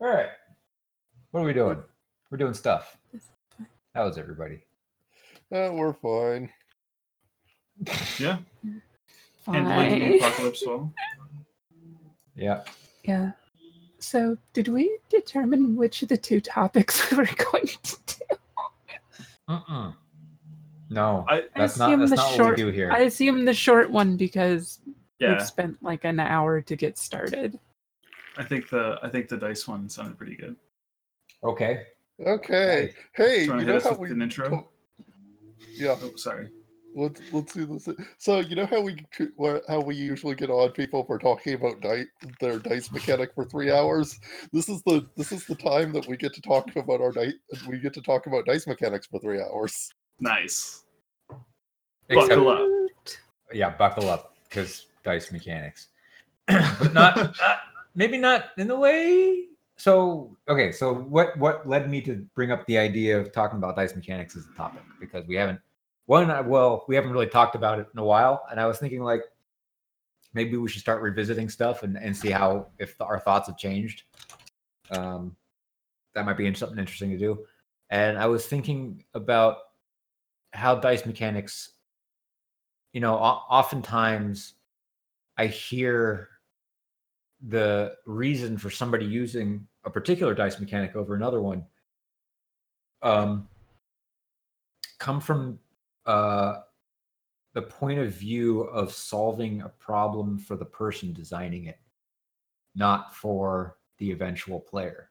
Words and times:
All 0.00 0.08
right. 0.08 0.28
What 1.30 1.40
are 1.40 1.44
we 1.44 1.52
doing? 1.52 1.82
We're 2.30 2.38
doing 2.38 2.54
stuff. 2.54 2.96
How's 3.94 4.18
everybody? 4.18 4.60
Uh, 5.52 5.70
we're 5.72 5.92
fine. 5.92 6.50
Yeah. 8.18 8.38
Handling 9.46 10.12
the 10.12 10.18
Fine. 10.18 10.30
apocalypse 10.30 10.64
well. 10.66 10.92
Yeah. 12.34 12.62
Yeah. 13.04 13.32
So, 13.98 14.36
did 14.52 14.68
we 14.68 14.98
determine 15.10 15.76
which 15.76 16.02
of 16.02 16.08
the 16.08 16.16
two 16.16 16.40
topics 16.40 17.10
we 17.10 17.18
were 17.18 17.28
going 17.52 17.66
to 17.66 17.96
do? 18.06 18.36
Mm-mm. 19.48 19.94
No, 20.90 21.24
I 21.28 21.44
that's 21.56 21.80
I 21.80 21.86
not 21.86 21.90
assume 21.90 22.00
that's 22.00 22.10
the 22.10 22.16
not 22.16 22.34
short- 22.34 22.48
what 22.50 22.56
we 22.56 22.62
do 22.64 22.68
here. 22.70 22.90
I 22.92 23.00
assume 23.00 23.44
the 23.44 23.54
short 23.54 23.90
one 23.90 24.16
because 24.16 24.80
yeah. 25.18 25.32
we've 25.32 25.46
spent 25.46 25.82
like 25.82 26.04
an 26.04 26.20
hour 26.20 26.60
to 26.60 26.76
get 26.76 26.98
started. 26.98 27.58
I 28.36 28.44
think 28.44 28.68
the 28.68 28.98
I 29.02 29.08
think 29.08 29.28
the 29.28 29.36
dice 29.36 29.66
one 29.68 29.88
sounded 29.88 30.16
pretty 30.18 30.36
good. 30.36 30.56
Okay. 31.42 31.82
Okay. 32.24 32.92
Hey, 33.14 33.46
Do 33.46 33.54
you 33.54 33.60
you 33.60 33.66
know 33.66 33.80
how 33.80 33.90
with 33.90 33.98
we 33.98 34.10
an 34.10 34.22
intro? 34.22 34.48
to- 34.48 34.64
Yeah, 35.72 35.96
Oh, 36.02 36.12
sorry. 36.16 36.48
let's 36.94 37.20
let's 37.32 37.52
do 37.52 37.66
this. 37.66 37.88
So 38.18 38.38
you 38.40 38.54
know 38.56 38.66
how 38.66 38.80
we 38.80 39.04
how 39.68 39.80
we 39.80 39.94
usually 39.96 40.34
get 40.36 40.50
on 40.50 40.70
people 40.72 41.04
for 41.04 41.18
talking 41.18 41.54
about 41.54 41.80
dice 41.80 42.06
their 42.40 42.58
dice 42.58 42.90
mechanic 42.92 43.34
for 43.34 43.44
three 43.44 43.70
hours. 43.72 44.18
This 44.52 44.68
is 44.68 44.82
the 44.84 45.06
this 45.16 45.32
is 45.32 45.44
the 45.46 45.56
time 45.56 45.92
that 45.92 46.06
we 46.06 46.16
get 46.16 46.32
to 46.34 46.40
talk 46.40 46.74
about 46.76 47.00
our 47.00 47.12
dice. 47.12 47.34
We 47.68 47.78
get 47.78 47.94
to 47.94 48.00
talk 48.02 48.26
about 48.26 48.46
dice 48.46 48.66
mechanics 48.66 49.06
for 49.06 49.18
three 49.20 49.40
hours. 49.40 49.90
Nice. 50.20 50.84
Except, 52.08 52.28
Buckle 52.28 52.48
up. 52.48 52.68
yeah, 53.52 53.70
buckle 53.70 54.08
up 54.10 54.34
because 54.48 54.86
dice 55.04 55.32
mechanics, 55.32 55.88
but 56.46 56.92
not, 56.92 57.16
not 57.16 57.34
maybe 57.94 58.18
not 58.18 58.46
in 58.58 58.68
the 58.68 58.76
way. 58.76 59.44
So 59.76 60.36
okay, 60.48 60.70
so 60.72 60.94
what 60.94 61.36
what 61.38 61.68
led 61.68 61.90
me 61.90 62.00
to 62.02 62.26
bring 62.34 62.50
up 62.50 62.66
the 62.66 62.78
idea 62.78 63.18
of 63.18 63.32
talking 63.32 63.58
about 63.58 63.76
dice 63.76 63.94
mechanics 63.94 64.36
as 64.36 64.46
a 64.52 64.56
topic 64.56 64.82
because 65.00 65.26
we 65.26 65.34
haven't 65.34 65.60
one 66.06 66.28
well 66.48 66.84
we 66.86 66.94
haven't 66.94 67.10
really 67.10 67.26
talked 67.26 67.56
about 67.56 67.78
it 67.78 67.88
in 67.92 67.98
a 67.98 68.04
while, 68.04 68.44
and 68.50 68.60
I 68.60 68.66
was 68.66 68.78
thinking 68.78 69.02
like 69.02 69.22
maybe 70.32 70.56
we 70.56 70.68
should 70.68 70.80
start 70.80 71.02
revisiting 71.02 71.48
stuff 71.48 71.82
and, 71.82 71.96
and 71.96 72.16
see 72.16 72.30
how 72.30 72.68
if 72.78 73.00
our 73.00 73.18
thoughts 73.18 73.48
have 73.48 73.56
changed. 73.56 74.02
Um, 74.90 75.36
that 76.14 76.24
might 76.24 76.36
be 76.36 76.52
something 76.54 76.78
interesting 76.78 77.10
to 77.10 77.18
do. 77.18 77.44
And 77.90 78.18
I 78.18 78.26
was 78.26 78.46
thinking 78.46 79.04
about 79.14 79.58
how 80.52 80.76
dice 80.76 81.04
mechanics 81.06 81.74
you 82.94 83.00
know, 83.00 83.16
oftentimes 83.16 84.54
I 85.36 85.46
hear 85.48 86.28
the 87.48 87.94
reason 88.06 88.56
for 88.56 88.70
somebody 88.70 89.04
using 89.04 89.66
a 89.84 89.90
particular 89.90 90.34
dice 90.34 90.58
mechanic 90.58 90.96
over 90.96 91.14
another 91.14 91.42
one 91.42 91.64
um, 93.02 93.46
come 94.98 95.20
from 95.20 95.58
uh, 96.06 96.60
the 97.52 97.62
point 97.62 97.98
of 97.98 98.12
view 98.12 98.62
of 98.62 98.92
solving 98.92 99.60
a 99.60 99.68
problem 99.68 100.38
for 100.38 100.56
the 100.56 100.64
person 100.64 101.12
designing 101.12 101.66
it, 101.66 101.78
not 102.74 103.14
for 103.14 103.76
the 103.98 104.10
eventual 104.10 104.58
player. 104.58 105.10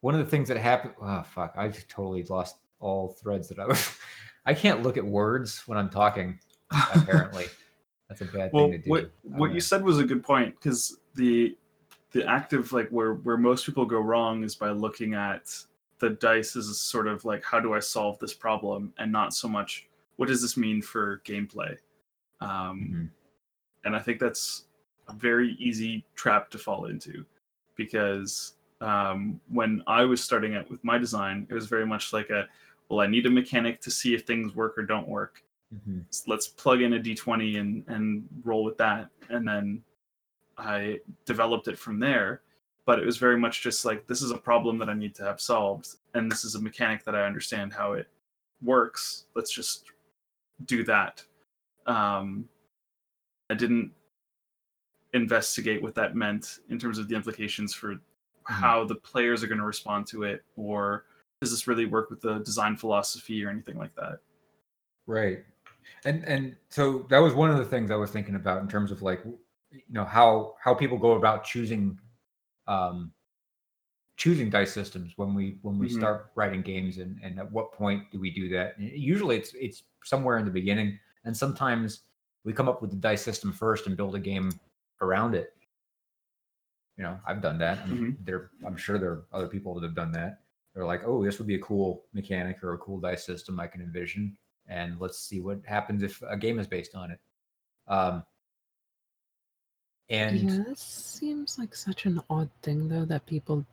One 0.00 0.14
of 0.14 0.20
the 0.20 0.30
things 0.30 0.48
that 0.48 0.58
happened, 0.58 0.94
oh 1.00 1.22
fuck, 1.22 1.54
I 1.56 1.68
just 1.68 1.88
totally 1.88 2.24
lost 2.24 2.56
all 2.80 3.16
threads 3.20 3.48
that 3.48 3.58
I 3.58 3.66
was. 3.66 3.96
I 4.46 4.54
can't 4.54 4.82
look 4.82 4.96
at 4.96 5.04
words 5.04 5.62
when 5.66 5.78
I'm 5.78 5.90
talking. 5.90 6.38
Apparently, 6.94 7.46
that's 8.08 8.20
a 8.20 8.24
bad 8.26 8.52
Well, 8.52 8.68
thing 8.70 8.72
to 8.72 8.78
do. 8.78 8.90
what 8.90 9.10
what 9.22 9.52
you 9.52 9.60
said 9.60 9.82
was 9.82 9.98
a 9.98 10.04
good 10.04 10.22
point 10.22 10.54
because 10.54 10.98
the 11.14 11.56
the 12.12 12.24
active 12.26 12.72
like 12.72 12.88
where 12.90 13.14
where 13.14 13.36
most 13.36 13.66
people 13.66 13.84
go 13.84 14.00
wrong 14.00 14.42
is 14.44 14.54
by 14.54 14.70
looking 14.70 15.14
at 15.14 15.52
the 15.98 16.10
dice 16.10 16.56
as 16.56 16.68
a 16.68 16.74
sort 16.74 17.08
of 17.08 17.24
like 17.24 17.44
how 17.44 17.58
do 17.60 17.74
I 17.74 17.80
solve 17.80 18.18
this 18.18 18.34
problem 18.34 18.92
and 18.98 19.10
not 19.10 19.34
so 19.34 19.48
much 19.48 19.88
what 20.16 20.28
does 20.28 20.40
this 20.40 20.56
mean 20.56 20.80
for 20.82 21.20
gameplay. 21.24 21.76
Um, 22.40 22.80
Mhm. 22.80 23.10
and 23.84 23.96
I 23.96 23.98
think 23.98 24.20
that's 24.20 24.66
a 25.08 25.12
very 25.12 25.52
easy 25.58 26.04
trap 26.14 26.50
to 26.50 26.58
fall 26.58 26.86
into 26.86 27.24
because 27.76 28.54
um, 28.80 29.40
when 29.48 29.82
I 29.86 30.04
was 30.04 30.22
starting 30.22 30.54
out 30.54 30.70
with 30.70 30.82
my 30.84 30.98
design, 30.98 31.46
it 31.48 31.54
was 31.54 31.66
very 31.66 31.86
much 31.86 32.12
like 32.12 32.30
a 32.30 32.48
well, 32.88 33.00
I 33.00 33.06
need 33.08 33.26
a 33.26 33.30
mechanic 33.30 33.80
to 33.80 33.90
see 33.90 34.14
if 34.14 34.24
things 34.24 34.54
work 34.54 34.78
or 34.78 34.82
don't 34.84 35.08
work. 35.08 35.42
Mhm. 35.76 36.08
S- 36.08 36.24
Let's 36.26 36.48
plug 36.48 36.80
in 36.82 36.94
a 36.94 36.98
d20 37.00 37.58
and 37.58 37.84
and 37.88 38.28
roll 38.44 38.64
with 38.64 38.76
that, 38.78 39.10
and 39.28 39.46
then 39.46 39.82
I 40.58 41.00
developed 41.24 41.68
it 41.68 41.78
from 41.78 41.98
there. 41.98 42.42
But 42.86 43.00
it 43.00 43.04
was 43.06 43.16
very 43.18 43.38
much 43.38 43.62
just 43.62 43.84
like 43.84 44.06
this 44.06 44.22
is 44.22 44.30
a 44.30 44.38
problem 44.38 44.78
that 44.78 44.88
I 44.88 44.94
need 44.94 45.14
to 45.16 45.24
have 45.24 45.40
solved, 45.40 45.88
and 46.14 46.30
this 46.30 46.44
is 46.44 46.54
a 46.54 46.62
mechanic 46.62 47.04
that 47.04 47.14
I 47.16 47.26
understand 47.26 47.72
how 47.72 47.92
it 47.94 48.08
works. 48.62 49.26
Let's 49.34 49.52
just 49.52 49.90
do 50.64 50.84
that. 50.84 51.24
Um, 51.86 52.48
I 53.50 53.54
didn't 53.54 53.92
investigate 55.12 55.82
what 55.82 55.94
that 55.94 56.14
meant 56.14 56.60
in 56.68 56.78
terms 56.78 56.98
of 56.98 57.08
the 57.08 57.14
implications 57.16 57.74
for 57.74 57.96
how 58.44 58.84
the 58.84 58.94
players 58.94 59.42
are 59.42 59.46
going 59.48 59.58
to 59.58 59.64
respond 59.66 60.06
to 60.08 60.22
it, 60.22 60.44
or 60.56 61.06
does 61.40 61.50
this 61.50 61.66
really 61.66 61.86
work 61.86 62.08
with 62.10 62.20
the 62.20 62.38
design 62.40 62.76
philosophy 62.76 63.44
or 63.44 63.50
anything 63.50 63.76
like 63.76 63.94
that? 63.96 64.20
Right. 65.06 65.44
And 66.04 66.24
and 66.24 66.56
so 66.68 67.06
that 67.10 67.18
was 67.18 67.34
one 67.34 67.50
of 67.50 67.58
the 67.58 67.64
things 67.64 67.90
I 67.90 67.96
was 67.96 68.10
thinking 68.10 68.36
about 68.36 68.62
in 68.62 68.68
terms 68.68 68.90
of 68.92 69.02
like 69.02 69.22
you 69.24 69.82
know 69.88 70.04
how 70.04 70.54
how 70.62 70.74
people 70.74 70.98
go 70.98 71.12
about 71.12 71.44
choosing 71.44 71.98
um 72.68 73.12
choosing 74.16 74.48
dice 74.50 74.72
systems 74.72 75.12
when 75.16 75.34
we 75.34 75.58
when 75.62 75.78
we 75.78 75.88
Mhm. 75.88 75.92
start 75.92 76.30
writing 76.34 76.62
games 76.62 76.98
and 76.98 77.18
and 77.22 77.38
at 77.38 77.50
what 77.50 77.72
point 77.72 78.10
do 78.10 78.18
we 78.20 78.30
do 78.30 78.48
that? 78.50 78.76
And 78.78 78.90
usually 78.90 79.36
it's 79.36 79.52
it's 79.54 79.84
somewhere 80.04 80.38
in 80.38 80.44
the 80.44 80.50
beginning 80.50 80.98
and 81.24 81.36
sometimes 81.36 82.02
we 82.44 82.52
come 82.52 82.68
up 82.68 82.80
with 82.80 82.90
the 82.90 82.96
dice 82.96 83.22
system 83.22 83.52
first 83.52 83.86
and 83.86 83.96
build 83.96 84.14
a 84.14 84.20
game 84.20 84.60
around 85.02 85.34
it. 85.34 85.54
You 86.96 87.04
know, 87.04 87.20
I've 87.26 87.42
done 87.42 87.58
that. 87.58 87.86
Mean, 87.88 88.06
there 88.20 88.50
I'm 88.64 88.76
sure 88.76 88.98
there 88.98 89.10
are 89.12 89.26
other 89.32 89.48
people 89.48 89.74
that 89.74 89.82
have 89.82 89.94
done 89.94 90.12
that. 90.12 90.40
They're 90.74 90.86
like, 90.86 91.02
"Oh, 91.04 91.22
this 91.24 91.38
would 91.38 91.46
be 91.46 91.56
a 91.56 91.60
cool 91.60 92.06
mechanic 92.12 92.62
or 92.64 92.72
a 92.74 92.78
cool 92.78 93.00
dice 93.00 93.24
system 93.24 93.60
I 93.60 93.66
can 93.66 93.82
envision." 93.82 94.36
And 94.68 95.00
let's 95.00 95.18
see 95.18 95.40
what 95.40 95.60
happens 95.64 96.02
if 96.02 96.22
a 96.22 96.36
game 96.36 96.58
is 96.58 96.66
based 96.66 96.94
on 96.94 97.10
it. 97.10 97.20
Um, 97.88 98.24
and 100.08 100.38
yeah, 100.38 100.64
this 100.68 100.80
seems 100.80 101.58
like 101.58 101.74
such 101.74 102.06
an 102.06 102.20
odd 102.30 102.50
thing, 102.62 102.88
though, 102.88 103.04
that 103.04 103.26
people 103.26 103.64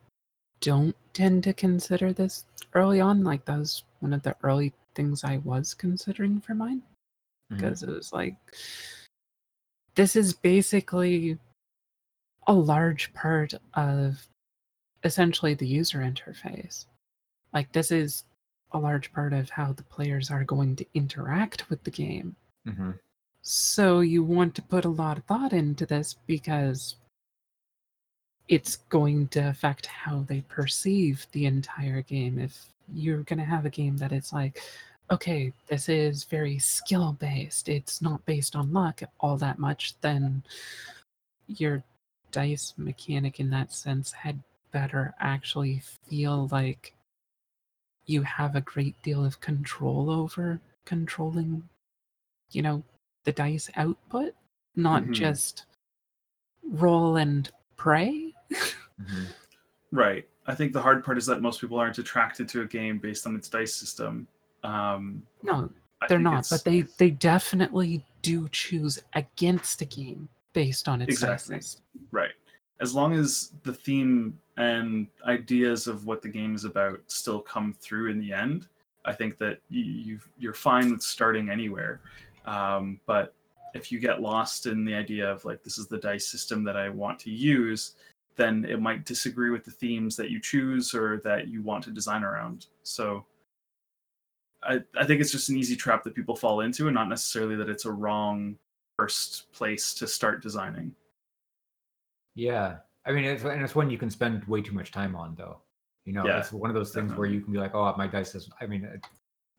don't 0.60 0.96
tend 1.12 1.44
to 1.44 1.52
consider 1.52 2.12
this 2.12 2.44
early 2.74 3.00
on. 3.00 3.22
Like, 3.22 3.44
that 3.44 3.58
was 3.58 3.84
one 4.00 4.12
of 4.12 4.22
the 4.22 4.36
early 4.42 4.72
things 4.94 5.24
I 5.24 5.38
was 5.38 5.74
considering 5.74 6.40
for 6.40 6.54
mine. 6.54 6.82
Because 7.50 7.82
it 7.82 7.88
was 7.88 8.12
like, 8.12 8.34
this 9.94 10.16
is 10.16 10.32
basically 10.32 11.38
a 12.48 12.52
large 12.52 13.12
part 13.14 13.54
of 13.74 14.26
essentially 15.04 15.54
the 15.54 15.66
user 15.66 15.98
interface. 15.98 16.86
Like, 17.52 17.70
this 17.72 17.92
is 17.92 18.24
a 18.74 18.78
large 18.78 19.12
part 19.12 19.32
of 19.32 19.50
how 19.50 19.72
the 19.72 19.82
players 19.84 20.30
are 20.30 20.44
going 20.44 20.76
to 20.76 20.86
interact 20.94 21.70
with 21.70 21.82
the 21.84 21.90
game. 21.90 22.36
Mhm. 22.66 22.98
So 23.42 24.00
you 24.00 24.22
want 24.24 24.54
to 24.56 24.62
put 24.62 24.84
a 24.84 24.90
lot 24.90 25.18
of 25.18 25.24
thought 25.24 25.52
into 25.52 25.86
this 25.86 26.14
because 26.26 26.96
it's 28.48 28.76
going 28.76 29.28
to 29.28 29.40
affect 29.40 29.86
how 29.86 30.20
they 30.22 30.42
perceive 30.42 31.26
the 31.32 31.46
entire 31.46 32.02
game. 32.02 32.38
If 32.38 32.66
you're 32.92 33.22
going 33.22 33.38
to 33.38 33.44
have 33.44 33.64
a 33.64 33.70
game 33.70 33.96
that 33.98 34.12
it's 34.12 34.32
like, 34.32 34.60
okay, 35.10 35.52
this 35.68 35.88
is 35.88 36.24
very 36.24 36.58
skill 36.58 37.12
based, 37.14 37.68
it's 37.68 38.02
not 38.02 38.24
based 38.26 38.56
on 38.56 38.72
luck 38.72 39.02
all 39.20 39.36
that 39.38 39.58
much, 39.58 39.94
then 40.00 40.42
your 41.46 41.82
dice 42.30 42.74
mechanic 42.76 43.40
in 43.40 43.50
that 43.50 43.72
sense 43.72 44.12
had 44.12 44.42
better 44.72 45.14
actually 45.20 45.80
feel 46.08 46.48
like 46.50 46.94
you 48.06 48.22
have 48.22 48.54
a 48.56 48.60
great 48.60 49.00
deal 49.02 49.24
of 49.24 49.40
control 49.40 50.10
over 50.10 50.60
controlling, 50.84 51.68
you 52.50 52.62
know, 52.62 52.82
the 53.24 53.32
dice 53.32 53.70
output, 53.76 54.34
not 54.76 55.04
Mhm. 55.04 55.12
just 55.14 55.64
roll 56.62 57.16
and 57.16 57.50
pray. 57.76 58.34
Mhm. 58.50 59.26
Right. 59.92 60.28
I 60.46 60.56
think 60.56 60.72
the 60.72 60.82
hard 60.82 61.04
part 61.04 61.18
is 61.18 61.26
that 61.26 61.40
most 61.40 61.60
people 61.60 61.78
aren't 61.78 61.98
attracted 61.98 62.48
to 62.48 62.62
a 62.62 62.66
game 62.66 62.98
based 62.98 63.28
on 63.28 63.36
its 63.36 63.48
dice 63.48 63.72
system. 63.72 64.26
Um, 64.64 65.24
No, 65.44 65.70
they're 66.08 66.18
not, 66.18 66.40
it's- 66.40 66.50
but 66.50 66.64
they 66.64 66.82
they 66.98 67.10
definitely 67.10 68.04
do 68.20 68.48
choose 68.48 68.98
against 69.12 69.80
a 69.82 69.84
game 69.84 70.28
based 70.52 70.88
on 70.88 71.00
its 71.00 71.10
Exactly. 71.12 71.56
dice 71.56 71.66
system. 71.66 71.84
right. 72.10 72.32
As 72.84 72.94
long 72.94 73.14
as 73.14 73.52
the 73.62 73.72
theme 73.72 74.38
and 74.58 75.06
ideas 75.26 75.86
of 75.86 76.04
what 76.04 76.20
the 76.20 76.28
game 76.28 76.54
is 76.54 76.66
about 76.66 77.00
still 77.06 77.40
come 77.40 77.74
through 77.80 78.10
in 78.10 78.20
the 78.20 78.30
end, 78.30 78.68
I 79.06 79.14
think 79.14 79.38
that 79.38 79.60
you, 79.70 79.84
you've, 79.84 80.28
you're 80.36 80.52
fine 80.52 80.90
with 80.90 81.00
starting 81.00 81.48
anywhere. 81.48 82.02
Um, 82.44 83.00
but 83.06 83.32
if 83.72 83.90
you 83.90 83.98
get 83.98 84.20
lost 84.20 84.66
in 84.66 84.84
the 84.84 84.94
idea 84.94 85.26
of 85.32 85.46
like 85.46 85.62
this 85.62 85.78
is 85.78 85.86
the 85.86 85.96
dice 85.96 86.28
system 86.28 86.62
that 86.64 86.76
I 86.76 86.90
want 86.90 87.18
to 87.20 87.30
use, 87.30 87.94
then 88.36 88.66
it 88.68 88.82
might 88.82 89.06
disagree 89.06 89.48
with 89.48 89.64
the 89.64 89.70
themes 89.70 90.14
that 90.16 90.28
you 90.28 90.38
choose 90.38 90.94
or 90.94 91.22
that 91.24 91.48
you 91.48 91.62
want 91.62 91.84
to 91.84 91.90
design 91.90 92.22
around. 92.22 92.66
So 92.82 93.24
I, 94.62 94.82
I 94.94 95.06
think 95.06 95.22
it's 95.22 95.32
just 95.32 95.48
an 95.48 95.56
easy 95.56 95.74
trap 95.74 96.04
that 96.04 96.14
people 96.14 96.36
fall 96.36 96.60
into 96.60 96.86
and 96.88 96.94
not 96.94 97.08
necessarily 97.08 97.56
that 97.56 97.70
it's 97.70 97.86
a 97.86 97.92
wrong 97.92 98.58
first 98.98 99.50
place 99.52 99.94
to 99.94 100.06
start 100.06 100.42
designing. 100.42 100.94
Yeah, 102.34 102.76
I 103.06 103.12
mean, 103.12 103.24
it's 103.24 103.44
and 103.44 103.62
it's 103.62 103.74
one 103.74 103.90
you 103.90 103.98
can 103.98 104.10
spend 104.10 104.44
way 104.44 104.62
too 104.62 104.72
much 104.72 104.90
time 104.92 105.14
on, 105.14 105.34
though. 105.36 105.58
You 106.04 106.12
know, 106.12 106.26
Yeah, 106.26 106.38
it's 106.38 106.52
one 106.52 106.70
of 106.70 106.74
those 106.74 106.92
things 106.92 107.14
where 107.14 107.26
you 107.26 107.40
can 107.40 107.52
be 107.52 107.58
like, 107.58 107.74
"Oh, 107.74 107.94
my 107.96 108.06
dice 108.06 108.32
doesn't." 108.32 108.52
I 108.60 108.66
mean, 108.66 109.00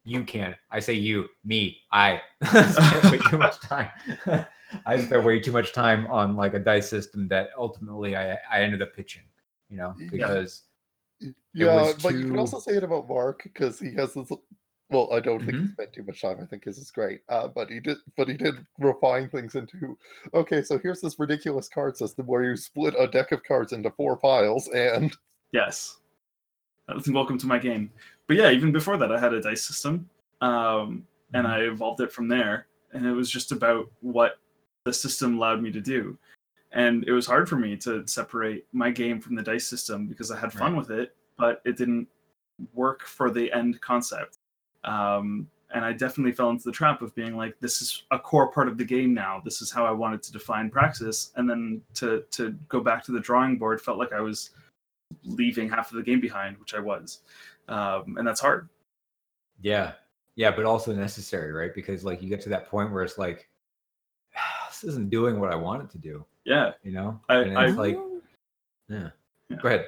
you 0.03 0.23
can. 0.23 0.55
I 0.69 0.79
say 0.79 0.93
you, 0.93 1.27
me, 1.43 1.77
I 1.91 2.21
spent 2.43 3.11
way 3.11 3.17
too 3.17 3.37
much 3.37 3.59
time. 3.61 3.89
I 4.85 4.99
spent 4.99 5.23
way 5.23 5.39
too 5.39 5.51
much 5.51 5.73
time 5.73 6.05
on 6.07 6.35
like 6.35 6.53
a 6.53 6.59
dice 6.59 6.89
system 6.89 7.27
that 7.29 7.49
ultimately 7.57 8.15
I 8.15 8.33
I 8.51 8.61
ended 8.61 8.81
up 8.81 8.93
pitching. 8.95 9.23
You 9.69 9.77
know, 9.77 9.95
Yeah. 9.97 10.07
because 10.11 10.63
Yeah, 11.53 11.75
was 11.75 12.03
but 12.03 12.13
you 12.13 12.25
can 12.27 12.37
also 12.37 12.59
say 12.59 12.73
it 12.73 12.83
about 12.83 13.07
Mark 13.07 13.43
because 13.43 13.79
he 13.79 13.93
has 13.95 14.13
this. 14.13 14.29
Well, 14.89 15.11
I 15.11 15.19
don't 15.19 15.43
think 15.43 15.57
he 15.57 15.65
Mhm. 15.65 15.71
spent 15.71 15.93
too 15.93 16.03
much 16.03 16.21
time. 16.21 16.39
I 16.39 16.45
think 16.45 16.65
his 16.65 16.77
is 16.77 16.91
great, 16.91 17.21
uh, 17.29 17.47
but 17.47 17.69
he 17.71 17.79
did. 17.79 17.97
But 18.15 18.27
he 18.27 18.35
did 18.37 18.65
refine 18.77 19.29
things 19.29 19.55
into. 19.55 19.97
Okay, 20.33 20.61
so 20.61 20.77
here's 20.77 21.01
this 21.01 21.17
ridiculous 21.19 21.67
card 21.67 21.97
system 21.97 22.27
where 22.27 22.43
you 22.43 22.55
split 22.55 22.93
a 22.97 23.07
deck 23.07 23.31
of 23.31 23.43
cards 23.43 23.73
into 23.73 23.89
four 23.91 24.15
piles, 24.17 24.67
and 24.69 25.15
Yes. 25.51 26.01
Welcome 27.07 27.37
to 27.39 27.47
my 27.47 27.57
game. 27.57 27.91
But 28.27 28.37
yeah, 28.37 28.51
even 28.51 28.71
before 28.71 28.97
that, 28.97 29.11
I 29.11 29.19
had 29.19 29.33
a 29.33 29.41
dice 29.41 29.65
system, 29.65 30.09
um, 30.41 31.07
and 31.33 31.47
Mhm. 31.47 31.49
I 31.49 31.59
evolved 31.61 32.01
it 32.01 32.11
from 32.11 32.27
there. 32.27 32.67
And 32.93 33.05
it 33.05 33.11
was 33.13 33.29
just 33.31 33.51
about 33.51 33.91
what 34.01 34.39
the 34.85 34.93
system 34.93 35.35
allowed 35.37 35.61
me 35.63 35.71
to 35.71 35.81
do. 35.81 36.17
And 36.71 37.03
it 37.05 37.11
was 37.13 37.25
hard 37.25 37.49
for 37.49 37.55
me 37.57 37.77
to 37.77 38.05
separate 38.07 38.67
my 38.73 38.91
game 38.91 39.19
from 39.21 39.35
the 39.35 39.43
dice 39.43 39.67
system 39.67 40.07
because 40.07 40.31
I 40.31 40.37
had 40.39 40.53
fun 40.53 40.73
Right. 40.73 40.77
with 40.77 40.91
it, 40.91 41.15
but 41.37 41.61
it 41.65 41.77
didn't 41.77 42.07
work 42.73 43.03
for 43.03 43.31
the 43.31 43.51
end 43.53 43.81
concept. 43.81 44.34
Um, 44.85 45.47
and 45.73 45.83
I 45.83 45.91
definitely 45.91 46.31
fell 46.31 46.51
into 46.51 46.63
the 46.63 46.71
trap 46.71 47.01
of 47.01 47.13
being 47.15 47.35
like, 47.35 47.59
this 47.59 47.81
is 47.81 48.03
a 48.11 48.19
core 48.19 48.47
part 48.51 48.67
of 48.69 48.77
the 48.77 48.85
game 48.85 49.13
now. 49.13 49.41
This 49.43 49.61
is 49.61 49.71
how 49.71 49.85
I 49.85 49.91
wanted 49.91 50.23
to 50.23 50.31
define 50.31 50.69
praxis. 50.69 51.31
And 51.35 51.49
then 51.49 51.81
to 51.95 52.23
to 52.31 52.51
go 52.69 52.79
back 52.79 53.03
to 53.05 53.11
the 53.11 53.19
drawing 53.19 53.57
board 53.57 53.81
felt 53.81 53.97
like 53.97 54.13
I 54.13 54.21
was 54.21 54.51
leaving 55.23 55.67
half 55.69 55.91
of 55.91 55.97
the 55.97 56.03
game 56.03 56.21
behind, 56.21 56.57
which 56.59 56.73
I 56.75 56.79
was. 56.79 57.19
Um, 57.67 58.15
and 58.17 58.25
that's 58.27 58.39
hard. 58.39 58.69
yeah, 59.61 59.93
yeah, 60.35 60.51
but 60.51 60.65
also 60.65 60.93
necessary, 60.93 61.51
right? 61.51 61.73
Because 61.73 62.03
like 62.05 62.21
you 62.21 62.29
get 62.29 62.41
to 62.41 62.49
that 62.49 62.69
point 62.69 62.91
where 62.91 63.03
it's 63.03 63.17
like, 63.17 63.47
this 64.69 64.83
isn't 64.83 65.09
doing 65.09 65.39
what 65.39 65.51
I 65.51 65.55
want 65.55 65.81
it 65.83 65.89
to 65.91 65.97
do. 65.97 66.23
Yeah. 66.45 66.71
You 66.83 66.91
know, 66.91 67.19
I- 67.27 67.37
and 67.37 67.57
I- 67.57 67.67
like, 67.71 67.97
yeah. 68.87 69.09
Yeah. 69.49 69.57
Go 69.61 69.67
ahead, 69.67 69.87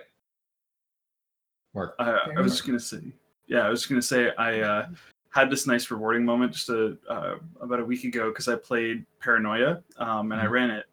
Mark. 1.74 1.96
I, 2.00 2.12
I 2.38 2.42
was 2.42 2.52
just 2.54 2.66
gonna 2.66 2.80
say, 2.80 3.02
yeah, 3.48 3.66
I 3.66 3.70
was 3.70 3.82
just 3.82 3.90
gonna 3.90 4.02
say 4.02 4.32
I 4.38 4.60
uh, 4.62 4.88
had 5.30 5.50
this 5.50 5.68
nice 5.68 5.90
rewarding 5.92 6.26
moment 6.26 6.54
just 6.54 6.70
a, 6.70 6.98
uh, 7.10 7.36
about 7.62 7.80
a 7.80 7.86
week 7.86 8.04
ago 8.04 8.30
because 8.30 8.48
I 8.48 8.56
played 8.56 9.06
Paranoia 9.20 9.84
um, 9.98 10.32
and 10.32 10.42
I 10.42 10.46
Mhm. 10.46 10.52
ran 10.52 10.70
it, 10.72 10.86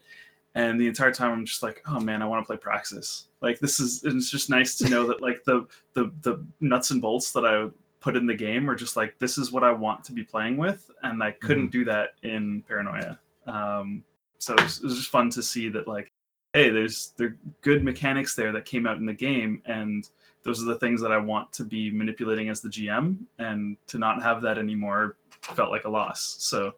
and 0.55 0.81
the 0.81 0.87
entire 0.87 1.13
time 1.13 1.33
I'm 1.33 1.45
just 1.47 1.63
like, 1.63 1.83
oh 1.87 2.01
man, 2.01 2.23
I 2.23 2.27
want 2.27 2.43
to 2.43 2.47
play 2.47 2.57
Praxis. 2.57 3.29
Like 3.41 3.59
this 3.59 3.81
is 3.81 4.05
it's 4.05 4.31
just 4.31 4.51
nice 4.51 4.77
to 4.77 4.89
know 4.89 5.07
that 5.07 5.21
like 5.21 5.45
the 5.45 5.67
the 5.95 6.13
the 6.23 6.45
nuts 6.61 6.91
and 6.91 7.01
bolts 7.03 7.33
that 7.33 7.45
I 7.45 7.69
put 8.01 8.17
in 8.17 8.27
the 8.27 8.35
game 8.35 8.69
are 8.69 8.75
just 8.75 8.97
like 8.97 9.19
this 9.19 9.39
is 9.39 9.51
what 9.51 9.65
I 9.65 9.73
want 9.73 10.05
to 10.05 10.13
be 10.13 10.23
playing 10.23 10.57
with, 10.59 10.91
and 11.03 11.23
I 11.23 11.31
couldn't 11.33 11.71
do 11.73 11.85
that 11.87 12.11
in 12.23 12.63
Paranoia. 12.69 13.19
Um, 13.47 14.05
so 14.39 14.55
it 14.55 14.63
was, 14.63 14.79
it 14.79 14.85
was 14.85 14.97
just 14.97 15.11
fun 15.11 15.31
to 15.31 15.43
see 15.43 15.71
that 15.71 15.89
like, 15.89 16.13
hey, 16.53 16.69
there's 16.69 17.13
there 17.17 17.37
good 17.63 17.83
mechanics 17.83 18.35
there 18.35 18.53
that 18.53 18.67
came 18.67 18.87
out 18.87 18.99
in 18.99 19.07
the 19.07 19.15
game, 19.15 19.63
and 19.65 20.09
those 20.45 20.63
are 20.63 20.67
the 20.67 20.79
things 20.79 21.01
that 21.01 21.13
I 21.13 21.19
want 21.19 21.53
to 21.55 21.65
be 21.65 21.91
manipulating 21.91 22.49
as 22.49 22.61
the 22.61 22.69
GM, 22.69 23.17
and 23.39 23.77
to 23.89 23.99
not 23.99 24.23
have 24.23 24.43
that 24.43 24.59
anymore 24.59 25.17
felt 25.41 25.71
like 25.71 25.85
a 25.85 25.89
loss. 25.91 26.37
So, 26.39 26.75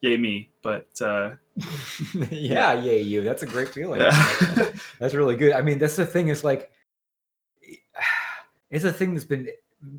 yay 0.00 0.16
me! 0.16 0.50
But 0.62 0.88
uh, 1.00 1.30
yeah, 2.30 2.72
yeah, 2.74 2.92
you. 2.92 3.22
That's 3.22 3.42
a 3.42 3.46
great 3.46 3.68
feeling. 3.68 4.00
yeah. 4.00 4.70
That's 4.98 5.14
really 5.14 5.36
good. 5.36 5.52
I 5.52 5.62
mean, 5.62 5.78
that's 5.78 5.96
the 5.96 6.06
thing 6.06 6.28
is 6.28 6.44
like, 6.44 6.70
it's 8.70 8.84
a 8.84 8.92
thing 8.92 9.14
that's 9.14 9.24
been 9.26 9.48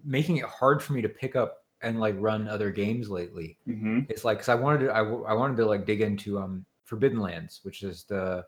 making 0.06 0.38
it 0.38 0.46
hard 0.46 0.82
for 0.82 0.94
me 0.94 1.02
to 1.02 1.10
pick 1.10 1.36
up 1.36 1.58
and 1.82 2.00
like 2.00 2.16
run 2.18 2.48
other 2.48 2.72
games 2.72 3.10
lately. 3.10 3.58
hmm 3.66 4.02
It's 4.10 4.24
like, 4.24 4.40
cause 4.40 4.50
I 4.50 4.56
wanted 4.56 4.86
to, 4.88 4.92
I 4.94 5.34
wanted 5.34 5.58
to 5.58 5.66
like 5.66 5.86
dig 5.86 6.02
into 6.02 6.40
um 6.40 6.66
Forbidden 6.86 7.20
Lands, 7.20 7.60
which 7.64 7.84
is 7.84 8.04
the 8.06 8.46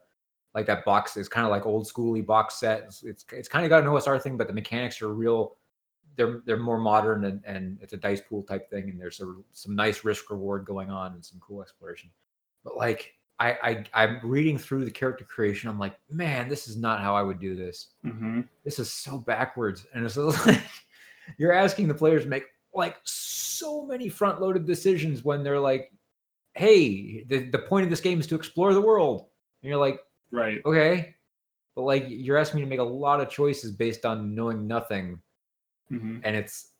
like 0.55 0.65
that 0.65 0.85
box. 0.85 1.17
is 1.17 1.29
kind 1.29 1.45
of 1.45 1.51
like 1.51 1.65
old 1.65 1.85
schooly 1.85 2.25
box 2.25 2.55
set. 2.55 2.83
It's 2.85 3.03
it's, 3.03 3.25
it's 3.31 3.49
kind 3.49 3.65
of 3.65 3.69
got 3.69 3.83
an 3.83 3.89
OSR 3.89 4.21
thing, 4.21 4.37
but 4.37 4.47
the 4.47 4.53
mechanics 4.53 5.01
are 5.01 5.13
real. 5.13 5.57
They're 6.15 6.41
they're 6.45 6.57
more 6.57 6.79
modern 6.79 7.25
and, 7.25 7.41
and 7.45 7.77
it's 7.81 7.93
a 7.93 7.97
dice 7.97 8.21
pool 8.21 8.41
type 8.41 8.69
thing, 8.69 8.89
and 8.89 8.99
there's 8.99 9.19
a, 9.19 9.35
some 9.51 9.75
nice 9.75 10.03
risk 10.03 10.29
reward 10.31 10.65
going 10.65 10.89
on 10.89 11.13
and 11.13 11.23
some 11.23 11.39
cool 11.39 11.61
exploration. 11.61 12.09
But 12.63 12.77
like 12.77 13.13
I, 13.37 13.83
I 13.93 14.03
I'm 14.05 14.19
reading 14.23 14.57
through 14.57 14.85
the 14.85 14.91
character 14.91 15.25
creation. 15.25 15.69
I'm 15.69 15.77
like, 15.77 15.99
man, 16.09 16.47
this 16.47 16.69
is 16.69 16.77
not 16.77 17.01
how 17.01 17.15
I 17.15 17.21
would 17.21 17.39
do 17.39 17.55
this. 17.55 17.89
hmm 18.01 18.41
This 18.63 18.79
is 18.79 18.91
so 18.91 19.17
backwards, 19.17 19.85
and 19.93 20.05
it's 20.05 20.15
like 20.47 20.61
you're 21.37 21.51
asking 21.51 21.89
the 21.89 21.93
players 21.93 22.23
to 22.23 22.29
make 22.29 22.45
like 22.73 22.95
so 23.03 23.85
many 23.85 24.09
front 24.09 24.41
loaded 24.41 24.65
decisions 24.65 25.23
when 25.23 25.43
they're 25.43 25.59
like, 25.59 25.91
hey, 26.53 27.23
the, 27.25 27.49
the 27.49 27.59
point 27.59 27.83
of 27.83 27.89
this 27.89 28.01
game 28.01 28.19
is 28.19 28.27
to 28.27 28.35
explore 28.35 28.73
the 28.73 28.81
world. 28.81 29.25
And 29.61 29.69
you're 29.69 29.79
like, 29.79 29.99
Right. 30.31 30.61
okay, 30.65 31.15
but 31.75 31.83
like 31.83 32.05
you're 32.07 32.37
asking 32.37 32.59
me 32.59 32.65
to 32.65 32.69
make 32.69 32.79
a 32.79 32.83
lot 32.83 33.21
of 33.21 33.29
choices 33.29 33.71
based 33.71 34.05
on 34.05 34.35
knowing 34.35 34.67
nothing, 34.67 35.19
hmm 35.89 36.17
and 36.23 36.35
it's 36.35 36.71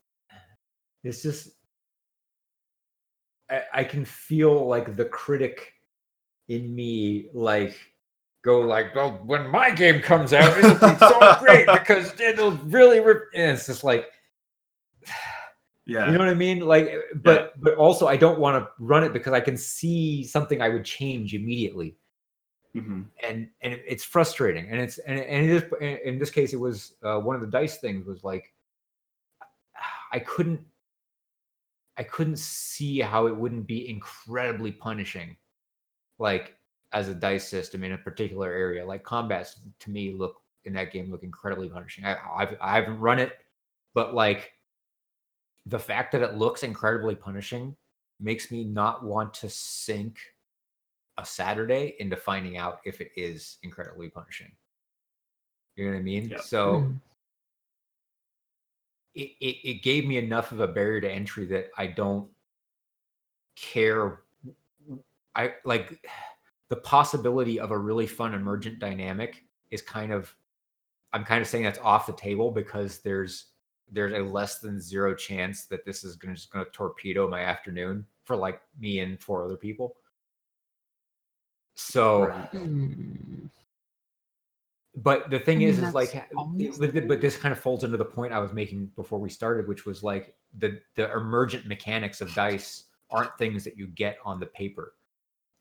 it's 1.03 1.21
just 1.21 1.49
I, 3.49 3.61
I 3.73 3.83
can 3.83 4.05
feel 4.05 4.67
like 4.67 4.95
the 4.95 5.05
critic 5.05 5.73
in 6.47 6.75
me 6.75 7.27
like 7.33 7.75
go 8.43 8.61
like 8.61 8.93
well 8.95 9.19
when 9.25 9.47
my 9.49 9.71
game 9.71 10.01
comes 10.01 10.33
out 10.33 10.57
it'll 10.57 10.73
be 10.75 10.97
so 10.99 11.35
great 11.39 11.67
because 11.73 12.19
it'll 12.19 12.51
really 12.51 12.99
rip 12.99 13.23
and 13.33 13.51
it's 13.51 13.65
just 13.67 13.83
like 13.83 14.07
Yeah. 15.87 16.07
you 16.07 16.13
know 16.13 16.17
what 16.17 16.29
i 16.29 16.33
mean? 16.33 16.61
Like 16.61 16.91
but 17.17 17.53
but 17.61 17.75
also 17.75 18.07
i 18.07 18.17
don't 18.17 18.39
want 18.39 18.57
to 18.63 18.67
run 18.79 19.03
it 19.03 19.13
because 19.13 19.33
i 19.33 19.39
can 19.39 19.55
see 19.55 20.23
something 20.23 20.59
i 20.59 20.67
would 20.67 20.83
change 20.83 21.35
immediately 21.35 21.95
hmm 22.75 23.01
and 23.23 23.49
and 23.61 23.79
it's 23.87 24.03
frustrating. 24.03 24.69
And 24.69 24.79
it's 24.81 24.97
and, 24.99 25.19
and 25.19 25.99
in 26.03 26.19
this 26.19 26.29
case 26.29 26.53
it 26.53 26.59
was 26.59 26.93
uh, 27.03 27.19
one 27.19 27.35
of 27.35 27.41
the 27.41 27.47
dice 27.47 27.77
things 27.77 28.05
was 28.05 28.23
like 28.23 28.53
i 30.11 30.19
couldn't 30.19 30.61
i 31.97 32.03
couldn't 32.03 32.39
see 32.39 32.99
how 32.99 33.27
it 33.27 33.35
wouldn't 33.35 33.67
be 33.67 33.89
incredibly 33.89 34.71
punishing 34.71 35.35
like 36.19 36.55
as 36.93 37.09
a 37.09 37.13
dice 37.15 37.47
system 37.47 37.83
in 37.83 37.91
a 37.93 37.97
particular 37.97 38.51
area. 38.51 38.85
Like 38.85 39.03
combats 39.03 39.59
to 39.79 39.91
me 39.91 40.13
look 40.13 40.41
in 40.63 40.73
that 40.73 40.91
game 40.91 41.11
look 41.11 41.23
incredibly 41.23 41.69
punishing. 41.69 42.05
I, 42.05 42.17
I've, 42.35 42.55
I 42.61 42.75
haven't 42.75 42.99
run 42.99 43.19
it 43.19 43.33
but 43.93 44.13
like 44.13 44.53
the 45.65 45.79
fact 45.79 46.11
that 46.11 46.21
it 46.21 46.35
looks 46.35 46.63
incredibly 46.63 47.15
punishing 47.15 47.75
makes 48.19 48.51
me 48.51 48.63
not 48.63 49.03
want 49.03 49.33
to 49.35 49.49
sink 49.49 50.19
a 51.17 51.25
Saturday 51.25 51.95
into 51.99 52.17
finding 52.17 52.57
out 52.57 52.79
if 52.85 53.01
it 53.01 53.11
is 53.15 53.57
incredibly 53.63 54.09
punishing. 54.09 54.51
You 55.75 55.85
know 55.85 55.91
what 55.91 55.99
I 55.99 56.03
mean? 56.03 56.29
Yeah. 56.29 56.41
So 56.41 56.81
Mm. 56.81 56.99
it, 59.15 59.31
it, 59.39 59.69
it 59.69 59.83
gave 59.83 60.05
me 60.05 60.17
enough 60.17 60.51
of 60.51 60.59
a 60.59 60.67
barrier 60.67 61.01
to 61.01 61.11
entry 61.11 61.45
that 61.47 61.69
I 61.77 61.87
don't 61.87 62.29
care. 63.55 64.21
I 65.35 65.53
like 65.63 66.05
the 66.69 66.75
possibility 66.77 67.59
of 67.59 67.71
a 67.71 67.77
really 67.77 68.07
fun 68.07 68.33
emergent 68.33 68.79
dynamic 68.79 69.43
is 69.71 69.81
kind 69.81 70.11
of 70.11 70.33
I'm 71.13 71.23
kind 71.23 71.41
of 71.41 71.47
saying 71.47 71.63
that's 71.63 71.79
off 71.79 72.07
the 72.07 72.13
table 72.13 72.51
because 72.51 72.99
there's 72.99 73.47
there's 73.91 74.13
a 74.13 74.19
less 74.19 74.59
than 74.59 74.81
zero 74.81 75.15
chance 75.15 75.65
that 75.65 75.85
this 75.85 76.03
is 76.03 76.15
gonna 76.15 76.35
just 76.35 76.51
gonna 76.51 76.65
torpedo 76.73 77.29
my 77.29 77.41
afternoon 77.41 78.05
for 78.23 78.35
like 78.35 78.61
me 78.79 78.99
and 78.99 79.21
four 79.21 79.43
other 79.45 79.55
people. 79.55 79.95
So 81.75 82.27
Right. 82.27 82.49
Hmm. 82.49 83.47
but 84.95 85.29
the 85.29 85.39
thing 85.39 85.57
I 85.57 85.59
mean, 85.59 85.69
is 85.69 85.79
is 85.79 85.93
like 85.93 86.13
ha- 86.13 86.25
but, 86.79 87.07
but 87.07 87.21
this 87.21 87.37
kind 87.37 87.51
of 87.51 87.59
folds 87.59 87.83
into 87.83 87.97
the 87.97 88.05
point 88.05 88.31
i 88.31 88.39
was 88.39 88.53
making 88.53 88.91
before 88.95 89.19
we 89.19 89.29
started 89.29 89.67
which 89.67 89.85
was 89.85 90.03
like 90.03 90.33
the 90.57 90.79
the 90.95 91.11
emergent 91.11 91.65
mechanics 91.65 92.21
of 92.21 92.33
dice 92.33 92.85
aren't 93.11 93.37
things 93.37 93.63
that 93.65 93.77
you 93.77 93.87
get 93.87 94.17
on 94.23 94.39
the 94.39 94.45
paper 94.45 94.93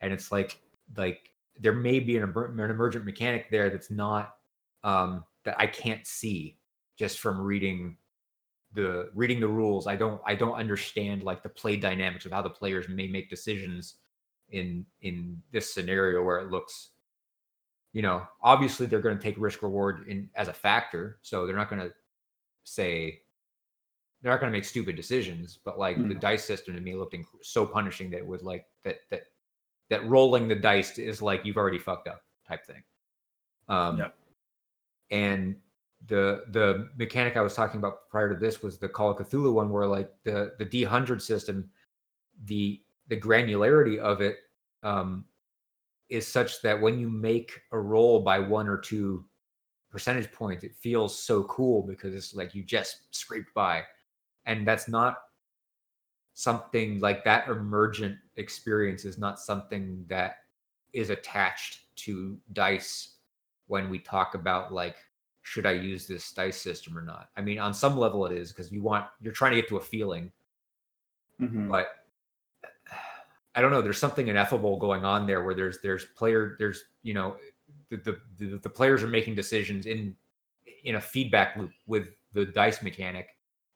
and 0.01 0.13
it's 0.13 0.31
like 0.31 0.61
like 0.97 1.31
there 1.59 1.73
may 1.73 1.99
be 1.99 2.17
an, 2.17 2.33
an 2.37 2.71
emergent 2.71 3.05
mechanic 3.05 3.51
there 3.51 3.71
that's 3.71 3.91
not 3.91 4.37
um 4.85 5.25
that 5.45 5.57
i 5.59 5.67
can't 5.67 6.07
see 6.07 6.57
just 6.97 7.19
from 7.19 7.41
reading 7.41 7.97
the 8.73 9.11
reading 9.15 9.41
the 9.41 9.49
rules 9.49 9.87
i 9.89 9.97
don't 9.97 10.21
i 10.27 10.35
don't 10.35 10.55
understand 10.55 11.23
like 11.25 11.43
the 11.43 11.49
play 11.49 11.77
dynamics 11.77 12.25
of 12.25 12.33
how 12.33 12.43
the 12.43 12.51
players 12.51 12.89
may 12.89 13.09
make 13.09 13.29
decisions 13.29 13.97
in 14.51 14.85
in 15.03 15.43
this 15.53 15.73
scenario 15.73 16.23
where 16.23 16.39
it 16.39 16.51
looks 16.51 16.91
you 17.93 18.03
know, 18.03 18.27
obviously 18.43 18.87
they're 18.87 18.99
going 19.01 19.17
to 19.17 19.23
take 19.23 19.37
risk 19.39 19.63
reward 19.63 20.05
in 20.09 20.29
as 20.35 20.49
a 20.49 20.53
factor, 20.53 21.19
so 21.23 21.47
they're 21.47 21.55
not 21.55 21.71
going 21.71 21.81
to 21.81 21.93
say 22.65 23.21
they're 24.21 24.33
not 24.33 24.41
going 24.41 24.51
to 24.53 24.57
make 24.57 24.65
stupid 24.65 24.97
decisions. 24.97 25.59
But 25.65 25.79
like 25.79 25.97
the 25.97 26.15
Mm. 26.15 26.21
dice 26.21 26.45
system 26.45 26.75
to 26.75 26.81
me 26.81 26.97
looked 26.97 27.15
inc- 27.15 27.27
so 27.43 27.65
punishing 27.65 28.11
that 28.11 28.19
it 28.19 28.27
was 28.27 28.43
like 28.43 28.67
that 28.83 28.97
that 29.11 29.27
that 29.91 30.05
rolling 30.09 30.49
the 30.49 30.57
dice 30.57 30.99
is 30.99 31.23
like 31.23 31.45
you've 31.45 31.57
already 31.57 31.79
fucked 31.79 32.09
up 32.09 32.23
type 32.49 32.67
thing. 32.67 32.83
Um, 33.69 33.99
Yep. 33.99 34.17
And 35.11 35.57
the 36.09 36.45
the 36.49 36.89
mechanic 36.97 37.37
I 37.37 37.43
was 37.43 37.55
talking 37.55 37.79
about 37.79 38.09
prior 38.11 38.29
to 38.33 38.39
this 38.39 38.61
was 38.61 38.77
the 38.79 38.89
Call 38.89 39.11
of 39.11 39.19
Cthulhu 39.19 39.53
one, 39.53 39.71
where 39.71 39.87
like 39.87 40.11
the 40.25 40.55
the 40.59 40.65
D 40.65 40.83
hundred 40.83 41.23
system, 41.23 41.71
the 42.47 42.83
the 43.09 43.17
granularity 43.17 43.99
of 43.99 44.21
it 44.21 44.39
um, 44.83 45.25
is 46.09 46.27
such 46.27 46.63
that 46.63 46.81
when 46.81 46.99
you 46.99 47.09
make 47.09 47.61
a 47.73 47.79
roll 47.79 48.21
by 48.21 48.39
one 48.39 48.69
or 48.69 48.79
two 48.79 49.25
percentage 49.91 50.31
points, 50.33 50.65
it 50.65 50.75
feels 50.75 51.19
so 51.19 51.45
cool 51.45 51.83
because 51.83 52.15
it's 52.15 52.35
like 52.35 52.55
you 52.55 52.63
just 52.63 53.15
scraped 53.15 53.53
by, 53.55 53.83
and 54.47 54.67
that's 54.67 54.89
not 54.89 55.19
something 56.35 56.99
like 57.01 57.25
that 57.25 57.49
emergent 57.49 58.19
experience 58.37 59.05
is 59.05 59.19
not 59.19 59.39
something 59.39 60.05
that 60.09 60.39
is 60.93 61.11
attached 61.11 61.81
to 61.97 62.37
dice 62.53 63.17
when 63.69 63.89
we 63.89 63.99
talk 63.99 64.35
about 64.35 64.73
like 64.73 64.97
should 65.43 65.67
I 65.67 65.73
use 65.73 66.07
this 66.07 66.33
dice 66.33 66.57
system 66.57 66.97
or 66.97 67.03
not? 67.03 67.29
I 67.37 67.43
mean, 67.43 67.59
on 67.59 67.75
some 67.75 67.99
level 67.99 68.25
it 68.27 68.33
is 68.33 68.51
because 68.51 68.73
you 68.73 68.83
want 68.83 69.07
you're 69.21 69.33
trying 69.33 69.53
to 69.53 69.61
get 69.61 69.69
to 69.69 69.77
a 69.77 69.81
feeling, 69.81 70.33
Mhm. 71.41 71.69
but 71.69 72.04
I 73.55 73.61
don't 73.61 73.71
know. 73.71 73.81
There's 73.83 73.99
something 73.99 74.29
ineffable 74.29 74.77
going 74.79 75.05
on 75.05 75.27
there 75.27 75.45
where 75.45 75.55
there's 75.55 75.79
there's 75.83 76.05
player 76.17 76.57
there's 76.59 76.85
you 77.03 77.15
know 77.15 77.37
the 77.91 77.97
the, 77.99 78.21
the, 78.39 78.57
the 78.59 78.69
players 78.69 79.03
are 79.03 79.09
making 79.09 79.35
decisions 79.35 79.87
in 79.87 80.15
in 80.85 80.97
a 80.97 81.01
feedback 81.01 81.57
loop 81.57 81.71
with 81.87 82.09
the 82.33 82.45
dice 82.47 82.83
mechanic, 82.83 83.29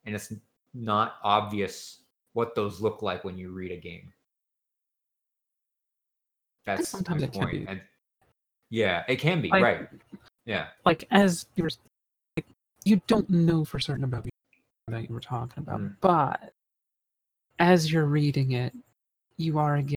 and 0.04 0.14
it's 0.14 0.32
not 0.74 1.14
obvious 1.22 2.00
what 2.32 2.54
those 2.54 2.80
look 2.80 3.02
like 3.02 3.24
when 3.24 3.38
you 3.38 3.50
read 3.50 3.70
a 3.72 3.76
game. 3.76 4.12
That's 6.66 6.88
sometimes 6.88 7.22
my 7.22 7.28
it 7.28 7.32
can 7.32 7.42
point. 7.42 7.52
be. 7.52 7.66
And 7.66 7.80
yeah, 8.70 9.04
it 9.08 9.16
can 9.16 9.40
be 9.40 9.48
Like- 9.48 9.62
right. 9.62 9.88
Yeah. 10.44 10.68
like 10.86 11.04
as 11.10 11.46
you're, 11.56 11.68
like, 12.36 12.46
you 12.84 13.00
don't 13.06 13.28
know 13.28 13.64
for 13.66 13.78
certain 13.78 14.04
about 14.04 14.26
that 14.88 15.02
you 15.08 15.14
were 15.14 15.20
talking 15.20 15.62
about 15.62 15.80
Mm. 15.80 15.96
but 16.00 16.54
as 17.58 17.92
you're 17.92 18.06
reading 18.06 18.52
it 18.52 18.74
you 19.38 19.58
are 19.58 19.76
getting 19.76 19.94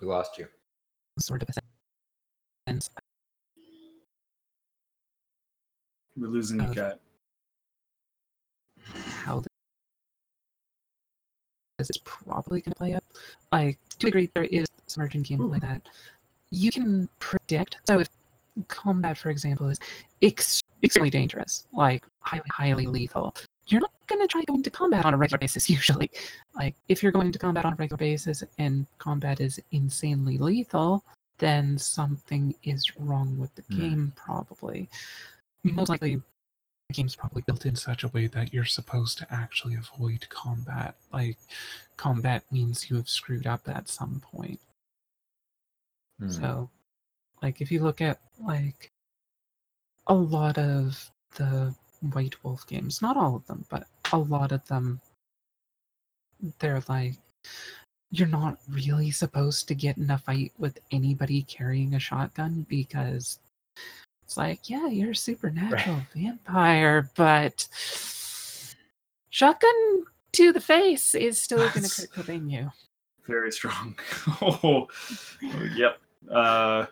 We 0.00 0.06
lost 0.06 0.38
you. 0.38 0.46
sort 1.18 1.42
of 1.42 1.48
a 1.50 1.52
sense 2.68 2.88
We're 6.16 6.28
losing 6.28 6.60
you, 6.60 6.68
Kat. 6.68 7.00
how 9.24 9.42
this 11.78 11.90
is 11.90 11.98
probably 11.98 12.60
going 12.60 12.72
to 12.72 12.76
play 12.78 12.94
up. 12.94 13.02
Like, 13.50 13.78
to 13.98 14.06
a 14.06 14.10
degree, 14.10 14.30
there 14.34 14.44
is 14.44 14.66
some 14.86 15.02
urgent 15.02 15.26
gameplay 15.26 15.50
like 15.50 15.62
that. 15.62 15.82
You 16.50 16.70
can 16.70 17.08
predict. 17.18 17.78
So, 17.88 17.98
if 17.98 18.08
combat, 18.68 19.18
for 19.18 19.30
example, 19.30 19.68
is 19.68 19.80
ex- 20.22 20.60
extremely 20.84 21.10
dangerous, 21.10 21.66
like 21.72 22.04
highly, 22.20 22.44
highly 22.52 22.86
lethal, 22.86 23.34
you're 23.66 23.80
not 23.80 23.92
going 24.06 24.20
to 24.20 24.26
try 24.28 24.42
going 24.44 24.62
to 24.62 24.70
combat 24.70 25.04
on 25.04 25.14
a 25.14 25.16
regular 25.16 25.38
basis, 25.38 25.68
usually. 25.78 26.10
Like, 26.54 26.74
if 26.88 27.02
you're 27.02 27.12
going 27.12 27.32
to 27.32 27.38
combat 27.38 27.64
on 27.64 27.72
a 27.72 27.76
regular 27.76 27.98
basis 27.98 28.42
and 28.58 28.86
combat 28.98 29.40
is 29.40 29.60
insanely 29.72 30.38
lethal, 30.38 31.04
then 31.38 31.78
something 31.78 32.54
is 32.62 32.84
wrong 32.98 33.38
with 33.38 33.54
the 33.54 33.62
Hmm. 33.62 33.80
game, 33.80 34.12
probably. 34.16 34.88
Most 35.64 35.88
likely, 35.88 36.16
the 36.88 36.94
game's 36.94 37.16
probably 37.16 37.42
built 37.42 37.64
in 37.64 37.74
such 37.74 38.04
a 38.04 38.08
way 38.08 38.26
that 38.28 38.52
you're 38.52 38.66
supposed 38.66 39.16
to 39.18 39.26
actually 39.32 39.74
avoid 39.74 40.28
combat. 40.28 40.96
Like, 41.12 41.38
combat 41.96 42.44
means 42.52 42.90
you 42.90 42.96
have 42.96 43.08
screwed 43.08 43.46
up 43.46 43.66
at 43.68 43.88
some 43.88 44.20
point. 44.20 44.60
Hmm. 46.20 46.30
So, 46.30 46.70
like, 47.42 47.60
if 47.60 47.72
you 47.72 47.82
look 47.82 48.00
at 48.00 48.20
like 48.38 48.90
a 50.06 50.14
lot 50.14 50.58
of 50.58 51.10
the 51.36 51.74
White 52.10 52.42
Wolf 52.44 52.66
games, 52.66 53.02
not 53.02 53.16
all 53.16 53.36
of 53.36 53.46
them, 53.46 53.64
but 53.70 53.84
a 54.12 54.18
lot 54.18 54.52
of 54.52 54.66
them, 54.68 55.00
they're 56.58 56.82
like, 56.88 57.14
you're 58.10 58.28
not 58.28 58.58
really 58.68 59.10
supposed 59.10 59.66
to 59.68 59.74
get 59.74 59.98
in 59.98 60.10
a 60.10 60.18
fight 60.18 60.52
with 60.58 60.78
anybody 60.92 61.42
carrying 61.42 61.94
a 61.94 61.98
shotgun 61.98 62.64
because 62.68 63.38
it's 64.22 64.36
like, 64.36 64.70
yeah, 64.70 64.86
you're 64.86 65.10
a 65.10 65.16
supernatural 65.16 66.00
vampire, 66.14 67.10
but 67.16 67.66
shotgun 69.30 70.04
to 70.32 70.52
the 70.52 70.60
face 70.60 71.14
is 71.14 71.40
still 71.40 71.58
going 71.58 71.70
to 71.72 71.80
That's- 71.80 72.06
critical 72.06 72.48
you. 72.48 72.70
Very 73.26 73.50
strong. 73.52 73.96
oh, 74.42 74.88
yep. 75.74 75.98
Uh, 76.30 76.86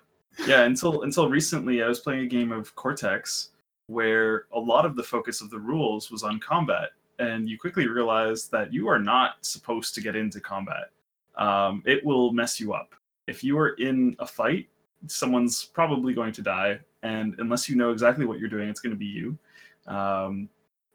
yeah. 0.47 0.63
Until 0.63 1.03
until 1.03 1.29
recently, 1.29 1.83
I 1.83 1.89
was 1.89 2.01
playing 2.01 2.21
a 2.21 2.27
game 2.27 2.53
of 2.53 2.75
Cortex 2.75 3.51
where 3.93 4.47
a 4.53 4.59
lot 4.59 4.87
of 4.87 4.97
the 4.97 5.03
focus 5.03 5.41
of 5.41 5.51
the 5.51 5.59
rules 5.59 6.11
was 6.11 6.23
on 6.23 6.41
combat, 6.41 6.91
and 7.19 7.49
you 7.49 7.59
quickly 7.59 7.87
realize 7.87 8.49
that 8.49 8.73
you 8.73 8.89
are 8.89 8.99
not 8.99 9.37
supposed 9.43 9.95
to 9.95 10.01
get 10.01 10.17
into 10.17 10.41
combat. 10.41 10.91
Um, 11.37 11.83
it 11.87 12.05
will 12.05 12.33
mess 12.33 12.59
you 12.59 12.73
up 12.73 12.95
if 13.27 13.45
you 13.45 13.59
are 13.59 13.71
in 13.71 14.17
a 14.19 14.27
fight. 14.27 14.69
Someone's 15.07 15.65
probably 15.65 16.15
going 16.15 16.33
to 16.33 16.43
die, 16.43 16.81
and 17.03 17.35
unless 17.39 17.69
you 17.69 17.77
know 17.77 17.93
exactly 17.93 18.27
what 18.27 18.39
you're 18.39 18.49
doing, 18.49 18.69
it's 18.69 18.81
going 18.81 18.95
to 18.95 18.99
be 18.99 19.07
you. 19.07 19.39
Um, 19.87 20.49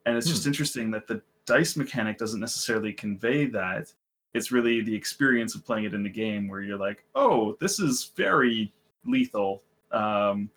and 0.06 0.18
it's 0.18 0.28
just 0.28 0.48
interesting 0.48 0.92
that 0.92 1.08
the 1.08 1.22
dice 1.46 1.76
mechanic 1.76 2.18
doesn't 2.18 2.40
necessarily 2.40 2.94
convey 2.94 3.46
that 3.48 3.92
it's 4.34 4.52
really 4.52 4.82
the 4.82 4.94
experience 4.96 5.56
of 5.56 5.66
playing 5.66 5.86
it 5.86 5.94
in 5.94 6.04
the 6.04 6.10
game 6.10 6.48
where 6.48 6.62
you're 6.62 6.78
like, 6.78 7.04
oh, 7.16 7.58
this 7.60 7.80
is 7.80 8.12
very 8.16 8.72
lethal. 9.06 9.64
Um, 9.92 10.50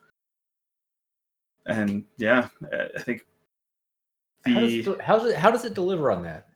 and 1.67 2.05
yeah, 2.19 2.49
I- 2.73 3.00
think 3.00 3.26
how, 4.47 4.61
does 4.61 4.71
the 4.85 4.93
it, 4.93 5.00
how's 5.02 5.25
it, 5.26 5.37
how 5.37 5.50
does 5.50 5.64
it 5.64 5.75
deliver 5.75 6.11
on 6.11 6.23
that? 6.25 6.47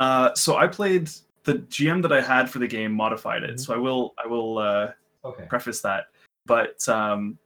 uh, 0.00 0.34
so 0.34 0.56
I 0.56 0.66
played 0.66 1.10
the 1.44 1.54
GM 1.54 2.02
that 2.02 2.12
I 2.12 2.20
had 2.20 2.50
for 2.50 2.58
the 2.58 2.66
game 2.66 2.92
modified 2.92 3.42
it. 3.42 3.56
Mhm. 3.56 3.60
So 3.60 3.74
I 3.74 3.78
will 3.78 4.14
I 4.22 4.26
will 4.26 4.58
uh, 4.58 4.92
Okay. 5.24 5.44
preface 5.48 5.80
that. 5.82 6.06
But 6.46 6.86
um, 6.88 7.38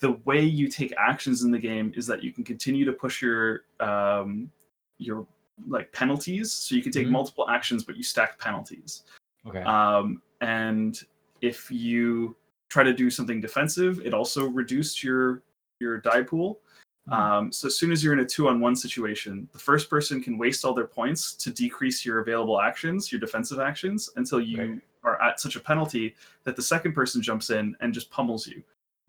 the 0.00 0.12
way 0.24 0.42
you 0.42 0.68
take 0.68 0.92
actions 0.98 1.42
in 1.42 1.50
the 1.50 1.58
game 1.58 1.92
is 1.96 2.06
that 2.06 2.22
you 2.22 2.32
can 2.32 2.44
continue 2.44 2.84
to 2.84 2.92
push 2.92 3.22
your 3.22 3.62
um, 3.80 4.50
your 4.98 5.26
like 5.68 5.90
penalties. 5.92 6.52
So 6.52 6.74
you 6.74 6.82
can 6.82 6.92
take 6.92 7.06
Mhm. 7.06 7.10
multiple 7.12 7.48
actions, 7.48 7.84
but 7.84 7.96
you 7.96 8.02
stack 8.02 8.38
penalties. 8.38 9.02
Okay. 9.46 9.62
Um, 9.62 10.22
and 10.40 11.02
if 11.40 11.70
you 11.70 12.36
try 12.70 12.82
to 12.82 12.94
do 12.94 13.10
something 13.10 13.40
defensive, 13.40 14.00
it 14.04 14.14
also 14.14 14.48
reduced 14.48 15.02
your 15.02 15.42
your 15.80 15.98
die 15.98 16.22
pool. 16.22 16.60
Hmm. 17.08 17.12
Um, 17.12 17.52
so 17.52 17.66
as 17.66 17.76
soon 17.76 17.92
as 17.92 18.02
you're 18.02 18.12
in 18.14 18.20
a 18.20 18.24
two 18.24 18.48
on 18.48 18.60
one 18.60 18.76
situation, 18.76 19.48
the 19.52 19.58
first 19.58 19.90
person 19.90 20.22
can 20.22 20.38
waste 20.38 20.64
all 20.64 20.72
their 20.72 20.86
points 20.86 21.34
to 21.34 21.50
decrease 21.50 22.04
your 22.04 22.20
available 22.20 22.60
actions, 22.60 23.10
your 23.12 23.20
defensive 23.20 23.58
actions, 23.60 24.10
until 24.16 24.40
you 24.40 24.58
Right. 24.58 24.80
are 25.04 25.22
at 25.22 25.40
such 25.40 25.56
a 25.56 25.60
penalty 25.60 26.14
that 26.44 26.56
the 26.56 26.62
second 26.62 26.92
person 26.94 27.20
jumps 27.20 27.50
in 27.50 27.76
and 27.80 27.92
just 27.92 28.10
pummels 28.10 28.46
you. 28.46 28.62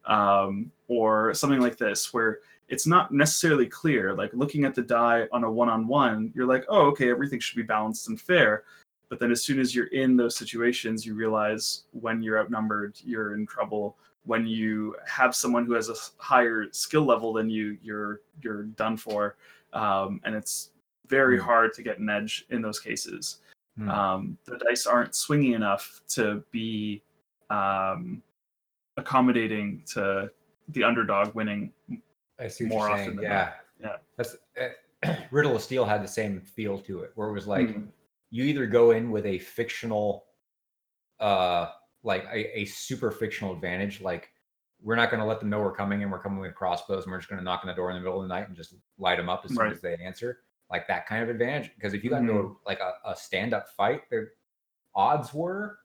Um, 0.06 0.72
or 0.88 1.34
something 1.36 1.60
like 1.62 1.77
this, 1.77 2.12
where 2.12 2.39
it's 2.70 2.88
not 2.88 3.12
necessarily 3.12 3.68
clear. 3.68 4.13
Like 4.13 4.34
looking 4.34 4.65
at 4.65 4.74
the 4.74 4.82
die 4.82 5.27
on 5.32 5.44
a 5.44 5.51
one 5.51 5.70
on 5.70 5.88
one, 5.88 6.32
you're 6.34 6.48
like, 6.48 6.65
oh, 6.70 6.88
okay, 6.88 7.12
everything 7.12 7.39
should 7.39 7.58
be 7.58 7.62
balanced 7.62 8.08
and 8.08 8.20
fair. 8.20 8.63
But 9.12 9.20
then 9.20 9.30
as 9.30 9.44
soon 9.44 9.60
as 9.60 9.75
you're 9.75 9.88
in 9.88 10.15
those 10.15 10.38
situations, 10.38 11.06
you 11.06 11.15
realize 11.15 11.84
when 11.91 12.24
you're 12.24 12.39
outnumbered, 12.39 12.96
you're 13.03 13.34
in 13.36 13.46
trouble. 13.46 13.98
When 14.24 14.48
you 14.48 14.96
have 15.06 15.36
someone 15.36 15.65
who 15.65 15.74
has 15.74 15.89
a 15.89 15.96
higher 16.18 16.68
skill 16.72 17.03
level 17.03 17.34
than 17.34 17.50
you, 17.50 17.77
you're 17.84 18.22
you're 18.41 18.63
done 18.63 18.96
for, 18.96 19.36
um, 19.74 20.22
and 20.24 20.34
it's 20.34 20.70
very 21.08 21.38
Hmm. 21.38 21.44
hard 21.44 21.74
to 21.74 21.84
get 21.84 22.00
an 22.00 22.10
edge 22.10 22.46
in 22.51 22.62
those 22.62 22.80
cases. 22.80 23.39
Hmm. 23.77 23.89
Um, 23.89 24.38
the 24.46 24.58
dice 24.58 24.88
aren't 24.88 25.13
swinging 25.13 25.51
enough 25.53 26.00
to 26.15 26.41
be 26.51 27.03
um, 27.50 28.24
accommodating 28.96 29.84
to 29.88 30.32
the 30.70 30.86
underdog 30.86 31.36
winning. 31.36 31.74
I 32.39 32.48
see 32.48 32.63
more 32.63 32.89
often 32.89 33.18
than 33.18 33.25
Yeah. 33.25 33.30
not. 33.34 33.56
Yeah. 33.82 33.98
That's 34.15 34.38
uh, 34.58 35.15
Riddle 35.32 35.58
of 35.58 35.62
Steel 35.62 35.84
had 35.84 36.01
the 36.01 36.08
same 36.08 36.39
feel 36.39 36.80
to 36.80 37.01
it, 37.01 37.12
where 37.15 37.27
it 37.27 37.34
was 37.34 37.46
like 37.46 37.68
Mhm. 37.68 37.88
You 38.31 38.45
either 38.45 38.65
go 38.65 38.91
in 38.91 39.11
with 39.11 39.25
a 39.25 39.38
fictional, 39.39 40.25
uh, 41.19 41.67
like 42.03 42.23
a, 42.31 42.59
a 42.61 42.65
super 42.65 43.11
fictional 43.11 43.53
advantage, 43.53 44.01
like 44.01 44.29
we're 44.81 44.95
not 44.95 45.11
going 45.11 45.19
to 45.19 45.25
let 45.27 45.39
them 45.39 45.50
know 45.50 45.59
we're 45.59 45.75
coming 45.75 46.01
and 46.01 46.11
we're 46.11 46.21
coming 46.21 46.39
with 46.39 46.55
crossbows 46.55 47.03
and 47.03 47.11
we're 47.11 47.19
just 47.19 47.29
going 47.29 47.38
to 47.39 47.45
knock 47.45 47.61
on 47.63 47.67
the 47.67 47.75
door 47.75 47.91
in 47.91 47.97
the 47.97 48.01
middle 48.01 48.21
of 48.21 48.27
the 48.27 48.33
night 48.33 48.47
and 48.47 48.57
just 48.57 48.73
light 48.97 49.17
them 49.17 49.29
up 49.29 49.41
as 49.45 49.51
soon 49.51 49.59
Right. 49.59 49.71
as 49.73 49.81
they 49.81 49.95
answer, 49.95 50.39
like 50.71 50.88
that 50.88 51.05
kind 51.05 51.21
of 51.21 51.29
advantage. 51.29 51.71
Because 51.75 51.93
if 51.93 52.03
you 52.03 52.09
got 52.09 52.21
into 52.21 52.33
a, 52.33 52.53
like 52.65 52.79
a, 52.79 52.93
a 53.05 53.15
stand 53.15 53.53
up 53.53 53.69
fight, 53.69 54.01
they're 54.09 54.31
odds 54.95 55.33
were, 55.33 55.77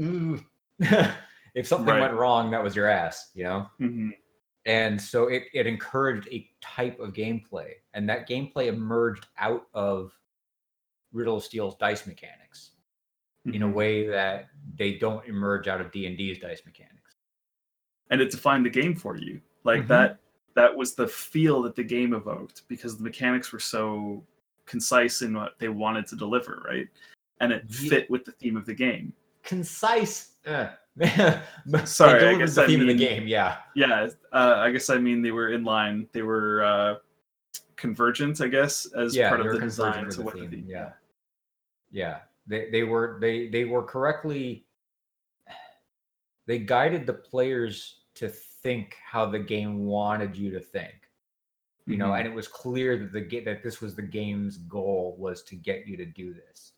ooh, 0.00 0.40
if 0.80 1.66
something 1.66 1.86
Right. 1.92 2.00
went 2.00 2.14
wrong, 2.14 2.50
that 2.52 2.62
was 2.62 2.74
your 2.74 2.86
ass, 2.86 3.30
you 3.34 3.44
know? 3.44 3.66
Mhm. 3.80 4.12
And 4.64 5.00
so 5.00 5.28
it, 5.28 5.44
it 5.54 5.66
encouraged 5.66 6.28
a 6.30 6.48
type 6.60 6.98
of 7.00 7.12
gameplay. 7.12 7.72
And 7.94 8.08
that 8.08 8.28
gameplay 8.28 8.66
emerged 8.66 9.26
out 9.38 9.66
of 9.74 10.17
Riddle 11.12 11.36
of 11.36 11.44
Steel's 11.44 11.74
dice 11.76 12.06
mechanics 12.06 12.72
in 13.46 13.62
a 13.62 13.66
Mhm. 13.68 13.72
way 13.74 14.06
that 14.08 14.48
they 14.76 14.94
don't 14.98 15.26
emerge 15.26 15.68
out 15.68 15.80
of 15.80 15.90
D&D's 15.90 16.38
dice 16.38 16.62
mechanics. 16.66 16.94
and 18.10 18.20
it 18.22 18.30
defined 18.30 18.64
the 18.64 18.70
game 18.70 18.94
for 18.94 19.16
you 19.16 19.38
like 19.64 19.82
Mhm. 19.82 19.88
that 19.88 20.18
that 20.54 20.74
was 20.74 20.94
the 20.94 21.06
feel 21.06 21.60
that 21.62 21.76
the 21.76 21.84
game 21.84 22.14
evoked 22.14 22.62
because 22.68 22.96
the 22.96 23.02
mechanics 23.04 23.52
were 23.52 23.60
so 23.60 24.26
concise 24.64 25.20
in 25.22 25.34
what 25.36 25.58
they 25.58 25.68
wanted 25.68 26.06
to 26.06 26.16
deliver 26.16 26.62
right 26.66 26.88
and 27.40 27.52
it 27.52 27.64
Ye- 27.68 27.88
fit 27.90 28.08
with 28.10 28.24
the 28.24 28.32
theme 28.32 28.56
of 28.56 28.64
the 28.66 28.74
game 28.74 29.12
Concise. 29.42 30.36
Uh, 30.46 30.68
Sorry, 31.84 32.26
I 32.26 32.38
guess 32.38 32.54
the 32.54 32.62
I 32.64 32.66
theme 32.66 32.80
of 32.80 32.86
the 32.88 32.94
game. 32.94 33.26
Yeah. 33.28 33.58
yeah 33.74 34.08
uh, 34.32 34.54
i 34.58 34.70
guess 34.70 34.88
i 34.90 34.96
mean 34.98 35.20
they 35.22 35.30
were 35.32 35.50
in 35.50 35.62
line 35.64 36.08
they 36.12 36.22
were 36.22 36.62
uh 36.64 36.94
convergent 37.78 38.40
i 38.42 38.48
guess 38.48 38.86
as 38.92 39.16
yeah, 39.16 39.30
part 39.30 39.40
of 39.40 39.52
the 39.52 39.60
design 39.60 40.10
to 40.10 40.16
the 40.16 40.22
what 40.22 40.34
the 40.34 40.46
theme, 40.46 40.64
yeah. 40.68 40.90
Yeah. 41.90 42.18
They 42.46 42.68
they 42.70 42.82
were 42.82 43.18
they 43.20 43.48
they 43.48 43.64
were 43.64 43.82
correctly 43.82 44.66
they 46.46 46.58
guided 46.58 47.06
the 47.06 47.14
players 47.14 48.00
to 48.14 48.28
think 48.28 48.96
how 49.04 49.26
the 49.26 49.38
game 49.38 49.86
wanted 49.86 50.36
you 50.36 50.50
to 50.50 50.60
think. 50.60 50.94
You 51.86 51.96
know, 51.96 52.08
Mhm. 52.08 52.18
and 52.18 52.28
it 52.28 52.34
was 52.34 52.48
clear 52.48 52.98
that 52.98 53.12
the 53.12 53.40
that 53.40 53.62
this 53.62 53.80
was 53.80 53.94
the 53.94 54.02
game's 54.02 54.58
goal 54.58 55.14
was 55.18 55.42
to 55.44 55.56
get 55.56 55.86
you 55.86 55.96
to 55.96 56.04
do 56.04 56.34
this. 56.34 56.72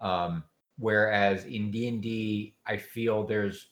Um 0.00 0.44
whereas 0.78 1.44
in 1.46 1.70
D&D 1.70 2.56
I 2.66 2.76
feel 2.76 3.24
there's 3.26 3.70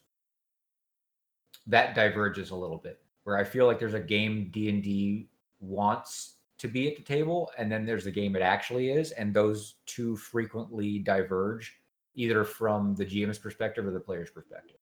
that 1.66 1.94
diverges 1.94 2.50
a 2.50 2.56
little 2.56 2.78
bit 2.78 3.00
where 3.24 3.36
I 3.36 3.44
feel 3.44 3.66
like 3.66 3.78
there's 3.78 3.94
a 3.94 4.00
game 4.00 4.50
D&D 4.50 5.28
wants 5.60 6.37
to 6.58 6.68
be 6.68 6.88
at 6.88 6.96
the 6.96 7.02
table 7.02 7.50
and 7.56 7.70
then 7.70 7.86
there's 7.86 8.04
the 8.04 8.10
game 8.10 8.36
it 8.36 8.42
actually 8.42 8.90
is 8.90 9.12
and 9.12 9.32
those 9.32 9.76
two 9.86 10.16
frequently 10.16 10.98
diverge 10.98 11.80
either 12.14 12.44
from 12.44 12.94
the 12.96 13.06
GM's 13.06 13.38
perspective 13.38 13.86
or 13.86 13.92
the 13.92 14.00
player's 14.00 14.30
perspective. 14.30 14.76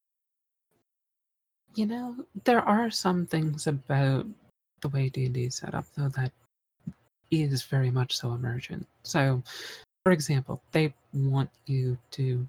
You 1.75 1.85
know, 1.85 2.17
there 2.45 2.63
are 2.63 2.91
some 2.91 3.27
things 3.27 3.67
about 3.67 4.27
the 4.81 4.89
way 4.89 5.11
D&D 5.11 5.45
is 5.45 5.57
set 5.57 5.75
up, 5.75 5.85
though, 5.97 6.09
that 6.11 6.33
is 7.31 7.65
very 7.65 7.91
much 7.91 8.17
so 8.17 8.33
emergent. 8.33 8.87
So, 9.03 9.43
for 10.03 10.13
example, 10.13 10.63
they 10.73 10.95
want 11.13 11.51
you 11.67 11.99
to 12.13 12.49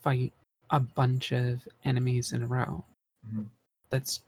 fight 0.00 0.32
a 0.70 0.80
bunch 0.80 1.32
of 1.32 1.60
enemies 1.84 2.32
in 2.32 2.42
a 2.42 2.46
row. 2.46 2.84
Mhm. 3.28 3.46
That's 3.90 4.22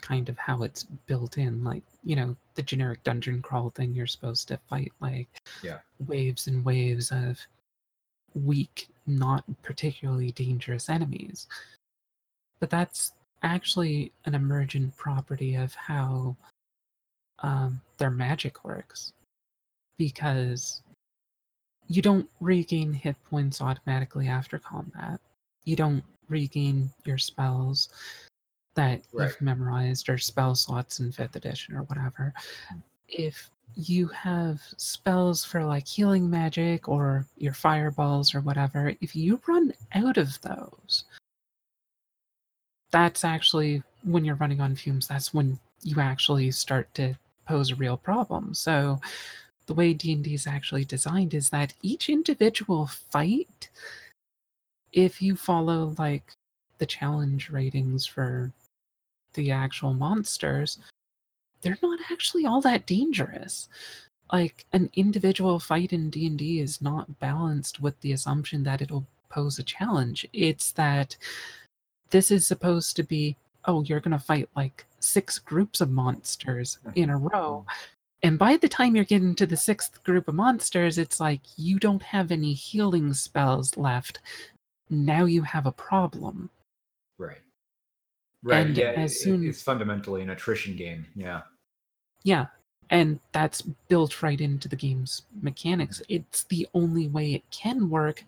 kind 0.00 0.28
of 0.28 0.38
how 0.38 0.62
it's 0.62 0.84
built 1.06 1.38
in. 1.38 1.64
Like, 1.64 1.82
you 2.04 2.16
know, 2.16 2.36
the 2.54 2.62
generic 2.62 3.02
dungeon 3.04 3.42
crawl 3.42 3.70
thing, 3.70 3.94
you're 3.94 4.06
supposed 4.06 4.48
to 4.48 4.58
fight 4.68 4.92
like 5.00 5.28
Yeah. 5.62 5.80
waves 6.06 6.46
and 6.46 6.64
waves 6.64 7.10
of 7.12 7.38
weak, 8.34 8.88
not 9.06 9.44
particularly 9.62 10.32
dangerous 10.32 10.88
enemies. 10.88 11.46
But 12.60 12.70
that's 12.70 13.12
actually 13.42 14.12
an 14.24 14.34
emergent 14.34 14.96
property 14.96 15.54
of 15.54 15.74
how 15.74 16.36
um, 17.40 17.80
their 17.98 18.10
magic 18.10 18.64
works. 18.64 19.12
Because 19.98 20.82
you 21.88 22.02
don't 22.02 22.28
regain 22.40 22.92
hit 22.92 23.16
points 23.24 23.60
automatically 23.60 24.28
after 24.28 24.58
combat. 24.58 25.20
You 25.64 25.76
don't 25.76 26.04
regain 26.28 26.90
your 27.04 27.18
spells 27.18 27.88
that 28.76 29.02
Right. 29.12 29.26
you've 29.26 29.40
memorized 29.40 30.08
or 30.08 30.18
spell 30.18 30.54
slots 30.54 31.00
in 31.00 31.12
fifth 31.12 31.36
edition 31.36 31.74
or 31.76 31.82
whatever. 31.84 32.32
Mm. 32.72 32.82
If 33.08 33.50
you 33.74 34.06
have 34.08 34.60
spells 34.76 35.44
for 35.44 35.64
like 35.64 35.86
healing 35.86 36.30
magic 36.30 36.88
or 36.88 37.26
your 37.36 37.52
fireballs 37.52 38.34
or 38.34 38.40
whatever, 38.40 38.94
if 39.00 39.14
you 39.14 39.40
run 39.46 39.72
out 39.92 40.16
of 40.16 40.40
those, 40.42 41.04
that's 42.90 43.24
actually 43.24 43.82
when 44.04 44.24
you're 44.24 44.36
running 44.36 44.60
on 44.60 44.76
fumes, 44.76 45.08
that's 45.08 45.34
when 45.34 45.58
you 45.82 46.00
actually 46.00 46.50
start 46.50 46.92
to 46.94 47.14
pose 47.46 47.70
a 47.70 47.76
real 47.76 47.96
problem. 47.96 48.54
So 48.54 49.00
the 49.66 49.74
way 49.74 49.92
D&D 49.92 50.32
is 50.32 50.46
actually 50.46 50.84
designed 50.84 51.34
is 51.34 51.50
that 51.50 51.74
each 51.82 52.08
individual 52.08 52.86
fight 52.86 53.68
if 54.92 55.20
you 55.20 55.36
follow 55.36 55.94
like 55.98 56.32
the 56.78 56.86
challenge 56.86 57.50
ratings 57.50 58.06
for 58.06 58.50
the 59.36 59.52
actual 59.52 59.94
monsters, 59.94 60.78
they're 61.60 61.78
not 61.82 62.00
actually 62.10 62.44
all 62.44 62.60
that 62.62 62.86
dangerous. 62.86 63.68
Like 64.32 64.66
an 64.72 64.90
individual 64.94 65.60
fight 65.60 65.92
in 65.92 66.10
D&D 66.10 66.58
is 66.58 66.82
not 66.82 67.20
balanced 67.20 67.80
with 67.80 68.00
the 68.00 68.12
assumption 68.12 68.64
that 68.64 68.82
it'll 68.82 69.06
pose 69.28 69.60
a 69.60 69.62
challenge. 69.62 70.26
It's 70.32 70.72
that 70.72 71.16
this 72.10 72.32
is 72.32 72.46
supposed 72.46 72.96
to 72.96 73.04
be 73.04 73.36
oh, 73.66 73.82
you're 73.82 74.00
going 74.00 74.16
to 74.16 74.24
fight 74.24 74.48
like 74.56 74.86
six 75.00 75.38
groups 75.38 75.80
of 75.80 75.90
monsters 75.90 76.78
in 76.94 77.10
a 77.10 77.14
mm-hmm. 77.14 77.26
row. 77.26 77.64
Mm-hmm. 77.68 77.84
And 78.22 78.38
by 78.38 78.56
the 78.56 78.68
time 78.68 78.96
you're 78.96 79.04
getting 79.04 79.34
to 79.36 79.46
the 79.46 79.56
sixth 79.56 80.02
group 80.02 80.26
of 80.26 80.34
monsters, 80.34 80.98
it's 80.98 81.20
like 81.20 81.40
you 81.56 81.78
don't 81.78 82.02
have 82.02 82.32
any 82.32 82.54
healing 82.54 83.12
spells 83.12 83.76
left. 83.76 84.20
Now 84.88 85.26
you 85.26 85.42
have 85.42 85.66
a 85.66 85.72
problem. 85.72 86.50
Right. 87.18 87.38
Right. 88.46 88.66
And 88.66 88.76
yeah. 88.76 89.06
soon- 89.08 89.48
it's 89.48 89.60
fundamentally 89.62 90.22
an 90.22 90.30
attrition 90.30 90.76
game. 90.76 91.04
Yeah. 91.16 91.42
Yeah. 92.22 92.46
And 92.90 93.18
that's 93.32 93.62
built 93.88 94.22
right 94.22 94.40
into 94.40 94.68
the 94.68 94.76
game's 94.76 95.22
mechanics. 95.42 96.00
It's 96.08 96.44
the 96.44 96.68
only 96.72 97.08
way 97.08 97.34
it 97.34 97.42
can 97.50 97.90
work 97.90 98.22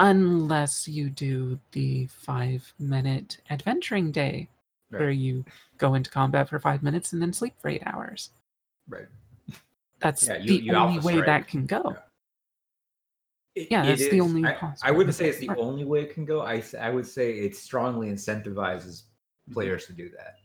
unless 0.00 0.88
you 0.88 1.08
do 1.10 1.58
the 1.72 2.06
five 2.06 2.72
minute 2.80 3.38
adventuring 3.50 4.10
day 4.10 4.48
Right. 4.90 5.00
where 5.00 5.10
you 5.10 5.44
go 5.76 5.94
into 5.94 6.10
combat 6.10 6.48
for 6.48 6.58
five 6.58 6.82
minutes 6.82 7.12
and 7.12 7.20
then 7.22 7.32
sleep 7.32 7.54
for 7.60 7.68
eight 7.68 7.82
hours. 7.86 8.30
Right. 8.88 9.06
That's 10.00 10.26
Yeah, 10.26 10.38
you- 10.38 10.46
the 10.58 10.64
you 10.64 10.74
only 10.74 10.98
way 11.00 11.20
that 11.20 11.46
can 11.46 11.66
go. 11.66 11.94
Yeah. 13.54 13.64
Yeah, 13.70 13.84
it 13.86 13.98
the 13.98 14.16
is- 14.16 14.20
only 14.20 14.44
I, 14.44 14.72
I 14.82 14.90
wouldn't 14.90 15.14
say 15.14 15.28
it's 15.28 15.38
the 15.38 15.50
only 15.56 15.84
way 15.84 16.02
it 16.02 16.14
can 16.14 16.24
go. 16.24 16.40
I 16.42 16.62
I 16.80 16.90
would 16.90 17.06
say 17.06 17.38
it 17.40 17.54
strongly 17.56 18.08
incentivizes 18.08 19.02
players 19.52 19.86
to 19.86 19.92
do 19.92 20.10
that. 20.10 20.36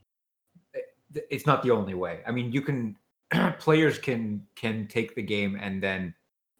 It's 1.29 1.45
not 1.45 1.61
the 1.61 1.71
only 1.71 1.93
way. 1.93 2.21
I 2.25 2.31
mean, 2.31 2.51
you 2.51 2.61
can 2.61 2.95
players 3.59 3.97
can 3.97 4.45
can 4.55 4.87
take 4.87 5.15
the 5.15 5.21
game 5.21 5.57
and 5.61 5.81
then 5.81 6.13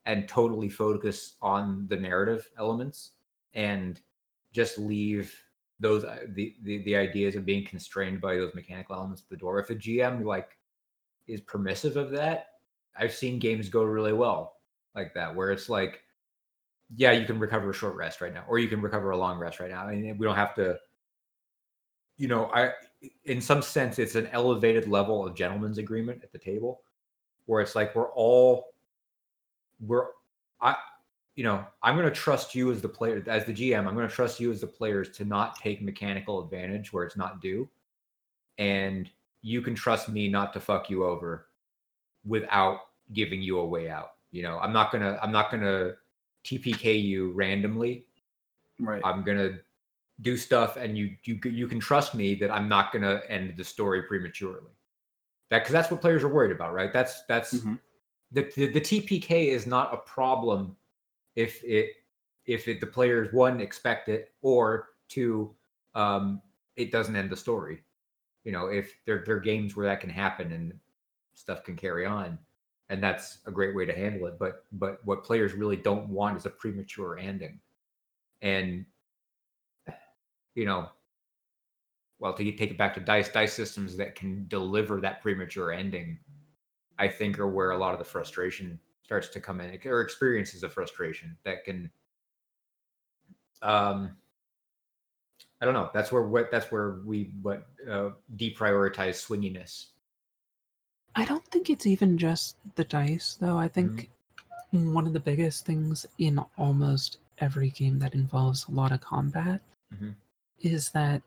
and 0.06 0.28
totally 0.28 0.70
focus 0.70 1.36
on 1.42 1.88
the 1.90 1.96
narrative 1.96 2.48
elements 2.58 3.12
and 3.54 4.02
just 4.52 4.78
leave 4.78 5.34
those 5.80 6.04
uh, 6.04 6.20
the, 6.30 6.56
the 6.64 6.84
the 6.84 6.96
ideas 6.96 7.36
of 7.36 7.46
being 7.46 7.66
constrained 7.66 8.22
by 8.22 8.36
those 8.36 8.54
mechanical 8.54 8.96
elements 8.96 9.22
at 9.22 9.30
the 9.30 9.38
door. 9.38 9.60
If 9.60 9.70
a 9.70 9.76
GM 9.76 10.24
like 10.24 10.58
is 11.28 11.42
permissive 11.42 11.98
of 11.98 12.12
that, 12.12 12.48
I've 12.96 13.14
seen 13.14 13.40
games 13.40 13.70
go 13.70 13.84
really 13.84 14.14
well 14.14 14.58
like 14.96 15.14
that, 15.16 15.34
where 15.34 15.52
it's 15.52 15.70
like, 15.70 16.02
yeah, 16.96 17.12
you 17.12 17.26
can 17.26 17.40
recover 17.40 17.72
a 17.72 17.74
short 17.74 17.96
rest 17.96 18.22
right 18.22 18.34
now, 18.34 18.44
or 18.48 18.60
you 18.60 18.68
can 18.68 18.82
recover 18.82 19.12
a 19.12 19.18
long 19.18 19.40
rest 19.40 19.60
right 19.60 19.72
now. 19.72 19.84
I 19.84 19.96
mean, 19.96 20.18
we 20.18 20.26
don't 20.26 20.36
have 20.36 20.54
to, 20.56 20.78
you 22.18 22.28
know, 22.28 22.50
I 22.54 22.72
in 23.26 23.42
some 23.42 23.62
sense 23.62 24.00
it's 24.00 24.16
an 24.16 24.28
elevated 24.32 24.88
level 24.88 25.26
of 25.28 25.36
gentleman's 25.36 25.78
agreement 25.78 26.22
at 26.24 26.32
the 26.32 26.38
table, 26.38 26.82
where 27.46 27.62
it's 27.62 27.76
like 27.76 27.96
we're 27.96 28.12
all 28.12 28.74
we're 29.80 30.08
I 30.62 30.76
you 31.36 31.44
know, 31.44 31.66
I'm 31.82 31.96
going 31.96 32.08
to 32.08 32.14
trust 32.14 32.54
you 32.54 32.72
as 32.72 32.82
the 32.82 32.90
player, 32.90 33.24
as 33.28 33.46
the 33.46 33.54
GM. 33.54 33.88
I'm 33.88 33.96
going 33.96 34.08
to 34.08 34.14
trust 34.14 34.40
you 34.40 34.52
as 34.52 34.62
the 34.62 34.68
players 34.68 35.10
to 35.18 35.26
not 35.26 35.56
take 35.56 35.82
mechanical 35.82 36.44
advantage 36.44 36.94
where 36.94 37.04
it's 37.04 37.18
not 37.18 37.42
due, 37.42 37.68
and 38.60 39.10
you 39.42 39.62
can 39.62 39.74
trust 39.74 40.10
me 40.10 40.28
not 40.28 40.54
to 40.54 40.60
fuck 40.60 40.90
you 40.90 41.06
over 41.06 41.48
without 42.26 42.80
giving 43.14 43.42
you 43.42 43.60
a 43.60 43.66
way 43.66 43.90
out. 43.90 44.12
You 44.32 44.44
know, 44.44 44.60
I'm 44.60 44.72
not 44.72 44.92
gonna, 44.92 45.20
I'm 45.22 45.32
not 45.32 45.50
gonna 45.50 45.94
TPK 46.46 47.02
you 47.02 47.32
randomly. 47.32 48.06
Right. 48.80 49.02
I'm 49.04 49.24
gonna 49.24 49.60
do 50.22 50.38
stuff, 50.38 50.78
and 50.78 50.98
you, 50.98 51.16
you, 51.24 51.40
you 51.46 51.68
can 51.68 51.80
trust 51.80 52.16
me 52.16 52.36
that 52.36 52.52
I'm 52.52 52.70
not 52.70 52.94
gonna 52.94 53.22
end 53.30 53.56
the 53.58 53.64
story 53.64 54.04
prematurely. 54.04 54.72
That 55.50 55.60
because 55.60 55.74
that's 55.74 55.92
what 55.92 56.02
players 56.02 56.24
are 56.24 56.34
worried 56.34 56.52
about, 56.52 56.74
right? 56.74 56.92
That's 56.94 57.24
that's 57.26 57.54
Mhm. 57.56 57.80
the, 58.32 58.52
the 58.56 58.68
the 58.74 58.82
TPK 58.82 59.48
is 59.50 59.68
not 59.68 59.94
a 59.94 59.98
problem 59.98 60.76
if 61.36 61.64
it 61.64 61.92
if 62.46 62.68
it 62.68 62.80
the 62.80 62.88
players 62.88 63.34
one 63.34 63.60
expect 63.62 64.10
it 64.10 64.34
or 64.42 64.90
two 65.08 65.56
um 65.96 66.42
it 66.76 66.92
doesn't 66.92 67.16
end 67.16 67.30
the 67.30 67.38
story 67.38 67.84
you 68.44 68.52
know 68.52 68.68
if 68.68 69.00
there, 69.06 69.24
there 69.26 69.36
are 69.36 69.40
games 69.40 69.76
where 69.76 69.86
that 69.86 70.02
can 70.02 70.10
happen 70.10 70.52
and 70.52 70.80
stuff 71.34 71.64
can 71.64 71.76
carry 71.76 72.06
on 72.06 72.38
and 72.90 73.02
that's 73.02 73.40
a 73.46 73.52
great 73.52 73.76
way 73.76 73.86
to 73.86 73.94
handle 73.94 74.28
it 74.28 74.38
but 74.40 74.66
but 74.74 75.04
what 75.06 75.24
players 75.24 75.54
really 75.54 75.78
don't 75.78 76.08
want 76.10 76.38
is 76.38 76.46
a 76.46 76.50
premature 76.50 77.18
ending 77.18 77.60
and 78.42 78.86
you 80.56 80.66
know, 80.66 80.90
well, 82.20 82.34
to 82.34 82.52
take 82.52 82.72
it 82.72 82.78
back 82.78 82.94
to 82.94 83.00
dice, 83.00 83.30
dice 83.30 83.54
systems 83.54 83.98
that 83.98 84.16
can 84.16 84.46
deliver 84.48 85.02
that 85.02 85.22
premature 85.22 85.72
ending, 85.72 86.20
I 86.98 87.08
think, 87.08 87.40
are 87.40 87.48
where 87.48 87.72
a 87.72 87.78
lot 87.78 87.94
of 87.94 88.00
the 88.00 88.06
frustration 88.06 88.80
starts 89.04 89.28
to 89.30 89.42
come 89.42 89.60
in, 89.60 89.78
or 89.86 90.02
experiences 90.02 90.64
of 90.64 90.74
frustration 90.74 91.36
that 91.44 91.66
can. 91.66 91.92
Um, 93.62 94.16
I 95.62 95.66
don't 95.66 95.74
know. 95.74 95.90
That's 95.94 96.12
where 96.12 96.24
what 96.24 96.52
that's 96.52 96.72
where 96.72 97.02
we 97.06 97.32
what 97.42 97.68
uh, 97.90 98.12
deprioritize 98.38 99.20
swinginess. 99.26 99.88
I 101.16 101.26
don't 101.26 101.46
think 101.48 101.70
it's 101.70 101.86
even 101.86 102.18
just 102.18 102.58
the 102.76 102.84
dice, 102.84 103.38
though. 103.40 103.58
I 103.58 103.68
think 103.68 104.10
one 104.72 105.06
of 105.06 105.14
the 105.14 105.20
biggest 105.20 105.66
things 105.66 106.06
in 106.18 106.40
almost 106.58 107.20
every 107.38 107.70
game 107.70 108.00
that 108.00 108.16
involves 108.16 108.68
a 108.68 108.72
lot 108.72 108.92
of 108.92 109.02
combat 109.02 109.62
Mhm. 109.94 110.16
Is 110.64 110.90
that 110.92 111.22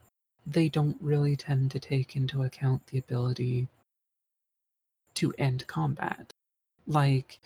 they 0.46 0.68
don't 0.68 0.96
really 1.01 1.37
tend 1.37 1.70
to 1.70 1.79
take 1.79 2.16
into 2.16 2.42
account 2.42 2.85
the 2.88 2.99
ability 2.99 3.68
to 5.14 5.33
end 5.38 5.66
combat. 5.66 6.33
Like, 6.87 7.38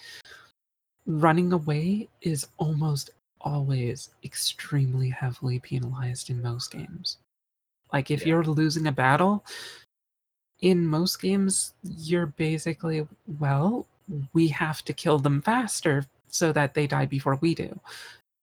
running 1.07 1.53
away 1.53 2.09
is 2.23 2.47
almost 2.59 3.11
always 3.41 4.11
extremely 4.23 5.11
heavily 5.11 5.59
penalized 5.59 6.31
in 6.31 6.43
most 6.43 6.71
games. 6.71 7.19
Like, 7.93 8.11
if 8.11 8.21
Yeah. 8.23 8.29
you're 8.29 8.45
losing 8.45 8.87
a 8.87 8.93
battle, 8.93 9.45
in 10.61 10.87
most 10.87 11.21
games, 11.21 11.75
you're 11.83 12.27
basically, 12.27 13.09
well, 13.39 13.87
we 14.33 14.49
have 14.49 14.85
to 14.85 14.93
kill 14.93 15.19
them 15.19 15.41
faster 15.41 16.05
so 16.29 16.53
that 16.53 16.75
they 16.75 16.87
die 16.87 17.07
before 17.07 17.37
we 17.37 17.55
do. 17.55 17.81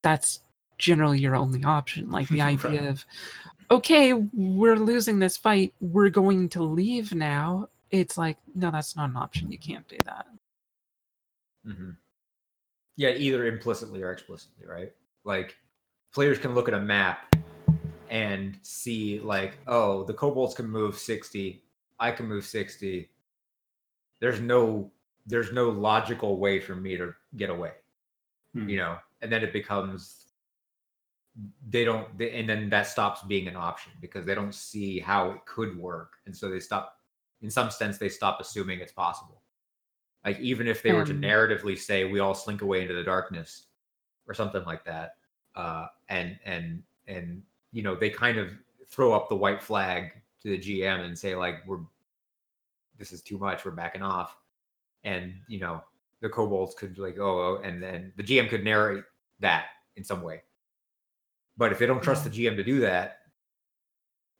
That's 0.02 0.42
generally 0.78 1.20
your 1.20 1.36
only 1.36 1.64
option. 1.64 2.10
Like 2.12 2.28
the 2.30 2.40
Right. 2.42 2.60
idea 2.66 2.90
of, 2.90 3.06
okay, 3.72 4.14
we're 4.14 4.78
losing 4.78 5.20
this 5.20 5.38
fight, 5.38 5.74
we're 5.82 6.10
going 6.10 6.50
to 6.50 6.64
leave 6.64 7.14
now. 7.14 7.70
It's 7.92 8.18
like, 8.18 8.38
no, 8.56 8.72
that's 8.72 8.96
not 8.96 9.10
an 9.10 9.18
option. 9.18 9.52
You 9.52 9.58
can't 9.60 9.88
do 9.88 9.98
that. 10.06 10.26
hmm 11.66 11.92
Yeah, 12.96 13.10
either 13.10 13.46
implicitly 13.46 14.02
or 14.04 14.12
explicitly, 14.12 14.66
right? 14.68 14.94
Like 15.24 15.56
players 16.14 16.40
can 16.40 16.54
look 16.56 16.68
at 16.68 16.74
a 16.74 16.80
map 16.80 17.36
and 18.10 18.58
see 18.62 19.20
like, 19.20 19.58
oh, 19.68 20.04
the 20.04 20.14
kobolds 20.14 20.56
can 20.56 20.68
move 20.70 20.98
60, 20.98 21.62
I 22.00 22.12
can 22.12 22.28
move 22.28 22.46
60. 22.46 23.10
There's 24.20 24.40
no 24.40 24.92
there's 25.26 25.52
no 25.52 25.70
logical 25.70 26.38
way 26.40 26.60
for 26.60 26.74
me 26.76 26.96
to 26.98 27.14
get 27.36 27.50
away. 27.50 27.74
Hmm. 28.54 28.70
You 28.70 28.78
know, 28.78 28.98
and 29.22 29.32
then 29.32 29.44
it 29.44 29.52
becomes 29.52 30.27
they 31.70 31.86
don't 31.86 32.18
they, 32.18 32.32
and 32.32 32.50
then 32.50 32.70
that 32.70 32.88
stops 32.88 33.22
being 33.24 33.48
an 33.48 33.56
option 33.56 33.92
because 34.02 34.26
they 34.26 34.36
don't 34.36 34.56
see 34.56 35.00
how 35.00 35.32
it 35.32 35.46
could 35.46 35.78
work. 35.78 36.14
And 36.26 36.36
so 36.36 36.50
they 36.50 36.60
stop 36.60 36.98
in 37.42 37.50
some 37.52 37.70
sense 37.70 37.98
they 37.98 38.10
stop 38.10 38.40
assuming 38.40 38.80
it's 38.80 38.92
possible. 38.92 39.42
Like 40.26 40.40
even 40.40 40.68
if 40.68 40.82
they 40.82 40.94
were 40.94 41.06
to 41.06 41.14
Um, 41.14 41.22
narratively 41.22 41.78
say 41.78 42.06
we 42.06 42.20
all 42.20 42.34
slink 42.34 42.62
away 42.62 42.82
into 42.82 42.96
the 42.96 43.04
darkness 43.04 43.68
or 44.28 44.34
something 44.34 44.64
like 44.66 44.84
that 44.86 45.16
uh 45.56 45.88
and 46.10 46.38
and 46.46 46.84
and 47.08 47.44
you 47.72 47.84
know 47.84 47.96
they 47.96 48.10
kind 48.10 48.38
of 48.38 48.52
throw 48.90 49.14
up 49.14 49.30
the 49.30 49.36
white 49.36 49.62
flag 49.62 50.12
to 50.42 50.50
the 50.50 50.58
gm 50.58 51.06
and 51.06 51.18
say 51.18 51.36
like 51.36 51.66
we're 51.68 51.80
this 52.98 53.12
is 53.12 53.22
too 53.22 53.38
much 53.38 53.64
we're 53.64 53.72
backing 53.72 54.02
off. 54.02 54.38
And 55.04 55.36
you 55.48 55.60
know 55.60 55.84
the 56.22 56.30
kobolds 56.30 56.74
could 56.74 56.98
like 56.98 57.18
oh, 57.20 57.60
oh 57.60 57.62
and 57.64 57.82
then 57.82 58.12
the 58.18 58.24
gm 58.24 58.50
could 58.50 58.64
narrate 58.64 59.04
that 59.40 59.66
in 59.96 60.04
some 60.04 60.24
way 60.24 60.42
but 61.58 61.72
if 61.72 61.80
they 61.80 61.86
don't 61.86 62.02
trust 62.04 62.24
the 62.24 62.30
gm 62.30 62.56
to 62.56 62.64
do 62.64 62.80
that 62.80 63.20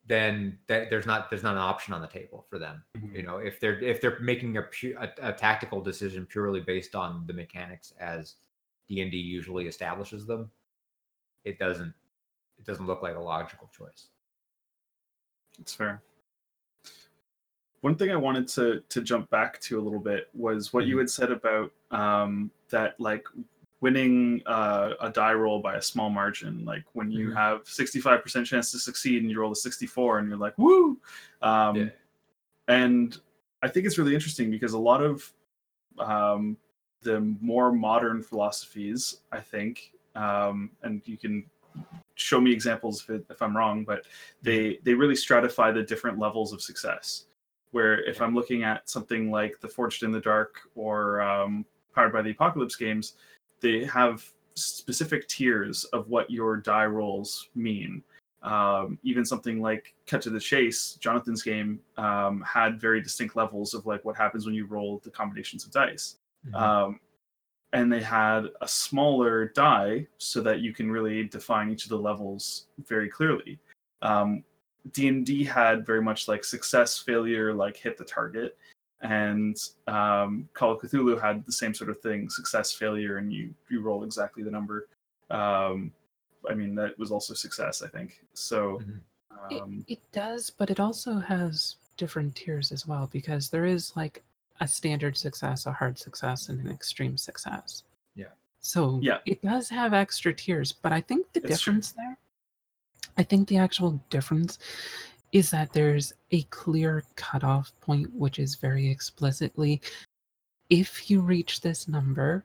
then 0.06 0.58
that, 0.68 0.88
there's 0.88 1.04
not 1.06 1.28
there's 1.28 1.42
not 1.42 1.52
an 1.52 1.58
option 1.60 1.92
on 1.92 2.00
the 2.00 2.06
table 2.08 2.46
for 2.48 2.58
them 2.58 2.82
Mhm. 2.96 3.14
you 3.16 3.22
know 3.22 3.38
if 3.38 3.60
they're 3.60 3.78
if 3.80 4.00
they're 4.00 4.18
making 4.20 4.56
a, 4.56 4.62
pu- 4.62 4.96
a, 4.98 5.10
a 5.28 5.32
tactical 5.32 5.80
decision 5.80 6.24
purely 6.26 6.60
based 6.60 6.94
on 6.94 7.24
the 7.26 7.32
mechanics 7.32 7.92
as 8.00 8.36
d&d 8.88 9.16
usually 9.16 9.66
establishes 9.66 10.26
them 10.26 10.50
it 11.44 11.58
doesn't 11.58 11.92
it 12.58 12.64
doesn't 12.64 12.86
look 12.86 13.02
like 13.02 13.16
a 13.16 13.20
logical 13.20 13.68
choice 13.76 14.08
It's 15.60 15.74
fair. 15.74 16.00
One 17.80 17.94
thing 17.96 18.10
I 18.10 18.16
wanted 18.16 18.48
to 18.48 18.80
to 18.88 19.00
jump 19.02 19.30
back 19.30 19.60
to 19.62 19.78
a 19.78 19.82
little 19.82 20.00
bit 20.00 20.30
was 20.34 20.72
what 20.72 20.86
you 20.86 20.96
Mhm. 20.96 21.00
had 21.00 21.10
said 21.10 21.30
about 21.32 21.70
um, 21.92 22.50
that 22.70 22.98
like 22.98 23.24
winning 23.80 24.42
uh, 24.46 24.94
a 25.00 25.10
die 25.10 25.32
roll 25.34 25.60
by 25.60 25.76
a 25.76 25.82
small 25.82 26.10
margin, 26.10 26.64
like 26.64 26.84
when 26.94 27.10
you 27.10 27.28
Mhm. 27.28 27.36
have 27.36 27.66
sixty 27.66 28.00
five 28.00 28.22
percent 28.22 28.46
chance 28.46 28.72
to 28.72 28.78
succeed 28.78 29.22
and 29.22 29.30
you 29.30 29.40
roll 29.40 29.52
a 29.52 29.56
sixty 29.56 29.86
four 29.86 30.18
and 30.18 30.28
you're 30.28 30.38
like 30.38 30.56
woo, 30.58 30.98
um, 31.42 31.76
Yeah. 31.76 31.88
and 32.66 33.20
I 33.62 33.68
think 33.68 33.86
it's 33.86 33.98
really 33.98 34.14
interesting 34.14 34.50
because 34.50 34.72
a 34.72 34.78
lot 34.78 35.02
of 35.02 35.32
um, 35.98 36.56
the 37.02 37.20
more 37.40 37.72
modern 37.72 38.22
philosophies, 38.22 39.20
I 39.32 39.40
think, 39.40 39.92
um, 40.14 40.70
and 40.82 41.02
you 41.06 41.16
can 41.16 41.44
show 42.14 42.40
me 42.40 42.52
examples 42.52 43.02
if, 43.02 43.10
it, 43.10 43.24
if 43.30 43.40
I'm 43.42 43.56
wrong, 43.56 43.84
but 43.84 44.06
they 44.42 44.78
they 44.82 44.94
really 44.94 45.14
stratify 45.14 45.72
the 45.72 45.82
different 45.82 46.18
levels 46.18 46.52
of 46.52 46.60
success. 46.60 47.26
Where 47.70 48.02
if 48.04 48.16
Yeah. 48.18 48.24
I'm 48.24 48.34
looking 48.34 48.64
at 48.64 48.88
something 48.88 49.30
like 49.30 49.60
the 49.60 49.68
Forged 49.68 50.02
in 50.02 50.10
the 50.10 50.20
Dark 50.20 50.60
or 50.74 51.20
um, 51.20 51.64
Powered 51.94 52.12
by 52.12 52.22
the 52.22 52.30
Apocalypse 52.30 52.76
games, 52.76 53.14
they 53.60 53.84
have 53.84 54.24
specific 54.54 55.28
tiers 55.28 55.84
of 55.92 56.08
what 56.08 56.30
your 56.30 56.56
die 56.56 56.86
rolls 56.86 57.48
mean. 57.54 58.02
Um, 58.42 58.98
even 59.02 59.24
something 59.24 59.60
like 59.60 59.94
Cut 60.06 60.22
to 60.22 60.30
the 60.30 60.40
Chase, 60.40 60.96
Jonathan's 61.00 61.42
game, 61.42 61.80
um, 61.96 62.42
had 62.46 62.80
very 62.80 63.00
distinct 63.00 63.36
levels 63.36 63.74
of 63.74 63.84
like 63.86 64.04
what 64.04 64.16
happens 64.16 64.46
when 64.46 64.54
you 64.54 64.66
roll 64.66 65.00
the 65.04 65.10
combinations 65.10 65.64
of 65.64 65.72
dice 65.72 66.16
um, 66.54 67.00
and 67.72 67.92
they 67.92 68.00
had 68.00 68.46
a 68.60 68.68
smaller 68.68 69.48
die 69.54 70.06
so 70.18 70.40
that 70.40 70.60
you 70.60 70.72
can 70.72 70.90
really 70.90 71.24
define 71.24 71.70
each 71.70 71.84
of 71.84 71.90
the 71.90 71.98
levels 71.98 72.66
very 72.86 73.08
clearly. 73.08 73.58
Um, 74.02 74.44
D&D 74.92 75.44
had 75.44 75.84
very 75.84 76.00
much 76.00 76.28
like 76.28 76.44
success, 76.44 76.98
failure, 76.98 77.52
like 77.52 77.76
hit 77.76 77.98
the 77.98 78.04
target, 78.04 78.56
and 79.00 79.56
um, 79.86 80.48
Call 80.54 80.72
of 80.72 80.80
Cthulhu 80.80 81.20
had 81.20 81.44
the 81.46 81.52
same 81.52 81.74
sort 81.74 81.90
of 81.90 82.00
thing: 82.00 82.28
success, 82.28 82.72
failure, 82.72 83.18
and 83.18 83.32
you 83.32 83.54
you 83.68 83.80
roll 83.80 84.04
exactly 84.04 84.42
the 84.42 84.50
number. 84.50 84.88
Um, 85.30 85.92
I 86.48 86.54
mean, 86.54 86.74
that 86.76 86.98
was 86.98 87.10
also 87.10 87.34
success, 87.34 87.82
I 87.82 87.88
think. 87.88 88.20
So. 88.34 88.78
Mhm. 88.78 89.00
It, 89.50 89.62
Um, 89.62 89.84
it 89.88 90.00
does, 90.12 90.50
but 90.50 90.68
it 90.68 90.80
also 90.80 91.18
has 91.20 91.76
different 91.96 92.34
tiers 92.34 92.72
as 92.72 92.86
well 92.86 93.08
because 93.12 93.48
there 93.48 93.64
is 93.64 93.94
like 93.96 94.22
a 94.60 94.66
standard 94.68 95.16
success, 95.16 95.64
a 95.66 95.72
hard 95.72 95.96
success, 95.98 96.48
and 96.48 96.60
an 96.60 96.70
extreme 96.70 97.16
success. 97.16 97.84
Yeah. 98.14 98.32
So 98.60 98.98
Yeah. 99.00 99.18
it 99.26 99.40
does 99.40 99.68
have 99.70 99.94
extra 99.94 100.34
tiers, 100.34 100.72
but 100.72 100.92
I 100.92 101.00
think 101.00 101.32
the 101.32 101.40
It's 101.40 101.60
true. 101.60 101.72
difference 101.74 101.92
there, 101.92 102.18
I 103.16 103.22
think 103.22 103.48
the 103.48 103.58
actual 103.58 104.02
difference 104.10 104.58
is 105.32 105.50
that 105.50 105.72
there's 105.72 106.12
a 106.30 106.42
clear 106.44 107.04
cutoff 107.16 107.72
point, 107.80 108.12
which 108.14 108.38
is 108.38 108.54
very 108.56 108.88
explicitly 108.90 109.80
if 110.70 111.10
you 111.10 111.20
reach 111.20 111.60
this 111.60 111.88
number, 111.88 112.44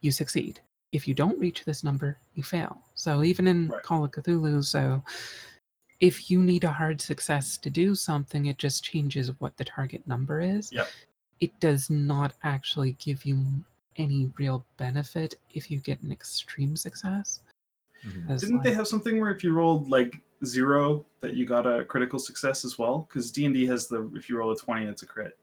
you 0.00 0.10
succeed. 0.10 0.60
If 0.92 1.06
you 1.06 1.14
don't 1.14 1.38
reach 1.38 1.64
this 1.64 1.84
number, 1.84 2.18
you 2.34 2.42
fail. 2.42 2.82
So 2.94 3.22
even 3.22 3.46
in 3.46 3.68
Right. 3.68 3.82
Call 3.82 4.04
of 4.04 4.10
Cthulhu, 4.10 4.64
so 4.64 5.02
if 6.00 6.30
you 6.30 6.42
need 6.42 6.64
a 6.64 6.72
hard 6.72 7.00
success 7.00 7.56
to 7.58 7.70
do 7.70 7.94
something, 7.94 8.46
it 8.46 8.58
just 8.58 8.82
changes 8.82 9.30
what 9.38 9.56
the 9.56 9.64
target 9.64 10.06
number 10.06 10.40
is. 10.40 10.72
Yep. 10.72 10.88
It 11.40 11.60
does 11.60 11.88
not 11.90 12.34
actually 12.42 12.92
give 12.92 13.24
you 13.24 13.44
any 13.96 14.32
real 14.38 14.64
benefit 14.76 15.36
if 15.54 15.70
you 15.70 15.78
get 15.78 16.00
an 16.00 16.10
extreme 16.10 16.74
success. 16.74 17.40
Mhm. 18.04 18.40
Didn't 18.40 18.62
they 18.62 18.72
have 18.72 18.88
something 18.88 19.20
where 19.20 19.30
if 19.30 19.44
you 19.44 19.52
rolled 19.52 19.90
like 19.90 20.20
zero, 20.44 21.04
that 21.20 21.34
you 21.34 21.46
got 21.46 21.66
a 21.66 21.84
critical 21.84 22.18
success 22.18 22.64
as 22.64 22.78
well? 22.78 23.06
Because 23.08 23.30
D 23.30 23.44
and 23.46 23.54
D 23.54 23.66
has 23.66 23.86
the 23.88 24.10
if 24.14 24.28
you 24.28 24.36
roll 24.38 24.50
a 24.52 24.56
twenty, 24.56 24.86
it's 24.86 25.02
a 25.02 25.06
crit. 25.06 25.36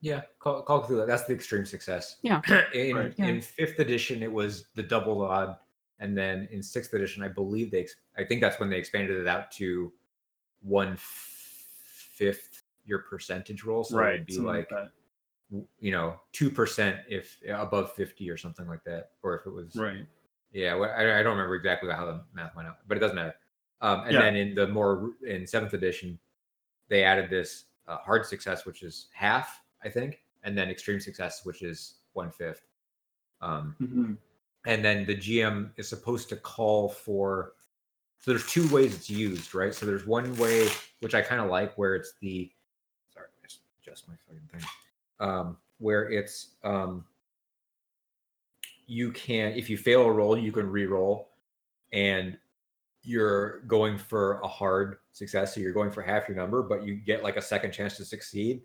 Yeah, 0.00 0.22
Call, 0.38 0.62
Call 0.62 0.84
Cthulhu. 0.84 1.06
That's 1.06 1.24
the 1.24 1.32
extreme 1.34 1.64
success. 1.66 2.16
Yeah. 2.22 2.40
in 2.74 2.96
Right. 2.96 3.14
Yeah. 3.16 3.26
in 3.26 3.40
fifth 3.40 3.80
edition, 3.80 4.22
it 4.22 4.32
was 4.32 4.66
the 4.76 4.82
double 4.82 5.22
odd, 5.24 5.56
and 5.98 6.16
then 6.16 6.46
in 6.52 6.62
sixth 6.62 6.94
edition, 6.94 7.22
I 7.24 7.28
believe 7.28 7.70
they. 7.70 7.86
I 8.16 8.24
think 8.24 8.40
that's 8.40 8.60
when 8.60 8.70
they 8.70 8.78
expanded 8.78 9.16
it 9.16 9.26
out 9.26 9.50
to 9.52 9.92
one 10.62 10.96
fifth 10.98 12.62
your 12.84 13.00
percentage 13.00 13.64
roll. 13.64 13.84
So 13.84 14.02
it'd 14.06 14.26
be 14.26 14.34
something 14.34 14.54
like 14.54 14.68
that. 14.70 14.92
you 15.80 15.90
know 15.92 16.14
two 16.32 16.50
percent 16.50 16.98
if 17.08 17.36
above 17.48 17.92
fifty 17.94 18.30
or 18.30 18.36
something 18.36 18.66
like 18.68 18.84
that, 18.84 19.10
or 19.22 19.38
if 19.38 19.46
it 19.46 19.50
was 19.52 19.74
Right. 19.76 20.06
yeah, 20.52 20.74
well, 20.74 20.90
I, 20.96 21.18
I 21.20 21.22
don't 21.22 21.36
remember 21.36 21.54
exactly 21.56 21.90
how 21.90 22.06
the 22.06 22.22
math 22.34 22.54
went 22.54 22.68
out, 22.68 22.76
but 22.86 22.96
it 22.96 23.00
doesn't 23.00 23.16
matter. 23.16 23.34
Um, 23.80 24.00
and 24.00 24.12
Yeah. 24.12 24.20
then 24.20 24.36
in 24.36 24.54
the 24.54 24.66
more 24.66 25.12
in 25.26 25.46
seventh 25.46 25.72
edition, 25.74 26.18
they 26.88 27.04
added 27.04 27.30
this 27.30 27.66
uh, 27.86 27.98
hard 27.98 28.26
success, 28.26 28.66
which 28.66 28.82
is 28.82 29.08
half, 29.12 29.62
I 29.84 29.88
think, 29.88 30.22
and 30.42 30.56
then 30.56 30.68
extreme 30.68 31.00
success, 31.00 31.44
which 31.44 31.62
is 31.62 31.96
one 32.12 32.30
fifth. 32.30 32.66
Um, 33.40 33.74
hmm 33.78 34.14
and 34.66 34.84
then 34.84 35.06
the 35.06 35.14
GM 35.14 35.70
is 35.76 35.88
supposed 35.88 36.28
to 36.30 36.36
call 36.36 36.88
for. 36.88 37.52
So 38.18 38.32
there's 38.32 38.46
two 38.50 38.68
ways 38.68 38.94
it's 38.94 39.08
used, 39.08 39.54
right? 39.54 39.72
So 39.72 39.86
there's 39.86 40.04
one 40.06 40.36
way 40.36 40.68
which 41.00 41.14
I 41.14 41.22
kind 41.22 41.40
of 41.40 41.48
like, 41.48 41.78
where 41.78 41.94
it's 41.94 42.14
the. 42.20 42.50
Sorry, 43.14 43.26
I 43.42 43.46
just 43.46 43.60
adjust 43.80 44.08
my 44.08 44.14
fucking 44.26 44.48
thing. 44.52 44.68
Um, 45.20 45.56
where 45.78 46.10
it's 46.10 46.54
um. 46.64 47.04
You 48.86 49.12
can, 49.12 49.52
if 49.52 49.68
you 49.68 49.76
fail 49.76 50.02
a 50.02 50.10
roll, 50.10 50.36
you 50.36 50.50
can 50.50 50.68
re-roll, 50.70 51.28
and 51.92 52.38
you're 53.02 53.60
going 53.60 53.96
for 53.98 54.40
a 54.40 54.48
hard 54.48 54.96
success. 55.12 55.54
So 55.54 55.60
you're 55.60 55.72
going 55.72 55.90
for 55.90 56.02
half 56.02 56.28
your 56.28 56.36
number, 56.36 56.62
but 56.62 56.82
you 56.82 56.94
get 56.94 57.22
like 57.22 57.36
a 57.36 57.42
second 57.42 57.72
chance 57.72 57.96
to 57.96 58.04
succeed. 58.04 58.62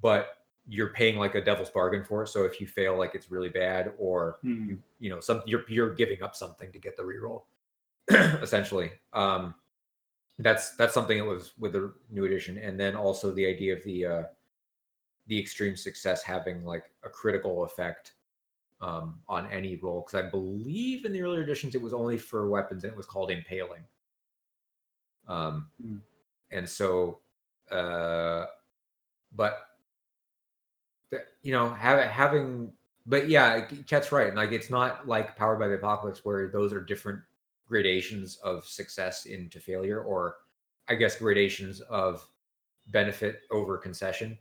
But 0.00 0.38
you're 0.66 0.88
paying 0.94 1.18
like 1.18 1.34
a 1.34 1.44
devil's 1.44 1.70
bargain 1.70 2.04
for 2.04 2.22
it. 2.22 2.28
So 2.28 2.44
if 2.44 2.60
you 2.60 2.66
fail, 2.66 2.96
like 2.96 3.14
it's 3.14 3.30
really 3.30 3.50
bad, 3.50 3.92
or 3.98 4.38
Hmm. 4.42 4.68
you 4.70 4.78
you 4.98 5.10
know 5.10 5.20
some 5.20 5.42
you're 5.46 5.64
you're 5.68 5.94
giving 5.94 6.22
up 6.22 6.34
something 6.34 6.72
to 6.72 6.78
get 6.78 6.96
the 6.96 7.02
reroll, 7.02 7.42
essentially. 8.42 8.92
Um, 9.12 9.54
that's 10.38 10.74
that's 10.76 10.94
something 10.94 11.18
that 11.18 11.24
was 11.24 11.52
with 11.58 11.72
the 11.72 11.92
new 12.10 12.24
edition, 12.24 12.58
and 12.58 12.80
then 12.80 12.96
also 12.96 13.30
the 13.32 13.46
idea 13.46 13.76
of 13.76 13.84
the 13.84 14.06
uh, 14.06 14.22
the 15.26 15.38
extreme 15.38 15.76
success 15.76 16.22
having 16.22 16.64
like 16.64 16.84
a 17.04 17.08
critical 17.08 17.64
effect 17.64 18.14
um, 18.84 19.18
on 19.28 19.50
any 19.50 19.76
roll. 19.76 20.04
Because 20.06 20.26
I 20.26 20.28
believe 20.28 21.04
in 21.04 21.12
the 21.12 21.22
earlier 21.22 21.42
editions 21.42 21.74
it 21.74 21.82
was 21.82 21.94
only 21.94 22.18
for 22.18 22.48
weapons, 22.48 22.84
and 22.84 22.92
it 22.92 22.96
was 22.96 23.06
called 23.06 23.30
impaling. 23.30 23.82
Um, 25.26 25.70
Hmm. 25.80 25.96
and 26.50 26.68
so, 26.68 27.20
uh, 27.70 28.44
but 29.34 29.58
you 31.42 31.52
know, 31.52 31.70
have, 31.70 31.98
having, 32.10 32.72
but 33.06 33.28
yeah, 33.28 33.66
Chet's 33.86 34.12
right. 34.12 34.34
Like, 34.34 34.52
it's 34.52 34.70
not 34.70 35.08
like 35.08 35.36
Powered 35.36 35.58
by 35.58 35.68
the 35.68 35.74
Apocalypse 35.74 36.24
where 36.24 36.48
those 36.48 36.72
are 36.72 36.80
different 36.80 37.20
gradations 37.66 38.36
of 38.42 38.66
success 38.66 39.26
into 39.26 39.60
failure, 39.60 40.02
or 40.02 40.36
I 40.88 40.94
guess 40.94 41.16
gradations 41.18 41.80
of 41.82 42.26
benefit 42.88 43.40
over 43.50 43.78
concession. 43.78 44.38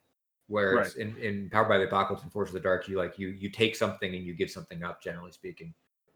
Where 0.47 0.79
it's 0.79 0.95
in, 0.95 1.15
in 1.17 1.49
Powered 1.49 1.69
by 1.69 1.77
the 1.77 1.85
Apocalypse 1.85 2.23
and 2.23 2.31
Forged 2.31 2.49
in 2.49 2.55
the 2.55 2.59
Dark, 2.59 2.87
you 2.87 2.97
like 2.97 3.17
you 3.17 3.29
you 3.29 3.49
take 3.49 3.75
something 3.75 4.13
and 4.13 4.25
you 4.25 4.33
give 4.33 4.51
something 4.51 4.83
up, 4.83 5.01
generally 5.01 5.31
speaking. 5.31 5.73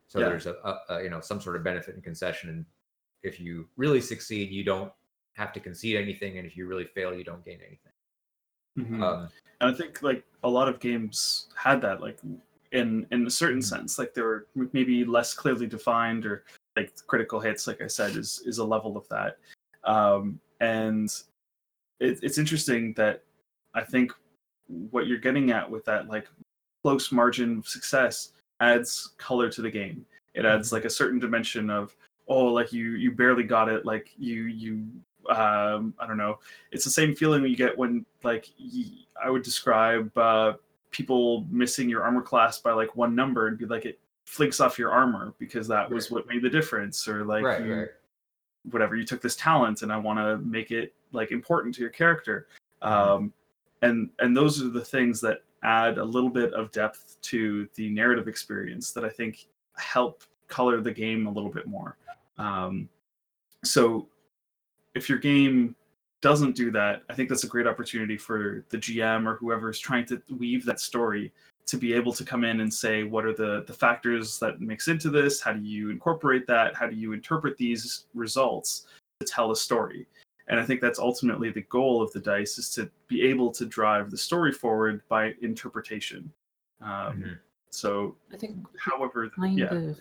So 0.08 0.20
Yeah. 0.20 0.30
there's 0.30 0.46
a, 0.46 0.54
a, 0.63 0.80
a 0.96 1.04
you 1.04 1.10
know 1.10 1.22
some 1.22 1.40
sort 1.42 1.56
of 1.56 1.63
benefit 1.63 1.96
and 1.96 2.04
concession, 2.04 2.50
and 2.50 2.66
if 3.24 3.40
you 3.40 3.68
really 3.78 4.02
succeed, 4.02 4.52
you 4.52 4.63
don't 4.63 4.92
have 5.34 5.54
to 5.54 5.60
concede 5.60 5.96
anything, 5.96 6.38
and 6.38 6.46
if 6.46 6.58
you 6.58 6.68
really 6.68 6.86
fail, 6.86 7.13
you 7.13 7.24
don't 7.24 7.44
gain 7.46 7.60
anything. 7.66 7.94
Mhm. 8.78 9.02
Um, 9.02 9.30
and 9.62 9.74
I 9.74 9.74
think 9.74 10.02
like 10.04 10.24
a 10.44 10.50
lot 10.50 10.68
of 10.68 10.80
games 10.80 11.48
had 11.56 11.82
that, 11.82 12.02
like 12.02 12.20
in 12.74 13.08
in 13.12 13.26
a 13.26 13.30
certain 13.30 13.60
Mhm. 13.60 13.63
sense, 13.63 13.98
like 13.98 14.13
they 14.13 14.22
were 14.22 14.48
maybe 14.74 15.06
less 15.06 15.34
clearly 15.34 15.68
defined, 15.68 16.26
or 16.26 16.44
like 16.76 16.94
critical 17.08 17.40
hits, 17.40 17.66
like 17.66 17.82
I 17.82 17.88
said, 17.88 18.16
is 18.18 18.44
is 18.46 18.58
a 18.58 18.66
level 18.66 18.98
of 18.98 19.08
that. 19.10 19.38
Um, 19.84 20.40
and 20.60 21.10
it, 22.00 22.20
it's 22.22 22.38
interesting 22.38 22.94
that 22.94 23.24
I 23.78 23.84
think 23.84 24.12
what 24.68 25.08
you're 25.08 25.18
getting 25.20 25.52
at 25.52 25.70
with 25.70 25.86
that 25.86 26.08
like 26.08 26.28
close 26.84 27.12
margin 27.12 27.60
of 27.60 27.68
success 27.68 28.32
adds 28.60 29.13
color 29.18 29.50
to 29.50 29.62
the 29.62 29.70
game. 29.72 30.06
It 30.34 30.46
adds 30.46 30.72
like 30.72 30.86
a 30.86 30.90
certain 30.90 31.20
dimension 31.20 31.70
of 31.70 31.96
oh, 32.28 32.46
like 32.46 32.74
you 32.74 32.92
you 32.92 33.12
barely 33.12 33.44
got 33.44 33.70
it, 33.70 33.86
like 33.86 34.10
you 34.18 34.44
you 34.44 34.86
um 35.30 35.94
I 36.00 36.08
don't 36.08 36.18
know. 36.18 36.40
It's 36.72 36.84
the 36.84 36.90
same 36.92 37.16
feeling 37.16 37.44
you 37.46 37.56
get 37.56 37.78
when 37.78 38.06
like 38.24 38.50
y- 38.60 39.06
I 39.24 39.30
would 39.30 39.44
describe 39.44 40.16
uh, 40.18 40.54
people 40.92 41.46
missing 41.50 41.90
your 41.90 42.04
armor 42.04 42.22
class 42.22 42.60
by 42.60 42.72
like 42.72 42.96
one 42.96 43.16
number 43.16 43.48
and 43.48 43.58
be 43.58 43.66
like 43.66 43.86
it 43.86 44.00
flinks 44.26 44.60
off 44.60 44.78
your 44.80 44.92
armor 44.92 45.34
because 45.40 45.68
that 45.70 45.90
was 45.90 46.12
Right. 46.12 46.16
what 46.26 46.28
made 46.28 46.42
the 46.42 46.50
difference, 46.50 47.08
or 47.08 47.24
like 47.26 47.44
right, 47.44 47.63
you, 47.66 47.74
right. 47.76 47.88
whatever 48.72 48.96
you 48.96 49.06
took 49.06 49.22
this 49.22 49.36
talent 49.38 49.82
and 49.84 49.92
i 49.94 49.98
want 49.98 50.20
to 50.20 50.38
make 50.46 50.72
it 50.72 50.94
like 51.13 51.32
important 51.32 51.74
to 51.76 51.82
your 51.82 51.90
character 51.90 52.48
um 52.82 53.32
and 53.82 54.10
and 54.20 54.36
those 54.36 54.62
are 54.62 54.70
the 54.70 54.84
things 54.84 55.22
that 55.22 55.40
add 55.63 55.98
a 55.98 56.04
little 56.04 56.30
bit 56.30 56.54
of 56.54 56.72
depth 56.72 57.18
to 57.22 57.68
the 57.76 57.90
narrative 57.90 58.28
experience 58.28 58.92
that 58.92 59.04
i 59.04 59.10
think 59.10 59.48
help 59.78 60.24
color 60.48 60.82
the 60.82 60.92
game 60.92 61.28
a 61.28 61.32
little 61.32 61.52
bit 61.52 61.68
more. 61.68 61.98
Um 62.38 62.90
so 63.63 64.08
if 64.96 65.10
your 65.10 65.18
game 65.18 65.76
doesn't 66.22 66.56
do 66.56 66.72
that 66.72 67.04
i 67.10 67.13
think 67.13 67.30
that's 67.30 67.44
a 67.44 67.48
great 67.48 67.68
opportunity 67.68 68.18
for 68.18 68.66
the 68.70 68.78
gm 68.78 69.28
or 69.28 69.36
whoever 69.36 69.70
is 69.70 69.80
trying 69.80 70.06
to 70.06 70.22
weave 70.38 70.66
that 70.66 70.80
story 70.80 71.32
to 71.68 71.78
be 71.78 71.94
able 71.94 72.13
to 72.13 72.24
come 72.24 72.44
in 72.46 72.62
and 72.62 72.74
say 72.74 73.04
what 73.04 73.26
are 73.26 73.34
the 73.34 73.63
the 73.68 73.74
factors 73.74 74.40
that 74.40 74.60
mix 74.62 74.88
into 74.88 75.10
this? 75.10 75.42
How 75.42 75.54
do 75.54 75.62
you 75.62 75.90
incorporate 75.90 76.48
that? 76.48 76.76
How 76.76 76.88
do 76.88 76.96
you 76.96 77.12
interpret 77.12 77.58
these 77.58 78.06
results 78.16 78.88
to 79.20 79.28
tell 79.28 79.52
a 79.52 79.56
story 79.56 80.08
and 80.48 80.60
i 80.60 80.66
think 80.66 80.82
that's 80.82 81.00
ultimately 81.00 81.50
the 81.50 81.62
goal 81.64 82.02
of 82.02 82.12
the 82.14 82.20
dice 82.20 82.58
is 82.58 82.70
to 82.70 82.90
be 83.08 83.22
able 83.24 83.52
to 83.52 83.66
drive 83.66 84.10
the 84.12 84.18
story 84.18 84.52
forward 84.52 85.02
by 85.10 85.34
interpretation. 85.42 86.32
Um, 86.82 87.22
Mhm. 87.24 87.40
so 87.70 88.16
I 88.32 88.38
think 88.38 88.66
however 88.80 89.30
kind 89.30 89.58
yeah. 89.60 89.74
of 89.74 90.00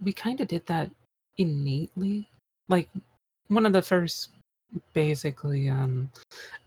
we 0.00 0.12
kind 0.12 0.40
of 0.40 0.48
did 0.48 0.66
that 0.66 0.90
innately. 1.38 2.28
Like 2.68 2.88
one 3.48 3.64
of 3.66 3.72
the 3.72 3.82
first 3.82 4.30
basically 4.92 5.68
um 5.68 6.10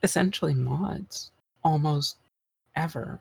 essentially 0.04 0.54
mods 0.54 1.32
almost 1.64 2.18
ever 2.76 3.20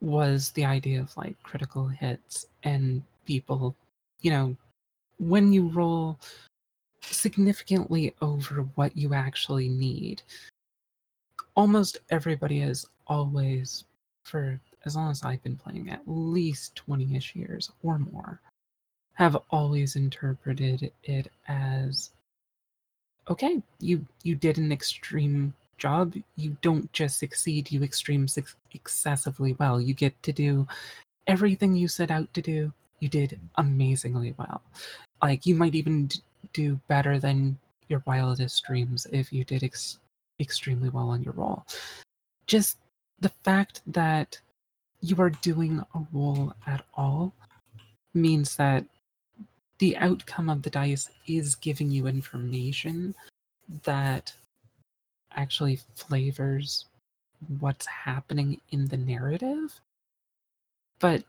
was 0.00 0.50
the 0.52 0.64
idea 0.64 1.00
of 1.00 1.16
like 1.16 1.40
critical 1.42 1.88
hits 1.88 2.46
and 2.62 3.02
people 3.26 3.74
you 4.20 4.30
know 4.30 4.56
when 5.18 5.52
you 5.52 5.68
roll 5.70 6.18
significantly 7.10 8.14
over 8.20 8.66
what 8.74 8.96
you 8.96 9.14
actually 9.14 9.68
need 9.68 10.22
almost 11.56 11.98
everybody 12.10 12.60
has 12.60 12.86
always 13.06 13.84
for 14.24 14.58
as 14.86 14.96
long 14.96 15.10
as 15.10 15.22
I've 15.22 15.42
been 15.42 15.56
playing, 15.56 15.90
at 15.90 16.02
least 16.06 16.76
20 16.76 17.16
ish 17.16 17.34
years 17.34 17.70
or 17.82 17.98
more, 17.98 18.40
have 19.14 19.36
always 19.50 19.96
interpreted 19.96 20.90
it 21.04 21.30
as 21.48 22.10
okay, 23.30 23.62
you 23.80 24.04
you 24.22 24.34
did 24.34 24.58
an 24.58 24.72
extreme 24.72 25.54
job. 25.78 26.14
You 26.36 26.56
don't 26.62 26.92
just 26.92 27.18
succeed, 27.18 27.70
you 27.70 27.82
extreme 27.82 28.28
suc 28.28 28.46
excessively 28.72 29.54
well. 29.58 29.80
You 29.80 29.94
get 29.94 30.20
to 30.24 30.32
do 30.32 30.66
everything 31.26 31.74
you 31.74 31.88
set 31.88 32.10
out 32.10 32.32
to 32.34 32.42
do. 32.42 32.72
You 33.00 33.08
did 33.08 33.38
amazingly 33.56 34.34
well. 34.38 34.62
Like 35.22 35.46
you 35.46 35.54
might 35.54 35.74
even 35.74 36.10
do 36.54 36.80
better 36.88 37.18
than 37.18 37.58
your 37.88 38.02
wildest 38.06 38.64
dreams 38.64 39.06
if 39.12 39.32
you 39.32 39.44
did 39.44 39.62
ex- 39.62 39.98
extremely 40.40 40.88
well 40.88 41.10
on 41.10 41.22
your 41.22 41.34
roll. 41.34 41.66
Just 42.46 42.78
the 43.20 43.28
fact 43.28 43.82
that 43.86 44.40
you 45.00 45.20
are 45.20 45.30
doing 45.30 45.84
a 45.94 46.00
roll 46.12 46.54
at 46.66 46.84
all 46.94 47.34
means 48.14 48.56
that 48.56 48.84
the 49.78 49.96
outcome 49.98 50.48
of 50.48 50.62
the 50.62 50.70
dice 50.70 51.10
is 51.26 51.54
giving 51.56 51.90
you 51.90 52.06
information 52.06 53.14
that 53.82 54.32
actually 55.32 55.80
flavors 55.94 56.86
what's 57.58 57.86
happening 57.86 58.60
in 58.70 58.86
the 58.86 58.96
narrative. 58.96 59.80
But 61.00 61.24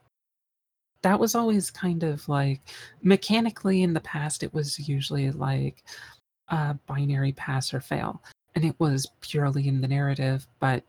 that 1.05 1.19
was 1.19 1.35
always 1.35 1.69
kind 1.69 2.01
of 2.01 2.27
like 2.27 2.61
mechanically 3.03 3.83
in 3.83 3.93
the 3.93 3.99
past, 3.99 4.41
it 4.41 4.51
was 4.55 4.89
usually 4.89 5.29
like 5.29 5.83
a 6.47 6.73
binary 6.87 7.31
pass 7.31 7.75
or 7.75 7.79
fail. 7.79 8.23
And 8.55 8.65
it 8.65 8.75
was 8.79 9.05
purely 9.21 9.67
in 9.67 9.81
the 9.81 9.87
narrative, 9.87 10.47
but 10.59 10.83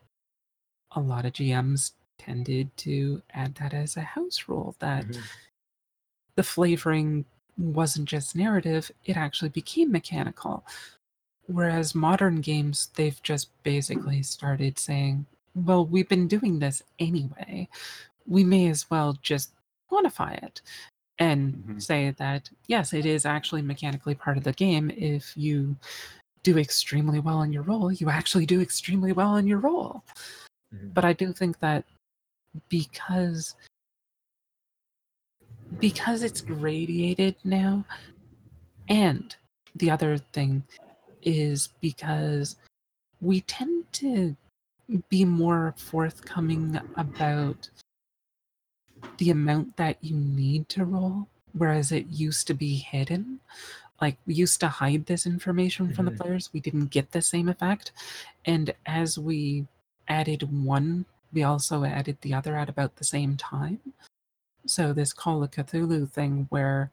a 0.93 1.01
lot 1.01 1.27
of 1.27 1.35
GMs 1.35 1.93
tended 2.17 2.75
to 2.79 3.21
add 3.35 3.57
that 3.57 3.75
as 3.75 3.99
a 3.99 4.01
house 4.01 4.45
rule 4.49 4.75
that 4.79 5.07
Mhm. 5.07 5.23
the 6.35 6.43
flavoring 6.43 7.27
wasn't 7.59 8.09
just 8.09 8.35
narrative, 8.35 8.91
it 9.05 9.19
actually 9.19 9.51
became 9.51 9.93
mechanical. 9.93 10.65
Whereas 11.47 11.95
modern 11.95 12.41
games, 12.41 12.89
they've 12.95 13.23
just 13.23 13.51
basically 13.65 14.23
started 14.23 14.79
saying, 14.79 15.27
well, 15.55 15.85
we've 15.85 16.09
been 16.09 16.27
doing 16.27 16.59
this 16.59 16.83
anyway. 16.99 17.69
We 18.25 18.45
may 18.45 18.69
as 18.69 18.91
well 18.91 19.13
just 19.21 19.53
quantify 19.91 20.43
it 20.43 20.63
and 21.19 21.55
Mhm. 21.55 21.83
say 21.83 22.11
that, 22.13 22.51
yes, 22.67 22.93
it 22.93 23.07
is 23.07 23.25
actually 23.25 23.63
mechanically 23.63 24.15
part 24.15 24.37
of 24.37 24.45
the 24.45 24.53
game. 24.53 24.91
If 24.91 25.37
you 25.37 25.77
do 26.43 26.59
extremely 26.59 27.21
well 27.21 27.43
in 27.43 27.53
your 27.53 27.63
role, 27.63 27.91
you 27.93 28.11
actually 28.11 28.47
do 28.47 28.61
extremely 28.61 29.13
well 29.13 29.37
in 29.37 29.47
your 29.47 29.59
roll. 29.59 30.05
Mhm. 30.75 30.95
But 30.95 31.05
I 31.05 31.13
do 31.13 31.33
think 31.33 31.59
that 31.61 31.85
because 32.69 33.55
because 35.79 36.23
it's 36.23 36.41
gradiated 36.41 37.35
now 37.45 37.85
and 38.89 39.35
the 39.75 39.91
other 39.91 40.17
thing 40.17 40.63
is 41.23 41.69
because 41.81 42.57
we 43.21 43.41
tend 43.43 43.85
to 43.93 44.37
be 45.09 45.25
more 45.25 45.75
forthcoming 45.77 46.81
about 46.97 47.69
the 49.19 49.31
amount 49.31 49.77
that 49.77 49.97
you 50.03 50.17
need 50.17 50.69
to 50.71 50.85
roll, 50.85 51.29
whereas 51.53 51.93
it 51.93 52.07
used 52.07 52.47
to 52.47 52.55
be 52.55 52.77
hidden. 52.77 53.41
Like 54.01 54.19
we 54.27 54.35
used 54.35 54.61
to 54.61 54.69
hide 54.69 55.07
this 55.07 55.27
information 55.27 55.93
from 55.93 56.07
Mhm. 56.07 56.11
the 56.11 56.17
players. 56.25 56.53
We 56.53 56.61
didn't 56.61 56.87
get 56.91 57.13
the 57.13 57.23
same 57.23 57.49
effect. 57.49 57.93
And 58.45 58.75
as 58.85 59.19
we 59.19 59.67
added 60.09 60.43
one, 60.65 61.07
we 61.33 61.43
also 61.43 61.85
added 61.85 62.19
the 62.21 62.35
other 62.35 62.57
at 62.57 62.69
about 62.69 62.97
the 62.97 63.05
same 63.05 63.37
time. 63.37 63.81
So 64.67 64.93
this 64.93 65.13
Call 65.13 65.43
of 65.43 65.51
Cthulhu 65.51 66.11
thing 66.11 66.47
where 66.51 66.91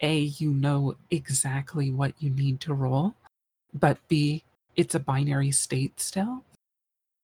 A, 0.00 0.18
you 0.18 0.52
know 0.52 0.96
exactly 1.10 1.90
what 1.90 2.20
you 2.20 2.30
need 2.30 2.60
to 2.62 2.74
roll, 2.74 3.14
but 3.72 3.98
B, 4.08 4.42
it's 4.76 4.94
a 4.94 5.00
binary 5.00 5.52
state 5.52 6.00
still. 6.00 6.44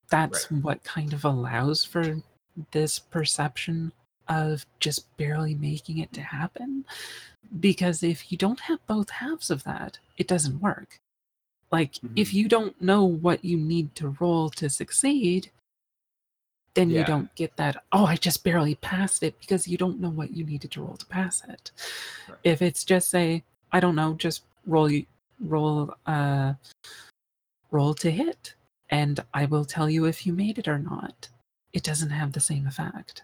That's 0.08 0.50
what 0.50 0.84
kind 0.84 1.12
of 1.12 1.24
allows 1.24 1.84
for 1.84 2.22
this 2.70 2.98
perception 2.98 3.92
of 4.28 4.66
just 4.80 5.16
barely 5.16 5.54
making 5.54 5.98
it 5.98 6.12
to 6.12 6.20
happen. 6.20 6.84
Because 7.60 8.02
if 8.02 8.30
you 8.30 8.38
don't 8.38 8.60
have 8.60 8.86
both 8.86 9.10
halves 9.10 9.50
of 9.50 9.64
that, 9.64 9.98
it 10.16 10.28
doesn't 10.28 10.60
work. 10.60 10.98
Like, 11.70 11.96
if 12.16 12.30
Mhm. 12.30 12.34
you 12.34 12.48
don't 12.48 12.80
know 12.80 13.04
what 13.04 13.44
you 13.44 13.56
need 13.56 13.94
to 13.96 14.16
roll 14.20 14.50
to 14.50 14.68
succeed, 14.70 15.50
then 16.74 16.90
you 16.90 17.04
don't 17.04 17.34
get 17.34 17.56
that, 17.56 17.82
oh, 17.92 18.04
I 18.06 18.16
just 18.16 18.44
barely 18.44 18.76
passed 18.76 19.22
it 19.22 19.38
because 19.40 19.66
you 19.66 19.76
don't 19.76 20.00
know 20.00 20.10
what 20.10 20.30
you 20.30 20.44
needed 20.44 20.70
to 20.72 20.82
roll 20.82 20.96
to 20.96 21.06
pass 21.06 21.42
it. 21.48 21.72
Right. 22.28 22.38
If 22.44 22.62
it's 22.62 22.84
just 22.84 23.08
say, 23.08 23.42
I 23.72 23.80
don't 23.80 23.96
know, 23.96 24.14
just 24.14 24.44
roll 24.66 24.90
roll 25.40 25.94
uh 26.06 26.54
roll 27.70 27.94
to 27.94 28.10
hit 28.10 28.54
and 28.90 29.20
I 29.34 29.44
will 29.46 29.64
tell 29.64 29.90
you 29.90 30.04
if 30.06 30.26
you 30.26 30.32
made 30.32 30.58
it 30.58 30.68
or 30.68 30.78
not. 30.78 31.28
It 31.72 31.82
doesn't 31.82 32.10
have 32.10 32.32
the 32.32 32.40
same 32.40 32.66
effect. 32.66 33.22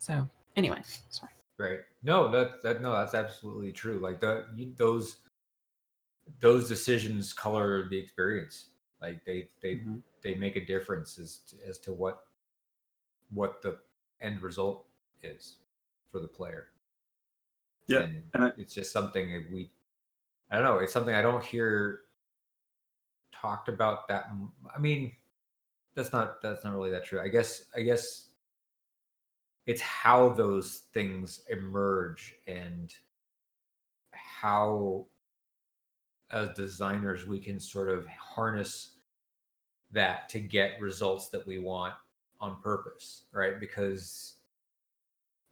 So 0.00 0.26
anyway, 0.56 0.82
sorry. 1.10 1.30
Right. 1.58 1.80
No, 2.02 2.30
that 2.30 2.62
that 2.62 2.80
no, 2.80 2.92
that's 2.92 3.14
absolutely 3.14 3.70
true. 3.70 3.98
Like 3.98 4.18
the 4.20 4.46
you, 4.56 4.72
those 4.76 5.18
those 6.40 6.66
decisions 6.68 7.32
color 7.34 7.86
the 7.88 7.98
experience. 7.98 8.70
Like 9.02 9.22
they 9.26 9.50
they 9.60 9.76
Mhm. 9.76 10.02
they 10.22 10.34
make 10.34 10.56
a 10.56 10.64
difference 10.64 11.18
as 11.18 11.38
to, 11.48 11.56
as 11.68 11.78
to 11.80 11.92
what 11.92 12.24
what 13.30 13.60
the 13.62 13.78
end 14.22 14.42
result 14.42 14.86
is 15.22 15.56
for 16.10 16.18
the 16.20 16.28
player. 16.28 16.68
Yeah, 17.86 18.00
And, 18.00 18.22
and 18.34 18.44
I- 18.44 18.52
it's 18.56 18.74
just 18.74 18.92
something 18.92 19.32
that 19.32 19.50
we 19.52 19.70
I 20.50 20.56
don't 20.56 20.64
know, 20.64 20.78
it's 20.78 20.92
something 20.94 21.14
I 21.14 21.22
don't 21.22 21.44
hear 21.44 22.02
talked 23.32 23.68
about 23.68 24.08
that 24.08 24.30
I 24.74 24.78
mean 24.78 25.12
that's 25.94 26.12
not 26.12 26.40
that's 26.40 26.64
not 26.64 26.72
really 26.74 26.90
that 26.90 27.04
true. 27.04 27.20
I 27.20 27.28
guess 27.28 27.64
I 27.76 27.82
guess 27.82 28.29
it's 29.70 29.80
how 29.80 30.30
those 30.30 30.78
things 30.92 31.42
emerge 31.48 32.34
and 32.48 32.92
how 34.12 35.06
as 36.32 36.48
designers 36.56 37.26
we 37.26 37.38
can 37.38 37.60
sort 37.60 37.88
of 37.88 38.06
harness 38.08 38.96
that 39.92 40.28
to 40.28 40.40
get 40.40 40.80
results 40.80 41.28
that 41.28 41.46
we 41.46 41.60
want 41.60 41.94
on 42.40 42.60
purpose 42.62 43.24
right? 43.32 43.60
Because 43.60 44.36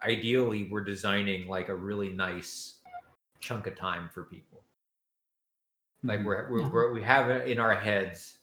ideally 0.02 0.68
we're 0.70 0.84
designing 0.84 1.46
like 1.48 1.68
a 1.68 1.76
really 1.76 2.08
nice 2.08 2.78
chunk 3.40 3.68
of 3.68 3.76
time 3.76 4.08
for 4.12 4.24
people. 4.24 4.64
Like 6.02 6.20
Mhm. 6.20 6.24
we're, 6.24 6.50
we're, 6.50 6.68
we're 6.68 6.92
we 6.92 7.02
have 7.02 7.30
in 7.46 7.60
our 7.60 7.74
heads 7.74 8.38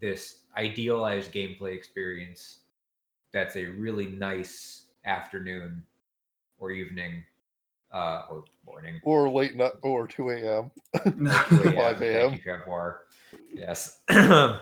this 0.00 0.46
idealized 0.56 1.32
gameplay 1.32 1.76
experience 1.76 2.60
that's 3.32 3.56
a 3.56 3.66
really 3.66 4.06
nice 4.06 4.85
afternoon 5.06 5.82
or 6.58 6.70
evening 6.70 7.22
uh 7.92 8.22
or 8.30 8.44
morning 8.66 9.00
or 9.04 9.28
late 9.30 9.56
night 9.56 9.72
or 9.82 10.06
2 10.06 10.30
a.m. 10.30 10.70
2 11.04 11.28
5 11.74 12.02
a.m.. 12.02 12.40
you, 12.44 12.92
Yes. 13.54 14.00
I 14.08 14.58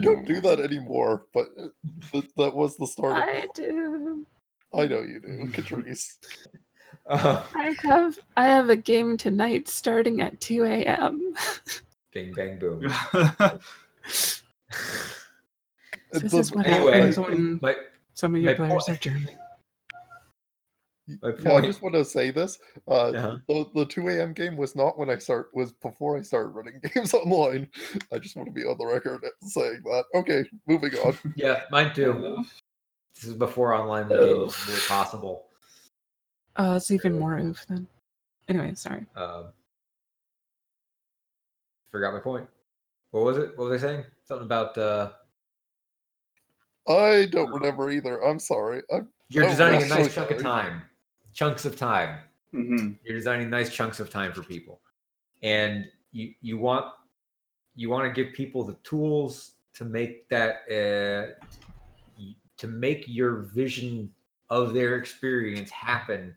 don't 0.00 0.26
do 0.26 0.40
that 0.40 0.58
anymore, 0.60 1.26
but 1.32 1.48
uh, 1.58 1.68
th- 2.10 2.30
that 2.36 2.54
was 2.54 2.76
the 2.76 2.86
start. 2.86 3.12
Of, 3.12 3.22
I 3.22 3.46
do. 3.54 4.26
I 4.74 4.86
know 4.86 5.02
you 5.02 5.20
do, 5.20 5.46
Catrice. 5.52 6.16
uh, 7.06 7.42
I 7.54 7.76
have 7.84 8.18
I 8.36 8.46
have 8.46 8.68
a 8.70 8.76
game 8.76 9.16
tonight 9.16 9.68
starting 9.68 10.20
at 10.20 10.40
2 10.40 10.64
a.m. 10.64 11.34
bing 12.12 12.32
bang 12.34 12.58
boom. 12.58 12.92
It 16.12 16.22
This 16.22 16.32
is 16.34 16.52
what 16.52 16.66
Anyway, 16.66 16.92
happens 16.92 17.18
when 17.18 17.58
my 17.62 17.76
some 18.20 18.34
of 18.34 18.42
your 18.42 18.50
my 18.52 18.56
players 18.56 18.84
point- 18.84 18.88
are 18.98 19.00
German. 19.00 19.28
my 21.22 21.32
Yeah, 21.42 21.54
I 21.54 21.60
just 21.62 21.80
want 21.82 21.94
to 21.94 22.04
say 22.04 22.30
this. 22.30 22.58
Uh, 22.86 23.10
Uh-huh. 23.10 23.38
the, 23.48 23.66
the 23.74 23.86
2 23.86 24.08
a.m. 24.10 24.32
game 24.34 24.56
was 24.56 24.76
not 24.76 24.98
when 24.98 25.08
I 25.10 25.16
start 25.16 25.48
was 25.54 25.72
before 25.72 26.18
I 26.18 26.22
started 26.22 26.50
running 26.50 26.80
games 26.94 27.14
online. 27.14 27.68
I 28.12 28.18
just 28.18 28.36
want 28.36 28.46
to 28.46 28.52
be 28.52 28.62
on 28.64 28.76
the 28.78 28.86
record 28.86 29.24
saying 29.42 29.80
that. 29.84 30.04
Okay, 30.14 30.44
moving 30.66 30.92
on. 30.98 31.16
Yeah, 31.36 31.62
mine 31.70 31.94
too. 31.94 32.44
This 33.14 33.24
is 33.24 33.34
before 33.34 33.72
online 33.74 34.08
games 34.08 34.66
were 34.68 34.78
possible. 34.86 35.46
Uh, 36.56 36.74
it's 36.76 36.90
even 36.90 37.18
more 37.18 37.38
oof 37.38 37.64
then. 37.68 37.86
Anyway, 38.48 38.74
sorry. 38.74 39.06
Um, 39.16 39.46
forgot 41.90 42.12
my 42.12 42.20
point. 42.20 42.46
What 43.12 43.24
was 43.24 43.38
it? 43.38 43.56
What 43.56 43.70
was 43.70 43.82
I 43.82 43.86
saying? 43.86 44.04
Something 44.24 44.44
about 44.46 44.76
uh, 44.78 45.10
I 46.88 47.26
don't 47.30 47.50
remember 47.52 47.90
either. 47.90 48.22
I'm 48.24 48.38
sorry. 48.38 48.82
I'm, 48.92 49.08
you're 49.28 49.44
Oh, 49.44 49.48
designing 49.50 49.80
a 49.80 49.82
I'm 49.84 49.88
so 49.88 49.94
nice 49.96 50.14
chunk 50.14 50.30
of 50.30 50.42
time, 50.42 50.82
chunks 51.32 51.64
of 51.64 51.76
time. 51.76 52.18
Mhm. 52.52 52.98
you're 53.04 53.16
designing 53.16 53.48
nice 53.48 53.70
chunks 53.72 54.00
of 54.00 54.10
time 54.10 54.32
for 54.32 54.42
people 54.42 54.80
and 55.44 55.86
you 56.10 56.34
you 56.40 56.58
want 56.58 56.86
you 57.76 57.88
want 57.88 58.04
to 58.12 58.24
give 58.24 58.34
people 58.34 58.64
the 58.64 58.74
tools 58.82 59.52
to 59.74 59.84
make 59.84 60.28
that 60.30 60.62
uh, 60.68 61.32
to 62.58 62.66
make 62.66 63.04
your 63.06 63.42
vision 63.54 64.12
of 64.50 64.74
their 64.74 64.96
experience 64.96 65.70
happen 65.70 66.36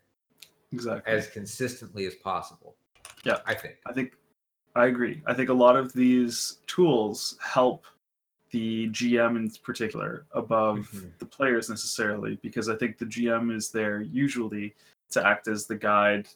Exactly. 0.70 1.12
as 1.12 1.26
consistently 1.30 2.06
as 2.06 2.14
possible 2.14 2.76
Yeah. 3.24 3.38
i 3.44 3.54
think 3.54 3.78
I 3.86 3.92
think 3.92 4.12
I 4.76 4.86
agree. 4.86 5.20
I 5.26 5.34
think 5.34 5.48
a 5.50 5.54
lot 5.66 5.74
of 5.76 5.92
these 5.92 6.58
tools 6.68 7.36
help 7.42 7.86
the 8.54 8.86
GM 8.90 9.36
in 9.36 9.50
particular 9.64 10.26
above 10.30 10.88
Mhm. 10.92 11.10
the 11.18 11.26
players 11.26 11.68
necessarily 11.68 12.36
because 12.40 12.68
I 12.68 12.76
think 12.76 12.98
the 12.98 13.04
GM 13.04 13.50
is 13.50 13.72
there 13.72 14.00
usually 14.00 14.76
to 15.10 15.26
act 15.26 15.48
as 15.48 15.66
the 15.66 15.74
guide 15.74 16.28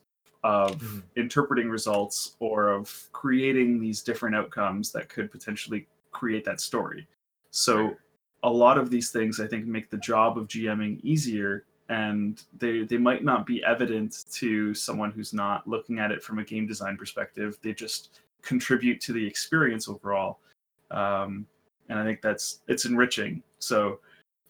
of 0.43 0.81
Mhm. 0.83 1.03
interpreting 1.15 1.71
results 1.71 2.35
or 2.41 2.71
of 2.71 3.09
creating 3.13 3.79
these 3.79 4.03
different 4.03 4.35
outcomes 4.35 4.91
that 4.93 5.09
could 5.09 5.31
potentially 5.31 5.87
create 6.11 6.45
that 6.45 6.61
story. 6.61 7.07
So 7.53 7.97
a 8.43 8.51
lot 8.51 8.79
of 8.79 8.91
these 8.91 9.13
things 9.13 9.39
I 9.39 9.47
think 9.47 9.67
make 9.67 9.89
the 9.89 9.97
job 9.99 10.37
of 10.39 10.49
GMing 10.49 10.99
easier 11.05 11.65
and 11.89 12.43
they 12.59 12.83
they 12.83 12.99
might 12.99 13.23
not 13.23 13.47
be 13.47 13.63
evident 13.63 14.25
to 14.33 14.75
someone 14.75 15.13
who's 15.13 15.33
not 15.33 15.69
looking 15.69 16.01
at 16.01 16.11
it 16.11 16.21
from 16.25 16.41
a 16.41 16.45
game 16.45 16.67
design 16.67 16.97
perspective. 16.97 17.59
They 17.63 17.75
just 17.75 18.21
contribute 18.43 19.01
to 19.03 19.13
the 19.13 19.25
experience 19.25 19.89
overall. 19.89 20.41
Um, 20.91 21.47
and 21.89 21.99
I 21.99 22.05
think 22.05 22.23
that's 22.23 22.61
it's 22.69 22.85
enriching. 22.85 23.43
So 23.59 24.01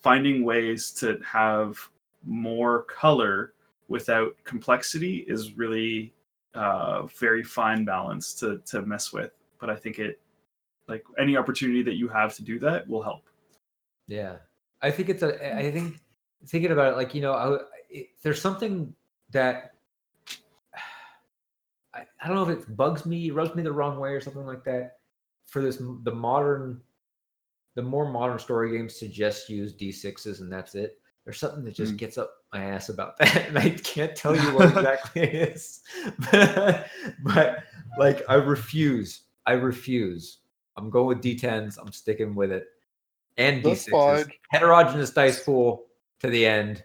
finding 0.00 0.44
ways 0.44 0.90
to 0.92 1.18
have 1.24 1.78
more 2.24 2.82
color 2.84 3.54
without 3.88 4.36
complexity 4.44 5.24
is 5.28 5.56
really 5.56 6.12
uh, 6.54 7.06
very 7.06 7.42
fine 7.42 7.84
balance 7.84 8.34
to 8.34 8.58
to 8.66 8.82
mess 8.82 9.12
with. 9.12 9.32
But 9.60 9.70
I 9.70 9.76
think 9.76 9.98
it 9.98 10.20
like 10.88 11.04
any 11.18 11.36
opportunity 11.36 11.82
that 11.82 11.94
you 11.94 12.08
have 12.08 12.34
to 12.36 12.42
do 12.42 12.58
that 12.58 12.88
will 12.88 13.02
help. 13.02 13.28
yeah 14.08 14.36
i 14.82 14.90
think 14.90 15.08
it's 15.08 15.22
a 15.22 15.56
i 15.56 15.70
think 15.70 16.00
thinking 16.46 16.72
about 16.72 16.92
it 16.92 16.96
like 16.96 17.14
you 17.14 17.20
know 17.20 17.32
I, 17.32 17.58
it, 17.90 18.06
there's 18.22 18.40
something 18.40 18.94
that 19.30 19.74
I, 21.94 22.04
I 22.22 22.26
don't 22.26 22.36
know 22.36 22.48
if 22.48 22.58
it 22.58 22.76
bugs 22.76 23.04
me 23.04 23.30
rubs 23.30 23.54
me 23.54 23.62
the 23.62 23.72
wrong 23.72 23.98
way 24.00 24.10
or 24.10 24.20
something 24.20 24.46
like 24.46 24.64
that 24.64 24.98
for 25.46 25.62
this 25.62 25.76
the 26.02 26.14
modern 26.14 26.80
the 27.78 27.82
more 27.82 28.10
modern 28.10 28.40
story 28.40 28.76
games 28.76 28.96
suggest 28.98 29.48
use 29.48 29.72
d6s 29.72 30.40
and 30.40 30.52
that's 30.52 30.74
it 30.74 30.98
there's 31.24 31.38
something 31.38 31.62
that 31.64 31.74
just 31.76 31.92
Mm. 31.94 31.98
gets 31.98 32.18
up 32.18 32.30
my 32.52 32.64
ass 32.64 32.88
about 32.88 33.16
that 33.18 33.46
and 33.48 33.56
i 33.56 33.70
can't 33.70 34.16
tell 34.16 34.34
you 34.34 34.42
what 34.56 34.68
exactly 34.76 35.22
it 35.22 35.54
is 35.54 35.80
but 37.22 37.58
like 38.00 38.22
i 38.28 38.34
refuse 38.34 39.22
i 39.46 39.52
refuse 39.52 40.38
i'm 40.76 40.90
going 40.90 41.06
with 41.06 41.22
d10s 41.22 41.78
i'm 41.80 41.92
sticking 41.92 42.34
with 42.34 42.50
it 42.50 42.64
and 43.36 43.62
d6s 43.62 44.28
heterogeneous 44.48 45.10
dice 45.10 45.44
pool 45.44 45.84
to 46.18 46.26
the 46.28 46.44
end 46.44 46.82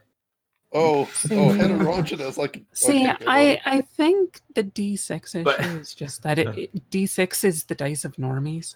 Oh, 0.75 1.05
See- 1.13 1.35
oh, 1.35 1.49
heterogeneous. 1.53 2.35
Like 2.39 2.63
See, 2.73 3.07
okay, 3.07 3.25
I 3.27 3.51
on. 3.63 3.77
I 3.77 3.81
think 3.81 4.41
the 4.55 4.63
D6 4.63 5.35
issue 5.35 5.43
But- 5.43 5.59
is 5.59 5.93
just 5.93 6.23
that 6.23 6.39
it, 6.39 6.47
it- 6.57 6.89
D6 6.89 7.43
is 7.43 7.65
the 7.65 7.75
dice 7.75 8.03
of 8.05 8.15
normies. 8.15 8.73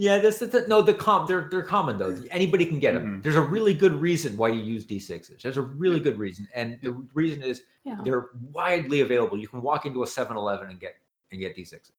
Yeah, 0.00 0.18
this 0.18 0.40
is 0.42 0.50
the, 0.50 0.64
no 0.68 0.80
the 0.80 0.94
com 0.94 1.26
they're 1.26 1.48
they're 1.50 1.64
common 1.64 1.98
though. 1.98 2.16
Anybody 2.30 2.64
can 2.64 2.78
get 2.78 2.94
them. 2.94 3.18
Mhm. 3.18 3.22
There's 3.24 3.34
a 3.34 3.40
really 3.42 3.74
good 3.74 3.94
reason 3.94 4.36
why 4.36 4.46
you 4.50 4.60
use 4.62 4.86
D6s. 4.86 5.42
There's 5.42 5.56
a 5.56 5.62
really 5.62 5.98
good 5.98 6.16
reason, 6.18 6.46
and 6.54 6.78
the 6.82 6.92
reason 7.14 7.42
is 7.42 7.64
Yeah. 7.82 7.98
they're 8.04 8.28
widely 8.52 9.00
available. 9.00 9.36
You 9.36 9.48
can 9.48 9.60
walk 9.60 9.86
into 9.86 10.04
a 10.04 10.06
7-Eleven 10.06 10.70
and 10.70 10.78
get 10.78 10.94
and 11.32 11.40
get 11.40 11.56
D6s. 11.56 11.90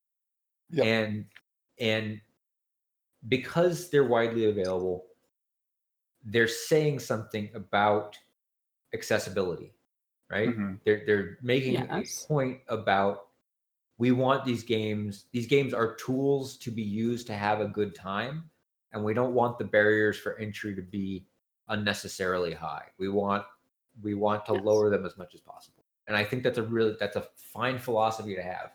Yep. 0.69 0.85
And 0.85 1.25
and 1.79 2.21
because 3.27 3.89
they're 3.89 4.07
widely 4.07 4.45
available, 4.45 5.07
they're 6.23 6.47
saying 6.47 6.99
something 6.99 7.49
about 7.53 8.17
accessibility, 8.93 9.73
right? 10.29 10.47
Mhm. 10.55 10.79
They're 10.85 11.03
they're 11.05 11.37
making 11.41 11.73
Yes. 11.73 12.23
a 12.23 12.27
point 12.29 12.61
about 12.69 13.27
we 13.99 14.11
want 14.11 14.43
these 14.45 14.63
games. 14.63 15.25
These 15.31 15.45
games 15.45 15.73
are 15.73 15.93
tools 15.95 16.57
to 16.57 16.71
be 16.71 16.81
used 16.81 17.27
to 17.27 17.33
have 17.35 17.59
a 17.61 17.67
good 17.67 17.93
time, 17.93 18.49
and 18.93 19.03
we 19.03 19.13
don't 19.13 19.33
want 19.35 19.59
the 19.59 19.65
barriers 19.65 20.17
for 20.17 20.39
entry 20.39 20.73
to 20.73 20.81
be 20.81 21.25
unnecessarily 21.67 22.53
high. 22.53 22.85
We 22.97 23.09
want 23.09 23.43
we 24.01 24.15
want 24.15 24.45
to 24.47 24.53
Yes. 24.53 24.63
lower 24.63 24.89
them 24.89 25.05
as 25.05 25.17
much 25.17 25.35
as 25.35 25.41
possible, 25.41 25.83
and 26.07 26.15
I 26.17 26.23
think 26.23 26.41
that's 26.43 26.57
a 26.57 26.63
really 26.63 26.95
that's 26.99 27.17
a 27.17 27.27
fine 27.35 27.77
philosophy 27.77 28.35
to 28.35 28.41
have. 28.41 28.71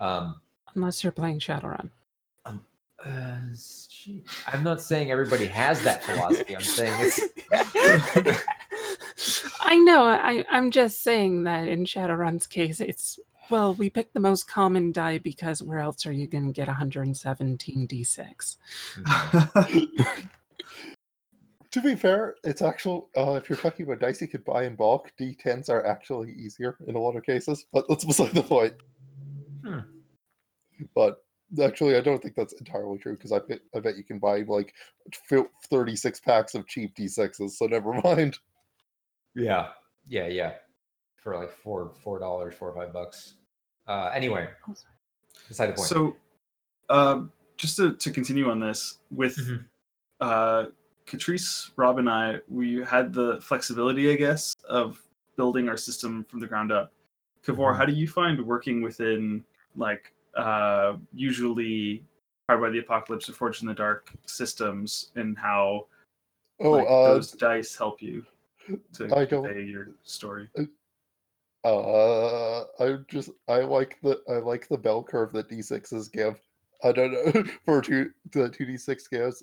Um, 0.00 0.40
Unless 0.74 1.04
you're 1.04 1.12
playing 1.12 1.38
Shadowrun. 1.38 1.90
uh, 2.46 2.54
I'm 3.04 4.62
not 4.64 4.80
saying 4.80 5.10
everybody 5.10 5.46
has 5.46 5.82
that 5.84 6.02
philosophy. 6.02 6.56
I'm 6.56 6.62
saying 6.62 6.94
it's 6.98 7.20
I 9.60 9.76
know. 9.78 10.04
I, 10.06 10.44
I'm 10.50 10.70
just 10.70 11.02
saying 11.02 11.44
that 11.44 11.68
in 11.68 11.84
Shadowrun's 11.84 12.46
case, 12.46 12.80
it's 12.80 13.18
well, 13.50 13.74
we 13.74 13.90
picked 13.90 14.14
the 14.14 14.20
most 14.20 14.48
common 14.48 14.92
die 14.92 15.18
because 15.18 15.62
where 15.62 15.78
else 15.78 16.06
are 16.06 16.12
you 16.12 16.26
going 16.26 16.46
to 16.46 16.52
get 16.52 16.68
117 16.68 17.88
d6? 17.88 18.56
To 21.76 21.82
be 21.82 21.94
fair, 21.94 22.36
it's 22.42 22.62
actual. 22.62 23.10
Uh, 23.14 23.32
if 23.32 23.50
you're 23.50 23.58
talking 23.58 23.84
about 23.84 24.00
dice 24.00 24.22
you 24.22 24.28
could 24.28 24.46
buy 24.46 24.64
in 24.64 24.76
bulk, 24.76 25.12
D10s 25.20 25.68
are 25.68 25.84
actually 25.84 26.32
easier 26.32 26.78
in 26.86 26.96
a 26.96 26.98
lot 26.98 27.16
of 27.16 27.22
cases. 27.22 27.66
But 27.70 27.84
that's 27.86 28.06
beside 28.06 28.32
the 28.32 28.42
point. 28.42 28.72
Hmm. 29.62 29.80
But 30.94 31.18
actually, 31.62 31.96
I 31.96 32.00
don't 32.00 32.22
think 32.22 32.34
that's 32.34 32.54
entirely 32.54 32.96
true 32.96 33.12
because 33.12 33.30
I 33.30 33.40
bet 33.40 33.60
I 33.74 33.80
bet 33.80 33.98
you 33.98 34.04
can 34.04 34.18
buy 34.18 34.40
like 34.48 34.72
36 35.68 36.20
packs 36.20 36.54
of 36.54 36.66
cheap 36.66 36.96
D6s. 36.96 37.50
So 37.50 37.66
never 37.66 37.92
mind. 38.04 38.38
Yeah, 39.34 39.68
yeah, 40.08 40.28
yeah. 40.28 40.52
For 41.22 41.36
like 41.36 41.50
four 41.50 41.92
four 42.02 42.18
dollars, 42.18 42.54
four 42.54 42.70
or 42.70 42.74
five 42.74 42.94
bucks. 42.94 43.34
Uh 43.88 44.10
anyway, 44.12 44.48
beside 45.48 45.68
the 45.68 45.72
point. 45.74 45.88
So, 45.88 46.16
um, 46.88 47.32
just 47.56 47.76
to, 47.76 47.94
to 47.94 48.10
continue 48.10 48.50
on 48.50 48.60
this, 48.60 48.98
with 49.10 49.36
Mhm. 49.36 49.64
uh, 50.20 50.66
Catrice, 51.06 51.70
Rob, 51.76 51.98
and 51.98 52.08
I, 52.10 52.40
we 52.48 52.82
had 52.82 53.12
the 53.12 53.40
flexibility, 53.40 54.10
I 54.12 54.16
guess, 54.16 54.54
of 54.68 55.00
building 55.36 55.68
our 55.68 55.76
system 55.76 56.24
from 56.24 56.40
the 56.40 56.46
ground 56.46 56.72
up. 56.72 56.92
Kavor, 57.44 57.72
Mhm. 57.72 57.76
how 57.76 57.84
do 57.86 57.92
you 57.92 58.08
find 58.08 58.44
working 58.44 58.82
within 58.82 59.44
like 59.76 60.12
uh, 60.34 60.96
usually 61.14 62.04
Powered 62.48 62.60
by 62.60 62.70
the 62.70 62.78
Apocalypse 62.78 63.28
or 63.28 63.32
Forged 63.32 63.62
in 63.62 63.68
the 63.68 63.74
Dark 63.74 64.12
systems, 64.26 65.10
and 65.16 65.36
how 65.38 65.86
Oh, 66.60 66.70
like, 66.72 66.86
uh, 66.88 67.04
those 67.14 67.32
dice 67.32 67.74
help 67.76 68.00
you 68.02 68.24
to 68.94 69.14
I 69.16 69.26
convey 69.26 69.62
your 69.62 69.88
story? 70.04 70.48
Uh, 71.66 72.64
I 72.78 72.96
just 73.08 73.30
I 73.48 73.58
like 73.62 73.98
the 74.02 74.20
I 74.28 74.34
like 74.34 74.68
the 74.68 74.78
bell 74.78 75.02
curve 75.02 75.32
that 75.32 75.48
D6s 75.48 76.12
give. 76.12 76.40
I 76.84 76.92
don't 76.92 77.12
know 77.12 77.42
for 77.64 77.82
two 77.82 78.10
the 78.32 78.48
two 78.48 78.66
D6 78.66 79.10
gives. 79.10 79.42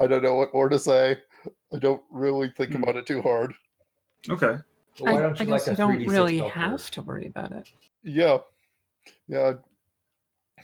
I 0.00 0.06
don't 0.06 0.22
know 0.22 0.34
what 0.34 0.54
more 0.54 0.70
to 0.70 0.78
say. 0.78 1.18
I 1.74 1.78
don't 1.78 2.02
really 2.10 2.50
think 2.56 2.72
Hmm. 2.72 2.82
about 2.82 2.96
it 2.96 3.06
too 3.06 3.20
hard. 3.20 3.52
Okay. 4.30 4.56
But 4.98 5.04
why 5.04 5.12
I, 5.12 5.20
don't 5.20 5.40
I 5.40 5.44
guess 5.44 5.66
like 5.66 5.66
a 5.66 5.70
you 5.72 5.76
don't 5.76 5.98
3D6 5.98 6.08
really 6.10 6.38
bell 6.38 6.50
curve? 6.50 6.62
have 6.70 6.90
to 6.92 7.02
worry 7.02 7.26
about 7.26 7.52
it. 7.52 7.68
Yeah, 8.02 8.38
yeah, 9.28 9.52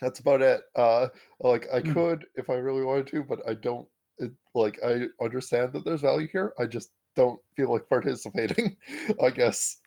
that's 0.01 0.21
about 0.21 0.41
it. 0.41 0.63
Uh, 0.75 1.09
like 1.41 1.67
I 1.73 1.81
Hmm. 1.81 1.93
could 1.93 2.27
if 2.37 2.49
I 2.49 2.55
really 2.55 2.83
wanted 2.83 3.09
to, 3.09 3.23
but 3.25 3.41
I 3.47 3.55
don't. 3.55 3.87
It, 4.21 4.33
like 4.55 4.79
I 4.85 5.05
understand 5.21 5.73
that 5.75 5.85
there's 5.85 6.01
value 6.01 6.29
here. 6.33 6.55
I 6.59 6.65
just 6.65 6.93
don't 7.15 7.39
feel 7.57 7.71
like 7.73 7.89
participating. 7.91 8.77
I 9.23 9.31
guess 9.31 9.79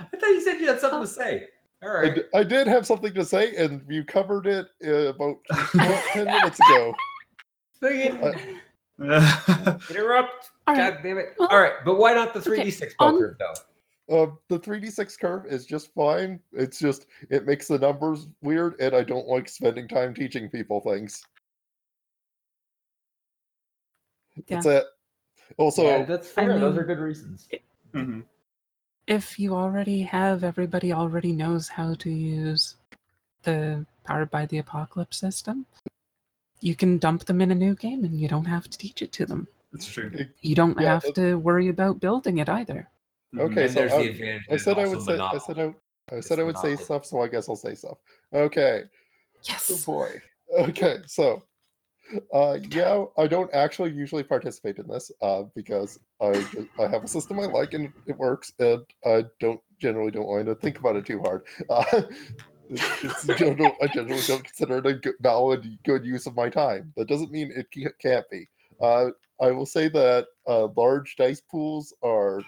I 0.00 0.16
thought 0.16 0.28
you 0.28 0.40
said 0.40 0.60
you 0.60 0.66
had 0.68 0.80
something 0.80 1.00
Oh. 1.00 1.02
to 1.02 1.08
say. 1.08 1.48
All 1.82 1.90
right. 1.90 2.24
I, 2.32 2.38
right. 2.38 2.48
did 2.48 2.66
have 2.66 2.86
something 2.86 3.12
to 3.14 3.24
say, 3.24 3.54
and 3.56 3.82
you 3.88 4.04
covered 4.04 4.46
it 4.46 4.68
uh, 4.86 5.08
about 5.14 5.36
ten 6.12 6.24
minutes 6.26 6.58
ago. 6.60 6.94
Friggin' 7.82 8.58
Uh, 9.02 9.78
interrupt. 9.90 10.50
All 10.66 10.74
right. 10.76 10.94
God 10.94 11.02
damn 11.02 11.18
it. 11.18 11.34
All 11.40 11.60
right, 11.60 11.74
but 11.84 11.96
why 11.98 12.14
not 12.14 12.32
the 12.32 12.38
3D6 12.40 12.96
bell 12.98 13.08
on- 13.08 13.18
curve 13.18 13.36
though? 13.38 13.54
Uh, 14.06 14.26
the 14.50 14.58
3d6 14.58 15.18
curve 15.18 15.46
is 15.46 15.64
just 15.66 15.92
fine. 15.94 16.38
It's 16.52 16.78
just 16.78 17.06
it 17.30 17.46
makes 17.46 17.68
the 17.68 17.78
numbers 17.78 18.28
weird, 18.42 18.78
and 18.78 18.94
I 18.94 19.02
don't 19.02 19.26
like 19.26 19.48
spending 19.48 19.88
time 19.88 20.14
teaching 20.14 20.48
people 20.50 20.80
things. 20.80 21.22
That's 24.48 24.66
it. 24.66 24.84
Also, 25.58 25.84
yeah, 25.84 26.04
that's 26.04 26.28
I 26.32 26.46
fair. 26.46 26.58
Those 26.58 26.76
are 26.78 26.84
good 26.84 26.98
reasons. 26.98 27.48
hmm 27.92 28.20
If 29.06 29.38
you 29.38 29.54
already 29.54 30.00
have, 30.02 30.44
everybody 30.44 30.92
already 30.92 31.32
knows 31.32 31.68
how 31.68 31.94
to 31.94 32.10
use 32.10 32.76
the 33.42 33.84
Powered 34.04 34.30
by 34.30 34.46
the 34.46 34.58
Apocalypse 34.58 35.16
system. 35.18 35.66
You 36.60 36.74
can 36.74 36.98
dump 36.98 37.24
them 37.26 37.40
in 37.40 37.50
a 37.50 37.54
new 37.54 37.74
game 37.74 38.04
and 38.04 38.18
you 38.18 38.28
don't 38.28 38.44
have 38.46 38.68
to 38.68 38.78
teach 38.78 39.02
it 39.02 39.12
to 39.12 39.26
them. 39.26 39.46
It's 39.72 39.86
true. 39.86 40.10
You 40.40 40.54
don't 40.54 40.78
Yeah, 40.80 40.94
have 40.94 41.02
that- 41.02 41.14
to 41.16 41.34
worry 41.38 41.68
about 41.68 42.00
building 42.00 42.38
it 42.38 42.48
either. 42.48 42.88
Mhm. 43.34 43.40
Okay, 43.50 43.64
and 43.64 43.72
so 43.72 43.80
there's 43.80 43.92
I- 43.92 44.06
the. 44.12 44.40
I 44.50 44.56
said 44.56 44.78
I 44.78 44.86
would 44.86 44.96
also 44.98 45.16
say 45.16 45.20
I 45.20 45.38
said 45.38 45.58
I, 45.58 45.64
I 46.14 46.16
It's 46.18 46.30
I 46.30 46.42
would 46.42 46.58
say 46.58 46.76
stuff, 46.76 47.04
so 47.04 47.20
I 47.22 47.28
guess 47.28 47.48
I'll 47.48 47.56
say 47.56 47.74
stuff. 47.74 47.98
Okay. 48.32 48.84
Oh 48.84 49.40
Yes. 49.48 49.84
boy. 49.84 50.22
Okay, 50.56 50.98
so 51.06 51.42
uh 52.32 52.58
yeah, 52.68 53.04
I 53.16 53.26
don't 53.26 53.52
actually 53.54 53.92
usually 53.92 54.22
participate 54.22 54.78
in 54.78 54.86
this 54.88 55.10
uh 55.22 55.44
because 55.54 55.98
I 56.20 56.42
ju- 56.42 56.68
I 56.78 56.86
have 56.88 57.04
a 57.04 57.08
system 57.08 57.40
I 57.40 57.46
like 57.46 57.74
and 57.74 57.92
it 58.06 58.16
works 58.18 58.52
and 58.58 58.82
I 59.04 59.24
don't 59.40 59.60
generally 59.80 60.10
don't 60.10 60.26
want 60.26 60.46
to 60.46 60.54
think 60.54 60.78
about 60.78 60.96
it 60.96 61.06
too 61.06 61.20
hard. 61.20 61.42
Uh, 61.68 62.02
it's, 62.68 63.04
it's 63.04 63.38
general, 63.38 63.76
I 63.82 63.88
generally 63.88 64.22
don't 64.26 64.44
consider 64.44 64.78
it 64.78 64.86
a 64.86 64.94
good, 64.94 65.14
valid 65.20 65.78
good 65.84 66.04
use 66.04 66.26
of 66.26 66.36
my 66.36 66.48
time. 66.48 66.92
That 66.96 67.08
doesn't 67.08 67.30
mean 67.30 67.52
it 67.54 67.66
can't 68.00 68.28
be. 68.30 68.48
Uh, 68.80 69.10
I 69.40 69.50
will 69.50 69.66
say 69.66 69.88
that 69.88 70.26
uh, 70.46 70.68
large 70.76 71.16
dice 71.16 71.42
pools 71.50 71.94
are 72.02 72.42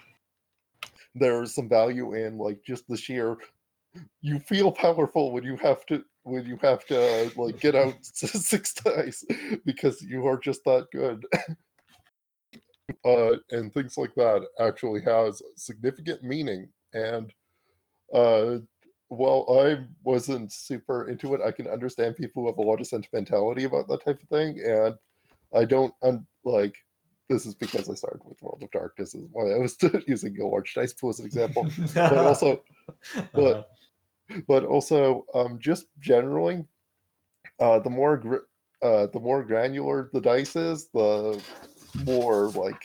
there's 1.15 1.53
some 1.53 1.69
value 1.69 2.13
in 2.13 2.37
like 2.37 2.61
just 2.63 2.87
the 2.87 2.97
sheer 2.97 3.37
you 4.21 4.39
feel 4.39 4.71
powerful 4.71 5.31
when 5.31 5.43
you 5.43 5.57
have 5.57 5.85
to 5.87 6.03
when 6.27 6.45
you 6.45 6.57
have 6.61 6.85
to 6.85 7.31
like 7.35 7.59
get 7.59 7.75
out 7.75 7.95
six 8.01 8.73
dice 8.73 9.23
because 9.65 10.01
you 10.01 10.27
are 10.27 10.37
just 10.37 10.63
that 10.65 10.87
good. 10.91 11.25
Uh 13.03 13.35
and 13.51 13.73
things 13.73 13.97
like 13.97 14.15
that 14.15 14.47
actually 14.61 15.01
has 15.01 15.41
significant 15.57 16.23
meaning. 16.23 16.69
And 16.93 17.33
uh 18.13 18.59
while 19.09 19.45
i 19.61 19.77
wasn't 20.03 20.51
super 20.51 21.09
into 21.09 21.33
it 21.33 21.41
i 21.41 21.51
can 21.51 21.67
understand 21.67 22.15
people 22.15 22.43
who 22.43 22.47
have 22.47 22.57
a 22.57 22.61
lot 22.61 22.79
of 22.79 22.87
sentimentality 22.87 23.65
about 23.65 23.89
that 23.89 24.03
type 24.05 24.21
of 24.21 24.29
thing. 24.29 24.61
And 24.65 24.95
i 25.53 25.65
don't 25.65 25.93
un- 26.01 26.25
like 26.45 26.75
this 27.29 27.45
is 27.45 27.55
because 27.55 27.89
i 27.89 27.93
started 27.93 28.21
with 28.23 28.41
world 28.41 28.63
of 28.63 28.71
darkness 28.71 29.13
is 29.13 29.25
why 29.33 29.51
i 29.51 29.57
was 29.57 29.75
using 30.07 30.39
a 30.39 30.47
large 30.47 30.73
dice 30.73 30.93
pool 30.93 31.09
as 31.09 31.19
an 31.19 31.25
example. 31.25 31.67
But 31.93 32.17
also 32.17 32.63
but 33.33 33.69
but 34.47 34.65
also 34.65 35.25
um, 35.33 35.59
just 35.59 35.87
generally, 35.99 36.65
uh, 37.59 37.79
the 37.79 37.89
more 37.89 38.17
gr- 38.17 38.47
uh, 38.81 39.07
the 39.07 39.19
more 39.19 39.43
granular 39.43 40.09
the 40.13 40.21
dice 40.21 40.55
is, 40.55 40.87
the 40.93 41.41
more 42.05 42.49
like 42.49 42.81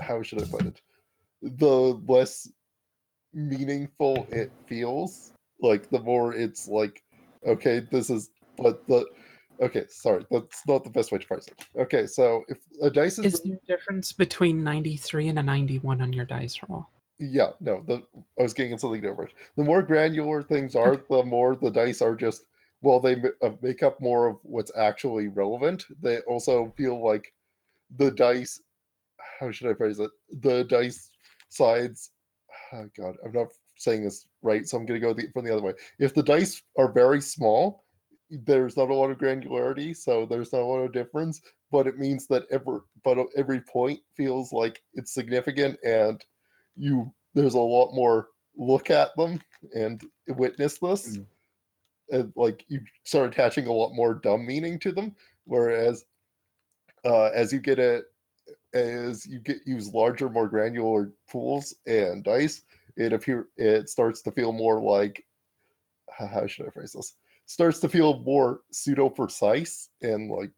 how 0.00 0.22
should 0.22 0.42
I 0.42 0.46
put 0.46 0.66
it? 0.66 0.80
The 1.42 2.00
less 2.06 2.48
meaningful 3.32 4.26
it 4.30 4.52
feels. 4.66 5.32
Like 5.60 5.88
the 5.90 6.00
more 6.00 6.34
it's 6.34 6.66
like, 6.66 7.02
okay, 7.46 7.80
this 7.90 8.10
is 8.10 8.30
but 8.58 8.86
the 8.88 9.06
okay, 9.60 9.84
sorry, 9.88 10.26
that's 10.30 10.62
not 10.66 10.84
the 10.84 10.90
best 10.90 11.12
way 11.12 11.18
to 11.18 11.26
price 11.26 11.46
it. 11.46 11.64
Okay, 11.78 12.06
so 12.06 12.42
if 12.48 12.58
a 12.82 12.90
dice 12.90 13.18
is, 13.18 13.34
Is 13.34 13.40
there 13.42 13.58
a 13.62 13.66
difference 13.66 14.12
between 14.12 14.64
93 14.64 15.28
and 15.28 15.38
a 15.38 15.42
91 15.42 16.00
on 16.00 16.12
your 16.12 16.24
dice 16.24 16.58
roll? 16.68 16.88
Yeah, 17.24 17.50
no, 17.60 17.84
the 17.86 18.02
I 18.38 18.42
was 18.42 18.52
getting 18.52 18.76
something 18.78 19.00
different. 19.00 19.30
The 19.56 19.62
more 19.62 19.80
granular 19.80 20.42
things 20.42 20.74
are, 20.74 20.96
the 21.08 21.22
more 21.22 21.54
the 21.54 21.70
dice 21.70 22.02
are 22.02 22.16
just 22.16 22.42
well, 22.82 22.98
they 22.98 23.16
uh, 23.42 23.50
make 23.62 23.84
up 23.84 24.00
more 24.00 24.26
of 24.26 24.38
what's 24.42 24.72
actually 24.76 25.28
relevant. 25.28 25.86
They 26.02 26.18
also 26.20 26.74
feel 26.76 27.00
like 27.02 27.32
the 27.96 28.10
dice. 28.10 28.60
How 29.38 29.52
should 29.52 29.70
I 29.70 29.74
phrase 29.74 30.00
it? 30.00 30.10
The 30.40 30.64
dice 30.64 31.10
sides. 31.48 32.10
Oh 32.72 32.88
God, 32.98 33.14
I'm 33.24 33.30
not 33.32 33.48
saying 33.76 34.02
this 34.02 34.26
right, 34.42 34.66
so 34.66 34.76
I'm 34.76 34.86
going 34.86 35.00
to 35.00 35.06
go 35.06 35.14
the, 35.14 35.28
from 35.32 35.44
the 35.44 35.52
other 35.52 35.62
way. 35.62 35.74
If 36.00 36.14
the 36.14 36.24
dice 36.24 36.60
are 36.76 36.90
very 36.90 37.20
small, 37.20 37.84
there's 38.30 38.76
not 38.76 38.90
a 38.90 38.94
lot 38.94 39.12
of 39.12 39.18
granularity, 39.18 39.96
so 39.96 40.26
there's 40.26 40.52
not 40.52 40.62
a 40.62 40.64
lot 40.64 40.80
of 40.80 40.92
difference. 40.92 41.40
But 41.70 41.86
it 41.86 41.98
means 41.98 42.26
that 42.26 42.46
every 42.50 42.80
but 43.04 43.18
every 43.36 43.60
point 43.60 44.00
feels 44.16 44.52
like 44.52 44.82
it's 44.94 45.14
significant, 45.14 45.78
and 45.84 46.20
you 46.76 47.12
there's 47.34 47.54
a 47.54 47.60
lot 47.60 47.94
more 47.94 48.28
look 48.56 48.90
at 48.90 49.16
them 49.16 49.40
and 49.74 50.02
witness 50.28 50.78
this. 50.78 51.16
Mm. 51.16 51.26
And 52.10 52.32
like 52.36 52.64
you 52.68 52.80
start 53.04 53.32
attaching 53.32 53.66
a 53.66 53.72
lot 53.72 53.94
more 53.94 54.14
dumb 54.14 54.44
meaning 54.44 54.78
to 54.80 54.92
them, 54.92 55.14
whereas 55.44 56.04
uh, 57.04 57.30
as 57.34 57.52
you 57.52 57.58
get 57.58 57.78
it 57.78 58.04
as 58.74 59.26
you 59.26 59.38
get 59.38 59.58
use 59.66 59.92
larger, 59.92 60.28
more 60.28 60.48
granular 60.48 61.12
pools 61.30 61.74
and 61.86 62.24
dice, 62.24 62.62
it 62.96 63.12
appear 63.12 63.48
it 63.56 63.88
starts 63.88 64.22
to 64.22 64.32
feel 64.32 64.52
more 64.52 64.80
like 64.80 65.24
how 66.10 66.46
should 66.46 66.66
I 66.66 66.70
phrase 66.70 66.92
this? 66.92 67.14
Starts 67.46 67.80
to 67.80 67.88
feel 67.88 68.20
more 68.20 68.60
pseudo 68.70 69.08
precise 69.08 69.88
and 70.02 70.30
like 70.30 70.50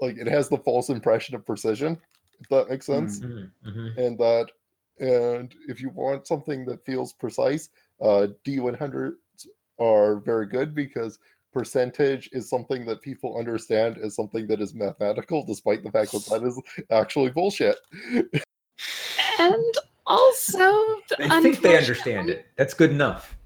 like 0.00 0.16
it 0.16 0.26
has 0.26 0.48
the 0.48 0.58
false 0.58 0.88
impression 0.88 1.34
of 1.34 1.46
precision, 1.46 1.98
if 2.40 2.48
that 2.48 2.68
makes 2.68 2.86
sense. 2.86 3.20
Mhm, 3.20 3.50
mhm. 3.66 3.96
And 3.98 4.18
that 4.18 4.48
and 4.98 5.54
if 5.68 5.80
you 5.80 5.90
want 5.90 6.26
something 6.26 6.64
that 6.66 6.84
feels 6.84 7.12
precise, 7.12 7.70
uh 8.00 8.28
D100s 8.46 9.14
are 9.78 10.16
very 10.20 10.46
good 10.46 10.74
because 10.74 11.18
percentage 11.52 12.28
is 12.32 12.50
something 12.50 12.84
that 12.84 13.00
people 13.00 13.38
understand 13.38 13.96
as 13.98 14.16
something 14.16 14.46
that 14.48 14.60
is 14.60 14.74
mathematical, 14.74 15.44
despite 15.46 15.82
the 15.82 15.90
fact 15.90 16.12
that 16.12 16.26
that 16.26 16.42
is 16.42 16.60
actually 16.90 17.30
bullshit. 17.30 17.76
And 19.38 19.74
also, 20.06 21.00
I 21.18 21.40
think 21.40 21.60
they 21.60 21.78
understand 21.78 22.28
it. 22.28 22.46
That's 22.56 22.74
good 22.74 22.90
enough. 22.90 23.36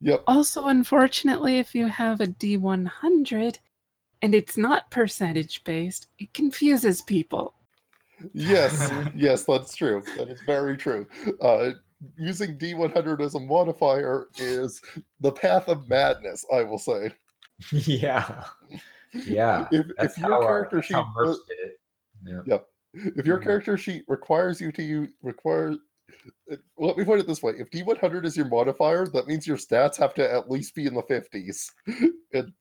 Yep. 0.00 0.24
Also, 0.26 0.66
unfortunately, 0.66 1.58
if 1.58 1.74
you 1.74 1.86
have 1.86 2.20
a 2.20 2.26
D100 2.26 3.58
and 4.22 4.34
it's 4.34 4.56
not 4.56 4.90
percentage 4.90 5.62
based, 5.64 6.08
it 6.18 6.32
confuses 6.34 7.02
people. 7.02 7.54
Yes, 8.32 8.90
yes, 9.14 9.44
that's 9.44 9.74
true. 9.76 10.02
That 10.16 10.28
is 10.28 10.40
very 10.42 10.76
true. 10.76 11.06
Uh, 11.40 11.70
using 12.16 12.56
D100 12.58 13.20
as 13.20 13.34
a 13.34 13.40
modifier 13.40 14.28
is 14.38 14.80
the 15.20 15.32
path 15.32 15.68
of 15.68 15.88
madness, 15.88 16.44
I 16.52 16.62
will 16.62 16.78
say. 16.78 17.12
yeah. 17.72 18.44
Yeah. 19.26 19.66
If, 19.72 19.86
if 19.98 20.18
your 20.18 20.42
character 20.42 20.82
sheet 20.82 20.96
did 21.24 21.58
it. 21.70 21.80
Yeah. 22.46 22.58
if 23.16 23.26
your 23.26 23.38
Mhm. 23.38 23.44
character 23.44 23.76
sheet 23.78 24.04
requires 24.08 24.60
you 24.60 24.70
to 24.72 24.82
use 24.82 25.10
require 25.22 25.72
uh, 26.52 26.56
let 26.78 26.96
me 26.96 27.04
put 27.04 27.18
it 27.20 27.26
this 27.26 27.42
way 27.42 27.52
if 27.58 27.70
d100 27.70 28.24
is 28.26 28.36
your 28.36 28.46
modifier 28.48 29.06
that 29.08 29.26
means 29.26 29.46
your 29.46 29.56
stats 29.56 29.96
have 29.96 30.12
to 30.14 30.30
at 30.32 30.50
least 30.50 30.74
be 30.74 30.86
in 30.86 30.94
the 30.94 31.02
50s 31.02 31.70
and 32.34 32.52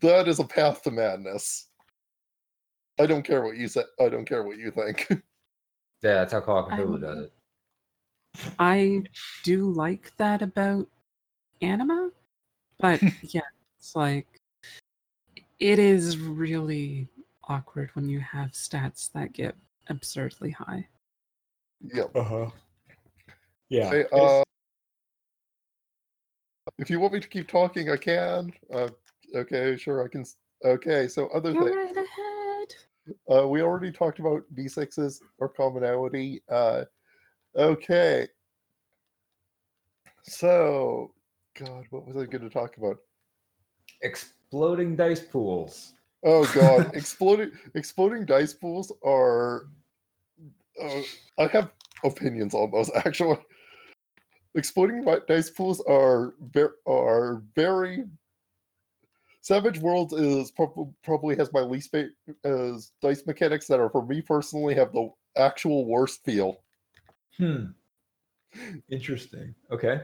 that 0.00 0.28
is 0.28 0.38
a 0.38 0.44
path 0.44 0.82
to 0.82 0.90
madness 0.90 1.68
i 3.00 3.06
don't 3.06 3.22
care 3.22 3.42
what 3.42 3.56
you 3.56 3.66
say 3.66 3.82
i 4.00 4.08
don't 4.08 4.24
care 4.24 4.44
what 4.44 4.58
you 4.58 4.70
think 4.70 5.08
Yeah, 6.02 6.14
that's 6.14 6.32
how 6.32 6.40
Call 6.40 6.66
of 6.66 6.72
I 6.72 6.78
Cthulhu 6.78 7.00
does 7.00 7.18
it. 7.18 7.32
I 8.58 9.02
do 9.42 9.70
like 9.70 10.16
that 10.16 10.40
about 10.40 10.88
anima, 11.60 12.10
but 12.78 13.02
yeah, 13.22 13.42
it's 13.78 13.94
like 13.94 14.26
it 15.58 15.78
is 15.78 16.16
really 16.16 17.08
awkward 17.48 17.90
when 17.94 18.08
you 18.08 18.20
have 18.20 18.52
stats 18.52 19.12
that 19.12 19.32
get 19.34 19.54
absurdly 19.88 20.52
high. 20.52 20.86
yep 21.92 22.10
Uh-huh. 22.14 22.48
Yeah. 23.68 23.90
Hey, 23.90 24.04
uh, 24.12 24.42
if 26.78 26.88
you 26.88 26.98
want 26.98 27.12
me 27.12 27.20
to 27.20 27.28
keep 27.28 27.48
talking 27.48 27.90
i 27.90 27.96
can 27.96 28.52
uh, 28.72 28.88
okay 29.34 29.76
sure 29.76 30.04
i 30.04 30.08
can 30.08 30.24
okay 30.64 31.08
so 31.08 31.28
other 31.28 31.52
Go 31.52 31.64
thing 31.64 31.74
right 31.74 31.96
ahead. 31.96 32.39
Uh, 33.32 33.46
we 33.48 33.62
already 33.62 33.92
talked 33.92 34.18
about 34.18 34.42
D6s 34.54 35.20
or 35.38 35.48
commonality. 35.48 36.42
Uh, 36.48 36.84
okay. 37.56 38.28
So, 40.22 41.12
God, 41.58 41.86
what 41.90 42.06
was 42.06 42.16
I 42.16 42.26
going 42.26 42.42
to 42.42 42.50
talk 42.50 42.76
about? 42.76 42.98
Exploding 44.02 44.96
dice 44.96 45.20
pools. 45.20 45.94
Oh 46.22 46.46
God, 46.46 46.90
exploding 46.94 47.52
exploding 47.74 48.24
dice 48.24 48.52
pools 48.52 48.92
are. 49.04 49.66
Uh, 50.82 51.02
I 51.38 51.46
have 51.48 51.70
opinions 52.04 52.54
on 52.54 52.70
those 52.70 52.90
actually. 53.04 53.38
Exploding 54.54 55.04
dice 55.28 55.50
pools 55.50 55.82
are 55.88 56.34
are 56.86 57.42
very. 57.54 58.04
Savage 59.50 59.80
Worlds 59.80 60.12
is 60.12 60.52
prob- 60.52 60.94
probably 61.02 61.34
has 61.34 61.52
my 61.52 61.62
least 61.62 61.90
favorite 61.90 62.14
as 62.44 62.92
dice 63.02 63.26
mechanics 63.26 63.66
that 63.66 63.80
are 63.80 63.90
for 63.90 64.06
me 64.06 64.22
personally 64.22 64.76
have 64.76 64.92
the 64.92 65.10
actual 65.36 65.86
worst 65.86 66.24
feel. 66.24 66.60
Hmm. 67.36 67.64
Interesting. 68.90 69.52
Okay. 69.72 70.02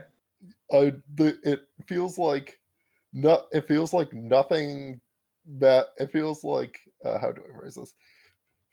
uh, 0.73 0.91
the 1.15 1.39
it 1.43 1.61
feels 1.85 2.17
like 2.17 2.59
not 3.13 3.45
it 3.53 3.69
feels 3.69 3.93
like 3.93 4.11
nothing 4.11 4.99
that 5.59 5.87
it 5.97 6.11
feels 6.11 6.43
like 6.43 6.77
uh, 7.05 7.17
how 7.17 7.31
do 7.31 7.41
I 7.49 7.57
phrase 7.57 7.75
this? 7.75 7.93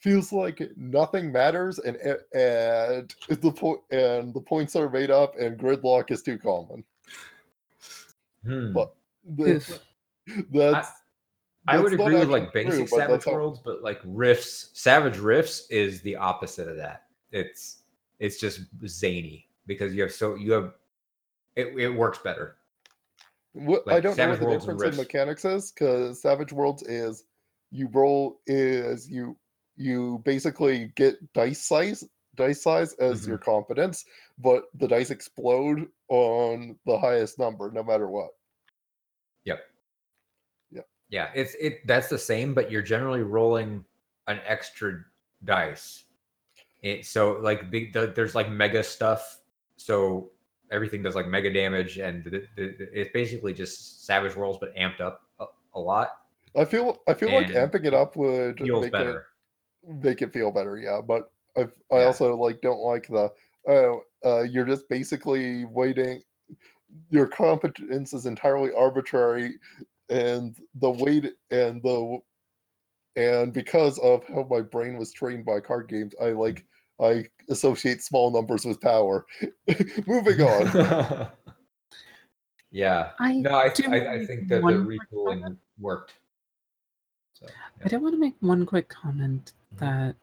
Feels 0.01 0.33
like 0.33 0.61
nothing 0.77 1.31
matters 1.31 1.79
and 1.79 1.97
and 2.35 3.14
the 3.29 3.53
point 3.53 3.81
and 3.93 4.35
the 4.35 4.41
points 4.41 4.75
are 4.75 4.91
made 4.91 5.12
up 5.12 5.39
and 5.39 5.57
gridlock 5.57 6.11
is 6.11 6.20
too 6.20 6.37
common. 6.37 6.83
Hmm. 8.45 8.72
But 8.72 8.93
the- 9.25 9.55
Oof. 9.55 9.81
that's 10.51 10.91
I 11.66 11.79
would 11.79 11.93
that's 11.93 11.99
not 11.99 12.09
agree 12.09 12.18
with 12.20 12.29
like 12.29 12.53
basic 12.53 12.89
true, 12.89 12.99
Savage 12.99 13.27
Worlds, 13.27 13.61
but 13.64 13.83
like 13.83 14.01
Rifts, 14.05 14.70
Savage 14.75 15.18
Rifts 15.18 15.66
is 15.70 16.03
the 16.03 16.16
opposite 16.16 16.68
of 16.68 16.77
that. 16.77 17.05
It's 17.33 17.79
it's 18.18 18.39
just 18.39 18.61
zany 18.87 19.49
because 19.66 19.95
you 19.95 20.03
have 20.03 20.12
so 20.12 20.35
you 20.35 20.53
have 20.53 20.75
it, 21.57 21.68
it 21.79 21.89
works 21.89 22.18
better. 22.18 22.57
What 23.53 23.91
I 23.91 24.01
don't 24.01 24.18
know 24.18 24.29
what 24.31 24.41
the 24.41 24.47
difference 24.47 24.83
in 24.83 24.97
mechanics 24.97 25.45
is 25.45 25.72
because 25.72 26.20
Savage 26.20 26.53
Worlds 26.53 26.83
is 26.83 27.25
you 27.70 27.89
roll 27.93 28.41
is 28.47 29.09
you 29.11 29.37
you 29.77 30.20
basically 30.25 30.93
get 30.97 31.16
dice 31.35 31.62
size 31.64 32.05
dice 32.37 32.62
size 32.62 32.95
as 32.95 33.20
Mm-hmm. 33.20 33.29
your 33.29 33.39
confidence, 33.39 34.05
but 34.39 34.64
the 34.75 34.89
dice 34.89 35.11
explode 35.11 35.89
on 36.09 36.77
the 36.85 36.99
highest 36.99 37.39
number 37.39 37.70
no 37.70 37.83
matter 37.83 38.09
what. 38.09 38.31
Yeah, 41.11 41.30
it's 41.34 41.55
it 41.61 41.86
that's 41.86 42.09
the 42.09 42.18
same, 42.18 42.55
but 42.55 42.70
you're 42.70 42.82
generally 42.82 43.22
rolling 43.22 43.84
an 44.26 44.40
extra 44.46 45.05
dice. 45.44 46.05
It, 46.82 47.07
so 47.07 47.38
like 47.40 47.70
the, 47.70 47.90
the, 47.92 48.12
there's 48.14 48.34
like 48.34 48.50
mega 48.50 48.82
stuff. 48.82 49.40
So 49.76 50.30
everything 50.70 51.02
does 51.02 51.14
like 51.14 51.26
mega 51.26 51.52
damage, 51.52 51.98
and 51.98 52.24
the, 52.24 52.46
it's 52.57 53.11
basically 53.12 53.52
just 53.52 54.07
Savage 54.07 54.34
Worlds, 54.36 54.59
but 54.61 54.74
amped 54.76 55.00
up 55.00 55.22
a, 55.40 55.46
a 55.74 55.80
lot. 55.80 56.11
I 56.57 56.64
feel 56.64 56.98
I 57.09 57.14
feel 57.14 57.32
like 57.32 57.48
amping 57.48 57.84
it 57.84 57.94
up 57.94 58.16
would 58.16 58.61
make 58.61 58.92
better. 58.92 59.26
it 59.86 60.02
make 60.05 60.22
it 60.22 60.32
feel 60.32 60.50
better, 60.50 60.76
yeah. 60.76 61.00
But 61.07 61.30
I 61.57 61.62
I 61.92 62.00
Yeah. 62.00 62.05
also 62.07 62.36
like 62.36 62.61
don't 62.61 62.80
like 62.80 63.09
the 63.09 63.32
oh 63.68 64.02
uh, 64.24 64.42
you're 64.42 64.66
just 64.66 64.88
basically 64.88 65.64
waiting. 65.64 66.22
Your 67.11 67.26
competence 67.26 68.12
is 68.14 68.26
entirely 68.26 68.72
arbitrary, 68.72 69.59
and 70.09 70.57
the 70.74 70.90
weight 70.90 71.32
and 71.50 71.82
the 71.82 72.18
and 73.16 73.52
because 73.52 73.98
of 74.00 74.24
how 74.26 74.46
my 74.50 74.61
brain 74.61 74.96
was 74.98 75.12
trained 75.12 75.44
by 75.44 75.61
card 75.61 75.88
games, 75.88 76.14
I 76.20 76.30
like 76.30 76.64
I 77.00 77.26
associate 77.48 78.02
small 78.02 78.30
numbers 78.30 78.64
with 78.64 78.80
power. 78.80 79.26
Moving 80.07 80.40
on. 80.40 81.28
yeah. 82.70 83.11
I 83.18 83.34
No, 83.34 83.55
I, 83.55 83.68
do 83.68 83.84
I, 83.88 84.14
I 84.14 84.26
think 84.26 84.48
that 84.48 84.62
the 84.62 84.98
retooling 85.12 85.57
worked. 85.78 86.14
So, 87.34 87.46
I 87.84 87.88
did 87.88 88.00
want 88.00 88.14
to 88.14 88.20
make 88.20 88.34
one 88.40 88.64
quick 88.64 88.88
comment 88.88 89.52
Mhm. 89.74 89.78
that 89.80 90.16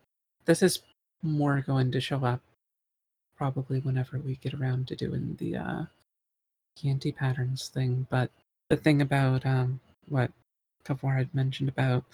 this 0.46 0.62
is 0.62 0.82
more 1.22 1.62
going 1.62 1.92
to 1.92 2.02
show 2.02 2.24
up 2.24 2.42
probably 3.36 3.80
whenever 3.80 4.18
we 4.20 4.36
get 4.36 4.54
around 4.54 4.88
to 4.88 4.96
doing 4.96 5.36
the 5.40 5.58
uh 5.58 5.86
anti 6.84 7.12
patterns 7.12 7.68
thing. 7.68 8.08
But 8.10 8.32
the 8.72 8.78
thing 8.78 9.02
about 9.02 9.46
um 9.46 9.82
what 10.08 10.32
Kavar 10.86 11.18
had 11.18 11.36
mentioned 11.36 11.68
about 11.68 12.06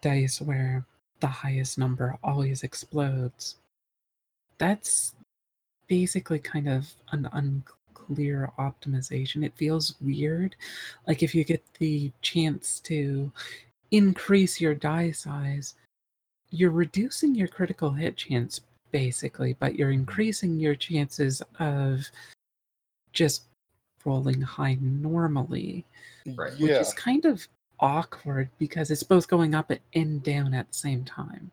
dice 0.00 0.40
where 0.40 0.84
the 1.18 1.26
highest 1.26 1.76
number 1.76 2.16
always 2.22 2.62
explodes. 2.62 3.56
That's 4.58 5.14
basically 5.88 6.38
kind 6.38 6.68
of 6.68 6.88
an 7.10 7.28
unclear 7.32 8.52
optimization. 8.60 9.44
It 9.44 9.56
feels 9.56 9.96
weird. 10.00 10.54
Like 11.08 11.24
if 11.24 11.34
you 11.34 11.42
get 11.42 11.64
the 11.80 12.12
chance 12.22 12.78
to 12.84 13.32
increase 13.90 14.60
your 14.60 14.76
die 14.76 15.10
size, 15.10 15.74
you're 16.50 16.70
reducing 16.70 17.34
your 17.34 17.48
critical 17.48 17.90
hit 17.90 18.16
chance 18.16 18.60
basically, 18.92 19.56
but 19.58 19.74
you're 19.74 19.90
increasing 19.90 20.60
your 20.60 20.76
chances 20.76 21.42
of 21.58 22.08
just 23.12 23.42
rolling 24.04 24.40
high 24.40 24.78
normally, 24.80 25.84
Right. 26.26 26.52
which 26.52 26.70
Yeah. 26.70 26.80
is 26.80 26.92
kind 26.94 27.24
of 27.24 27.46
awkward 27.80 28.48
because 28.58 28.90
it's 28.90 29.02
both 29.02 29.28
going 29.28 29.54
up 29.54 29.72
and 29.94 30.22
down 30.22 30.54
at 30.54 30.68
the 30.68 30.74
same 30.74 31.04
time. 31.04 31.50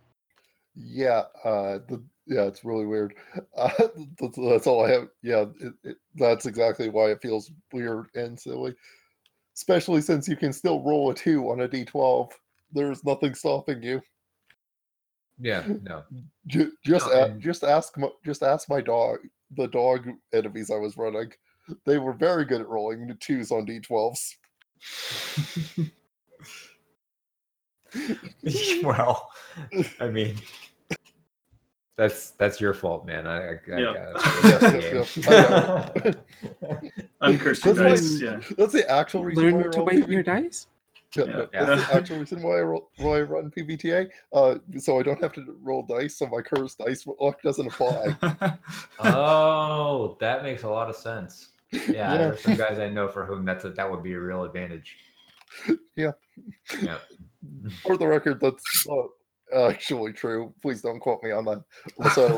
Yeah, 0.76 1.24
uh, 1.44 1.80
the, 1.88 2.02
yeah, 2.28 2.44
it's 2.44 2.64
really 2.64 2.86
weird. 2.86 3.16
Uh, 3.56 3.70
that's, 4.20 4.38
that's 4.38 4.68
all 4.68 4.86
I 4.86 4.92
have. 4.92 5.10
Yeah, 5.22 5.46
it, 5.60 5.74
it, 5.84 5.98
that's 6.16 6.46
exactly 6.46 6.88
why 6.90 7.12
it 7.12 7.22
feels 7.22 7.52
weird 7.74 8.08
and 8.16 8.40
silly, 8.40 8.74
especially 9.56 10.02
since 10.02 10.28
you 10.30 10.38
can 10.38 10.54
still 10.54 10.82
roll 10.82 11.10
a 11.10 11.16
two 11.16 11.50
on 11.50 11.62
a 11.62 11.68
d12. 11.68 12.32
There's 12.72 13.04
nothing 13.04 13.34
stopping 13.36 13.82
you. 13.84 14.02
Yeah, 15.40 15.66
no. 15.84 16.04
Ju- 16.48 16.72
Just 16.86 17.08
No, 17.08 17.24
a- 17.24 17.30
just 17.32 17.64
ask 17.64 17.98
my, 17.98 18.10
just 18.26 18.44
ask 18.44 18.70
my 18.70 18.82
dog. 18.82 19.20
The 19.58 19.68
dog 19.68 20.08
enemies 20.32 20.70
I 20.70 20.76
was 20.78 20.96
running, 20.96 21.32
they 21.86 21.98
were 21.98 22.14
very 22.14 22.46
good 22.46 22.62
at 22.62 22.68
rolling 22.68 23.08
the 23.08 23.14
twos 23.16 23.52
on 23.52 23.66
d12s. 23.66 24.36
well, 28.84 29.30
I 30.00 30.08
mean, 30.10 30.36
that's 31.98 32.32
that's 32.32 32.62
your 32.62 32.74
fault, 32.74 33.06
man. 33.06 33.28
I, 33.28 33.38
I, 33.38 33.52
I 33.52 33.58
Yeah. 33.78 33.94
gotta- 34.14 34.80
Yes, 34.94 35.18
yes, 35.18 36.06
yes, 36.06 36.16
Uncursed 37.22 37.66
your 37.66 37.74
That's 37.74 38.02
dice. 38.02 38.22
why- 38.22 38.28
Yeah. 38.28 38.40
That's 38.58 38.74
the 38.74 38.90
actual 38.90 39.24
reason 39.26 39.44
why 39.46 39.52
Learn 39.62 39.72
to 39.72 39.78
roll 39.80 39.86
weight 39.88 40.08
your 40.08 40.24
dice. 40.24 40.68
Yeah, 41.16 41.24
Yeah. 41.26 41.32
no, 41.34 41.48
Yeah. 41.54 41.66
That's 41.66 41.88
the 41.88 41.96
actual 41.96 42.20
reason 42.20 42.42
why 42.44 42.58
I, 42.60 42.62
roll, 42.62 42.90
why 42.98 43.18
I 43.18 43.22
run 43.22 43.52
PBTA. 43.52 44.10
Uh, 44.32 44.56
so 44.78 45.00
I 45.00 45.04
don't 45.04 45.22
have 45.22 45.34
to 45.34 45.58
roll 45.62 45.82
dice, 45.84 46.16
so 46.18 46.28
my 46.28 46.42
cursed 46.42 46.78
dice 46.78 47.06
luck 47.20 47.42
doesn't 47.42 47.66
apply. 47.68 48.16
oh, 49.00 50.16
that 50.22 50.44
makes 50.44 50.62
a 50.64 50.70
lot 50.70 50.90
of 50.90 50.96
sense. 50.96 51.50
Yeah, 51.72 51.84
Yeah. 52.14 52.36
some 52.36 52.56
guys 52.56 52.80
I 52.80 52.90
know 52.90 53.08
for 53.08 53.26
whom 53.26 53.46
that's 53.46 53.64
a, 53.66 53.70
that 53.72 53.90
would 53.90 54.04
be 54.04 54.14
a 54.14 54.20
real 54.20 54.44
advantage. 54.44 54.96
Yeah. 55.96 56.12
Yeah. 56.82 56.98
For 57.84 57.98
the 57.98 58.08
record, 58.08 58.40
that's 58.40 58.88
not 58.88 59.08
actually 59.54 60.14
true. 60.14 60.54
Please 60.62 60.82
don't 60.82 61.00
quote 61.00 61.22
me 61.24 61.32
on 61.32 61.44
that. 61.46 61.64
Also, 62.04 62.38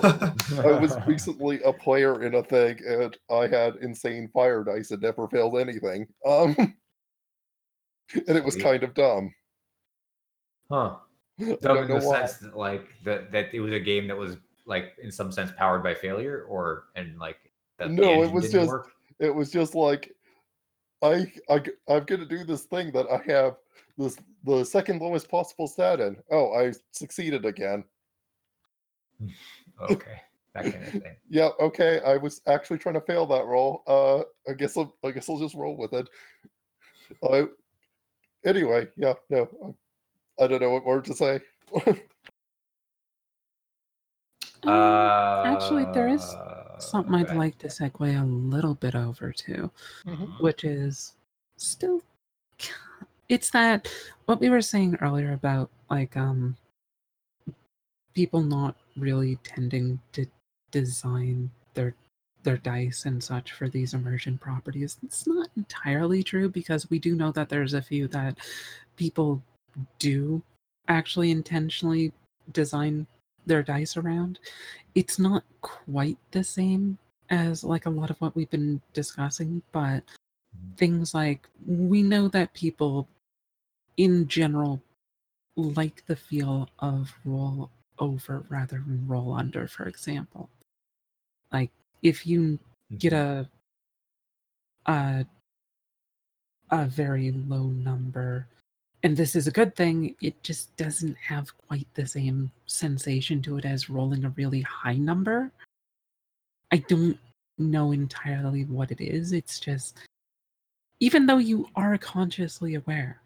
I 0.61 0.79
was 0.79 0.95
recently 1.07 1.61
a 1.63 1.73
player 1.73 2.23
in 2.23 2.35
a 2.35 2.43
thing, 2.43 2.79
and 2.87 3.15
I 3.29 3.47
had 3.47 3.75
insane 3.81 4.29
fire 4.33 4.63
dice 4.63 4.91
and 4.91 5.01
never 5.01 5.27
failed 5.27 5.57
anything. 5.59 6.07
Um, 6.25 6.55
and 6.57 8.37
it 8.37 8.43
was 8.43 8.55
kind 8.55 8.83
of 8.83 8.93
dumb. 8.93 9.33
huh. 10.71 10.95
Dumb 11.61 11.77
in 11.77 11.87
the 11.87 11.95
why. 12.05 12.19
sense 12.25 12.37
that 12.37 12.55
like 12.57 12.87
that 13.03 13.31
that 13.31 13.53
it 13.53 13.59
was 13.59 13.73
a 13.73 13.79
game 13.79 14.07
that 14.07 14.17
was 14.17 14.37
like 14.65 14.93
in 15.03 15.11
some 15.11 15.31
sense 15.31 15.51
powered 15.57 15.83
by 15.83 15.93
failure, 15.95 16.45
or 16.49 16.85
and 16.95 17.17
like 17.19 17.37
that 17.79 17.91
No, 17.91 18.23
it 18.23 18.31
was 18.31 18.51
just- 18.51 18.67
work? 18.69 18.91
It 19.21 19.33
was 19.33 19.51
just 19.51 19.75
like, 19.75 20.11
I 21.03 21.31
I 21.47 21.63
I'm 21.87 22.03
gonna 22.05 22.25
do 22.25 22.43
this 22.43 22.63
thing 22.63 22.91
that 22.91 23.05
I 23.07 23.21
have 23.31 23.55
this 23.97 24.17
the 24.43 24.63
second 24.63 24.99
lowest 24.99 25.29
possible 25.29 25.67
stat 25.67 25.99
in. 25.99 26.17
Oh, 26.31 26.53
I 26.53 26.73
succeeded 26.91 27.45
again. 27.45 27.83
okay, 29.89 30.21
that 30.55 30.63
kind 30.63 30.83
of 30.83 30.91
thing. 30.91 31.15
Yeah, 31.29 31.49
okay. 31.59 32.01
I 32.01 32.17
was 32.17 32.41
actually 32.47 32.79
trying 32.79 32.95
to 32.95 33.01
fail 33.01 33.27
that 33.27 33.45
roll. 33.45 33.83
Uh, 33.85 34.21
I 34.49 34.55
guess 34.57 34.75
I'll, 34.75 34.95
I 35.03 35.11
guess 35.11 35.29
I'll 35.29 35.39
just 35.39 35.55
roll 35.55 35.77
with 35.77 35.93
it. 35.93 36.09
I, 37.29 37.45
anyway, 38.43 38.87
yeah, 38.97 39.13
no, 39.29 39.47
I, 40.39 40.43
I 40.45 40.47
don't 40.47 40.61
know 40.61 40.71
what 40.71 40.83
more 40.85 41.01
to 41.01 41.13
say. 41.13 41.39
Um, 44.63 44.73
actually, 45.43 45.85
there 45.85 46.07
is 46.07 46.21
Uh, 46.21 46.50
something 46.83 47.13
I'd 47.13 47.35
like 47.35 47.57
to 47.59 47.67
segue 47.67 48.21
a 48.21 48.25
little 48.25 48.75
bit 48.75 48.95
over 48.95 49.31
to, 49.31 49.71
which 50.39 50.63
is 50.63 51.13
still 51.57 52.01
it's 53.29 53.49
that 53.51 53.87
what 54.25 54.41
we 54.41 54.49
were 54.49 54.61
saying 54.61 54.97
earlier 55.01 55.33
about 55.33 55.69
like 55.89 56.17
um 56.17 56.57
people 58.13 58.41
not 58.41 58.75
really 58.97 59.37
tending 59.43 59.99
to 60.11 60.25
design 60.71 61.49
their 61.73 61.95
their 62.43 62.57
dice 62.57 63.05
and 63.05 63.23
such 63.23 63.51
for 63.51 63.69
these 63.69 63.93
immersion 63.93 64.37
properties. 64.37 64.97
It's 65.03 65.27
not 65.27 65.49
entirely 65.55 66.23
true 66.23 66.49
because 66.49 66.89
we 66.89 66.99
do 66.99 67.15
know 67.15 67.31
that 67.31 67.49
there's 67.49 67.73
a 67.73 67.81
few 67.81 68.07
that 68.09 68.39
people 68.97 69.41
do 69.99 70.41
actually 70.87 71.31
intentionally 71.31 72.11
design 72.51 73.05
their 73.45 73.63
dice 73.63 73.97
around. 73.97 74.39
It's 74.95 75.19
not 75.19 75.43
quite 75.61 76.17
the 76.31 76.43
same 76.43 76.97
as 77.29 77.63
like 77.63 77.85
a 77.85 77.89
lot 77.89 78.09
of 78.09 78.19
what 78.19 78.35
we've 78.35 78.49
been 78.49 78.81
discussing, 78.93 79.61
but 79.71 80.01
mm-hmm. 80.01 80.75
things 80.75 81.13
like 81.13 81.47
we 81.65 82.03
know 82.03 82.27
that 82.27 82.53
people 82.53 83.07
in 83.97 84.27
general 84.27 84.81
like 85.55 86.05
the 86.07 86.15
feel 86.15 86.69
of 86.79 87.13
roll 87.25 87.69
over 87.99 88.45
rather 88.49 88.83
than 88.85 89.07
roll 89.07 89.33
under, 89.33 89.67
for 89.67 89.85
example. 89.85 90.49
Like 91.51 91.71
if 92.01 92.25
you 92.25 92.59
get 92.97 93.13
mm-hmm. 93.13 93.47
a 94.91 94.91
a 94.91 95.25
a 96.71 96.85
very 96.85 97.31
low 97.31 97.63
number 97.63 98.47
and 99.03 99.17
this 99.17 99.35
is 99.35 99.47
a 99.47 99.51
good 99.51 99.75
thing 99.75 100.15
it 100.21 100.41
just 100.43 100.75
doesn't 100.77 101.17
have 101.17 101.55
quite 101.67 101.87
the 101.95 102.05
same 102.05 102.51
sensation 102.67 103.41
to 103.41 103.57
it 103.57 103.65
as 103.65 103.89
rolling 103.89 104.25
a 104.25 104.29
really 104.31 104.61
high 104.61 104.95
number 104.97 105.51
i 106.71 106.77
don't 106.77 107.17
know 107.57 107.91
entirely 107.91 108.65
what 108.65 108.91
it 108.91 109.01
is 109.01 109.33
it's 109.33 109.59
just 109.59 109.97
even 110.99 111.25
though 111.25 111.37
you 111.37 111.67
are 111.75 111.97
consciously 111.97 112.75
aware 112.75 113.21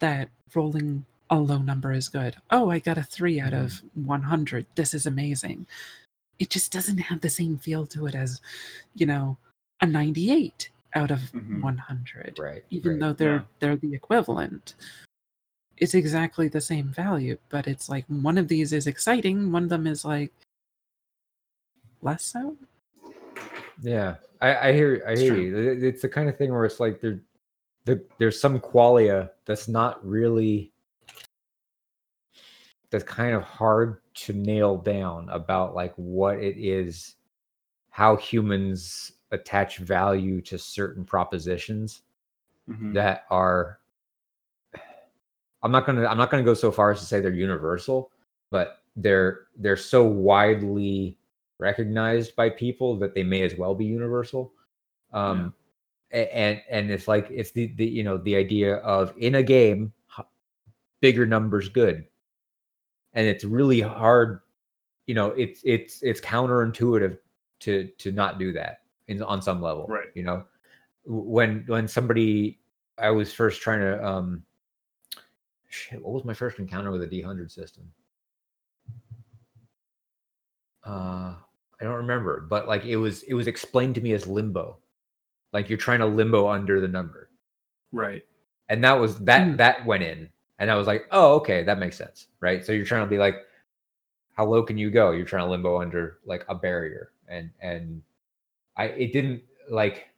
that 0.00 0.28
rolling 0.54 1.04
a 1.30 1.36
low 1.38 1.58
number 1.58 1.92
is 1.92 2.08
good 2.08 2.36
oh 2.50 2.70
i 2.70 2.78
got 2.78 2.98
a 2.98 3.02
3 3.02 3.40
out 3.40 3.52
of 3.54 3.82
100 3.94 4.66
this 4.74 4.94
is 4.94 5.06
amazing 5.06 5.66
it 6.38 6.50
just 6.50 6.70
doesn't 6.72 6.98
have 6.98 7.20
the 7.20 7.28
same 7.30 7.58
feel 7.58 7.86
to 7.86 8.06
it 8.06 8.14
as 8.14 8.40
you 8.94 9.06
know 9.06 9.36
a 9.80 9.86
98 9.86 10.70
out 10.94 11.10
of 11.10 11.20
Mhm. 11.32 11.60
100 11.60 12.38
right 12.38 12.64
even 12.70 12.92
right. 12.92 13.00
though 13.00 13.12
they're 13.12 13.34
Yeah. 13.36 13.42
they're 13.60 13.76
the 13.76 13.94
equivalent 13.94 14.74
it's 15.80 15.94
exactly 15.94 16.48
the 16.48 16.60
same 16.60 16.88
value 16.88 17.36
but 17.48 17.66
it's 17.66 17.88
like 17.88 18.04
one 18.08 18.38
of 18.38 18.48
these 18.48 18.72
is 18.72 18.86
exciting 18.86 19.50
one 19.52 19.64
of 19.64 19.68
them 19.68 19.86
is 19.86 20.04
like 20.04 20.32
less 22.02 22.24
so 22.24 22.56
Yeah, 23.80 24.16
I, 24.40 24.68
I 24.68 24.72
hear, 24.72 25.04
I 25.06 25.12
It's 25.12 25.20
hear 25.22 25.34
true. 25.34 25.42
you. 25.42 25.86
It's 25.88 26.02
the 26.02 26.08
kind 26.08 26.28
of 26.28 26.36
thing 26.36 26.52
where 26.52 26.64
it's 26.64 26.80
like 26.80 27.00
there, 27.00 27.20
there, 27.84 28.02
there's 28.18 28.40
some 28.40 28.58
qualia 28.60 29.30
that's 29.44 29.68
not 29.68 30.04
really, 30.04 30.72
that's 32.90 33.04
kind 33.04 33.34
of 33.34 33.42
hard 33.42 34.00
to 34.14 34.32
nail 34.32 34.76
down 34.76 35.28
about 35.30 35.74
like 35.74 35.94
what 35.94 36.38
it 36.38 36.56
is, 36.58 37.16
how 37.90 38.16
humans 38.16 39.12
attach 39.30 39.78
value 39.78 40.40
to 40.42 40.58
certain 40.58 41.04
propositions 41.04 42.02
Mhm. 42.68 42.92
that 42.94 43.24
are. 43.30 43.78
I'm 45.62 45.72
not 45.72 45.86
gonna, 45.86 46.06
I'm 46.06 46.16
not 46.18 46.30
gonna 46.30 46.42
go 46.44 46.54
so 46.54 46.70
far 46.70 46.90
as 46.92 47.00
to 47.00 47.06
say 47.06 47.20
they're 47.20 47.32
universal, 47.32 48.10
but 48.50 48.82
they're 48.96 49.46
they're 49.56 49.76
so 49.76 50.04
widely 50.04 51.16
recognized 51.58 52.36
by 52.36 52.48
people 52.50 52.96
that 52.98 53.14
they 53.14 53.22
may 53.24 53.42
as 53.42 53.56
well 53.56 53.74
be 53.74 53.84
universal. 53.84 54.52
Um 55.12 55.54
a- 56.12 56.34
and 56.36 56.62
and 56.70 56.90
it's 56.90 57.06
like 57.08 57.26
it's 57.30 57.50
the, 57.50 57.66
the 57.76 57.84
you 57.86 58.02
know 58.04 58.18
the 58.18 58.34
idea 58.36 58.76
of 58.76 59.12
in 59.18 59.36
a 59.36 59.42
game 59.42 59.92
bigger 61.00 61.26
numbers 61.26 61.68
good. 61.68 62.04
And 63.14 63.26
it's 63.26 63.44
really 63.44 63.80
hard 63.80 64.40
you 65.06 65.14
know 65.14 65.28
it's 65.28 65.60
it's 65.64 66.02
it's 66.02 66.20
counterintuitive 66.20 67.18
to 67.60 67.88
to 67.98 68.12
not 68.12 68.38
do 68.38 68.52
that 68.52 68.82
in 69.08 69.22
on 69.22 69.40
some 69.42 69.60
level 69.62 69.86
Right. 69.88 70.08
you 70.14 70.22
know? 70.22 70.44
When 71.04 71.64
when 71.66 71.88
somebody 71.88 72.58
i 72.98 73.10
was 73.10 73.32
first 73.32 73.60
trying 73.62 73.80
to 73.80 74.04
um 74.06 74.42
shit 75.68 76.02
what 76.02 76.12
was 76.14 76.24
my 76.24 76.34
first 76.34 76.58
encounter 76.58 76.90
with 76.90 77.02
a 77.02 77.06
d100 77.06 77.50
system? 77.50 77.90
Uh 80.84 81.34
i 81.80 81.84
don't 81.84 81.94
remember 81.94 82.40
but 82.48 82.66
like 82.66 82.84
it 82.84 82.96
was 82.96 83.22
it 83.24 83.34
was 83.34 83.46
explained 83.46 83.94
to 83.94 84.00
me 84.00 84.12
as 84.12 84.26
limbo. 84.26 84.78
Like 85.52 85.68
you're 85.68 85.78
trying 85.78 86.00
to 86.00 86.06
limbo 86.06 86.48
under 86.48 86.80
the 86.80 86.88
number. 86.88 87.30
Right. 87.92 88.22
and 88.68 88.82
that 88.84 88.94
was 88.94 89.18
that 89.20 89.46
Hmm. 89.46 89.56
that 89.56 89.84
went 89.86 90.02
in. 90.02 90.28
And 90.58 90.70
i 90.70 90.74
was 90.76 90.86
like 90.86 91.06
oh 91.12 91.34
okay 91.36 91.62
that 91.64 91.78
makes 91.78 91.96
sense 91.96 92.28
right? 92.40 92.64
So 92.64 92.72
you're 92.72 92.84
trying 92.84 93.04
to 93.04 93.10
be 93.10 93.18
like 93.18 93.36
how 94.36 94.44
low 94.46 94.62
can 94.62 94.78
you 94.78 94.90
go? 94.90 95.10
You're 95.10 95.26
trying 95.26 95.44
to 95.44 95.50
limbo 95.50 95.80
under 95.80 96.18
like 96.24 96.44
a 96.48 96.54
barrier. 96.54 97.12
And 97.28 97.50
and 97.60 98.02
i 98.76 98.86
it 98.86 99.12
didn't 99.12 99.42
like 99.70 100.08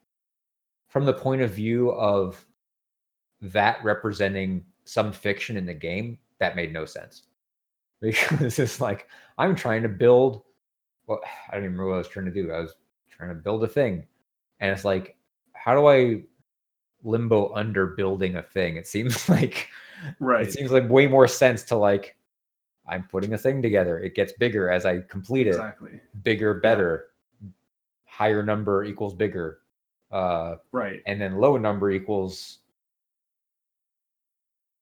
from 0.88 1.04
the 1.06 1.12
point 1.12 1.40
of 1.42 1.50
view 1.52 1.90
of 1.92 2.44
that 3.42 3.82
representing 3.84 4.64
some 4.90 5.12
fiction 5.12 5.56
in 5.56 5.64
the 5.66 5.74
game 5.74 6.18
that 6.40 6.56
made 6.56 6.72
no 6.72 6.84
sense 6.84 7.22
because 8.00 8.58
it's 8.58 8.80
like 8.80 9.06
i'm 9.38 9.54
trying 9.54 9.82
to 9.82 9.88
build 9.88 10.42
well 11.06 11.20
i 11.48 11.52
don't 11.54 11.64
even 11.64 11.72
remember 11.72 11.90
what 11.90 11.94
i 11.94 11.98
was 11.98 12.08
trying 12.08 12.26
to 12.26 12.32
do 12.32 12.50
i 12.50 12.58
was 12.60 12.74
trying 13.08 13.28
to 13.28 13.34
build 13.36 13.62
a 13.62 13.68
thing 13.68 14.04
and 14.60 14.70
it's 14.72 14.84
like 14.84 15.16
how 15.52 15.74
do 15.74 15.86
i 15.86 16.20
limbo 17.04 17.52
under 17.54 17.86
building 17.86 18.36
a 18.36 18.42
thing 18.42 18.76
it 18.76 18.86
seems 18.86 19.28
like 19.36 19.68
right. 20.18 20.46
It 20.46 20.52
seems 20.52 20.70
like 20.72 20.88
way 20.88 21.06
more 21.06 21.28
sense 21.28 21.62
to 21.64 21.76
like, 21.76 22.16
I'm 22.88 23.04
putting 23.04 23.34
a 23.34 23.38
thing 23.38 23.60
together. 23.60 23.98
It 23.98 24.14
gets 24.14 24.32
bigger 24.32 24.70
as 24.70 24.86
I 24.86 25.00
complete 25.02 25.46
it. 25.46 25.50
exactly. 25.50 26.00
Bigger, 26.22 26.54
better. 26.54 27.08
Higher 28.06 28.42
number 28.42 28.82
equals 28.84 29.14
bigger. 29.14 29.58
Uh, 30.10 30.56
Right. 30.72 31.02
and 31.06 31.20
then 31.20 31.36
low 31.36 31.58
number 31.58 31.90
equals 31.90 32.60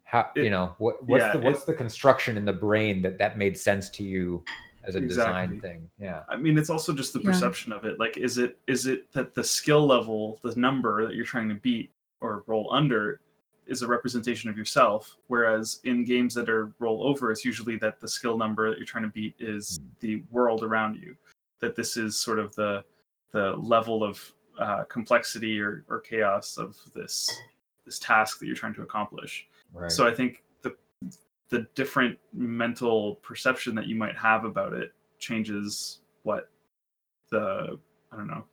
how 0.09 0.31
you 0.35 0.49
know 0.49 0.75
what 0.79 1.07
what's 1.07 1.23
yeah, 1.23 1.33
the 1.33 1.39
what's 1.39 1.65
the 1.65 1.75
construction 1.75 2.39
in 2.39 2.47
the 2.47 2.53
brain 2.53 3.03
that 3.03 3.19
that 3.19 3.37
made 3.37 3.59
sense 3.59 3.91
to 3.91 4.03
you 4.03 4.43
as 4.85 4.95
a 4.95 5.01
design 5.01 5.61
thing 5.61 5.89
yeah 5.99 6.23
I 6.31 6.37
mean, 6.37 6.57
it's 6.57 6.71
also 6.71 6.95
just 6.95 7.13
the 7.13 7.19
Yeah. 7.21 7.27
perception 7.27 7.73
of 7.73 7.85
it. 7.85 8.01
Like, 8.01 8.17
is 8.17 8.39
it 8.39 8.59
is 8.67 8.87
it 8.87 9.13
that 9.13 9.35
the 9.35 9.45
skill 9.45 9.87
level, 9.87 10.41
the 10.43 10.55
number 10.57 11.07
that 11.07 11.15
you're 11.15 11.27
trying 11.27 11.51
to 11.51 11.57
beat 11.57 11.91
or 12.23 12.43
roll 12.47 12.73
under, 12.73 13.21
is 13.67 13.83
a 13.83 13.87
representation 13.87 14.49
of 14.49 14.57
yourself? 14.57 15.15
Whereas 15.27 15.81
in 15.85 16.05
games 16.07 16.33
that 16.35 16.49
are 16.49 16.73
roll 16.79 17.07
over, 17.07 17.31
it's 17.31 17.45
usually 17.45 17.77
that 17.79 18.01
the 18.01 18.09
skill 18.09 18.39
number 18.39 18.71
that 18.71 18.79
you're 18.79 18.87
trying 18.87 19.05
to 19.05 19.11
beat 19.11 19.35
is 19.39 19.79
Hmm. 19.79 19.89
the 20.01 20.23
world 20.31 20.63
around 20.63 20.95
you. 20.97 21.17
That 21.61 21.77
this 21.77 21.99
is 21.99 22.17
sort 22.19 22.39
of 22.39 22.55
the 22.55 22.83
the 23.33 23.57
level 23.57 24.03
of 24.03 24.33
uh, 24.59 24.85
complexity 24.85 25.61
or, 25.61 25.85
or 25.91 26.01
chaos 26.01 26.57
of 26.57 26.77
this 26.95 27.29
this 27.85 27.99
task 27.99 28.39
that 28.39 28.47
you're 28.47 28.57
trying 28.57 28.75
to 28.75 28.83
accomplish. 28.83 29.48
Right 29.73 29.91
So 29.91 30.07
I 30.07 30.15
think 30.15 30.43
the 30.63 30.75
the 31.51 31.67
different 31.75 32.19
mental 32.33 33.17
perception 33.17 33.75
that 33.77 33.87
you 33.87 33.97
might 33.97 34.17
have 34.17 34.45
about 34.45 34.73
it 34.73 34.93
changes 35.19 36.01
what 36.23 36.51
the 37.31 37.79
I 38.13 38.17
don't 38.17 38.27
know 38.27 38.45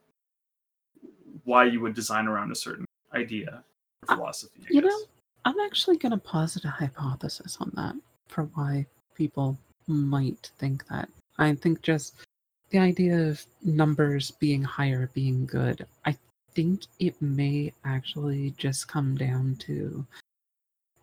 why 1.43 1.65
you 1.65 1.79
would 1.81 1.93
design 1.93 2.27
around 2.27 2.51
a 2.51 2.55
certain 2.55 2.85
idea 3.13 3.63
or 4.09 4.15
philosophy. 4.15 4.61
I 4.61 4.67
you 4.69 4.81
guess. 4.81 4.89
know, 4.89 4.99
I'm 5.45 5.59
actually 5.59 5.97
going 5.97 6.11
to 6.11 6.17
posit 6.17 6.65
a 6.65 6.69
hypothesis 6.69 7.57
on 7.59 7.71
that 7.75 7.95
for 8.27 8.45
why 8.55 8.85
people 9.13 9.57
might 9.87 10.51
think 10.57 10.87
that. 10.87 11.09
I 11.37 11.53
think 11.53 11.81
just 11.81 12.15
the 12.71 12.79
idea 12.79 13.29
of 13.29 13.45
numbers 13.63 14.31
being 14.31 14.63
higher 14.63 15.09
being 15.13 15.45
good, 15.45 15.85
I 16.05 16.17
think 16.53 16.83
it 16.99 17.21
may 17.21 17.73
actually 17.83 18.53
just 18.57 18.87
come 18.87 19.15
down 19.15 19.55
to 19.67 20.05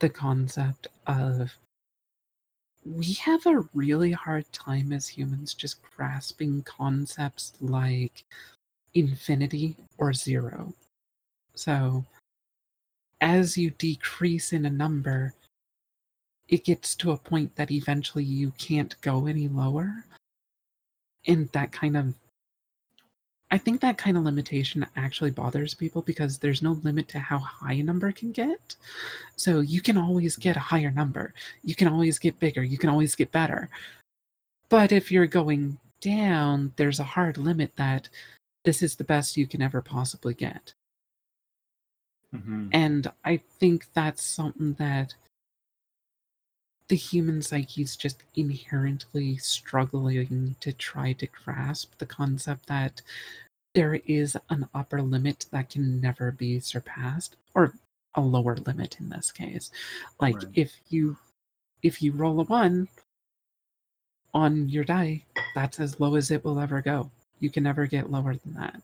the 0.02 0.10
concept 0.10 0.88
of 1.06 1.56
we 2.84 3.12
have 3.12 3.46
a 3.46 3.62
really 3.72 4.10
hard 4.10 4.44
time 4.52 4.92
as 4.92 5.06
humans 5.06 5.54
just 5.54 5.80
grasping 5.80 6.60
concepts 6.64 7.52
like 7.60 8.24
infinity 8.94 9.76
or 9.98 10.12
zero. 10.12 10.74
So, 11.54 12.04
as 13.20 13.56
you 13.56 13.70
decrease 13.70 14.52
in 14.52 14.66
a 14.66 14.70
number, 14.70 15.34
it 16.48 16.64
gets 16.64 16.96
to 16.96 17.12
a 17.12 17.16
point 17.16 17.54
that 17.54 17.70
eventually 17.70 18.24
you 18.24 18.50
can't 18.58 19.00
go 19.02 19.26
any 19.26 19.46
lower. 19.46 20.04
And 21.28 21.48
that 21.52 21.70
kind 21.70 21.96
of, 21.96 22.12
I 23.52 23.58
think 23.58 23.82
that 23.82 23.98
kind 23.98 24.16
of 24.16 24.24
limitation 24.24 24.86
actually 24.96 25.30
bothers 25.30 25.74
people 25.74 26.00
because 26.00 26.38
there's 26.38 26.62
no 26.62 26.72
limit 26.82 27.06
to 27.08 27.18
how 27.18 27.38
high 27.38 27.74
a 27.74 27.82
number 27.82 28.10
can 28.10 28.32
get. 28.32 28.76
So 29.36 29.60
you 29.60 29.82
can 29.82 29.98
always 29.98 30.36
get 30.36 30.56
a 30.56 30.60
higher 30.60 30.90
number, 30.90 31.34
you 31.62 31.74
can 31.74 31.86
always 31.86 32.18
get 32.18 32.40
bigger, 32.40 32.62
you 32.62 32.78
can 32.78 32.88
always 32.88 33.14
get 33.14 33.30
better. 33.30 33.68
But 34.70 34.90
if 34.90 35.12
you're 35.12 35.26
going 35.26 35.78
down, 36.00 36.72
there's 36.76 36.98
a 36.98 37.04
hard 37.04 37.36
limit 37.36 37.76
that 37.76 38.08
this 38.64 38.82
is 38.82 38.96
the 38.96 39.04
best 39.04 39.36
you 39.36 39.46
can 39.46 39.60
ever 39.60 39.82
possibly 39.82 40.32
get. 40.32 40.72
Mhm. 42.34 42.70
And 42.72 43.12
I 43.22 43.36
think 43.36 43.92
that's 43.92 44.22
something 44.24 44.72
that 44.74 45.14
the 46.88 46.96
human 46.96 47.42
psyche 47.42 47.82
is 47.82 47.96
just 47.96 48.22
inherently 48.34 49.36
struggling 49.38 50.56
to 50.60 50.72
try 50.72 51.12
to 51.14 51.26
grasp 51.26 51.92
the 51.98 52.06
concept 52.06 52.66
that 52.66 53.02
there 53.74 53.94
is 54.06 54.36
an 54.50 54.68
upper 54.74 55.00
limit 55.02 55.46
that 55.50 55.70
can 55.70 56.00
never 56.00 56.30
be 56.32 56.60
surpassed, 56.60 57.36
or 57.54 57.74
a 58.14 58.20
lower 58.20 58.56
limit 58.56 58.98
in 59.00 59.08
this 59.08 59.32
case. 59.32 59.70
Like 60.20 60.36
Right. 60.36 60.46
if 60.54 60.74
you 60.90 61.16
if 61.82 62.02
you 62.02 62.12
roll 62.12 62.40
a 62.40 62.44
one 62.44 62.88
on 64.34 64.68
your 64.68 64.84
die, 64.84 65.24
that's 65.54 65.80
as 65.80 65.98
low 66.00 66.14
as 66.16 66.30
it 66.30 66.44
will 66.44 66.60
ever 66.60 66.80
go. 66.80 67.10
You 67.40 67.50
can 67.50 67.64
never 67.64 67.86
get 67.86 68.10
lower 68.10 68.36
than 68.36 68.54
that 68.54 68.82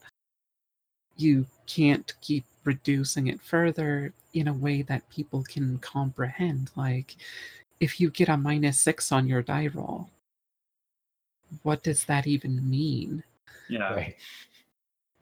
you 1.18 1.46
can't 1.66 2.14
keep 2.20 2.44
reducing 2.64 3.26
it 3.26 3.40
further 3.40 4.12
in 4.32 4.48
a 4.48 4.52
way 4.52 4.82
that 4.82 5.08
people 5.10 5.42
can 5.42 5.78
comprehend. 5.78 6.70
Like, 6.76 7.16
if 7.80 8.00
you 8.00 8.10
get 8.10 8.28
a 8.28 8.36
minus 8.36 8.78
six 8.78 9.12
on 9.12 9.26
your 9.26 9.42
die 9.42 9.68
roll, 9.72 10.08
what 11.62 11.82
does 11.82 12.04
that 12.04 12.26
even 12.26 12.68
mean? 12.68 13.22
Yeah. 13.68 13.92
right 13.94 14.16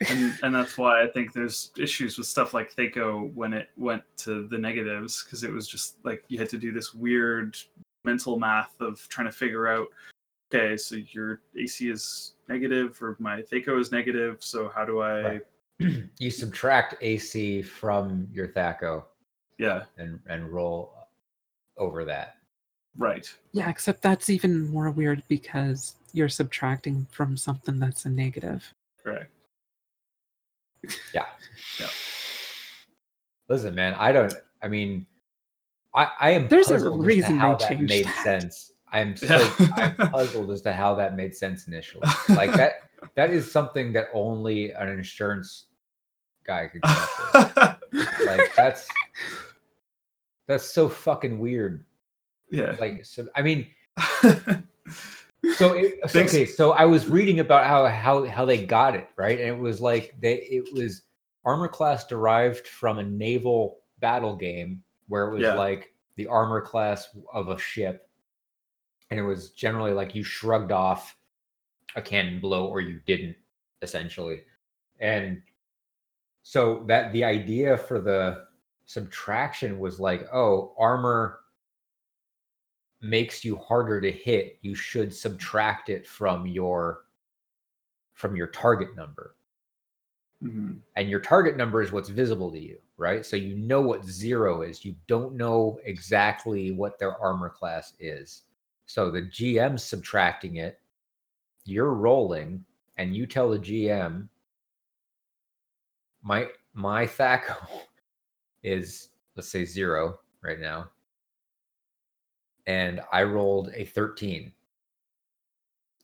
and 0.08 0.38
and 0.42 0.54
that's 0.54 0.76
why 0.76 1.02
I 1.02 1.06
think 1.06 1.32
there's 1.32 1.70
issues 1.78 2.18
with 2.18 2.26
stuff 2.26 2.54
like 2.54 2.74
Thaco 2.74 3.32
when 3.34 3.52
it 3.52 3.70
went 3.76 4.02
to 4.18 4.46
the 4.48 4.58
negatives 4.58 5.22
because 5.24 5.42
it 5.42 5.52
was 5.52 5.66
just 5.66 5.96
like 6.04 6.24
you 6.28 6.38
had 6.38 6.48
to 6.50 6.58
do 6.58 6.72
this 6.72 6.94
weird 6.94 7.56
mental 8.04 8.38
math 8.38 8.80
of 8.80 9.06
trying 9.08 9.26
to 9.26 9.32
figure 9.32 9.66
out 9.66 9.88
okay 10.52 10.76
so 10.76 10.96
your 11.12 11.40
AC 11.58 11.88
is 11.88 12.34
negative 12.48 13.00
or 13.00 13.16
my 13.18 13.42
Thaco 13.42 13.80
is 13.80 13.90
negative 13.90 14.38
so 14.40 14.70
how 14.74 14.84
do 14.84 15.00
I 15.00 15.22
Right. 15.22 15.42
you 16.18 16.30
subtract 16.30 16.94
ac 17.02 17.60
from 17.60 18.26
your 18.32 18.48
thaco 18.48 19.04
yeah 19.58 19.82
and 19.98 20.18
and 20.26 20.48
roll 20.48 20.94
over 21.76 22.02
that 22.06 22.36
right 22.98 23.32
Yeah, 23.52 23.68
except 23.70 24.02
that's 24.02 24.30
even 24.30 24.68
more 24.68 24.90
weird 24.90 25.22
because 25.28 25.94
you're 26.12 26.28
subtracting 26.28 27.06
from 27.10 27.36
something 27.36 27.78
that's 27.78 28.04
a 28.06 28.08
negative. 28.10 28.72
correct 29.02 29.30
yeah 31.12 31.26
Yeah. 31.80 31.88
listen 33.48 33.74
man 33.74 33.94
i 33.98 34.12
don't 34.12 34.34
i 34.62 34.68
mean 34.68 35.06
i 35.94 36.08
i 36.20 36.30
am 36.30 36.48
There's 36.48 36.68
a 36.70 36.74
puzzled 36.74 37.00
as 37.00 37.06
reason 37.06 37.36
how 37.38 37.54
that 37.56 37.80
made 37.80 38.04
that. 38.06 38.22
sense 38.24 38.72
i'm 38.92 39.16
so 39.16 39.36
Yeah. 39.58 39.94
i'm 39.98 40.10
puzzled 40.10 40.50
as 40.50 40.62
to 40.62 40.72
how 40.72 40.94
that 40.94 41.16
made 41.16 41.34
sense 41.36 41.66
initially 41.66 42.06
like 42.30 42.52
that 42.54 42.82
that 43.14 43.30
is 43.30 43.50
something 43.50 43.92
that 43.94 44.08
only 44.14 44.72
an 44.72 44.88
insurance 44.88 45.66
guy 46.46 46.66
could 46.68 46.82
come 46.82 47.08
up 47.34 47.82
with. 47.92 48.08
like 48.26 48.54
that's 48.54 48.88
that's 50.46 50.64
so 50.64 50.88
fucking 50.88 51.38
weird 51.38 51.84
yeah. 52.50 52.76
Like 52.78 53.04
so 53.04 53.26
i 53.34 53.42
mean 53.42 53.66
so, 55.56 55.72
it, 55.72 56.10
so 56.10 56.20
okay 56.20 56.44
so 56.46 56.72
i 56.72 56.84
was 56.84 57.06
reading 57.08 57.40
about 57.40 57.66
how 57.66 57.86
how 57.86 58.24
how 58.26 58.44
they 58.44 58.64
got 58.64 58.94
it 58.94 59.08
right? 59.16 59.38
And 59.38 59.48
it 59.48 59.58
was 59.58 59.80
like 59.80 60.14
they 60.20 60.34
it 60.42 60.72
was 60.74 61.02
armor 61.44 61.68
class 61.68 62.06
derived 62.06 62.66
from 62.66 62.98
a 62.98 63.02
naval 63.04 63.78
battle 64.00 64.36
game 64.36 64.82
where 65.08 65.26
it 65.28 65.32
was 65.32 65.42
Yeah. 65.42 65.54
like 65.54 65.94
the 66.16 66.26
armor 66.26 66.60
class 66.60 67.08
of 67.32 67.48
a 67.48 67.58
ship. 67.58 68.08
And 69.10 69.20
it 69.20 69.22
was 69.22 69.50
generally 69.50 69.92
like 69.92 70.14
you 70.14 70.24
shrugged 70.24 70.72
off 70.72 71.16
a 71.94 72.02
cannon 72.02 72.40
blow 72.40 72.66
or 72.66 72.80
you 72.80 73.00
didn't 73.06 73.36
essentially. 73.82 74.42
And 74.98 75.40
so 76.42 76.84
that 76.88 77.12
the 77.12 77.22
idea 77.22 77.76
for 77.76 78.00
the 78.00 78.46
subtraction 78.86 79.78
was 79.78 79.98
like 80.00 80.26
oh 80.32 80.74
armor 80.78 81.40
makes 83.00 83.44
you 83.44 83.56
harder 83.56 84.00
to 84.00 84.10
hit 84.10 84.58
you 84.62 84.74
should 84.74 85.14
subtract 85.14 85.88
it 85.88 86.06
from 86.06 86.46
your 86.46 87.04
from 88.14 88.34
your 88.36 88.46
target 88.48 88.94
number. 88.96 89.34
Mhm. 90.42 90.80
and 90.96 91.08
your 91.08 91.20
target 91.20 91.56
number 91.56 91.80
is 91.80 91.92
what's 91.92 92.10
visible 92.10 92.50
to 92.52 92.58
you 92.58 92.78
right? 92.98 93.26
So 93.26 93.36
you 93.36 93.56
know 93.56 93.82
what 93.82 94.04
zero 94.04 94.62
is. 94.62 94.84
You 94.84 94.94
don't 95.06 95.34
know 95.34 95.78
exactly 95.84 96.70
what 96.72 96.98
their 96.98 97.16
armor 97.18 97.50
class 97.50 97.92
is. 98.00 98.42
So 98.86 99.10
the 99.10 99.22
gm's 99.22 99.82
subtracting 99.82 100.56
it 100.56 100.80
you're 101.64 101.94
rolling 101.94 102.64
and 102.96 103.14
you 103.16 103.26
tell 103.26 103.50
the 103.50 103.58
gm 103.58 104.28
my 106.22 106.48
my 106.74 107.06
thaco 107.06 107.56
is 108.62 109.08
let's 109.34 109.48
say 109.48 109.64
zero 109.64 110.20
right 110.42 110.60
now 110.60 110.88
and 112.66 113.00
i 113.12 113.22
rolled 113.22 113.70
a 113.74 113.84
13 113.84 114.52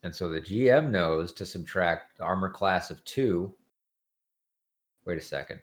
and 0.03 0.15
so 0.15 0.29
the 0.29 0.41
gm 0.41 0.91
knows 0.91 1.33
to 1.33 1.45
subtract 1.47 2.17
the 2.19 2.25
armor 2.25 2.51
class 2.51 2.91
of 2.91 3.03
two 3.05 3.53
wait 5.07 5.19
a 5.19 5.21
second 5.21 5.61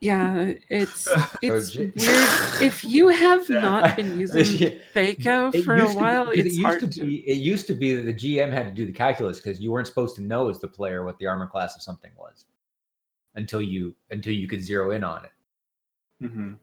Yeah, 0.00 0.54
it's 0.68 1.06
it's 1.42 1.76
weird. 1.76 1.92
If 2.60 2.84
you 2.84 3.06
have 3.08 3.48
not 3.48 3.94
been 3.94 4.18
using 4.24 4.80
Thaco 4.96 5.54
It 5.54 5.62
for 5.64 5.76
a 5.76 5.82
used 5.82 5.92
to 5.92 5.98
be- 5.98 6.02
while, 6.02 6.30
it's 6.30 6.38
it 6.40 6.44
used 6.54 6.60
hard 6.62 6.80
to 6.80 6.88
to. 6.88 7.00
be 7.06 7.16
it 7.18 7.38
used 7.38 7.66
to 7.68 7.74
be 7.74 7.94
that 7.94 8.02
the 8.02 8.14
GM 8.14 8.50
had 8.52 8.64
to 8.66 8.72
do 8.72 8.84
the 8.84 8.92
calculus 8.92 9.38
because 9.38 9.60
you 9.60 9.70
weren't 9.70 9.86
supposed 9.86 10.16
to 10.16 10.22
know 10.22 10.48
as 10.48 10.58
the 10.58 10.66
player 10.66 11.04
what 11.04 11.18
the 11.18 11.26
armor 11.28 11.46
class 11.46 11.76
of 11.76 11.82
something 11.82 12.10
was 12.18 12.46
until 13.36 13.62
you 13.62 13.94
until 14.10 14.32
you 14.32 14.48
could 14.48 14.60
zero 14.60 14.90
in 14.90 15.04
on 15.04 15.24
it. 15.24 15.30
Mhm. 16.24 16.56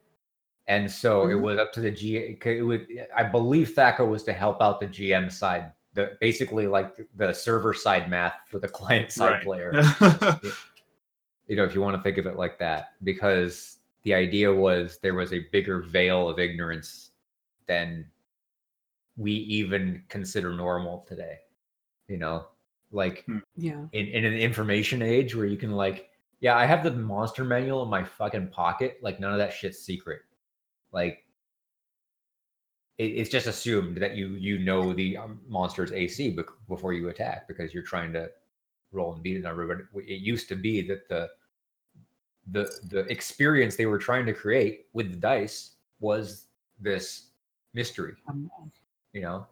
And 0.70 0.90
so 0.90 1.28
it 1.28 1.34
Mhm. 1.34 1.42
was 1.42 1.58
up 1.60 1.74
to 1.74 1.82
the 1.82 1.92
G. 1.92 2.16
It 2.18 2.62
would, 2.66 2.88
I 3.16 3.24
believe, 3.24 3.76
THACO 3.76 4.06
was 4.06 4.24
to 4.24 4.34
help 4.34 4.62
out 4.62 4.80
the 4.80 4.86
GM 4.88 5.30
side, 5.30 5.72
the 5.96 6.16
basically 6.22 6.68
like 6.68 6.96
the 7.16 7.34
server 7.34 7.74
side 7.74 8.10
math 8.10 8.36
for 8.48 8.60
the 8.60 8.68
client 8.80 9.12
side 9.12 9.32
Right. 9.32 9.44
player. 9.44 9.72
you 11.48 11.56
know, 11.56 11.64
if 11.64 11.74
you 11.74 11.82
want 11.82 11.98
to 11.98 12.04
think 12.04 12.18
of 12.20 12.28
it 12.28 12.36
like 12.38 12.60
that, 12.60 12.94
because 13.04 13.80
the 14.04 14.14
idea 14.14 14.54
was 14.54 15.00
there 15.00 15.16
was 15.16 15.34
a 15.34 15.40
bigger 15.52 15.82
veil 15.82 16.30
of 16.30 16.40
ignorance 16.40 17.12
than 17.66 18.06
we 19.18 19.32
even 19.32 20.04
consider 20.08 20.54
normal 20.54 21.04
today. 21.08 21.40
You 22.08 22.18
know, 22.18 22.48
like 22.92 23.26
Yeah. 23.56 23.86
in, 23.92 24.06
in 24.08 24.24
an 24.24 24.34
information 24.36 25.02
age 25.02 25.36
where 25.36 25.46
you 25.48 25.58
can 25.58 25.72
like, 25.72 26.10
yeah, 26.42 26.56
I 26.56 26.66
have 26.66 26.84
the 26.84 26.92
monster 26.92 27.44
manual 27.44 27.82
in 27.84 27.90
my 27.90 28.04
fucking 28.04 28.50
pocket. 28.50 29.00
Like 29.02 29.20
none 29.20 29.32
of 29.32 29.40
that 29.40 29.52
shit's 29.52 29.80
secret. 29.80 30.22
Like 30.92 31.24
it, 32.98 33.04
it's 33.04 33.30
just 33.30 33.48
assumed 33.48 33.98
that 33.98 34.16
you 34.16 34.30
you 34.30 34.60
know 34.60 34.94
the 34.94 35.18
um, 35.18 35.40
monster's 35.48 35.92
AC 35.92 36.32
bec- 36.32 36.46
before 36.68 36.94
you 36.94 37.10
attack 37.10 37.48
because 37.48 37.74
you're 37.74 37.84
trying 37.84 38.14
to 38.14 38.30
roll 38.92 39.14
and 39.14 39.24
beat 39.24 39.38
it 39.38 39.44
number. 39.44 39.68
But 39.68 40.04
it 40.04 40.22
used 40.22 40.48
to 40.50 40.56
be 40.56 40.82
that 40.88 41.08
the 41.08 41.30
the 42.52 42.70
the 42.90 43.00
experience 43.12 43.76
they 43.76 43.86
were 43.86 44.00
trying 44.00 44.26
to 44.26 44.34
create 44.34 44.86
with 44.94 45.12
the 45.12 45.18
dice 45.18 45.76
was 46.00 46.46
this 46.80 47.28
mystery. 47.74 48.14
Um, 48.28 48.50
you 49.14 49.22
know? 49.22 49.46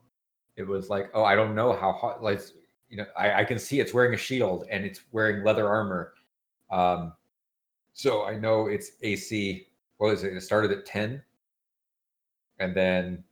It 0.55 0.65
was 0.65 0.89
like 0.89 1.11
oh 1.13 1.23
i 1.23 1.35
don't 1.35 1.53
know 1.53 1.71
how 1.71 1.91
hot 1.91 2.23
like 2.23 2.41
you 2.89 2.97
know 2.97 3.05
I, 3.15 3.41
I 3.41 3.43
can 3.43 3.59
see 3.59 3.79
it's 3.79 3.93
wearing 3.93 4.15
a 4.15 4.17
shield 4.17 4.65
and 4.71 4.83
it's 4.83 5.01
wearing 5.11 5.43
leather 5.43 5.67
armor. 5.67 6.13
Um 6.71 7.13
so 7.93 8.25
i 8.25 8.35
know 8.35 8.65
it's 8.65 8.93
ac 9.03 9.67
what 9.97 10.09
was 10.09 10.23
it? 10.23 10.33
It 10.33 10.41
started 10.41 10.71
at 10.71 10.85
10 10.85 11.21
and 12.60 12.76
then 12.76 13.24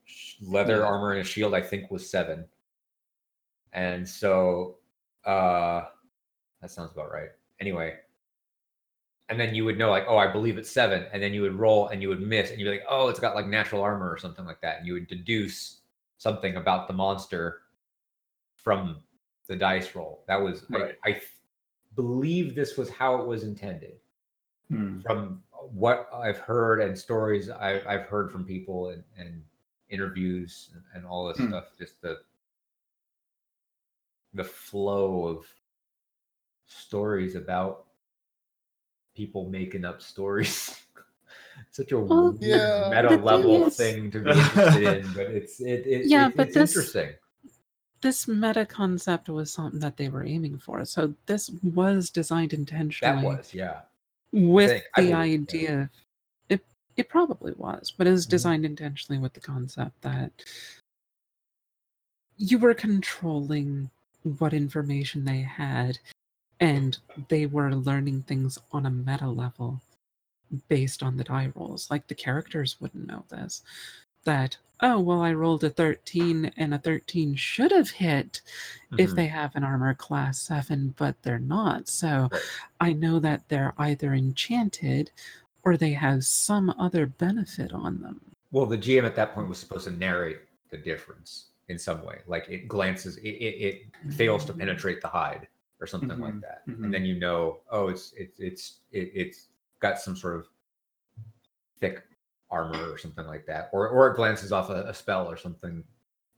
leather 0.42 0.78
Yeah. 0.78 0.86
armor 0.86 1.12
and 1.14 1.22
a 1.22 1.24
shield 1.24 1.54
i 1.54 1.62
think 1.62 1.90
was 1.92 2.10
7 2.10 2.46
and 3.74 4.08
so 4.08 4.78
uh 5.26 5.86
that 6.62 6.72
sounds 6.72 6.92
about 6.94 7.12
right. 7.12 7.30
Anyway. 7.60 7.96
And 9.30 9.40
then 9.40 9.54
you 9.54 9.66
would 9.66 9.78
know 9.78 9.90
like 9.90 10.06
oh 10.08 10.18
i 10.18 10.32
believe 10.32 10.58
it's 10.58 10.70
seven. 10.72 11.06
And 11.12 11.22
then 11.22 11.34
you 11.34 11.42
would 11.42 11.56
roll 11.56 11.90
and 11.90 12.02
you 12.02 12.10
would 12.10 12.22
miss 12.22 12.50
and 12.52 12.60
you'd 12.60 12.66
be 12.66 12.72
like 12.72 12.86
oh 12.90 13.08
it's 13.10 13.20
got 13.20 13.36
like 13.36 13.48
natural 13.48 13.82
armor 13.82 14.10
or 14.10 14.18
something 14.18 14.46
like 14.46 14.62
that. 14.62 14.78
And 14.78 14.88
you 14.88 14.94
would 14.94 15.08
deduce 15.08 15.82
something 16.18 16.56
about 16.56 16.88
the 16.88 16.94
monster 16.94 17.64
from 18.56 18.98
the 19.48 19.56
dice 19.56 19.94
roll. 19.96 20.24
That 20.28 20.38
was 20.42 20.64
Right. 20.70 20.96
I, 21.06 21.10
I 21.10 21.22
believe 21.96 22.56
this 22.56 22.78
was 22.78 22.90
how 22.90 23.16
it 23.22 23.28
was 23.28 23.44
intended. 23.44 23.94
Hmm. 24.70 25.02
from 25.02 25.44
what 25.74 26.10
i've 26.14 26.38
heard 26.38 26.82
and 26.82 26.98
stories 26.98 27.50
I, 27.50 27.82
i've 27.88 28.04
heard 28.08 28.32
from 28.32 28.44
people 28.46 28.90
and, 28.90 29.04
and 29.18 29.42
interviews 29.90 30.70
and, 30.74 30.84
and 30.94 31.06
all 31.06 31.28
this 31.28 31.38
Hmm. 31.38 31.50
stuff 31.50 31.66
just 31.78 32.02
the 32.02 32.18
the 34.34 34.44
flow 34.44 35.26
of 35.28 35.46
stories 36.68 37.36
about 37.36 37.86
people 39.16 39.50
making 39.50 39.86
up 39.86 40.02
stories 40.02 40.82
such 41.72 41.92
a 41.92 42.00
Well, 42.00 42.32
weird 42.32 42.42
Yeah. 42.42 42.90
meta 42.90 43.10
the 43.10 43.16
thing 43.16 43.24
level 43.24 43.68
is- 43.68 43.78
thing 43.78 44.12
to 44.12 44.20
be 44.20 44.30
interested 44.32 45.06
in 45.06 45.14
but 45.14 45.28
it's 45.28 45.60
it, 45.62 45.86
it 45.88 46.08
Yeah, 46.08 46.28
it- 46.28 46.36
but 46.38 46.48
it's 46.48 46.56
this- 46.56 46.76
interesting 46.76 47.14
this 48.02 48.28
meta 48.28 48.66
concept 48.68 49.30
was 49.30 49.52
something 49.52 49.80
that 49.80 49.98
they 49.98 50.10
were 50.10 50.24
aiming 50.24 50.60
for. 50.60 50.86
So 50.86 51.16
this 51.26 51.50
was 51.64 52.12
designed 52.12 52.54
intentionally. 52.54 53.16
that 53.16 53.26
was 53.26 53.52
yeah 53.54 53.80
with 54.36 54.84
thing, 54.96 55.06
the 55.08 55.14
idea. 55.14 55.90
It 56.50 56.64
it 56.98 57.08
probably 57.10 57.54
was 57.54 57.92
but 57.98 58.06
it 58.08 58.12
was 58.12 58.26
Mhm. 58.28 58.30
designed 58.32 58.66
intentionally 58.66 59.20
with 59.20 59.34
the 59.34 59.40
concept 59.40 60.02
that 60.02 60.32
you 62.38 62.60
were 62.60 62.74
controlling 62.74 63.90
what 64.40 64.54
information 64.54 65.24
they 65.24 65.40
had 65.42 65.98
and 66.60 66.98
they 67.30 67.46
were 67.46 67.74
learning 67.74 68.24
things 68.24 68.58
on 68.72 68.86
a 68.86 68.90
meta 68.92 69.28
level 69.30 69.82
based 70.68 71.02
on 71.02 71.18
the 71.18 71.24
die 71.24 71.52
rolls. 71.56 71.90
Like 71.90 72.08
the 72.08 72.16
characters 72.16 72.80
wouldn't 72.82 73.08
know 73.08 73.24
this 73.30 73.62
that 74.26 74.58
oh 74.82 75.00
well 75.00 75.22
i 75.22 75.34
rolled 75.34 75.64
a 75.64 75.70
13 75.70 76.52
and 76.58 76.74
a 76.74 76.78
13 76.80 77.36
should 77.36 77.72
have 77.72 77.90
hit 77.90 78.42
if 78.98 79.12
Mhm. 79.12 79.16
they 79.16 79.28
have 79.28 79.56
an 79.56 79.64
armor 79.64 79.94
class 79.94 80.40
7 80.42 80.94
but 80.98 81.22
they're 81.22 81.40
not 81.40 81.88
so 81.88 82.30
i 82.80 82.94
know 82.94 83.20
that 83.20 83.48
they're 83.50 83.74
either 83.78 84.14
enchanted 84.14 85.12
or 85.64 85.78
they 85.78 85.94
have 85.94 86.24
some 86.26 86.70
other 86.72 87.06
benefit 87.06 87.72
on 87.74 88.02
them 88.02 88.22
Well, 88.52 88.66
the 88.68 88.78
GM 88.78 89.04
at 89.06 89.16
that 89.16 89.34
point 89.34 89.50
was 89.50 89.58
supposed 89.58 89.86
to 89.86 89.92
narrate 89.92 90.40
the 90.70 90.78
difference 90.78 91.48
in 91.68 91.78
some 91.80 92.06
way. 92.06 92.22
Like 92.28 92.48
it 92.48 92.68
glances, 92.68 93.18
it, 93.18 93.28
it, 93.30 93.56
it 94.06 94.14
fails 94.14 94.46
to 94.46 94.54
penetrate 94.54 95.02
the 95.02 95.08
hide 95.10 95.48
or 95.82 95.88
something 95.88 96.20
like 96.20 96.36
Mhm, 96.36 96.42
that, 96.42 96.62
mhm. 96.68 96.84
and 96.86 96.94
then 96.94 97.04
you 97.06 97.16
know, 97.20 97.60
oh, 97.72 97.88
it's 97.90 98.14
it's 98.16 98.40
it's 98.40 98.80
it, 98.92 99.12
it's 99.14 99.48
got 99.80 100.00
some 100.00 100.16
sort 100.16 100.36
of 100.38 100.48
thick 101.82 102.04
armor 102.56 102.90
or 102.92 102.98
something 102.98 103.28
like 103.28 103.46
that, 103.48 103.70
or 103.74 103.88
or 103.90 104.08
it 104.12 104.16
glances 104.16 104.52
off 104.52 104.70
a, 104.70 104.84
a 104.88 104.94
spell 104.94 105.28
or 105.30 105.38
something. 105.38 105.84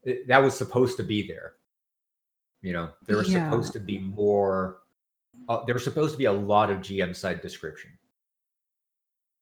It, 0.03 0.27
that 0.27 0.39
was 0.43 0.57
supposed 0.57 0.97
to 0.97 1.03
be 1.03 1.27
there. 1.27 1.53
You 2.61 2.73
know, 2.73 2.89
there 3.05 3.17
was 3.17 3.29
Yeah. 3.31 3.49
supposed 3.49 3.73
to 3.73 3.79
be 3.79 3.99
more. 3.99 4.79
Uh, 5.49 5.63
there 5.65 5.75
was 5.75 5.83
supposed 5.83 6.11
to 6.13 6.17
be 6.17 6.25
a 6.25 6.31
lot 6.53 6.69
of 6.71 6.79
GM 6.79 7.15
side 7.15 7.41
description. 7.41 7.91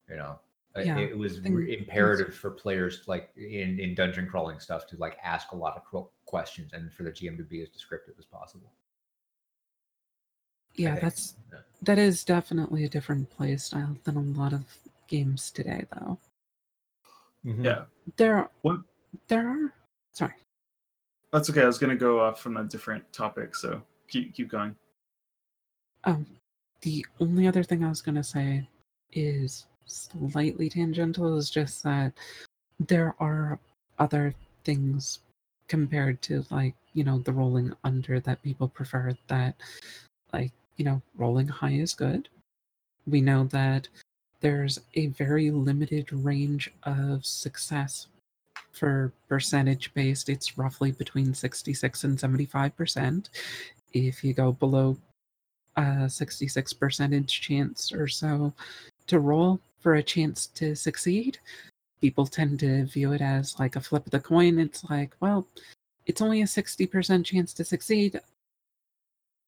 You 0.10 0.18
know, 0.18 0.40
Yeah, 0.78 0.98
it 1.00 1.18
was 1.18 1.40
thing- 1.40 1.56
re- 1.56 1.78
imperative 1.78 2.36
for 2.36 2.52
players 2.52 3.04
like 3.08 3.32
in 3.38 3.80
in 3.80 3.96
dungeon 3.96 4.28
crawling 4.28 4.60
stuff 4.60 4.86
to 4.88 4.98
like 4.98 5.18
ask 5.24 5.52
a 5.52 5.56
lot 5.56 5.74
of 5.78 6.06
questions 6.26 6.74
and 6.74 6.92
for 6.94 7.04
the 7.04 7.12
GM 7.12 7.38
to 7.38 7.44
be 7.44 7.62
as 7.62 7.70
descriptive 7.70 8.16
as 8.20 8.26
possible. 8.26 8.72
Yeah 10.74 11.00
that's 11.00 11.36
Yeah. 11.54 11.60
that 11.84 11.98
is 12.00 12.24
definitely 12.26 12.84
a 12.84 12.90
different 12.90 13.30
play 13.30 13.56
style 13.58 13.96
than 14.04 14.18
a 14.18 14.22
lot 14.42 14.52
of 14.54 14.66
games 15.08 15.50
today 15.52 15.86
though 15.94 16.20
Yeah. 17.46 17.84
there 18.18 18.38
are. 18.38 18.50
What- 18.64 18.82
there 19.28 19.48
are 19.48 19.74
sorry 20.12 20.34
That's 21.32 21.50
okay. 21.50 21.62
I 21.62 21.68
was 21.68 21.78
gonna 21.78 21.96
go 21.96 22.20
off 22.20 22.42
from 22.42 22.58
a 22.58 22.64
different 22.64 23.12
topic, 23.14 23.56
so 23.56 23.82
keep 24.10 24.34
keep 24.34 24.50
going. 24.50 24.76
Um, 26.04 26.26
the 26.82 27.06
only 27.20 27.48
other 27.48 27.64
thing 27.64 27.84
I 27.84 27.90
was 27.90 28.02
going 28.02 28.16
to 28.16 28.24
say 28.24 28.68
is 29.12 29.66
slightly 29.86 30.70
tangential 30.70 31.36
is 31.38 31.50
just 31.50 31.84
that 31.84 32.14
there 32.80 33.16
are 33.20 33.60
other 33.98 34.36
things 34.64 35.20
compared 35.68 36.22
to 36.24 36.46
like, 36.52 36.76
you 36.94 37.04
know, 37.04 37.20
the 37.20 37.32
rolling 37.34 37.74
under 37.84 38.20
that 38.20 38.42
people 38.44 38.68
prefer 38.68 39.14
that 39.28 39.56
like, 40.32 40.52
you 40.78 40.86
know, 40.86 41.02
rolling 41.16 41.48
high 41.48 41.72
is 41.74 41.94
good. 41.96 42.30
We 43.08 43.22
know 43.22 43.46
that 43.46 43.88
there's 44.46 44.80
a 44.94 45.08
very 45.08 45.50
limited 45.50 46.14
range 46.14 46.72
of 46.84 47.26
success 47.26 48.06
for 48.74 49.12
percentage 49.28 49.92
based. 49.96 50.30
It's 50.30 50.56
roughly 50.56 50.92
between 50.92 51.34
66 51.34 52.04
and 52.04 52.16
75%. 52.16 53.30
If 53.94 54.24
you 54.24 54.36
go 54.36 54.52
below 54.52 54.98
a 55.78 56.08
66 56.08 56.74
percentage 56.74 57.42
chance 57.42 57.92
or 57.92 58.08
so 58.08 58.54
to 59.08 59.20
roll 59.20 59.60
for 59.82 59.96
a 59.96 60.04
chance 60.04 60.46
to 60.48 60.76
succeed 60.76 61.40
people 62.00 62.28
tend 62.28 62.60
to 62.60 62.86
view 62.86 63.14
it 63.14 63.22
as 63.22 63.60
like 63.60 63.76
a 63.76 63.82
flip 63.82 64.06
of 64.06 64.12
the 64.12 64.20
coin 64.20 64.58
it's 64.58 64.86
like 64.90 65.12
well 65.20 65.46
it's 66.06 66.22
only 66.22 66.42
a 66.42 66.46
60% 66.46 67.26
chance 67.26 67.52
to 67.52 67.66
succeed 67.66 68.22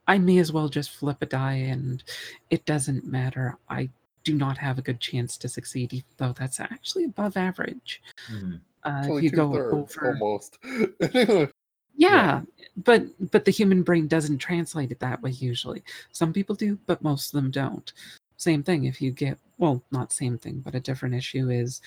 i 0.05 0.17
may 0.17 0.37
as 0.39 0.51
well 0.51 0.67
just 0.67 0.91
flip 0.91 1.17
a 1.21 1.25
die 1.25 1.53
and 1.53 2.03
it 2.49 2.65
doesn't 2.65 3.05
matter 3.05 3.57
i 3.69 3.89
do 4.27 4.35
not 4.35 4.57
have 4.57 4.77
a 4.77 4.81
good 4.87 4.99
chance 4.99 5.37
to 5.37 5.47
succeed 5.47 5.93
even 5.93 6.13
though 6.17 6.33
that's 6.33 6.59
actually 6.59 7.05
above 7.05 7.37
average 7.37 8.01
Mhm. 8.29 8.59
uh, 8.83 9.01
It's 9.05 9.17
if 9.17 9.23
you 9.23 9.31
go 9.31 9.47
over 9.53 10.07
almost. 10.13 10.57
anyway, 11.13 11.49
yeah, 11.95 12.41
but 12.89 13.01
but 13.31 13.43
the 13.45 13.51
human 13.59 13.81
brain 13.83 14.07
doesn't 14.07 14.37
translate 14.39 14.91
it 14.91 14.99
that 14.99 15.21
way 15.21 15.31
usually. 15.31 15.81
Some 16.11 16.31
people 16.33 16.55
do, 16.55 16.77
but 16.85 17.01
most 17.01 17.33
of 17.33 17.41
them 17.41 17.51
don't. 17.51 17.91
Same 18.37 18.61
thing 18.63 18.83
if 18.85 19.01
you 19.01 19.11
get 19.11 19.37
well, 19.57 19.81
not 19.91 20.13
same 20.13 20.37
thing, 20.37 20.59
but 20.65 20.75
a 20.75 20.79
different 20.87 21.15
issue 21.15 21.49
is 21.49 21.81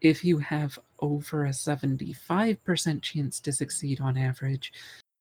if 0.00 0.24
you 0.24 0.38
have 0.38 0.78
over 1.00 1.46
a 1.46 1.52
75% 1.52 3.02
chance 3.02 3.40
to 3.40 3.52
succeed 3.52 4.00
on 4.00 4.16
average, 4.16 4.72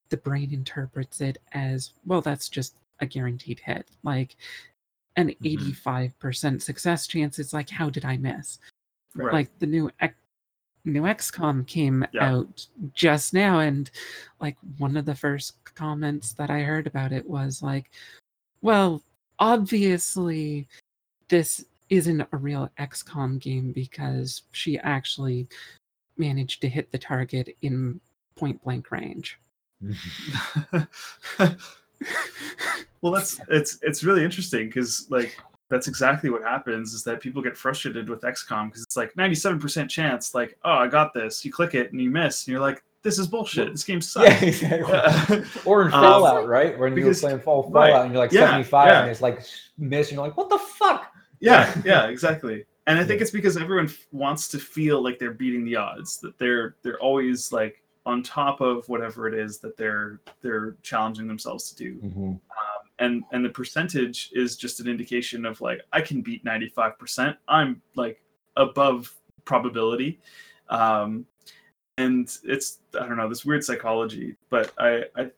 the 0.10 0.18
brain 0.18 0.54
interprets 0.54 1.20
it 1.22 1.38
as 1.54 1.92
well 2.06 2.22
that's 2.22 2.48
just 2.50 2.76
a 3.02 3.06
guaranteed 3.06 3.60
hit. 3.60 3.88
Like 4.04 4.36
an 5.18 5.30
Mhm. 5.30 5.38
85% 5.76 6.62
success 6.62 7.08
chance 7.08 7.40
it's 7.40 7.54
like 7.54 7.70
how 7.70 7.90
did 7.90 8.06
I 8.06 8.18
miss? 8.18 8.60
Right. 9.16 9.34
like 9.34 9.60
the 9.60 9.66
new 9.68 9.90
X, 10.02 10.14
new 10.84 11.04
XCOM 11.04 11.66
came 11.68 12.06
Yeah. 12.12 12.32
out 12.36 12.68
just 12.94 13.34
now, 13.34 13.60
and 13.62 13.90
like 14.42 14.58
one 14.78 14.98
of 14.98 15.06
the 15.06 15.16
first 15.16 15.56
comments 15.74 16.34
that 16.34 16.50
I 16.50 16.62
heard 16.64 16.86
about 16.86 17.12
it 17.14 17.28
was 17.28 17.64
like, 17.64 17.90
"Well, 18.62 19.02
obviously, 19.40 20.68
this 21.30 21.66
isn't 21.90 22.28
a 22.32 22.38
real 22.38 22.70
XCOM 22.78 23.40
game 23.40 23.72
because 23.72 24.42
she 24.52 24.78
actually 24.80 25.48
managed 26.18 26.62
to 26.62 26.70
hit 26.70 26.92
the 26.92 26.98
target 27.00 27.56
in 27.62 28.00
point 28.36 28.62
blank 28.64 28.92
range. 28.92 29.40
well, 33.02 33.14
that's 33.14 33.40
it's 33.50 33.80
it's 33.82 34.04
really 34.04 34.24
interesting 34.24 34.68
because 34.68 35.08
like 35.10 35.38
that's 35.70 35.88
exactly 35.88 36.30
what 36.30 36.44
happens 36.44 36.94
is 36.94 37.04
that 37.04 37.20
people 37.20 37.42
get 37.42 37.58
frustrated 37.58 38.08
with 38.10 38.22
XCOM 38.22 38.68
because 38.68 38.84
it's 38.84 38.96
like 38.96 39.14
97% 39.16 39.90
chance, 39.90 40.36
like, 40.36 40.58
oh, 40.64 40.74
I 40.74 40.88
got 40.88 41.12
this. 41.14 41.44
You 41.44 41.52
click 41.52 41.74
it 41.74 41.92
and 41.92 42.00
you 42.00 42.12
miss, 42.12 42.46
and 42.46 42.52
you're 42.52 42.62
like, 42.62 42.84
this 43.02 43.18
is 43.18 43.26
bullshit. 43.26 43.72
This 43.72 43.84
game 43.84 44.00
sucks. 44.00 44.30
Yeah, 44.62 44.78
exactly. 44.80 45.44
or 45.66 45.82
in 45.82 45.88
Um, 45.88 46.02
Fallout, 46.02 46.48
right? 46.48 46.78
When 46.78 46.94
because- 46.94 47.22
you 47.22 47.28
were 47.28 47.32
playing 47.32 47.44
Fall 47.44 47.64
right, 47.72 47.90
Fallout 47.90 48.06
and 48.06 48.14
you're 48.14 48.22
like 48.24 48.32
yeah, 48.32 48.48
75 48.48 48.88
yeah. 48.88 49.02
and 49.02 49.12
it's 49.12 49.22
like 49.22 49.42
miss, 49.78 50.10
and 50.10 50.18
you're 50.18 50.26
like, 50.28 50.38
what 50.38 50.50
the 50.50 50.58
fuck? 50.60 51.12
yeah 51.42 51.76
yeah 51.86 52.06
exactly 52.06 52.64
and 52.88 52.98
i 52.98 53.04
think 53.04 53.20
it's 53.22 53.30
because 53.30 53.58
everyone 53.58 53.88
f- 53.88 54.08
wants 54.14 54.48
to 54.48 54.58
feel 54.58 55.04
like 55.04 55.20
they're 55.20 55.34
beating 55.34 55.66
the 55.66 55.76
odds 55.76 56.18
that 56.18 56.36
they're 56.38 56.78
they're 56.82 56.98
always 57.00 57.52
like 57.52 57.84
on 58.06 58.22
top 58.24 58.62
of 58.62 58.88
whatever 58.88 59.28
it 59.28 59.34
is 59.34 59.60
that 59.60 59.78
they're 59.78 60.22
they're 60.42 60.76
challenging 60.84 61.28
themselves 61.28 61.70
to 61.72 61.76
do. 61.76 62.00
Um, 62.34 62.40
and 63.00 63.24
and 63.32 63.44
the 63.44 63.50
percentage 63.50 64.32
is 64.34 64.56
just 64.56 64.80
an 64.80 64.88
indication 64.88 65.46
of 65.46 65.60
like 65.60 65.82
i 65.92 66.00
can 66.00 66.22
beat 66.22 66.46
95% 66.46 67.36
i'm 67.50 67.82
like 67.96 68.22
above 68.56 69.14
probability. 69.44 70.20
Um 70.70 71.26
and 71.98 72.30
it's 72.44 72.80
i 73.00 73.06
don't 73.06 73.18
know 73.18 73.30
this 73.30 73.46
weird 73.46 73.64
psychology 73.64 74.36
but 74.50 74.72
i 74.78 75.04
i 75.16 75.30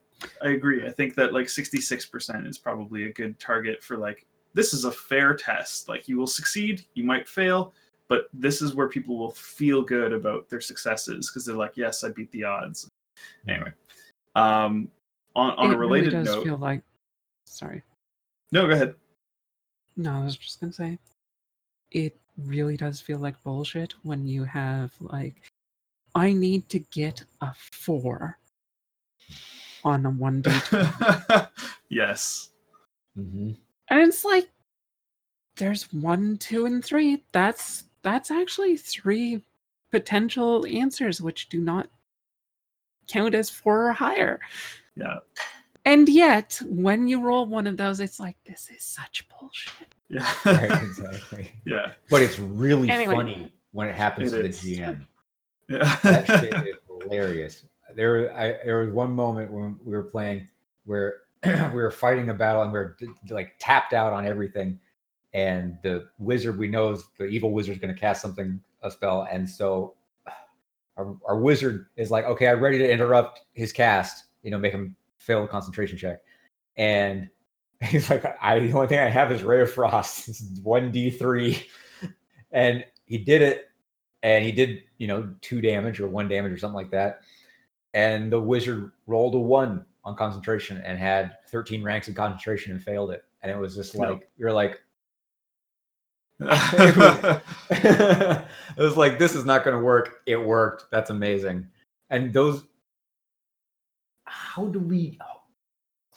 i 0.42 0.48
agree. 0.48 0.86
I 0.86 0.90
think 0.90 1.14
that 1.16 1.32
like 1.32 1.46
66% 1.46 2.48
is 2.48 2.58
probably 2.58 3.04
a 3.04 3.12
good 3.12 3.38
target 3.38 3.82
for 3.82 3.96
like 3.96 4.26
this 4.54 4.72
is 4.74 4.84
a 4.84 4.92
fair 4.92 5.34
test. 5.34 5.88
Like 5.88 6.08
you 6.08 6.16
will 6.16 6.26
succeed. 6.26 6.84
You 6.94 7.04
might 7.04 7.28
fail 7.28 7.74
but 8.08 8.28
this 8.32 8.62
is 8.62 8.74
where 8.74 8.88
people 8.88 9.16
will 9.18 9.30
feel 9.32 9.82
good 9.82 10.12
about 10.12 10.48
their 10.48 10.60
successes 10.60 11.28
because 11.30 11.44
they're 11.44 11.54
like 11.56 11.76
yes 11.76 12.04
i 12.04 12.08
beat 12.10 12.30
the 12.32 12.44
odds 12.44 12.88
anyway 13.48 13.72
um 14.34 14.88
on, 15.36 15.50
on 15.52 15.70
it 15.70 15.74
a 15.74 15.78
related 15.78 16.12
really 16.12 16.24
does 16.24 16.34
note 16.36 16.44
feel 16.44 16.56
like. 16.56 16.82
Sorry. 17.46 17.82
no 18.52 18.66
go 18.66 18.72
ahead 18.72 18.94
No, 19.96 20.12
I 20.20 20.24
was 20.24 20.36
just 20.36 20.60
gonna 20.60 20.72
say, 20.72 20.98
it 21.90 22.16
really 22.46 22.76
does 22.76 23.00
feel 23.00 23.18
like 23.18 23.42
bullshit 23.42 23.94
when 24.04 24.26
you 24.28 24.44
have 24.44 24.92
like, 25.00 25.42
I 26.14 26.32
need 26.32 26.68
to 26.70 26.78
get 26.78 27.24
a 27.40 27.52
four 27.54 28.38
on 29.84 30.06
a 30.06 30.10
one 30.10 30.42
d, 30.42 30.50
yes. 31.88 32.50
Mm-hmm. 33.18 33.50
and 33.88 34.00
it's 34.00 34.24
like, 34.24 34.48
there's 35.56 35.92
one, 35.92 36.36
two, 36.36 36.66
and 36.66 36.84
three. 36.84 37.24
That's 37.32 37.84
that's 38.12 38.30
actually 38.30 38.76
three 38.76 39.42
potential 39.90 40.64
answers 40.66 41.20
which 41.20 41.48
do 41.48 41.60
not 41.60 41.88
count 43.06 43.34
as 43.34 43.50
four 43.50 43.88
or 43.88 43.92
higher. 43.92 44.40
Yeah. 44.96 45.18
And 45.84 46.08
yet, 46.08 46.60
when 46.66 47.08
you 47.08 47.20
roll 47.20 47.46
one 47.46 47.66
of 47.66 47.76
those, 47.76 48.00
it's 48.00 48.18
like 48.20 48.36
this 48.46 48.70
is 48.74 48.82
such 48.82 49.26
bullshit. 49.28 49.94
Yeah. 50.08 50.26
Right, 50.44 50.82
exactly. 50.82 51.52
yeah. 51.66 51.92
But 52.10 52.22
it's 52.22 52.38
really 52.38 52.90
Anyway. 52.90 53.14
funny 53.14 53.52
when 53.72 53.88
it 53.88 53.94
happens 53.94 54.32
It 54.32 54.36
to 54.36 54.42
the. 54.42 54.76
GM. 54.76 55.06
Yeah. 55.70 55.98
That 56.02 56.26
shit 56.26 56.54
is 56.66 56.76
hilarious. 56.88 57.64
There, 57.94 58.34
I, 58.34 58.56
there 58.64 58.78
was 58.80 58.90
one 58.90 59.12
moment 59.12 59.50
when 59.52 59.78
we 59.84 59.92
were 59.94 60.04
playing 60.04 60.48
where 60.86 61.16
we 61.44 61.50
were 61.82 61.90
fighting 61.90 62.30
a 62.30 62.34
battle 62.34 62.62
and 62.62 62.72
we 62.72 62.78
were 62.78 62.96
like 63.28 63.52
tapped 63.58 63.92
out 63.92 64.14
on 64.14 64.26
everything, 64.26 64.80
and 65.38 65.78
the 65.82 66.08
wizard 66.18 66.58
we 66.58 66.66
know 66.68 66.90
is 66.90 67.04
the 67.16 67.26
evil 67.26 67.52
wizard 67.52 67.76
is 67.76 67.80
going 67.80 67.94
to 67.94 68.00
cast 68.00 68.20
something 68.20 68.60
a 68.82 68.90
spell, 68.90 69.28
and 69.30 69.48
so 69.48 69.94
our, 70.96 71.16
our 71.26 71.38
wizard 71.38 71.86
is 71.96 72.10
like, 72.10 72.24
okay, 72.24 72.48
I'm 72.48 72.60
ready 72.60 72.78
to 72.78 72.90
interrupt 72.90 73.42
his 73.52 73.72
cast, 73.72 74.24
you 74.42 74.50
know, 74.50 74.58
make 74.58 74.72
him 74.72 74.96
fail 75.18 75.44
a 75.44 75.48
concentration 75.48 75.96
check, 75.96 76.20
and 76.76 77.28
he's 77.82 78.10
like, 78.10 78.24
I 78.42 78.58
the 78.58 78.72
only 78.72 78.88
thing 78.88 78.98
I 78.98 79.08
have 79.08 79.30
is 79.30 79.42
ray 79.42 79.62
of 79.62 79.72
frost, 79.72 80.28
it's 80.28 80.42
one 80.62 80.90
d 80.90 81.10
three, 81.10 81.66
and 82.52 82.84
he 83.06 83.18
did 83.18 83.42
it, 83.42 83.70
and 84.24 84.44
he 84.44 84.50
did 84.50 84.82
you 84.98 85.06
know 85.06 85.32
two 85.40 85.60
damage 85.60 86.00
or 86.00 86.08
one 86.08 86.28
damage 86.28 86.52
or 86.52 86.58
something 86.58 86.76
like 86.76 86.90
that, 86.90 87.20
and 87.94 88.32
the 88.32 88.40
wizard 88.40 88.90
rolled 89.06 89.36
a 89.36 89.38
one 89.38 89.84
on 90.04 90.16
concentration 90.16 90.80
and 90.84 90.98
had 90.98 91.36
13 91.50 91.82
ranks 91.82 92.08
of 92.08 92.14
concentration 92.14 92.72
and 92.72 92.82
failed 92.82 93.12
it, 93.12 93.24
and 93.42 93.52
it 93.52 93.58
was 93.58 93.76
just 93.76 93.94
No. 93.94 94.12
like 94.12 94.28
you're 94.36 94.52
like 94.52 94.80
it 96.40 97.42
was 98.76 98.96
like 98.96 99.18
this 99.18 99.34
is 99.34 99.44
not 99.44 99.64
going 99.64 99.76
to 99.76 99.82
work. 99.82 100.20
It 100.26 100.36
worked. 100.36 100.84
That's 100.90 101.10
amazing. 101.10 101.66
And 102.10 102.32
those 102.32 102.64
how 104.24 104.66
do 104.66 104.78
we 104.78 105.18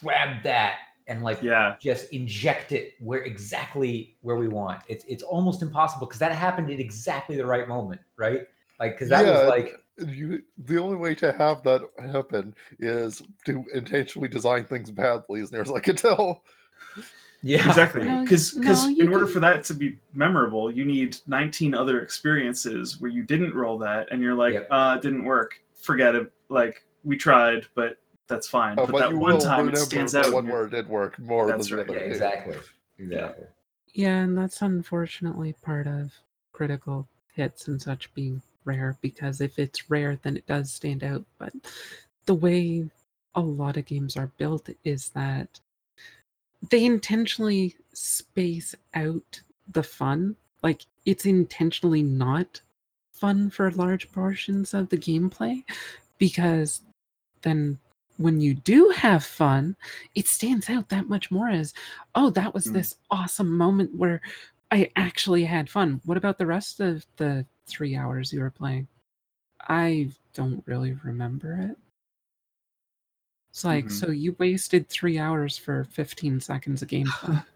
grab 0.01 0.43
that 0.43 0.77
and 1.07 1.23
like 1.23 1.41
yeah. 1.41 1.75
just 1.81 2.11
inject 2.13 2.71
it 2.71 2.93
where 2.99 3.23
exactly 3.23 4.17
where 4.21 4.35
we 4.35 4.47
want? 4.47 4.81
It's 4.87 5.05
it's 5.07 5.23
almost 5.23 5.61
impossible 5.61 6.07
because 6.07 6.19
that 6.19 6.31
happened 6.31 6.69
at 6.69 6.79
exactly 6.79 7.35
the 7.35 7.45
right 7.45 7.67
moment 7.67 8.01
right? 8.17 8.47
Like 8.79 8.93
because 8.93 9.09
that 9.09 9.25
Yeah, 9.25 9.39
was 9.39 9.49
like 9.49 9.81
you 10.07 10.41
the 10.57 10.77
only 10.79 10.97
way 10.97 11.13
to 11.15 11.31
have 11.33 11.63
that 11.63 11.81
happen 12.11 12.55
is 12.79 13.21
to 13.45 13.63
intentionally 13.73 14.27
design 14.27 14.65
things 14.65 14.89
badly 14.89 15.41
as 15.41 15.51
near 15.51 15.61
as 15.61 15.71
i 15.71 15.79
could 15.79 15.97
tell 15.97 16.43
yeah 17.43 17.67
Exactly. 17.67 18.03
No, 18.05 18.21
Because 18.21 18.55
no, 18.55 18.87
you 18.87 19.03
in 19.05 19.11
order 19.11 19.25
can- 19.25 19.33
for 19.33 19.39
that 19.41 19.63
to 19.65 19.73
be 19.73 19.97
memorable, 20.13 20.71
you 20.71 20.85
need 20.85 21.17
19 21.27 21.73
other 21.73 22.01
experiences 22.01 22.99
where 23.01 23.11
you 23.11 23.23
didn't 23.23 23.53
roll 23.55 23.77
that 23.79 24.07
and 24.11 24.21
you're 24.21 24.35
like, 24.35 24.53
Yep. 24.53 24.67
uh, 24.71 24.95
it 24.97 25.01
didn't 25.01 25.23
work. 25.25 25.55
Forget 25.75 26.15
it. 26.15 26.31
Like, 26.49 26.83
we 27.03 27.17
tried, 27.17 27.65
but 27.75 27.97
that's 28.27 28.47
fine. 28.47 28.77
Uh, 28.77 28.85
but 28.85 28.99
that 28.99 29.13
one 29.13 29.33
will 29.33 29.41
time 29.41 29.67
it 29.69 29.77
stands 29.77 30.13
out. 30.15 30.31
one 30.31 30.45
and 30.45 30.53
where 30.53 30.65
it 30.65 30.69
did 30.71 30.87
work 30.87 31.17
more 31.19 31.47
That's 31.47 31.67
than 31.69 31.79
right, 31.79 31.87
the 31.87 31.93
yeah, 31.93 31.99
other 31.99 32.07
two. 32.07 32.11
exactly 32.13 32.57
exactly 32.99 33.45
Yeah, 33.93 34.19
and 34.21 34.37
that's 34.37 34.61
unfortunately 34.61 35.53
part 35.61 35.87
of 35.87 36.11
critical 36.53 37.07
hits 37.33 37.67
and 37.67 37.81
such 37.81 38.13
being 38.13 38.41
rare 38.65 38.95
because 39.01 39.41
if 39.41 39.57
it's 39.57 39.89
rare, 39.89 40.17
then 40.21 40.37
it 40.37 40.45
does 40.45 40.71
stand 40.71 41.03
out. 41.03 41.25
But 41.39 41.53
the 42.25 42.35
way 42.35 42.89
a 43.35 43.41
lot 43.41 43.77
of 43.77 43.85
games 43.85 44.15
are 44.17 44.27
built 44.37 44.69
is 44.83 45.09
that 45.09 45.59
they 46.69 46.85
intentionally 46.85 47.75
space 47.93 48.75
out 48.93 49.41
the 49.71 49.83
fun. 49.83 50.35
Like, 50.63 50.85
it's 51.05 51.25
intentionally 51.25 52.03
not 52.03 52.61
fun 53.13 53.49
for 53.49 53.71
large 53.71 54.11
portions 54.11 54.73
of 54.73 54.89
the 54.89 54.97
gameplay 54.97 55.63
because 56.17 56.81
then 57.41 57.77
when 58.17 58.39
you 58.39 58.53
do 58.53 58.89
have 58.95 59.23
fun, 59.23 59.75
it 60.13 60.27
stands 60.27 60.69
out 60.69 60.89
that 60.89 61.09
much 61.09 61.31
more 61.31 61.49
as 61.49 61.73
oh, 62.13 62.29
that 62.31 62.53
was 62.53 62.67
Mm. 62.67 62.73
this 62.73 62.95
awesome 63.09 63.57
moment 63.57 63.95
where 63.95 64.21
I 64.69 64.91
actually 64.95 65.43
had 65.43 65.69
fun. 65.69 66.01
What 66.05 66.17
about 66.17 66.37
the 66.37 66.45
rest 66.45 66.79
of 66.79 67.05
the 67.17 67.45
three 67.65 67.95
hours 67.95 68.31
you 68.31 68.39
were 68.41 68.51
playing? 68.51 68.87
I 69.67 70.09
don't 70.33 70.63
really 70.65 70.93
remember 71.03 71.53
it. 71.53 71.77
It's 73.51 73.63
like, 73.65 73.85
Mhm. 73.85 73.91
so 73.91 74.11
you 74.11 74.35
wasted 74.39 74.87
three 74.89 75.19
hours 75.19 75.57
for 75.57 75.83
15 75.91 76.39
seconds 76.39 76.81
of 76.81 76.87
gameplay. 76.89 77.45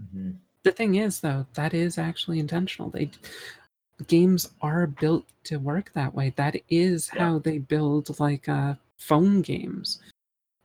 Mhm. 0.00 0.36
the 0.62 0.72
thing 0.72 0.94
is, 0.94 1.20
though, 1.20 1.46
that 1.54 1.74
is 1.74 1.98
actually 1.98 2.38
intentional. 2.38 2.88
They 2.90 3.10
games 4.06 4.50
are 4.62 4.86
built 4.86 5.26
to 5.44 5.58
work 5.58 5.92
that 5.92 6.14
way. 6.14 6.32
That 6.36 6.56
is 6.70 7.10
Yeah. 7.14 7.24
how 7.26 7.38
they 7.40 7.58
build 7.58 8.18
like 8.18 8.48
uh, 8.48 8.76
phone 8.96 9.42
games. 9.42 10.00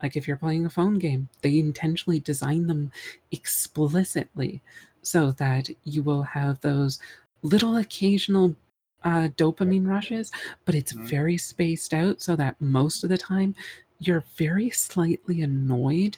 Like 0.01 0.15
if 0.15 0.27
you're 0.27 0.37
playing 0.37 0.65
a 0.65 0.69
phone 0.69 0.99
game, 0.99 1.27
they 1.41 1.59
intentionally 1.59 2.19
design 2.19 2.67
them 2.67 2.91
explicitly 3.31 4.61
so 5.01 5.31
that 5.33 5.69
you 5.83 6.01
will 6.03 6.23
have 6.23 6.61
those 6.61 6.99
little 7.41 7.77
occasional 7.77 8.55
uh, 9.05 9.29
dopamine 9.37 9.87
rushes, 9.87 10.31
but 10.65 10.75
it's 10.75 10.93
Mhm. 10.93 11.07
very 11.07 11.37
spaced 11.37 11.93
out 11.93 12.21
so 12.21 12.35
that 12.35 12.59
most 12.61 13.03
of 13.03 13.09
the 13.09 13.17
time 13.17 13.55
you're 13.99 14.25
very 14.37 14.69
slightly 14.71 15.41
annoyed 15.41 16.17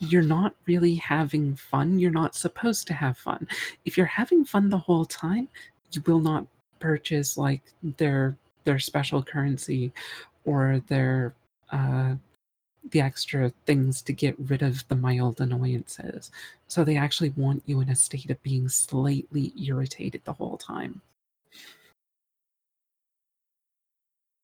you're 0.00 0.22
not 0.22 0.54
really 0.66 0.94
having 0.96 1.56
fun. 1.56 1.98
You're 1.98 2.10
not 2.10 2.34
supposed 2.34 2.86
to 2.88 2.94
have 2.94 3.18
fun. 3.18 3.48
If 3.84 3.96
you're 3.96 4.06
having 4.06 4.44
fun 4.44 4.70
the 4.70 4.78
whole 4.78 5.04
time, 5.04 5.48
you 5.92 6.02
will 6.06 6.20
not 6.20 6.46
purchase 6.80 7.36
like 7.36 7.62
their 7.82 8.36
their 8.64 8.78
special 8.78 9.22
currency 9.22 9.92
or 10.44 10.82
their 10.88 11.34
uh 11.72 12.14
the 12.90 13.00
extra 13.00 13.50
things 13.66 14.02
to 14.02 14.12
get 14.12 14.36
rid 14.38 14.62
of 14.62 14.86
the 14.88 14.96
mild 14.96 15.40
annoyances. 15.40 16.30
So 16.68 16.84
they 16.84 16.96
actually 16.96 17.30
want 17.30 17.62
you 17.66 17.80
in 17.80 17.90
a 17.90 17.96
state 17.96 18.30
of 18.30 18.42
being 18.42 18.68
slightly 18.68 19.52
irritated 19.62 20.22
the 20.24 20.32
whole 20.34 20.58
time. 20.58 21.02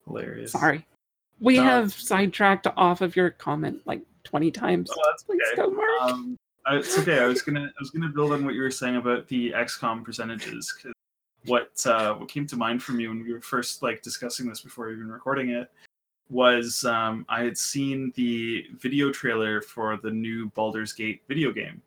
Hilarious. 0.07 0.53
Sorry. 0.53 0.87
We 1.41 1.57
No. 1.57 1.65
have 1.65 1.93
sidetracked 1.93 2.67
off 2.77 3.01
of 3.01 3.17
your 3.17 3.31
comment 3.31 3.81
like 3.87 4.03
20 4.25 4.51
times. 4.51 4.91
Oh, 4.93 5.03
that's 5.11 5.23
Please 5.25 5.41
okay. 5.53 5.57
go, 5.63 5.71
Mark. 5.71 5.89
Um, 6.03 6.37
I, 6.67 6.77
it's 6.77 6.99
okay. 6.99 7.19
I 7.21 7.27
was 7.27 7.43
gonna 7.43 7.65
I 7.67 7.81
was 7.81 7.91
gonna 7.91 8.09
build 8.09 8.33
on 8.33 8.45
what 8.45 8.55
you 8.55 8.63
were 8.63 8.71
saying 8.71 8.97
about 8.97 9.29
the 9.29 9.51
XCOM 9.53 10.03
percentages. 10.05 10.73
'cause 10.73 10.93
what 11.47 11.87
uh, 11.87 12.15
what 12.15 12.29
came 12.31 12.47
to 12.47 12.57
mind 12.57 12.83
for 12.83 12.93
me 12.93 13.07
when 13.07 13.23
we 13.23 13.31
were 13.33 13.41
first 13.43 13.83
like 13.83 14.01
discussing 14.01 14.49
this 14.49 14.63
before 14.63 14.91
even 14.91 15.09
recording 15.11 15.51
it 15.51 15.71
was 16.31 16.87
um, 16.87 17.27
I 17.29 17.43
had 17.45 17.59
seen 17.59 18.13
the 18.17 18.65
video 18.79 19.13
trailer 19.13 19.61
for 19.61 19.99
the 19.99 20.11
new 20.11 20.47
Baldur's 20.53 20.95
Gate 20.95 21.21
video 21.29 21.53
game, 21.53 21.83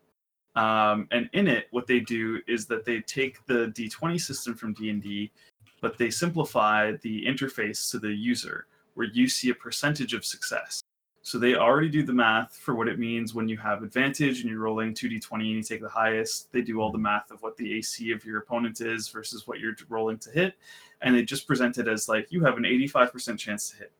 um, 0.54 1.08
and 1.10 1.28
in 1.32 1.48
it, 1.48 1.66
what 1.72 1.88
they 1.88 1.98
do 1.98 2.40
is 2.46 2.66
that 2.66 2.84
they 2.84 3.00
take 3.00 3.44
the 3.46 3.72
D20 3.74 4.20
system 4.20 4.54
from 4.54 4.74
D 4.74 4.90
and 4.90 5.02
D, 5.02 5.32
but 5.80 5.98
they 5.98 6.10
simplify 6.10 6.92
the 7.02 7.24
interface 7.24 7.90
to 7.90 7.98
the 7.98 8.12
user, 8.12 8.66
where 8.94 9.08
you 9.12 9.28
see 9.28 9.50
a 9.50 9.54
percentage 9.54 10.14
of 10.14 10.24
success. 10.24 10.82
So 11.22 11.38
they 11.38 11.56
already 11.56 11.90
do 11.90 12.02
the 12.02 12.12
math 12.12 12.56
for 12.56 12.74
what 12.74 12.88
it 12.88 12.98
means 12.98 13.34
when 13.34 13.50
you 13.50 13.58
have 13.58 13.82
advantage 13.82 14.40
and 14.40 14.48
you're 14.48 14.60
rolling 14.60 14.94
2d20 14.94 15.32
and 15.32 15.46
you 15.46 15.62
take 15.62 15.82
the 15.82 15.88
highest. 15.88 16.50
They 16.52 16.62
do 16.62 16.80
all 16.80 16.90
the 16.90 16.96
math 16.96 17.30
of 17.30 17.42
what 17.42 17.54
the 17.58 17.74
AC 17.74 18.10
of 18.12 18.24
your 18.24 18.38
opponent 18.38 18.80
is 18.80 19.08
versus 19.08 19.46
what 19.46 19.60
you're 19.60 19.76
rolling 19.90 20.16
to 20.20 20.30
hit. 20.30 20.54
And 21.02 21.14
they 21.14 21.22
just 21.22 21.46
present 21.46 21.76
it 21.76 21.86
as 21.86 22.08
like 22.08 22.32
you 22.32 22.42
have 22.44 22.56
an 22.56 22.62
85% 22.62 23.38
chance 23.38 23.68
to 23.70 23.76
hit. 23.76 23.92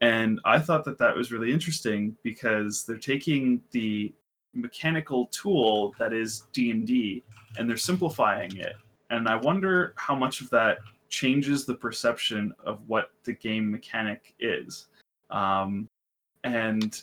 And 0.00 0.40
I 0.44 0.58
thought 0.58 0.84
that 0.84 0.96
that 0.98 1.14
was 1.14 1.32
really 1.32 1.52
interesting 1.52 2.16
because 2.22 2.84
they're 2.84 2.96
taking 2.96 3.60
the 3.72 4.14
mechanical 4.54 5.26
tool 5.26 5.94
that 5.98 6.12
is 6.12 6.44
D&D 6.52 7.24
and 7.58 7.68
they're 7.68 7.76
simplifying 7.76 8.56
it. 8.56 8.76
And 9.10 9.28
I 9.28 9.36
wonder 9.36 9.94
how 9.96 10.14
much 10.14 10.40
of 10.40 10.50
that 10.50 10.78
changes 11.08 11.64
the 11.64 11.74
perception 11.74 12.52
of 12.64 12.80
what 12.86 13.10
the 13.24 13.32
game 13.32 13.70
mechanic 13.70 14.34
is. 14.38 14.86
Um, 15.30 15.88
and 16.44 17.02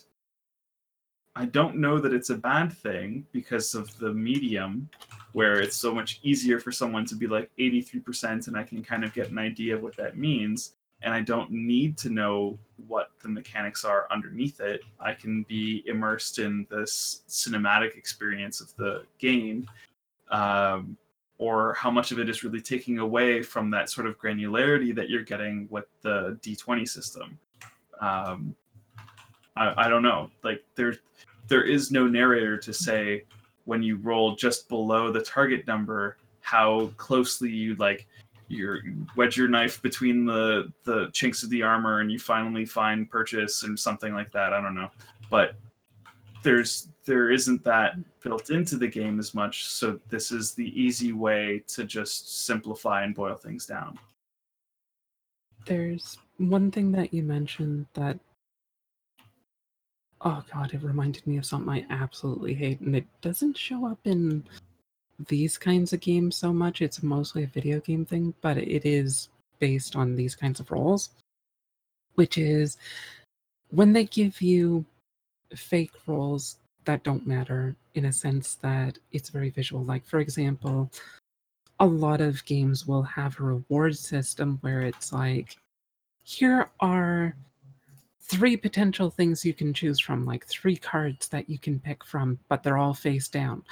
I 1.34 1.44
don't 1.46 1.76
know 1.76 1.98
that 1.98 2.14
it's 2.14 2.30
a 2.30 2.36
bad 2.36 2.72
thing 2.72 3.26
because 3.32 3.74
of 3.74 3.96
the 3.98 4.12
medium 4.12 4.88
where 5.32 5.60
it's 5.60 5.76
so 5.76 5.94
much 5.94 6.20
easier 6.22 6.58
for 6.58 6.72
someone 6.72 7.04
to 7.06 7.14
be 7.14 7.26
like 7.26 7.50
83% 7.58 8.46
and 8.46 8.56
I 8.56 8.62
can 8.62 8.82
kind 8.82 9.04
of 9.04 9.12
get 9.12 9.30
an 9.30 9.38
idea 9.38 9.76
of 9.76 9.82
what 9.82 9.96
that 9.96 10.16
means 10.16 10.72
and 11.02 11.12
I 11.12 11.20
don't 11.20 11.50
need 11.50 11.98
to 11.98 12.08
know 12.08 12.58
what 12.86 13.10
the 13.22 13.28
mechanics 13.28 13.84
are 13.84 14.06
underneath 14.10 14.60
it. 14.60 14.80
I 14.98 15.12
can 15.12 15.42
be 15.42 15.84
immersed 15.86 16.38
in 16.38 16.66
this 16.70 17.22
cinematic 17.28 17.96
experience 17.96 18.62
of 18.62 18.74
the 18.76 19.02
game 19.18 19.68
um, 20.30 20.96
or 21.38 21.74
how 21.74 21.90
much 21.90 22.12
of 22.12 22.18
it 22.18 22.28
is 22.28 22.42
really 22.42 22.60
taking 22.60 22.98
away 22.98 23.42
from 23.42 23.70
that 23.70 23.90
sort 23.90 24.06
of 24.06 24.18
granularity 24.18 24.94
that 24.94 25.10
you're 25.10 25.22
getting 25.22 25.66
with 25.70 25.84
the 26.02 26.38
D20 26.42 26.88
system. 26.88 27.38
Um, 28.00 28.54
I, 29.56 29.86
I 29.86 29.88
don't 29.88 30.02
know. 30.02 30.30
Like 30.42 30.64
there, 30.74 30.96
there 31.48 31.62
is 31.62 31.90
no 31.90 32.06
narrator 32.06 32.56
to 32.58 32.72
say 32.72 33.24
when 33.64 33.82
you 33.82 33.96
roll 33.96 34.34
just 34.34 34.68
below 34.68 35.12
the 35.12 35.20
target 35.20 35.66
number 35.66 36.16
how 36.40 36.92
closely 36.96 37.50
you 37.50 37.74
like 37.74 38.06
you 38.48 38.80
wedge 39.16 39.36
your 39.36 39.48
knife 39.48 39.82
between 39.82 40.24
the 40.24 40.72
the 40.84 41.10
chinks 41.12 41.42
of 41.42 41.50
the 41.50 41.62
armor 41.62 42.00
and 42.00 42.12
you 42.12 42.20
finally 42.20 42.64
find 42.64 43.10
purchase 43.10 43.64
and 43.64 43.78
something 43.78 44.14
like 44.14 44.30
that. 44.30 44.52
I 44.52 44.60
don't 44.60 44.74
know, 44.74 44.88
but 45.28 45.56
there's 46.46 46.86
there 47.04 47.32
isn't 47.32 47.64
that 47.64 47.96
built 48.22 48.50
into 48.50 48.76
the 48.76 48.86
game 48.86 49.18
as 49.18 49.34
much. 49.34 49.66
So 49.66 49.98
this 50.08 50.30
is 50.30 50.54
the 50.54 50.80
easy 50.80 51.12
way 51.12 51.64
to 51.74 51.82
just 51.82 52.46
simplify 52.46 53.02
and 53.02 53.14
boil 53.16 53.34
things 53.34 53.66
down. 53.66 53.98
There's 55.66 56.18
one 56.38 56.70
thing 56.70 56.92
that 56.92 57.12
you 57.12 57.24
mentioned 57.24 57.86
that 57.94 58.20
oh 60.20 60.44
god, 60.54 60.72
it 60.72 60.84
reminded 60.84 61.26
me 61.26 61.36
of 61.36 61.44
something 61.44 61.68
I 61.68 61.84
absolutely 61.92 62.54
hate, 62.54 62.80
and 62.80 62.94
it 62.94 63.06
doesn't 63.22 63.58
show 63.58 63.84
up 63.84 63.98
in 64.04 64.44
these 65.26 65.58
kinds 65.58 65.92
of 65.92 65.98
games 66.00 66.36
so 66.36 66.52
much. 66.52 66.80
It's 66.80 67.02
mostly 67.02 67.42
a 67.42 67.48
video 67.48 67.80
game 67.80 68.04
thing, 68.04 68.34
but 68.40 68.56
it 68.56 68.86
is 68.86 69.30
based 69.58 69.96
on 69.96 70.14
these 70.14 70.36
kinds 70.36 70.60
of 70.60 70.70
rolls, 70.70 71.10
which 72.14 72.38
is 72.38 72.76
when 73.70 73.92
they 73.92 74.04
give 74.04 74.40
you 74.40 74.84
fake 75.54 75.92
rolls 76.06 76.56
that 76.84 77.02
don't 77.02 77.26
matter 77.26 77.76
in 77.94 78.06
a 78.06 78.12
sense 78.12 78.54
that 78.56 78.98
it's 79.12 79.30
very 79.30 79.50
visual. 79.50 79.84
Like, 79.84 80.04
for 80.06 80.20
example, 80.20 80.90
a 81.80 81.86
lot 81.86 82.20
of 82.20 82.44
games 82.44 82.86
will 82.86 83.02
have 83.02 83.38
a 83.38 83.44
reward 83.44 83.96
system 83.96 84.58
where 84.62 84.82
it's 84.82 85.12
like, 85.12 85.56
here 86.22 86.70
are 86.80 87.36
three 88.20 88.56
potential 88.56 89.10
things 89.10 89.44
you 89.44 89.54
can 89.54 89.72
choose 89.72 90.00
from, 90.00 90.24
like 90.24 90.46
three 90.46 90.76
cards 90.76 91.28
that 91.28 91.48
you 91.48 91.58
can 91.58 91.78
pick 91.78 92.04
from, 92.04 92.38
but 92.48 92.62
they're 92.62 92.78
all 92.78 92.94
face 92.94 93.28
down. 93.28 93.62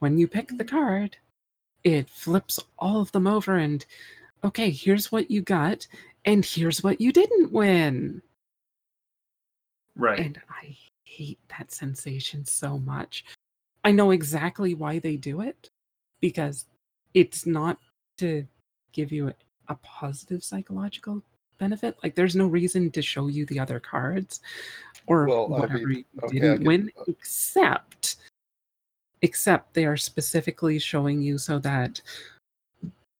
When 0.00 0.18
you 0.18 0.26
pick 0.26 0.48
the 0.56 0.64
card, 0.64 1.16
it 1.84 2.08
flips 2.08 2.58
all 2.78 3.00
of 3.00 3.12
them 3.12 3.26
over 3.26 3.56
and 3.56 3.84
okay, 4.44 4.70
here's 4.70 5.10
what 5.10 5.30
you 5.30 5.42
got, 5.42 5.86
and 6.24 6.44
here's 6.44 6.82
what 6.82 7.00
you 7.00 7.12
didn't 7.12 7.52
win. 7.52 8.22
Right. 9.98 10.18
And 10.20 10.40
I 10.48 10.76
hate 11.04 11.38
that 11.58 11.70
sensation 11.72 12.44
so 12.44 12.78
much. 12.78 13.24
I 13.84 13.90
know 13.90 14.12
exactly 14.12 14.74
why 14.74 14.98
they 15.00 15.16
do 15.16 15.40
it 15.42 15.70
because 16.20 16.64
it's 17.14 17.44
not 17.46 17.78
to 18.18 18.46
give 18.92 19.12
you 19.12 19.28
a, 19.28 19.34
a 19.68 19.74
positive 19.82 20.42
psychological 20.42 21.22
benefit. 21.58 21.96
Like, 22.02 22.14
there's 22.14 22.36
no 22.36 22.46
reason 22.46 22.90
to 22.92 23.02
show 23.02 23.26
you 23.28 23.44
the 23.46 23.58
other 23.58 23.80
cards 23.80 24.40
or 25.06 25.26
Well, 25.26 25.46
I 25.54 25.60
whatever 25.60 25.78
mean, 25.86 25.98
you 25.98 26.04
okay, 26.24 26.38
didn't 26.40 26.58
get- 26.58 26.66
win, 26.66 26.90
except 27.08 28.16
except 29.22 29.74
they 29.74 29.84
are 29.84 29.96
specifically 29.96 30.78
showing 30.78 31.20
you 31.20 31.38
so 31.38 31.58
that 31.58 32.00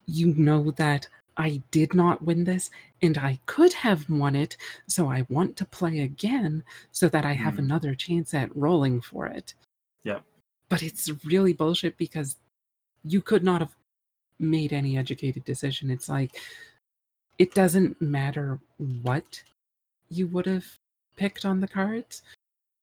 you 0.07 0.33
know 0.35 0.70
that 0.72 1.09
I 1.37 1.61
did 1.72 1.93
not 1.93 2.22
win 2.22 2.45
this 2.45 2.70
and 3.03 3.18
I 3.18 3.40
could 3.46 3.72
have 3.72 4.09
won 4.11 4.34
it, 4.34 4.57
so 4.86 5.11
I 5.11 5.26
want 5.28 5.57
to 5.57 5.64
play 5.64 6.01
again 6.01 6.64
so 6.92 7.09
that 7.09 7.24
I 7.24 7.32
have 7.34 7.55
Hmm. 7.55 7.61
another 7.61 7.94
chance 7.94 8.34
at 8.34 8.55
rolling 8.57 9.01
for 9.01 9.26
it. 9.26 9.55
Yeah. 10.05 10.20
But 10.68 10.82
it's 10.82 11.09
really 11.24 11.53
bullshit 11.53 11.96
because 11.96 12.36
you 13.05 13.22
could 13.22 13.44
not 13.44 13.61
have 13.61 13.74
made 14.38 14.72
any 14.72 14.96
educated 14.99 15.44
decision. 15.44 15.90
It's 15.90 16.09
like 16.09 16.36
it 17.38 17.55
doesn't 17.55 18.01
matter 18.01 18.59
what 19.03 19.42
you 20.11 20.26
would 20.26 20.46
have 20.46 20.66
picked 21.16 21.44
on 21.44 21.61
the 21.61 21.68
cards. 21.68 22.22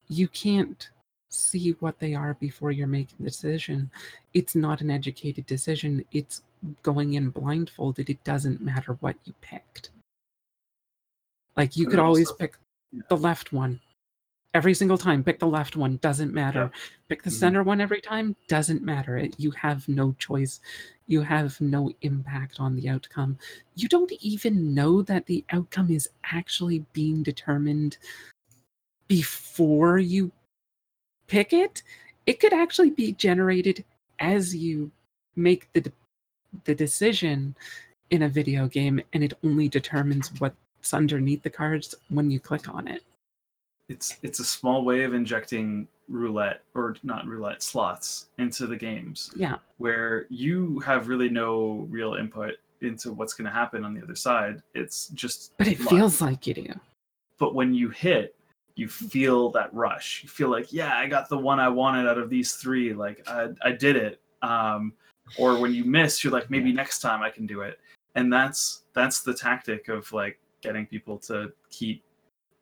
You 0.07 0.28
can't 0.28 0.89
see 1.30 1.72
what 1.80 1.99
they 1.99 2.13
are 2.13 2.36
before 2.36 2.72
you're 2.72 2.88
making 2.88 3.18
the 3.20 3.26
decision. 3.26 3.91
It's 4.34 4.55
not 4.55 4.82
an 4.82 4.89
educated 4.89 5.45
decision. 5.45 6.05
It's 6.11 6.43
going 6.83 7.13
in 7.16 7.29
blindfolded. 7.29 8.09
It 8.09 8.24
doesn't 8.24 8.62
matter 8.62 8.93
what 9.01 9.17
you 9.25 9.33
picked. 9.42 9.89
Like 11.58 11.76
you 11.78 11.88
could 11.88 12.00
always 12.00 12.32
pick 12.34 12.56
yeah. 12.92 13.02
the 13.10 13.18
left 13.18 13.54
one. 13.54 13.80
Every 14.54 14.74
single 14.74 14.98
time, 14.98 15.22
pick 15.22 15.40
the 15.40 15.48
left 15.48 15.76
one, 15.76 15.98
doesn't 15.98 16.34
matter. 16.34 16.72
Pick 17.10 17.24
the 17.24 17.30
Mhm. 17.30 17.40
center 17.40 17.64
one 17.64 17.82
every 17.82 18.00
time, 18.00 18.38
doesn't 18.48 18.82
matter. 18.82 19.18
It, 19.18 19.38
you 19.38 19.52
have 19.52 19.88
no 19.90 20.14
choice. 20.14 20.62
You 21.08 21.22
have 21.22 21.60
no 21.60 21.92
impact 22.02 22.60
on 22.62 22.76
the 22.76 22.88
outcome. 22.88 23.38
You 23.76 23.90
don't 23.90 24.12
even 24.22 24.74
know 24.74 25.02
that 25.02 25.26
the 25.26 25.44
outcome 25.52 25.92
is 25.92 26.08
actually 26.24 26.86
being 26.94 27.22
determined 27.22 27.98
before 29.08 30.00
you 30.00 30.32
pick 31.28 31.52
it. 31.52 31.84
It 32.26 32.40
could 32.40 32.54
actually 32.54 32.92
be 32.92 33.12
generated 33.12 33.84
as 34.20 34.56
you 34.56 34.90
make 35.36 35.72
the 35.74 35.82
de- 35.82 35.92
the 36.64 36.74
decision 36.76 37.56
in 38.10 38.24
a 38.24 38.30
video 38.30 38.68
game, 38.70 39.02
and 39.12 39.22
it 39.24 39.34
only 39.44 39.68
determines 39.68 40.30
what's 40.86 40.93
underneath 40.93 41.41
the 41.41 41.49
cards 41.49 41.95
when 42.09 42.29
you 42.29 42.39
click 42.39 42.70
on 42.70 42.87
it. 42.87 43.01
it's 43.89 44.17
it's 44.21 44.39
a 44.39 44.43
small 44.45 44.86
way 44.86 45.03
of 45.03 45.16
injecting 45.16 45.87
roulette 46.07 46.62
or 46.75 46.95
not 47.01 47.25
roulette 47.25 47.63
slots 47.63 48.28
into 48.37 48.67
the 48.67 48.75
games 48.78 49.32
Yeah. 49.36 49.55
where 49.79 50.28
you 50.29 50.78
have 50.82 51.07
really 51.07 51.28
no 51.29 51.87
real 51.89 52.13
input 52.13 52.53
into 52.82 53.12
what's 53.13 53.33
going 53.33 53.45
to 53.45 53.51
happen 53.51 53.83
on 53.83 53.95
the 53.95 54.03
other 54.03 54.13
side 54.16 54.62
it's 54.75 55.07
just 55.16 55.53
But 55.57 55.67
it 55.70 55.79
luck. 55.79 55.89
feels 55.89 56.21
like 56.21 56.45
you 56.45 56.53
do. 56.53 56.67
but 57.39 57.55
when 57.55 57.74
you 57.74 57.89
hit 57.89 58.36
you 58.75 58.87
feel 58.87 59.49
that 59.57 59.74
rush 59.74 60.21
you 60.21 60.29
feel 60.29 60.49
like 60.49 60.71
yeah 60.71 60.95
i 60.99 61.07
got 61.07 61.29
the 61.29 61.37
one 61.51 61.59
i 61.59 61.67
wanted 61.67 62.07
out 62.07 62.20
of 62.20 62.29
these 62.29 62.53
three 62.57 62.93
like 62.93 63.28
i, 63.28 63.47
I 63.63 63.71
did 63.71 63.95
it 63.95 64.21
um, 64.43 64.93
or 65.39 65.57
when 65.59 65.74
you 65.74 65.83
miss 65.83 66.24
you're 66.24 66.32
like 66.33 66.51
maybe 66.51 66.71
next 66.71 66.99
time 66.99 67.24
i 67.24 67.32
can 67.32 67.47
do 67.47 67.62
it 67.62 67.79
and 68.13 68.32
that's 68.32 68.83
that's 68.93 69.21
the 69.24 69.33
tactic 69.33 69.87
of 69.87 70.12
like 70.13 70.37
getting 70.66 70.86
people 70.86 71.17
to 71.20 71.51
keep 71.70 72.04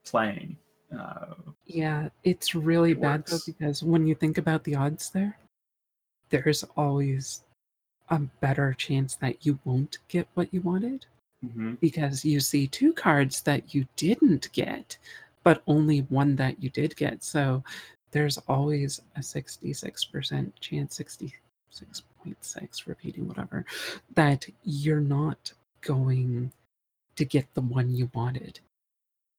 playing 0.05 0.57
uh, 0.97 1.35
Yeah, 1.65 2.09
it's 2.23 2.55
really 2.55 2.93
bad 2.93 3.25
though 3.25 3.39
because 3.45 3.83
when 3.83 4.05
you 4.05 4.15
think 4.15 4.37
about 4.37 4.63
the 4.63 4.75
odds 4.75 5.09
there, 5.09 5.37
there's 6.29 6.63
always 6.75 7.43
a 8.09 8.19
better 8.41 8.73
chance 8.73 9.15
that 9.15 9.45
you 9.45 9.59
won't 9.65 9.97
get 10.07 10.27
what 10.33 10.53
you 10.53 10.61
wanted 10.61 11.05
mhm. 11.45 11.79
because 11.79 12.25
you 12.25 12.39
see 12.39 12.67
two 12.67 12.93
cards 12.93 13.41
that 13.41 13.73
you 13.73 13.85
didn't 13.95 14.51
get, 14.51 14.97
but 15.43 15.63
only 15.67 15.99
one 16.09 16.35
that 16.35 16.61
you 16.61 16.69
did 16.69 16.95
get. 16.95 17.23
So 17.23 17.63
there's 18.11 18.37
always 18.47 19.01
a 19.15 19.19
66% 19.19 20.51
chance 20.59 20.99
66.6 20.99 22.87
repeating 22.87 23.27
whatever 23.27 23.65
that 24.15 24.45
you're 24.63 24.99
not 24.99 25.51
going 25.81 26.51
to 27.15 27.25
get 27.25 27.53
the 27.53 27.61
one 27.61 27.95
you 27.95 28.09
wanted. 28.13 28.59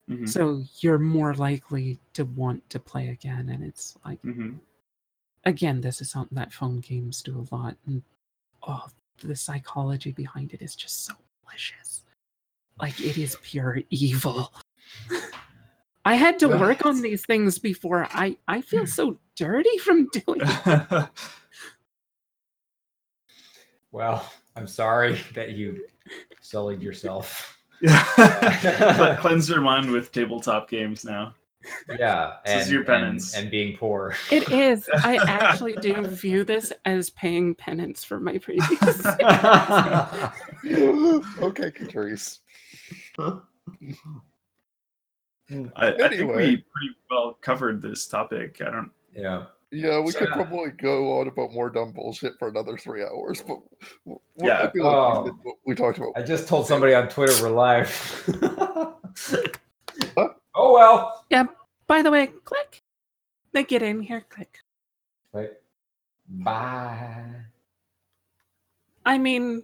Mhm, 0.09 0.29
so 0.29 0.63
you're 0.79 0.99
more 0.99 1.33
likely 1.33 1.99
to 2.13 2.25
want 2.25 2.69
to 2.69 2.79
play 2.79 3.09
again 3.09 3.49
and 3.49 3.63
it's 3.63 3.97
like 4.05 4.21
mhm. 4.21 4.59
again 5.45 5.81
this 5.81 5.99
is 5.99 6.11
something 6.11 6.35
that 6.35 6.53
phone 6.53 6.79
games 6.79 7.23
do 7.23 7.39
a 7.39 7.55
lot 7.55 7.75
and 7.87 8.03
oh 8.67 8.85
the 9.21 9.35
psychology 9.35 10.11
behind 10.11 10.53
it 10.53 10.61
is 10.61 10.75
just 10.75 11.05
so 11.05 11.13
malicious. 11.43 12.03
Like 12.79 12.99
it 12.99 13.17
is 13.17 13.37
pure 13.41 13.79
evil. 13.89 14.53
I 16.05 16.15
had 16.15 16.37
to 16.39 16.49
work 16.49 16.85
on 16.85 17.01
these 17.01 17.25
things 17.25 17.57
before 17.57 18.07
i 18.11 18.37
i 18.47 18.61
feel 18.61 18.85
so 18.85 19.17
dirty 19.35 19.75
from 19.79 20.07
doing 20.09 20.41
it 20.43 21.09
Well, 23.95 24.29
I'm 24.57 24.67
sorry 24.67 25.17
that 25.35 25.51
you 25.51 25.85
sullied 26.41 26.81
yourself. 26.81 27.54
Yeah. 27.81 29.17
Cleanse 29.21 29.49
your 29.49 29.61
mind 29.61 29.89
with 29.91 30.11
tabletop 30.11 30.69
games 30.69 31.05
now. 31.05 31.33
Yeah, 31.97 32.33
This 32.45 32.67
is 32.67 32.71
your 32.71 32.83
penance. 32.83 33.33
and, 33.33 33.43
and 33.43 33.51
being 33.51 33.75
poor. 33.75 34.15
it 34.31 34.51
is 34.51 34.87
i 34.97 35.15
actually 35.27 35.73
do 35.73 35.99
view 36.05 36.43
this 36.43 36.71
as 36.85 37.09
paying 37.09 37.55
penance 37.55 38.03
for 38.03 38.19
my 38.19 38.37
previous 38.37 38.69
okay, 39.07 39.23
Catrice. 41.71 42.39
I, 43.17 43.39
I 45.93 46.07
think 46.09 46.29
we 46.29 46.57
pretty 46.57 46.95
well 47.09 47.37
covered 47.41 47.81
this 47.81 48.05
topic. 48.07 48.61
I 48.61 48.69
don't. 48.71 48.91
yeah. 49.15 49.45
Yeah, 49.71 49.99
we 49.99 50.13
could 50.13 50.29
Yeah. 50.29 50.35
probably 50.35 50.69
go 50.71 51.19
on 51.19 51.27
about 51.27 51.51
more 51.51 51.69
dumb 51.69 51.91
bullshit 51.91 52.33
for 52.39 52.47
another 52.47 52.77
three 52.77 53.03
hours, 53.03 53.41
but 53.41 53.57
w- 54.05 54.19
w- 54.19 54.19
Yeah. 54.37 54.59
I 54.59 54.61
like 54.63 54.73
Oh. 54.81 55.23
we, 55.23 55.29
did 55.31 55.53
we 55.65 55.75
talked 55.75 55.97
about. 55.97 56.13
I 56.15 56.21
just 56.23 56.47
told 56.47 56.67
somebody 56.67 56.93
on 56.93 57.09
Twitter 57.09 57.33
we're 57.43 57.49
live. 57.49 57.89
oh 60.17 60.73
well. 60.73 61.25
Yeah. 61.29 61.45
By 61.87 62.01
the 62.01 62.11
way 62.11 62.27
click 62.45 62.83
they 63.51 63.63
get 63.63 63.81
in 63.81 64.01
here 64.01 64.21
click 64.29 64.59
Wait. 65.33 65.51
Bye. 66.29 67.25
I 69.05 69.17
mean, 69.17 69.63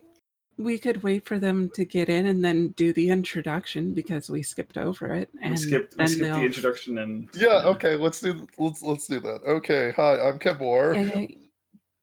we 0.63 0.77
could 0.77 1.03
wait 1.03 1.25
for 1.25 1.39
them 1.39 1.69
to 1.75 1.85
get 1.85 2.09
in 2.09 2.27
and 2.27 2.43
then 2.43 2.69
do 2.69 2.93
the 2.93 3.09
introduction 3.09 3.93
because 3.93 4.29
we 4.29 4.41
skipped 4.43 4.77
over 4.77 5.13
it. 5.13 5.29
We 5.33 5.39
And 5.41 5.59
skipped, 5.59 5.97
we 5.97 6.07
skipped 6.07 6.33
the 6.33 6.43
introduction 6.43 6.97
and 6.99 7.29
Yeah, 7.33 7.63
okay, 7.65 7.95
let's 7.95 8.21
do 8.21 8.47
let's 8.57 8.81
let's 8.81 9.07
do 9.07 9.19
that. 9.19 9.41
Okay, 9.47 9.93
hi, 9.95 10.19
I'm 10.19 10.39
Kevor. 10.39 10.95
Yeah, 10.95 11.19
yeah. 11.21 11.27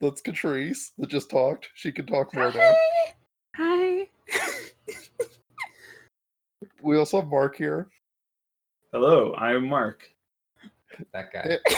That's 0.01 0.22
Catrice 0.22 0.90
that 0.98 1.09
just 1.09 1.30
talked. 1.30 1.68
She 1.74 1.90
can 1.90 2.06
talk 2.06 2.35
more 2.35 2.52
now. 2.52 2.74
Hi. 3.56 4.09
We 6.80 6.97
also 6.97 7.20
have 7.20 7.28
Mark 7.28 7.56
here. 7.56 7.89
hello, 8.93 9.35
I'm 9.35 9.68
Mark. 9.68 10.09
That 11.12 11.32
guy. 11.32 11.59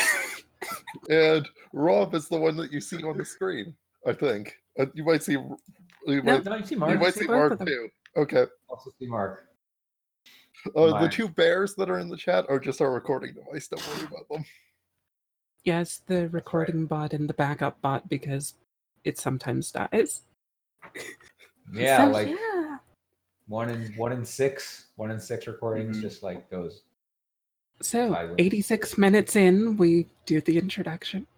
And 1.09 1.48
Rob 1.73 2.15
is 2.15 2.28
the 2.28 2.39
one 2.39 2.57
that 2.57 2.73
you 2.73 2.81
see 2.81 3.02
on 3.02 3.16
the 3.16 3.24
screen, 3.24 3.74
I 4.06 4.12
think. 4.12 4.56
Uh, 4.78 4.86
you 4.94 5.05
might 5.05 5.22
see 5.22 5.32
you 5.32 5.59
No, 6.06 6.22
might, 6.22 6.44
No, 6.44 6.56
you 6.56 6.64
see 6.64 6.74
you 6.74 6.81
Mark. 6.81 7.01
might 7.01 7.14
see 7.14 7.20
see 7.20 7.27
both 7.27 7.51
Mark 7.51 7.66
too. 7.66 7.89
Okay. 8.16 8.47
Also 8.68 8.90
see 8.98 9.06
Mark. 9.06 9.47
Uh, 10.77 11.01
the 11.01 11.09
two 11.09 11.28
bears 11.28 11.74
that 11.74 11.89
are 11.89 11.98
in 11.98 12.09
the 12.09 12.16
chat 12.16 12.44
are 12.48 12.59
just 12.60 12.81
our 12.81 12.93
recording 12.93 13.35
device. 13.35 13.68
Don't 13.68 13.86
worry 13.86 14.05
about 14.06 14.28
them. 14.31 14.44
yes, 15.64 16.02
the 16.06 16.28
recording 16.31 16.86
bot 16.86 17.12
and 17.14 17.28
the 17.28 17.35
backup 17.35 17.81
bot 17.81 18.09
because 18.09 18.55
it 19.05 19.18
sometimes 19.18 19.72
dies. 19.72 20.22
Yeah, 21.72 22.06
So, 22.06 22.10
like 22.10 22.28
yeah. 22.28 22.78
one 23.47 23.68
in 23.68 23.93
one 23.97 24.10
in 24.10 24.24
six, 24.24 24.86
one 24.97 25.12
in 25.12 25.20
six 25.20 25.47
recordings 25.47 25.98
Mhm. 25.98 26.01
just 26.01 26.24
like 26.24 26.51
goes. 26.51 26.82
So, 27.81 28.12
I 28.12 28.35
86 28.39 28.98
minutes 28.98 29.36
in, 29.36 29.77
we 29.77 30.09
do 30.27 30.40
the 30.40 30.59
introduction. 30.59 31.28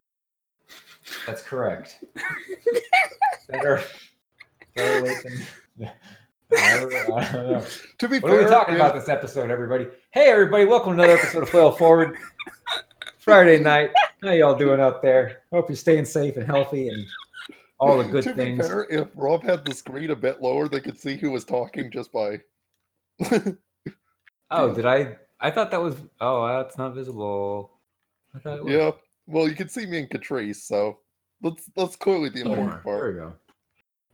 That's 1.27 1.43
correct. 1.43 2.05
Better, 3.49 3.83
better 4.75 5.01
late 5.07 5.17
than. 5.79 5.91
I 6.57 6.79
don't 7.33 7.51
know. 7.51 7.65
To 7.99 8.09
be 8.09 8.19
What 8.21 8.31
fair, 8.31 8.41
are 8.41 8.45
we 8.45 8.51
talking 8.51 8.75
if- 8.75 8.81
about 8.81 8.95
this 8.95 9.09
episode, 9.11 9.51
everybody? 9.51 9.89
Hey, 10.13 10.31
everybody! 10.31 10.65
Welcome 10.65 10.97
to 10.97 11.03
another 11.03 11.19
episode 11.19 11.43
of 11.43 11.51
Flail 11.51 11.73
Forward. 11.73 12.17
Friday 13.19 13.59
night. 13.61 13.91
How 14.23 14.31
y'all 14.31 14.57
doing 14.57 14.81
out 14.81 15.03
there? 15.03 15.43
Hope 15.53 15.69
you're 15.69 15.77
staying 15.77 16.07
safe 16.07 16.37
and 16.37 16.47
healthy 16.47 16.89
and 16.89 17.05
all 17.79 17.99
the 17.99 18.05
good 18.05 18.25
to 18.25 18.35
things. 18.35 18.63
be 18.63 18.69
fair, 18.69 18.87
if 18.89 19.09
Rob 19.15 19.43
had 19.43 19.65
the 19.67 19.75
screen 19.75 20.11
a 20.11 20.17
bit 20.17 20.41
lower, 20.41 20.67
they 20.69 20.81
could 20.81 20.99
see 20.99 21.17
who 21.17 21.31
was 21.31 21.45
talking 21.45 21.91
just 21.91 22.11
by. 22.13 22.41
Oh, 24.51 24.73
did 24.75 24.87
I? 24.87 25.17
I 25.41 25.51
thought 25.51 25.71
that 25.73 25.83
was. 25.83 25.97
Oh, 26.21 26.47
that's 26.47 26.79
not 26.79 26.95
visible. 26.95 27.73
I 28.35 28.39
thought 28.39 28.59
it 28.59 28.65
was. 28.65 28.73
yeah. 28.73 28.91
Well, 29.27 29.49
you 29.49 29.55
can 29.55 29.69
see 29.69 29.87
me 29.87 29.99
and 30.01 30.11
Catrice, 30.11 30.57
so 30.57 30.99
that's 31.41 31.71
that's 31.77 31.97
clearly 31.97 32.29
the 32.29 32.41
important 32.41 32.71
there 32.71 32.79
part. 32.79 33.01
There 33.03 33.13
we 33.13 33.19
go. 33.19 33.35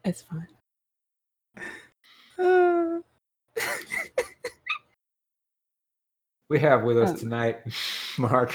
It's 0.04 0.22
fine. 0.22 0.46
Uh, 2.38 3.00
We 6.50 6.58
have 6.60 6.82
with 6.82 6.96
us 6.98 7.10
Um, 7.10 7.16
tonight 7.18 7.58
Mark. 8.18 8.54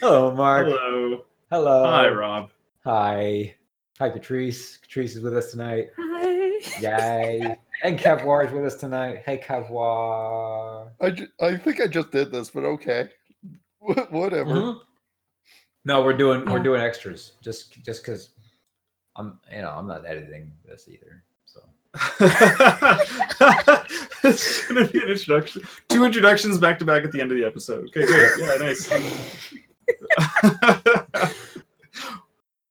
Hello, 0.00 0.34
Mark. 0.34 0.66
Hello. 0.66 1.24
Hello. 1.50 1.84
Hi, 1.84 2.08
Rob. 2.08 2.50
Hi. 2.84 3.54
Hi, 4.00 4.10
Catrice. 4.10 4.78
Catrice 4.80 5.14
is 5.16 5.20
with 5.20 5.36
us 5.36 5.52
tonight. 5.52 5.90
hi. 5.96 6.58
Yay. 6.80 7.56
and 7.84 7.96
Kevwar 7.98 8.46
is 8.46 8.52
with 8.52 8.64
us 8.64 8.74
tonight. 8.76 9.22
Hey, 9.24 9.38
Kevwar. 9.38 10.90
I, 11.00 11.10
ju- 11.10 11.28
I 11.40 11.56
think 11.56 11.80
I 11.80 11.86
just 11.86 12.10
did 12.10 12.32
this, 12.32 12.50
but 12.50 12.64
okay. 12.64 13.08
Wh- 13.78 14.00
Whatever. 14.12 14.50
Mhm. 14.50 14.80
No, 15.84 16.02
we're 16.02 16.12
doing 16.16 16.44
we're 16.50 16.58
doing 16.62 16.80
extras 16.80 17.32
just 17.42 17.72
just 17.84 18.02
because 18.04 18.30
I'm 19.16 19.38
you 19.52 19.62
know 19.62 19.70
I'm 19.70 19.86
not 19.86 20.04
editing 20.06 20.52
this 20.66 20.88
either. 20.88 21.22
So 21.44 21.60
it's 24.24 24.66
gonna 24.66 24.86
be 24.88 24.98
an 25.02 25.08
introduction. 25.08 25.62
Two 25.88 26.04
introductions 26.04 26.58
back 26.58 26.78
to 26.80 26.84
back 26.84 27.04
at 27.04 27.12
the 27.12 27.20
end 27.20 27.30
of 27.32 27.38
the 27.38 27.44
episode. 27.44 27.88
Okay, 27.88 28.06
great. 28.06 28.30
Yeah, 28.38 28.56
nice. 28.60 28.90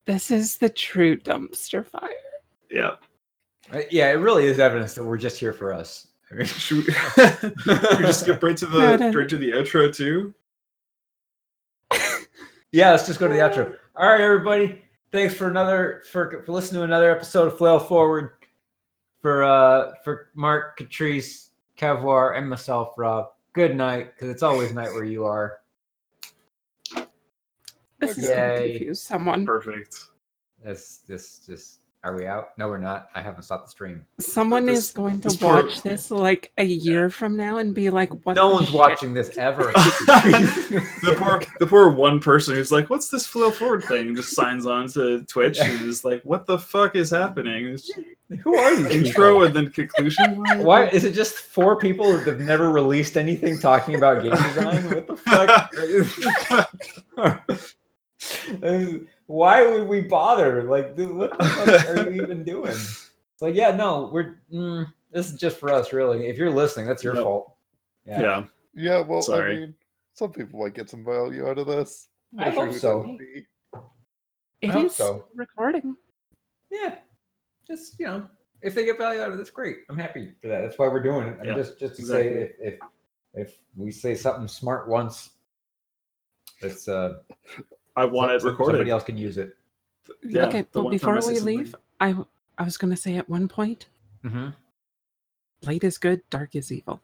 This 0.06 0.32
is 0.32 0.56
the 0.58 0.70
true 0.70 1.18
dumpster 1.18 1.86
fire. 1.86 2.10
yeah. 2.72 2.92
Uh, 3.74 3.82
yeah, 3.92 4.10
it 4.10 4.14
really 4.14 4.46
is 4.46 4.58
evidence 4.58 4.94
that 4.94 5.04
we're 5.04 5.18
just 5.18 5.38
here 5.38 5.52
for 5.52 5.74
us. 5.74 6.08
I 6.32 6.36
mean, 6.36 6.46
Should 6.46 6.78
we, 6.88 6.94
should 6.94 7.54
we 7.66 8.06
just 8.06 8.22
skip 8.22 8.42
right 8.42 8.56
to 8.56 8.66
No, 8.70 8.72
the 8.72 8.98
no, 8.98 9.12
no. 9.12 9.20
right 9.20 9.28
to 9.28 9.36
the 9.36 9.52
outro 9.52 9.94
too? 9.94 10.34
Yeah, 12.72 12.91
let's 12.91 13.07
just 13.07 13.19
go 13.19 13.27
to 13.27 13.34
the 13.34 13.39
outro. 13.39 13.76
All 13.95 14.07
right, 14.10 14.22
everybody. 14.22 14.84
Thanks 15.11 15.34
for 15.34 15.48
another 15.49 16.03
for, 16.11 16.44
for 16.45 16.52
listening 16.52 16.81
to 16.81 16.84
another 16.84 17.11
episode 17.11 17.48
of 17.48 17.57
Flail 17.57 17.80
Forward. 17.80 18.31
For 19.22 19.44
uh 19.44 19.94
for 20.03 20.30
Mark, 20.35 20.77
Catrice, 20.77 21.49
Kevwar, 21.77 22.38
and 22.38 22.48
myself, 22.49 22.94
Rob. 22.98 23.30
Good 23.53 23.76
night, 23.76 24.14
because 24.14 24.30
it's 24.30 24.44
always 24.44 24.73
night 24.73 24.91
where 24.94 25.06
you 25.06 25.26
are. 25.26 25.60
This 27.99 28.18
is 28.18 28.27
going 28.27 28.38
to 28.38 28.61
Yay. 28.61 28.69
confuse 28.77 29.02
someone. 29.02 29.45
Perfect. 29.45 29.98
This 30.64 30.99
this 31.07 31.39
this 31.39 31.80
are 32.03 32.15
we 32.15 32.26
out? 32.28 32.57
No, 32.57 32.68
we're 32.69 32.78
not. 32.78 33.10
I 33.15 33.22
haven't 33.22 33.44
stopped 33.44 33.65
the 33.65 33.72
stream. 33.72 34.06
Someone 34.19 34.65
This- 34.65 34.86
is 34.86 34.91
going 34.91 35.19
to 35.22 35.28
this 35.30 35.36
poor- 35.38 35.56
watch 35.64 35.82
this 35.82 36.10
like 36.11 36.52
a 36.57 36.64
year 36.64 37.10
from 37.10 37.36
now 37.36 37.57
and 37.57 37.74
be 37.74 37.90
like, 37.90 38.11
"What?" 38.26 38.36
No 38.36 38.49
one's 38.49 38.68
shit?" 38.68 38.76
watching 38.76 39.14
this 39.14 39.36
ever. 39.38 39.64
the 39.74 41.15
poor 41.18 41.41
the 41.60 41.65
poor 41.68 41.90
one 41.90 42.19
person 42.19 42.56
who's 42.56 42.72
like, 42.72 42.90
"What's 42.90 43.10
this 43.10 43.26
flow 43.26 43.52
forward 43.52 43.84
thing?" 43.84 44.15
Just 44.15 44.36
signs 44.36 44.65
on 44.65 44.88
to 44.90 45.24
Twitch 45.24 45.60
and 45.60 45.82
is 45.88 46.06
like, 46.06 46.22
"What 46.24 46.45
the 46.45 46.57
fuck 46.60 46.95
is 46.95 47.10
happening?" 47.10 47.65
It's 47.68 47.91
Who 48.41 48.56
are 48.56 48.76
these 48.76 49.07
intro 49.07 49.44
and 49.44 49.56
then 49.56 49.69
conclusion. 49.72 50.44
Why 50.64 50.88
is 50.90 51.03
it 51.03 51.14
just 51.14 51.36
four 51.36 51.76
people 51.78 52.14
that 52.14 52.28
have 52.28 52.40
never 52.40 52.69
released 52.72 53.18
anything 53.18 53.60
talking 53.60 53.95
about 53.95 54.22
game 54.24 54.32
design? 54.32 54.90
What 54.91 55.07
the 55.07 55.18
fuck? 55.18 55.74
Why 59.28 59.66
would 59.70 59.88
we 59.88 60.02
bother? 60.02 60.64
Like, 60.64 60.95
dude, 60.95 61.16
what 61.16 61.38
the 61.38 61.45
fuck 61.45 61.90
are 61.90 62.10
you 62.10 62.22
even 62.24 62.44
doing? 62.44 62.72
It's 62.72 63.12
like, 63.41 63.56
yeah, 63.56 63.72
no, 63.76 64.10
we're 64.12 64.41
mm, 64.52 64.91
this 65.12 65.32
is 65.32 65.40
just 65.40 65.58
for 65.60 65.72
us, 65.72 65.94
really. 65.94 66.28
If 66.28 66.38
you're 66.38 66.52
listening, 66.52 66.88
that's 66.88 67.04
your 67.04 67.16
Yep. 67.16 67.24
fault. 67.24 67.54
yeah. 68.06 68.44
Yeah, 68.74 69.02
well, 69.02 69.22
Sorry. 69.24 69.56
I 69.56 69.60
mean, 69.62 69.76
some 70.14 70.32
people 70.32 70.60
might 70.60 70.76
get 70.76 70.90
some 70.90 71.04
value 71.04 71.48
out 71.48 71.58
of 71.58 71.66
this. 71.68 72.10
I 72.38 72.45
Not 72.45 72.54
sure 72.54 72.66
hope 72.68 72.76
so. 72.76 72.99
that 73.02 73.08
would 73.08 73.18
be. 73.18 73.45
It 74.62 74.70
hope 74.70 74.86
is 74.86 74.95
so. 74.95 75.26
recording. 75.36 75.95
Yeah, 76.70 76.95
just 77.68 77.99
you 77.99 78.06
know, 78.08 78.28
if 78.62 78.76
they 78.76 78.86
get 78.86 78.98
value 78.98 79.20
out 79.22 79.30
of 79.30 79.34
it, 79.34 79.38
that's 79.38 79.49
great. 79.49 79.78
I'm 79.90 79.98
happy 79.98 80.34
for 80.41 80.48
that. 80.48 80.62
That's 80.62 80.78
why 80.78 80.88
we're 80.90 81.02
doing 81.04 81.28
it. 81.28 81.38
And 81.40 81.48
Yeah, 81.48 81.54
just 81.56 81.80
just 81.80 81.95
to 81.95 82.02
exactly. 82.02 82.30
say, 82.30 82.52
if, 82.60 82.74
if 82.74 82.80
if 83.34 83.58
we 83.76 83.91
say 83.91 84.14
something 84.16 84.48
smart 84.48 84.88
once, 84.88 85.32
Let's 86.62 86.88
uh 86.88 87.16
I 87.98 88.06
want 88.06 88.32
it 88.32 88.41
some- 88.41 88.52
recorded. 88.52 88.74
Somebody 88.78 88.91
else 88.91 89.03
can 89.03 89.18
use 89.18 89.38
it. 89.38 89.57
Yeah, 90.24 90.45
okay, 90.45 90.61
the 90.61 90.68
but 90.72 90.84
one 90.86 90.91
before 90.91 91.15
we 91.15 91.19
Mrs. 91.19 91.44
Lin. 91.44 91.57
leave, 91.57 91.76
I 91.99 92.15
I 92.57 92.64
was 92.64 92.78
gonna 92.78 92.95
say 92.95 93.18
at 93.18 93.28
one 93.28 93.48
point, 93.49 93.88
Mm-hmm. 94.24 94.49
light 95.64 95.84
is 95.84 95.98
good, 95.98 96.22
dark 96.30 96.56
is 96.56 96.72
evil, 96.72 97.02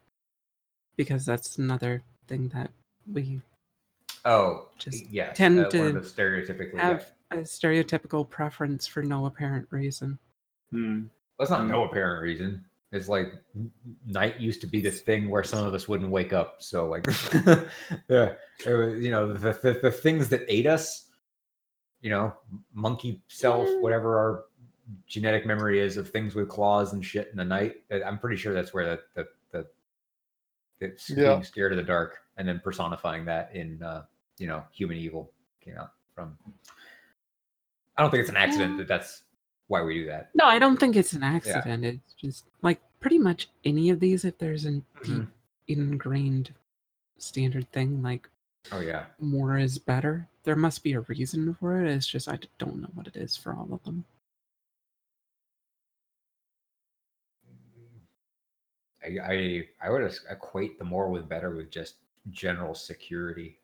because 0.95 1.26
that's 1.26 1.57
another 1.57 2.02
thing 2.28 2.48
that 2.49 2.72
we 3.11 3.41
Oh, 4.26 4.70
Just 4.78 5.10
yes. 5.10 5.36
tend 5.38 5.60
uh, 5.60 5.70
to 5.70 5.78
stereotypically. 6.02 6.78
have 6.80 7.11
a 7.32 7.38
stereotypical 7.38 8.30
preference 8.30 8.88
for 8.88 9.03
no 9.03 9.26
apparent 9.26 9.68
reason. 9.70 10.18
Hmm. 10.72 11.03
That's 11.38 11.52
not 11.52 11.61
Mm. 11.61 11.70
no 11.70 11.84
apparent 11.86 12.24
reason. 12.24 12.64
It's 12.94 13.10
like 13.10 13.34
night 14.06 14.40
used 14.40 14.61
to 14.61 14.68
be 14.68 14.80
this 14.80 15.02
thing 15.02 15.30
where 15.30 15.44
some 15.44 15.65
of 15.65 15.74
us 15.74 15.88
wouldn't 15.88 16.11
wake 16.11 16.32
up. 16.32 16.57
So 16.60 16.88
like, 16.88 17.06
yeah, 18.07 18.34
was, 18.68 19.03
you 19.03 19.10
know, 19.10 19.34
the, 19.34 19.53
the 19.61 19.80
the 19.82 19.91
things 19.91 20.30
that 20.30 20.45
ate 20.48 20.68
us, 20.68 21.07
you 22.02 22.11
know, 22.11 22.34
monkey 22.72 23.20
self, 23.28 23.68
whatever 23.82 24.18
our 24.20 24.45
genetic 25.07 25.45
memory 25.45 25.80
is 25.80 25.98
of 25.98 26.10
things 26.10 26.36
with 26.36 26.49
claws 26.49 26.94
and 26.94 27.03
shit 27.03 27.30
in 27.32 27.38
the 27.38 27.44
night. 27.44 27.78
I'm 28.06 28.20
pretty 28.20 28.38
sure 28.38 28.53
that's 28.53 28.74
where 28.76 29.02
the 29.15 29.26
the 29.52 29.65
the, 30.80 30.95
Yeah. 31.10 31.30
being 31.30 31.44
scared 31.44 31.72
of 31.72 31.78
the 31.78 31.84
dark 31.84 32.20
and 32.38 32.48
then 32.48 32.61
personifying 32.64 33.26
that 33.26 33.56
in 33.56 33.82
uh, 33.82 34.03
you 34.38 34.45
know 34.45 34.64
human 34.72 34.98
evil 34.98 35.32
came 35.61 35.78
out 35.80 35.94
from. 36.14 36.38
I 37.98 38.02
don't 38.02 38.11
think 38.11 38.22
it's 38.22 38.30
an 38.30 38.38
accident 38.38 38.78
that 38.78 38.88
that's 38.88 39.24
why 39.68 39.81
we 39.81 39.95
do 39.95 40.06
that. 40.07 40.30
No, 40.34 40.45
I 40.45 40.60
don't 40.60 40.80
think 40.80 40.95
it's 40.95 41.14
an 41.14 41.23
accident. 41.23 41.85
It's 41.85 42.14
just 42.14 42.45
like 42.61 42.80
pretty 42.99 43.18
much 43.18 43.49
any 43.65 43.90
of 43.90 43.99
these, 43.99 44.26
if 44.26 44.38
there's 44.38 44.65
a 44.65 44.69
mm-hmm. 44.69 45.03
deep 45.03 45.27
ingrained 45.68 46.53
standard 47.18 47.72
thing 47.72 48.02
like 48.03 48.30
Oh 48.72 48.80
yeah. 48.80 49.06
more 49.19 49.57
is 49.57 49.77
better, 49.77 50.27
there 50.44 50.56
must 50.56 50.84
be 50.84 50.94
a 50.94 51.02
reason 51.02 51.56
for 51.60 51.84
it. 51.84 51.90
It's 51.90 52.07
just 52.07 52.27
I 52.30 52.40
don't 52.57 52.81
know 52.81 52.90
what 52.94 53.07
it 53.07 53.15
is 53.15 53.35
for 53.35 53.53
all 53.53 53.69
of 53.72 53.84
them. 53.84 54.06
I 59.03 59.18
I, 59.19 59.68
I 59.81 59.90
would 59.90 60.14
equate 60.30 60.80
the 60.80 60.85
more 60.85 61.10
with 61.10 61.27
better 61.27 61.56
with 61.56 61.69
just 61.69 61.95
general 62.31 62.73
security. 62.73 63.60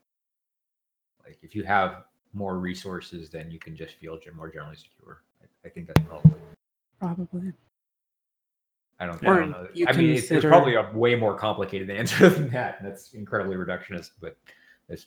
Like 1.25 1.37
if 1.41 1.55
you 1.55 1.63
have 1.63 2.03
more 2.33 2.57
resources, 2.57 3.29
then 3.29 3.51
you 3.51 3.59
can 3.59 3.75
just 3.75 3.95
feel 3.95 4.19
more 4.35 4.49
generally 4.49 4.75
secure. 4.75 5.21
I, 5.63 5.67
I 5.67 5.71
think 5.71 5.87
that's 5.87 6.01
probably. 6.07 6.31
Probably. 6.99 7.53
I 9.01 9.05
don't, 9.05 9.23
Or 9.25 9.33
I 9.35 9.39
don't 9.39 9.51
know. 9.51 9.67
you 9.73 9.85
I 9.87 9.93
mean, 9.93 10.09
it's, 10.11 10.27
there's 10.27 10.41
consider- 10.43 10.49
probably 10.49 10.75
a 10.75 10.91
way 10.93 11.15
more 11.15 11.37
complicated 11.37 11.89
answer 11.97 12.29
than 12.29 12.49
that. 12.49 12.83
That's 12.83 13.13
incredibly 13.13 13.55
reductionist, 13.55 14.11
but 14.21 14.37
it's 14.89 15.05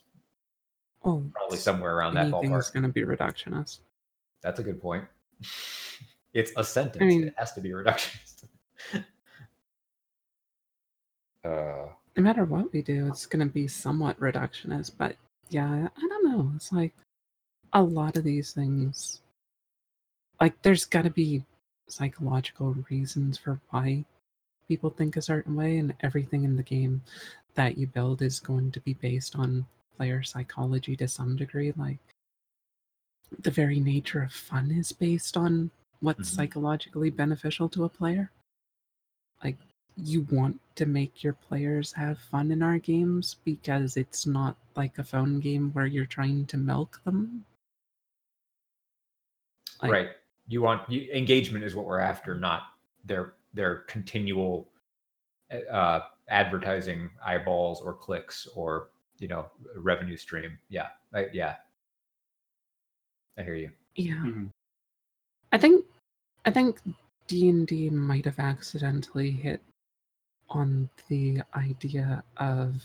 Oh, 1.04 1.22
probably 1.34 1.58
somewhere 1.58 1.96
around 1.96 2.14
that 2.14 2.26
anything's 2.32 2.52
ballpark. 2.68 2.72
going 2.74 2.82
to 2.84 2.88
be 2.88 3.02
reductionist. 3.02 3.80
That's 4.40 4.60
a 4.60 4.62
good 4.62 4.80
point. 4.80 5.04
it's 6.32 6.52
a 6.56 6.62
sentence. 6.64 7.02
I 7.02 7.06
mean- 7.06 7.24
it 7.24 7.34
has 7.36 7.52
to 7.54 7.60
be 7.60 7.70
reductionist. 7.70 8.44
uh, 11.44 11.88
No 12.16 12.22
matter 12.22 12.44
what 12.44 12.72
we 12.72 12.82
do, 12.82 13.08
it's 13.08 13.26
going 13.26 13.46
to 13.46 13.52
be 13.52 13.66
somewhat 13.68 14.18
reductionist. 14.20 14.92
But 14.96 15.16
yeah, 15.50 15.66
I 15.68 15.78
I 15.96 16.08
don't 16.08 16.24
know. 16.30 16.52
It's 16.56 16.72
like 16.72 16.94
a 17.72 17.82
lot 17.82 18.16
of 18.16 18.24
these 18.24 18.52
things, 18.52 19.21
like 20.42 20.60
there's 20.62 20.84
got 20.84 21.04
to 21.04 21.10
be 21.10 21.44
psychological 21.88 22.74
reasons 22.90 23.38
for 23.38 23.60
why 23.70 24.04
people 24.66 24.90
think 24.90 25.16
a 25.16 25.22
certain 25.22 25.54
way, 25.54 25.78
and 25.78 25.94
everything 26.00 26.42
in 26.42 26.56
the 26.56 26.64
game 26.64 27.00
that 27.54 27.78
you 27.78 27.86
build 27.86 28.22
is 28.22 28.40
going 28.40 28.72
to 28.72 28.80
be 28.80 28.94
based 28.94 29.36
on 29.36 29.64
player 29.96 30.20
psychology 30.24 30.96
to 30.96 31.06
some 31.06 31.36
degree. 31.36 31.72
Like 31.76 32.00
the 33.38 33.52
very 33.52 33.78
nature 33.78 34.24
of 34.24 34.32
fun 34.32 34.72
is 34.72 34.90
based 34.90 35.36
on 35.36 35.70
what's 36.00 36.32
Mhm. 36.32 36.34
psychologically 36.34 37.10
beneficial 37.10 37.68
to 37.68 37.84
a 37.84 37.88
player. 37.88 38.32
Like 39.44 39.58
you 39.96 40.22
want 40.22 40.58
to 40.74 40.86
make 40.86 41.22
your 41.22 41.34
players 41.34 41.92
have 41.92 42.18
fun 42.18 42.50
in 42.50 42.64
our 42.64 42.78
games 42.78 43.36
because 43.44 43.96
it's 43.96 44.26
not 44.26 44.56
like 44.74 44.98
a 44.98 45.04
phone 45.04 45.38
game 45.38 45.70
where 45.72 45.86
you're 45.86 46.04
trying 46.04 46.46
to 46.46 46.56
milk 46.56 47.00
them. 47.04 47.44
Like, 49.80 49.92
right 49.92 50.16
you 50.48 50.62
want 50.62 50.88
you, 50.90 51.10
engagement 51.12 51.64
is 51.64 51.74
what 51.74 51.86
we're 51.86 51.98
after 52.00 52.34
not 52.34 52.62
their 53.04 53.34
their 53.54 53.76
continual 53.88 54.68
uh 55.70 56.00
advertising 56.28 57.10
eyeballs 57.24 57.80
or 57.80 57.92
clicks 57.94 58.46
or 58.54 58.88
you 59.18 59.28
know 59.28 59.46
revenue 59.76 60.16
stream 60.16 60.58
yeah 60.68 60.88
I, 61.14 61.26
yeah 61.32 61.56
i 63.38 63.42
hear 63.42 63.54
you 63.54 63.70
Yeah. 63.96 64.14
Mhm. 64.14 64.50
I 65.52 65.58
think 65.58 65.84
I 66.46 66.50
think 66.50 66.80
D 67.28 67.48
and 67.48 67.66
D 67.66 67.90
might 67.90 68.24
have 68.24 68.38
accidentally 68.38 69.30
hit 69.30 69.60
on 70.48 70.88
the 71.08 71.42
idea 71.54 72.24
of 72.38 72.82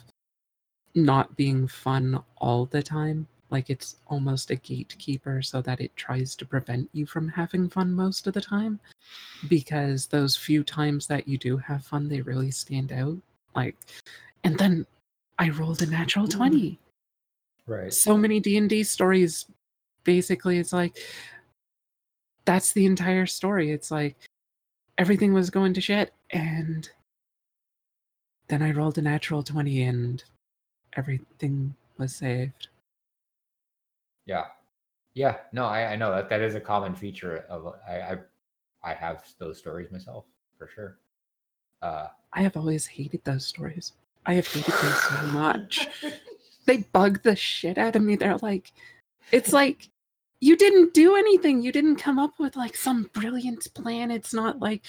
not 0.96 1.36
being 1.38 1.68
fun 1.68 2.22
all 2.38 2.66
the 2.66 2.84
time. 2.84 3.28
Like 3.50 3.70
it's 3.70 3.98
almost 4.08 4.52
a 4.52 4.56
gatekeeper 4.56 5.42
so 5.42 5.62
that 5.62 5.80
it 5.80 5.96
tries 5.96 6.36
to 6.36 6.46
prevent 6.46 6.90
you 6.94 7.06
from 7.06 7.30
having 7.30 7.70
fun 7.70 7.94
most 7.94 8.28
of 8.28 8.34
the 8.34 8.42
time. 8.42 8.80
Because 9.48 10.08
those 10.08 10.36
few 10.36 10.64
times 10.64 11.08
that 11.08 11.28
you 11.28 11.38
do 11.38 11.58
have 11.58 11.86
fun, 11.86 12.08
they 12.08 12.22
really 12.22 12.52
stand 12.52 12.92
out. 12.92 13.18
Like 13.56 13.76
and 14.44 14.58
then 14.58 14.86
I 15.40 15.50
rolled 15.50 15.82
a 15.82 15.86
natural 15.86 16.28
20 16.28 16.80
right. 17.68 17.94
So 17.94 18.18
many 18.18 18.40
d&d 18.40 18.84
stories 18.84 19.46
basically 20.04 20.58
it's 20.58 20.74
like 20.74 20.98
that's 22.46 22.72
the 22.72 22.86
entire 22.86 23.26
story. 23.26 23.72
It's 23.72 23.92
like 23.92 24.16
everything 24.98 25.34
was 25.34 25.50
going 25.50 25.74
to 25.74 25.82
shit 25.82 26.14
and 26.32 26.90
then 28.48 28.62
i 28.62 28.72
rolled 28.72 28.98
a 28.98 29.02
natural 29.02 29.44
20 29.44 29.84
and 29.84 30.24
everything 30.96 31.76
was 31.98 32.16
saved 32.16 32.70
yeah. 34.28 34.46
Yeah. 35.16 35.38
No 35.52 35.66
i, 35.66 35.94
I 35.94 35.96
know 35.96 36.12
that 36.12 36.30
that 36.30 36.42
is 36.42 36.54
a 36.54 36.60
common 36.60 36.94
feature 36.94 37.46
of 37.50 37.74
I, 37.90 37.94
I 38.02 38.18
i 38.84 38.94
have 38.94 39.24
those 39.40 39.58
stories 39.58 39.92
myself 39.92 40.26
for 40.60 40.68
sure. 40.68 41.00
Uh 41.82 42.08
i 42.34 42.42
have 42.44 42.56
always 42.56 42.86
hated 42.86 43.24
those 43.24 43.46
stories. 43.48 43.94
I 44.28 44.34
have 44.36 44.48
hated 44.48 44.74
them 44.74 44.94
so 45.10 45.28
much. 45.28 45.88
They 46.68 46.80
bug 46.80 47.24
the 47.24 47.34
shit 47.38 47.78
out 47.78 47.96
of 47.96 48.02
me. 48.02 48.18
They're 48.18 48.38
like 48.40 48.74
it's 49.32 49.54
like 49.54 49.90
you 50.40 50.56
didn't 50.56 50.94
do 50.94 51.16
anything 51.16 51.62
you 51.62 51.72
didn't 51.72 51.96
come 51.96 52.20
up 52.20 52.34
with 52.40 52.56
like 52.56 52.76
some 52.76 53.10
brilliant 53.14 53.74
plan 53.74 54.12
it's 54.12 54.34
not 54.34 54.60
like 54.60 54.84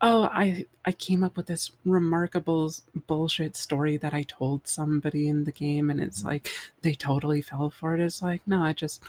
oh 0.00 0.24
i 0.32 0.64
i 0.86 0.92
came 0.92 1.22
up 1.22 1.36
with 1.36 1.46
this 1.46 1.72
remarkable 1.84 2.72
bullshit 3.06 3.54
story 3.56 3.96
that 3.98 4.14
i 4.14 4.22
told 4.24 4.66
somebody 4.66 5.28
in 5.28 5.44
the 5.44 5.52
game 5.52 5.90
and 5.90 6.00
it's 6.00 6.22
Mhm. 6.22 6.26
like 6.26 6.50
they 6.82 6.94
totally 6.94 7.42
fell 7.42 7.68
for 7.70 7.94
it 7.94 8.00
it's 8.00 8.22
like 8.22 8.40
no 8.46 8.62
i 8.62 8.72
just 8.72 9.02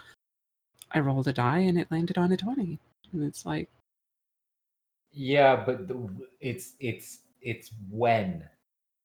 i 0.92 1.00
rolled 1.00 1.28
a 1.30 1.34
die 1.34 1.60
and 1.60 1.80
it 1.80 1.90
landed 1.92 2.18
on 2.18 2.32
a 2.34 2.38
20 2.38 2.78
and 3.14 3.24
it's 3.24 3.46
like 3.46 3.70
yeah 5.12 5.56
but 5.56 5.88
the, 5.88 6.10
it's 6.42 6.74
it's 6.82 7.20
it's 7.42 7.72
when 7.90 8.44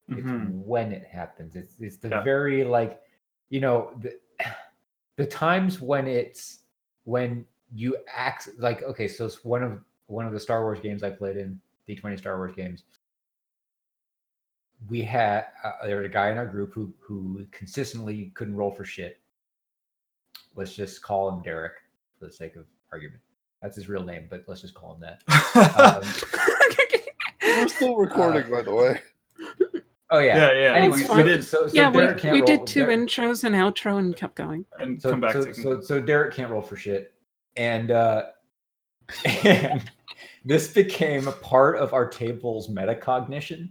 it's 0.09 0.27
Mhm. 0.27 0.51
when 0.65 0.91
it 0.91 1.07
happens 1.07 1.55
it's 1.55 1.77
it's 1.79 1.99
the 1.99 2.09
Yeah. 2.09 2.23
very 2.23 2.65
like 2.65 3.01
you 3.49 3.61
know 3.61 3.93
the 4.01 4.19
the 5.17 5.27
times 5.27 5.81
when 5.81 6.09
it's 6.09 6.60
when 7.11 7.45
you 7.75 7.97
act 8.13 8.49
like 8.59 8.83
okay 8.83 9.09
so 9.09 9.27
it's 9.27 9.45
one 9.45 9.63
of 9.63 9.81
one 10.07 10.27
of 10.27 10.33
the 10.33 10.41
star 10.41 10.63
wars 10.63 10.81
games 10.81 11.03
i 11.03 11.11
played 11.11 11.37
in 11.37 11.61
d20 11.89 12.19
star 12.19 12.37
wars 12.37 12.53
games 12.55 12.85
we 14.89 15.03
had 15.03 15.47
uh, 15.65 15.73
there 15.85 15.97
was 15.97 16.07
a 16.07 16.09
guy 16.09 16.31
in 16.31 16.39
our 16.39 16.47
group 16.47 16.73
who 16.73 16.93
who 17.01 17.45
consistently 17.51 18.33
couldn't 18.35 18.57
roll 18.57 18.71
for 18.71 18.85
shit. 18.85 19.21
Let's 20.55 20.75
just 20.75 21.03
call 21.03 21.29
him 21.29 21.43
derek 21.43 21.75
for 22.19 22.27
the 22.27 22.33
sake 22.33 22.57
of 22.57 22.65
argument. 22.93 23.21
That's 23.61 23.77
his 23.77 23.89
real 23.89 24.05
name 24.05 24.27
but 24.31 24.45
let's 24.47 24.63
just 24.63 24.75
call 24.75 24.95
him 24.95 25.01
that. 25.01 25.23
Um, 25.77 26.03
We're 27.43 27.69
still 27.69 27.97
recording, 27.97 28.51
by 28.51 28.63
the 28.63 28.73
way. 28.73 29.01
Oh 30.11 30.19
yeah 30.19 30.37
yeah, 30.37 30.53
yeah. 30.53 30.75
Anyway, 30.75 31.03
we, 31.09 31.17
we 31.17 31.23
did 31.23 31.45
so, 31.45 31.67
so 31.67 31.75
yeah 31.75 31.91
we, 31.91 32.01
Derek 32.01 32.19
can't 32.19 32.33
we 32.33 32.41
roll- 32.41 32.47
did 32.47 32.67
two 32.67 32.87
Derek- 32.87 33.01
intros 33.01 33.45
and 33.45 33.55
outro 33.55 33.99
and 33.99 34.17
kept 34.17 34.37
going 34.37 34.65
and 34.79 35.01
so, 35.01 35.11
come 35.11 35.21
back 35.21 35.33
so, 35.33 35.45
to 35.45 35.55
so, 35.55 35.81
so 35.81 36.01
Derek 36.01 36.35
can't 36.35 36.51
roll 36.51 36.63
for 36.63 36.77
shit, 36.77 37.13
and 37.57 37.91
uh, 37.91 38.25
and 39.45 39.91
this 40.45 40.69
became 40.69 41.29
a 41.29 41.33
part 41.33 41.77
of 41.77 41.93
our 41.93 42.09
table's 42.09 42.69
metacognition. 42.69 43.71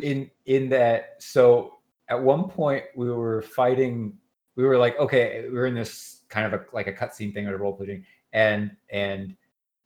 In 0.00 0.30
in 0.46 0.68
that, 0.70 1.16
so 1.20 1.74
at 2.08 2.20
one 2.20 2.48
point 2.48 2.84
we 2.96 3.10
were 3.10 3.42
fighting. 3.42 4.14
We 4.56 4.64
were 4.64 4.76
like, 4.76 4.98
okay, 4.98 5.44
we 5.44 5.54
were 5.54 5.66
in 5.66 5.74
this 5.74 6.22
kind 6.28 6.52
of 6.52 6.60
a 6.60 6.64
like 6.72 6.86
a 6.86 6.92
cutscene 6.92 7.32
thing 7.32 7.46
or 7.46 7.54
a 7.54 7.58
role 7.58 7.72
playing, 7.72 8.04
and 8.32 8.74
and 8.90 9.36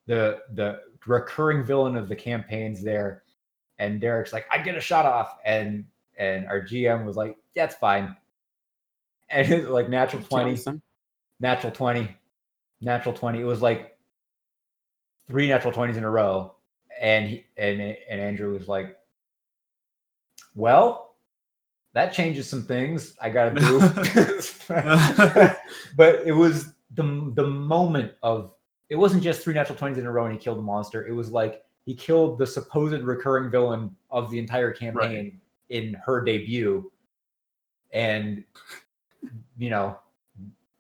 the 0.07 0.41
the 0.55 0.81
recurring 1.07 1.65
villain 1.65 1.97
of 1.97 2.09
the 2.09 2.17
campaign's 2.17 2.83
there, 2.83 3.23
and 3.79 4.01
Derek's 4.01 4.33
like, 4.33 4.47
I 4.51 4.59
get 4.59 4.77
a 4.77 4.81
shot 4.81 5.07
off, 5.07 5.37
and 5.45 5.85
and 6.19 6.47
our 6.47 6.61
GM 6.61 7.05
was 7.05 7.17
like, 7.17 7.37
that's 7.55 7.75
fine. 7.75 8.17
and 9.31 9.51
it's 9.51 9.69
like 9.69 9.89
natural 9.89 10.23
twenty, 10.23 10.53
Kills 10.53 10.65
them. 10.65 10.83
natural 11.41 11.73
twenty, 11.73 12.09
natural 12.81 13.15
twenty. 13.15 13.41
It 13.41 13.45
was 13.45 13.63
like 13.63 13.97
three 15.29 15.49
natural 15.49 15.73
twenties 15.73 15.97
in 15.97 16.05
a 16.05 16.11
row, 16.11 16.55
and 17.01 17.29
he, 17.29 17.47
and 17.57 17.81
and 17.81 18.21
Andrew 18.21 18.53
was 18.53 18.69
like, 18.69 18.97
"Well, 20.55 21.17
that 21.95 22.13
changes 22.13 22.49
some 22.49 22.63
things. 22.63 23.17
I 23.21 23.31
gotta 23.31 23.59
do." 23.59 23.79
but 25.97 26.27
it 26.27 26.33
was 26.33 26.73
the 26.95 27.33
the 27.35 27.47
moment 27.47 28.13
of 28.23 28.53
it 28.89 28.97
wasn't 28.97 29.23
just 29.23 29.43
three 29.43 29.55
natural 29.55 29.77
twenties 29.77 29.99
in 29.99 30.07
a 30.07 30.13
row 30.13 30.25
and 30.25 30.33
he 30.33 30.39
killed 30.39 30.59
the 30.59 30.63
monster. 30.63 31.07
It 31.07 31.13
was 31.13 31.31
like 31.31 31.63
he 31.87 31.95
killed 31.95 32.39
the 32.39 32.47
supposed 32.47 33.03
recurring 33.03 33.51
villain 33.51 33.95
of 34.11 34.31
the 34.31 34.39
entire 34.39 34.73
campaign 34.73 35.41
in 35.71 35.95
her 36.05 36.21
debut, 36.23 36.91
and 37.93 38.45
you 39.57 39.71
know 39.71 39.99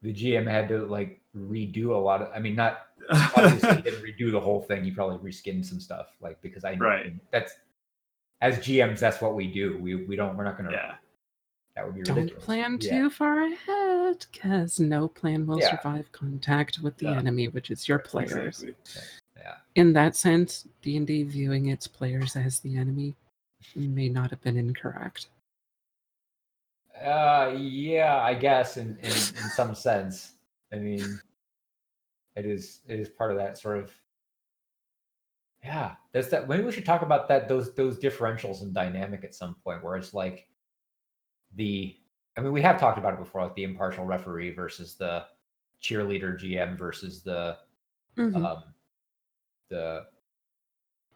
the 0.02 0.12
GM 0.12 0.46
had 0.50 0.68
to 0.68 0.84
like 0.86 1.20
redo 1.36 1.90
a 1.90 1.96
lot 1.96 2.20
of. 2.22 2.28
I 2.34 2.38
mean, 2.40 2.56
not 2.56 2.88
obviously 3.10 3.76
he 3.76 3.82
didn't 3.82 4.02
redo 4.02 4.30
the 4.32 4.40
whole 4.40 4.60
thing. 4.62 4.84
He 4.84 4.90
probably 4.90 5.18
reskinned 5.30 5.64
some 5.64 5.80
stuff, 5.80 6.08
like 6.20 6.40
because 6.42 6.64
I 6.64 6.74
Right. 6.74 7.14
That's 7.30 7.52
as 8.42 8.58
GMs, 8.58 8.98
that's 8.98 9.20
what 9.22 9.34
we 9.34 9.46
do. 9.46 9.78
We 9.78 9.94
we 10.04 10.16
don't. 10.16 10.36
We're 10.36 10.44
not 10.44 10.56
gonna. 10.58 10.72
yeah. 10.72 10.94
That 11.74 11.84
would 11.84 11.94
be 11.94 12.00
ridiculous. 12.00 12.30
Don't 12.32 12.40
plan 12.40 12.78
Yeah. 12.80 12.90
too 12.90 13.10
far 13.10 13.42
ahead, 13.46 14.26
because 14.32 14.80
no 14.80 15.08
plan 15.08 15.46
will 15.46 15.60
Yeah. 15.60 15.76
survive 15.76 16.10
contact 16.10 16.78
with 16.80 16.96
the 16.96 17.04
Yeah. 17.06 17.18
enemy, 17.18 17.48
which 17.48 17.70
is 17.70 17.86
your 17.86 17.98
players. 17.98 18.62
Exactly. 18.62 18.74
In 19.76 19.92
that 19.92 20.16
sense, 20.16 20.66
D 20.80 20.96
and 20.96 21.06
D 21.06 21.22
viewing 21.22 21.66
its 21.66 21.86
players 21.86 22.34
as 22.34 22.60
the 22.60 22.76
enemy 22.78 23.14
may 23.74 24.08
not 24.08 24.30
have 24.30 24.40
been 24.40 24.56
incorrect. 24.56 25.28
Uh, 27.04 27.54
yeah, 27.58 28.16
I 28.22 28.32
guess 28.32 28.78
in, 28.78 28.96
in 29.02 29.10
in 29.12 29.50
some 29.54 29.74
sense. 29.74 30.32
I 30.72 30.76
mean, 30.76 31.20
it 32.36 32.46
is 32.46 32.80
it 32.88 32.98
is 32.98 33.10
part 33.10 33.30
of 33.30 33.36
that 33.36 33.58
sort 33.58 33.76
of. 33.78 33.92
Yeah, 35.62 35.96
that's 36.12 36.28
that. 36.28 36.48
Maybe 36.48 36.64
we 36.64 36.72
should 36.72 36.86
talk 36.86 37.02
about 37.02 37.28
that 37.28 37.46
those 37.46 37.74
those 37.74 37.98
differentials 37.98 38.62
in 38.62 38.72
dynamic 38.72 39.24
at 39.24 39.34
some 39.34 39.56
point, 39.62 39.84
where 39.84 39.96
it's 39.96 40.14
like 40.14 40.48
the. 41.54 41.96
I 42.38 42.40
mean, 42.40 42.52
we 42.52 42.62
have 42.62 42.80
talked 42.80 42.98
about 42.98 43.12
it 43.12 43.18
before, 43.18 43.42
like 43.42 43.54
the 43.54 43.64
impartial 43.64 44.06
referee 44.06 44.54
versus 44.54 44.94
the 44.94 45.24
cheerleader 45.82 46.38
GM 46.40 46.78
versus 46.78 47.22
the 47.22 47.58
Mhm. 48.16 48.36
um 48.42 48.62
the 49.70 50.06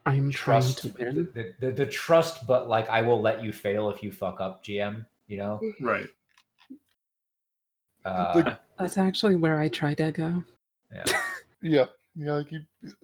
I'm 0.05 0.31
trying 0.31 0.61
trust 0.61 0.77
to 0.79 0.89
the, 0.89 1.29
the, 1.33 1.53
the, 1.59 1.71
the 1.71 1.85
trust, 1.85 2.47
but 2.47 2.67
like 2.67 2.89
I 2.89 3.01
will 3.01 3.21
let 3.21 3.43
you 3.43 3.51
fail 3.51 3.89
if 3.89 4.01
you 4.01 4.11
fuck 4.11 4.41
up, 4.41 4.63
GM. 4.63 5.05
You 5.27 5.37
know. 5.37 5.61
Right. 5.79 6.07
Uh, 8.03 8.55
That's 8.79 8.97
actually 8.97 9.35
where 9.35 9.59
I 9.59 9.69
try 9.69 9.93
to 9.95 10.11
go. 10.11 10.43
yeah. 10.93 11.03
Yeah, 11.63 11.85
yeah. 12.15 12.41
You, 12.49 12.61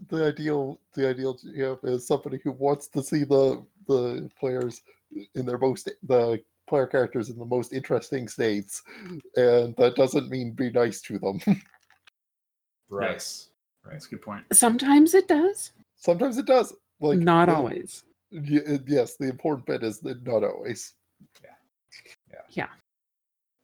the 0.10 0.26
ideal, 0.26 0.80
the 0.96 1.10
ideal 1.10 1.38
GM 1.38 1.78
is 1.84 2.08
somebody 2.08 2.40
who 2.44 2.54
wants 2.54 2.88
to 2.88 3.04
see 3.04 3.24
the 3.24 3.64
the 3.88 4.32
players 4.40 4.82
in 5.36 5.46
their 5.46 5.60
most 5.60 5.92
the 6.08 6.42
player 6.68 6.88
characters 6.88 7.30
in 7.30 7.38
the 7.38 7.46
most 7.46 7.72
interesting 7.72 8.28
states, 8.28 8.82
and 9.36 9.76
that 9.78 9.96
doesn't 9.96 10.32
mean 10.32 10.54
be 10.54 10.72
nice 10.72 11.02
to 11.02 11.20
them. 11.20 11.40
Right. 12.90 13.12
Yes. 13.12 13.50
That's 13.92 14.06
a 14.06 14.10
good 14.10 14.22
point. 14.22 14.46
Sometimes 14.54 15.14
it 15.14 15.28
does, 15.28 15.72
Sometimes 15.96 16.38
it 16.38 16.46
does. 16.46 16.74
Like 17.00 17.20
not 17.20 17.48
the- 17.48 17.56
always. 17.56 18.04
y- 18.32 18.80
Yes, 18.88 19.16
the 19.18 19.30
important 19.30 19.66
bit 19.66 19.84
is 19.84 20.00
that 20.00 20.26
not 20.26 20.44
always. 20.44 20.94
Yeah. 21.44 21.50
Yeah. 22.32 22.42
Yeah. 22.50 22.68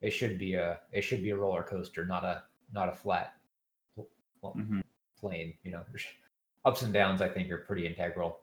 It 0.01 0.11
should 0.11 0.37
be 0.37 0.53
a 0.55 0.79
it 0.91 1.01
should 1.03 1.21
be 1.23 1.29
a 1.31 1.35
roller 1.35 1.63
coaster, 1.63 2.05
not 2.05 2.23
a 2.23 2.43
not 2.73 2.89
a 2.89 2.91
flat 2.91 3.35
pl- 3.95 4.09
pl- 4.41 4.55
Mhm. 4.55 4.83
plane. 5.19 5.53
You 5.63 5.71
know, 5.71 5.83
There's- 5.89 6.07
ups 6.65 6.81
and 6.81 6.93
downs. 6.93 7.21
I 7.21 7.29
think 7.29 7.49
are 7.51 7.57
pretty 7.59 7.85
integral. 7.87 8.39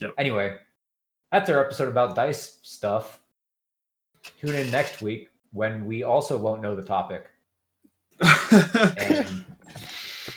Yep. 0.00 0.14
Anyway, 0.18 0.58
that's 1.32 1.48
our 1.50 1.64
episode 1.64 1.88
about 1.88 2.14
dice 2.16 2.58
stuff. 2.62 3.20
Tune 4.40 4.54
in 4.54 4.70
next 4.70 5.00
week 5.02 5.30
when 5.52 5.86
we 5.86 6.02
also 6.02 6.36
won't 6.38 6.60
know 6.62 6.74
the 6.76 6.82
topic. 6.84 7.30
And 8.50 9.44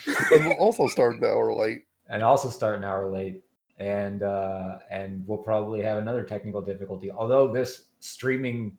And 0.06 0.44
we'll 0.46 0.54
also 0.54 0.86
start 0.88 1.16
an 1.16 1.24
hour 1.24 1.52
late. 1.54 1.84
and 2.08 2.22
also 2.22 2.48
start 2.50 2.76
an 2.78 2.84
hour 2.84 3.10
late 3.10 3.42
and 3.78 4.22
uh 4.22 4.78
and 4.90 5.26
we'll 5.26 5.38
probably 5.38 5.80
have 5.82 5.96
another 5.98 6.22
technical 6.22 6.60
difficulty 6.60 7.10
although 7.10 7.50
this 7.50 7.84
streaming 8.00 8.76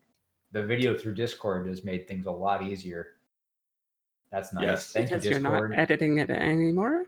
the 0.52 0.64
video 0.64 0.96
through 0.96 1.14
discord 1.16 1.68
has 1.68 1.84
made 1.84 2.08
things 2.08 2.28
a 2.28 2.32
lot 2.32 2.62
easier 2.62 3.08
that's 4.32 4.54
nice 4.54 4.64
Yes. 4.66 4.92
thank 4.92 5.10
because 5.10 5.26
you 5.26 5.32
you're 5.32 5.40
not 5.40 5.74
editing 5.74 6.20
it 6.20 6.30
anymore. 6.30 7.06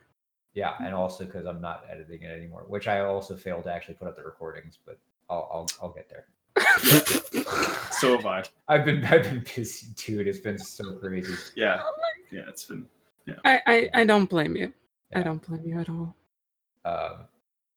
yeah 0.56 0.74
and 0.80 0.96
also 0.96 1.26
because 1.26 1.46
i'm 1.46 1.62
not 1.62 1.86
editing 1.92 2.24
it 2.24 2.32
anymore 2.36 2.66
which 2.68 2.88
i 2.88 3.00
also 3.02 3.36
failed 3.38 3.64
to 3.66 3.72
actually 3.72 3.94
put 3.96 4.08
up 4.08 4.16
the 4.16 4.24
recordings 4.24 4.80
but 4.86 4.98
i'll 5.30 5.48
i'll, 5.54 5.68
I'll 5.84 5.94
get 5.94 6.10
there 6.10 6.26
so 7.92 8.16
have 8.18 8.26
I. 8.26 8.44
i've 8.68 8.84
been 8.86 9.06
i've 9.06 9.24
been 9.24 9.46
busy 9.56 9.88
dude. 9.96 10.28
it's 10.28 10.40
been 10.40 10.58
so 10.58 10.94
crazy 10.94 11.34
Yeah. 11.56 11.82
Yeah. 12.32 12.42
It's 12.48 12.66
been. 12.66 12.88
I, 13.45 13.61
I, 13.68 13.89
I 14.02 14.06
don't 14.06 14.30
blame 14.30 14.56
you. 14.56 14.73
I 15.15 15.23
don't 15.23 15.45
blame 15.47 15.64
you 15.65 15.80
at 15.80 15.89
all. 15.89 16.15
um 16.85 17.27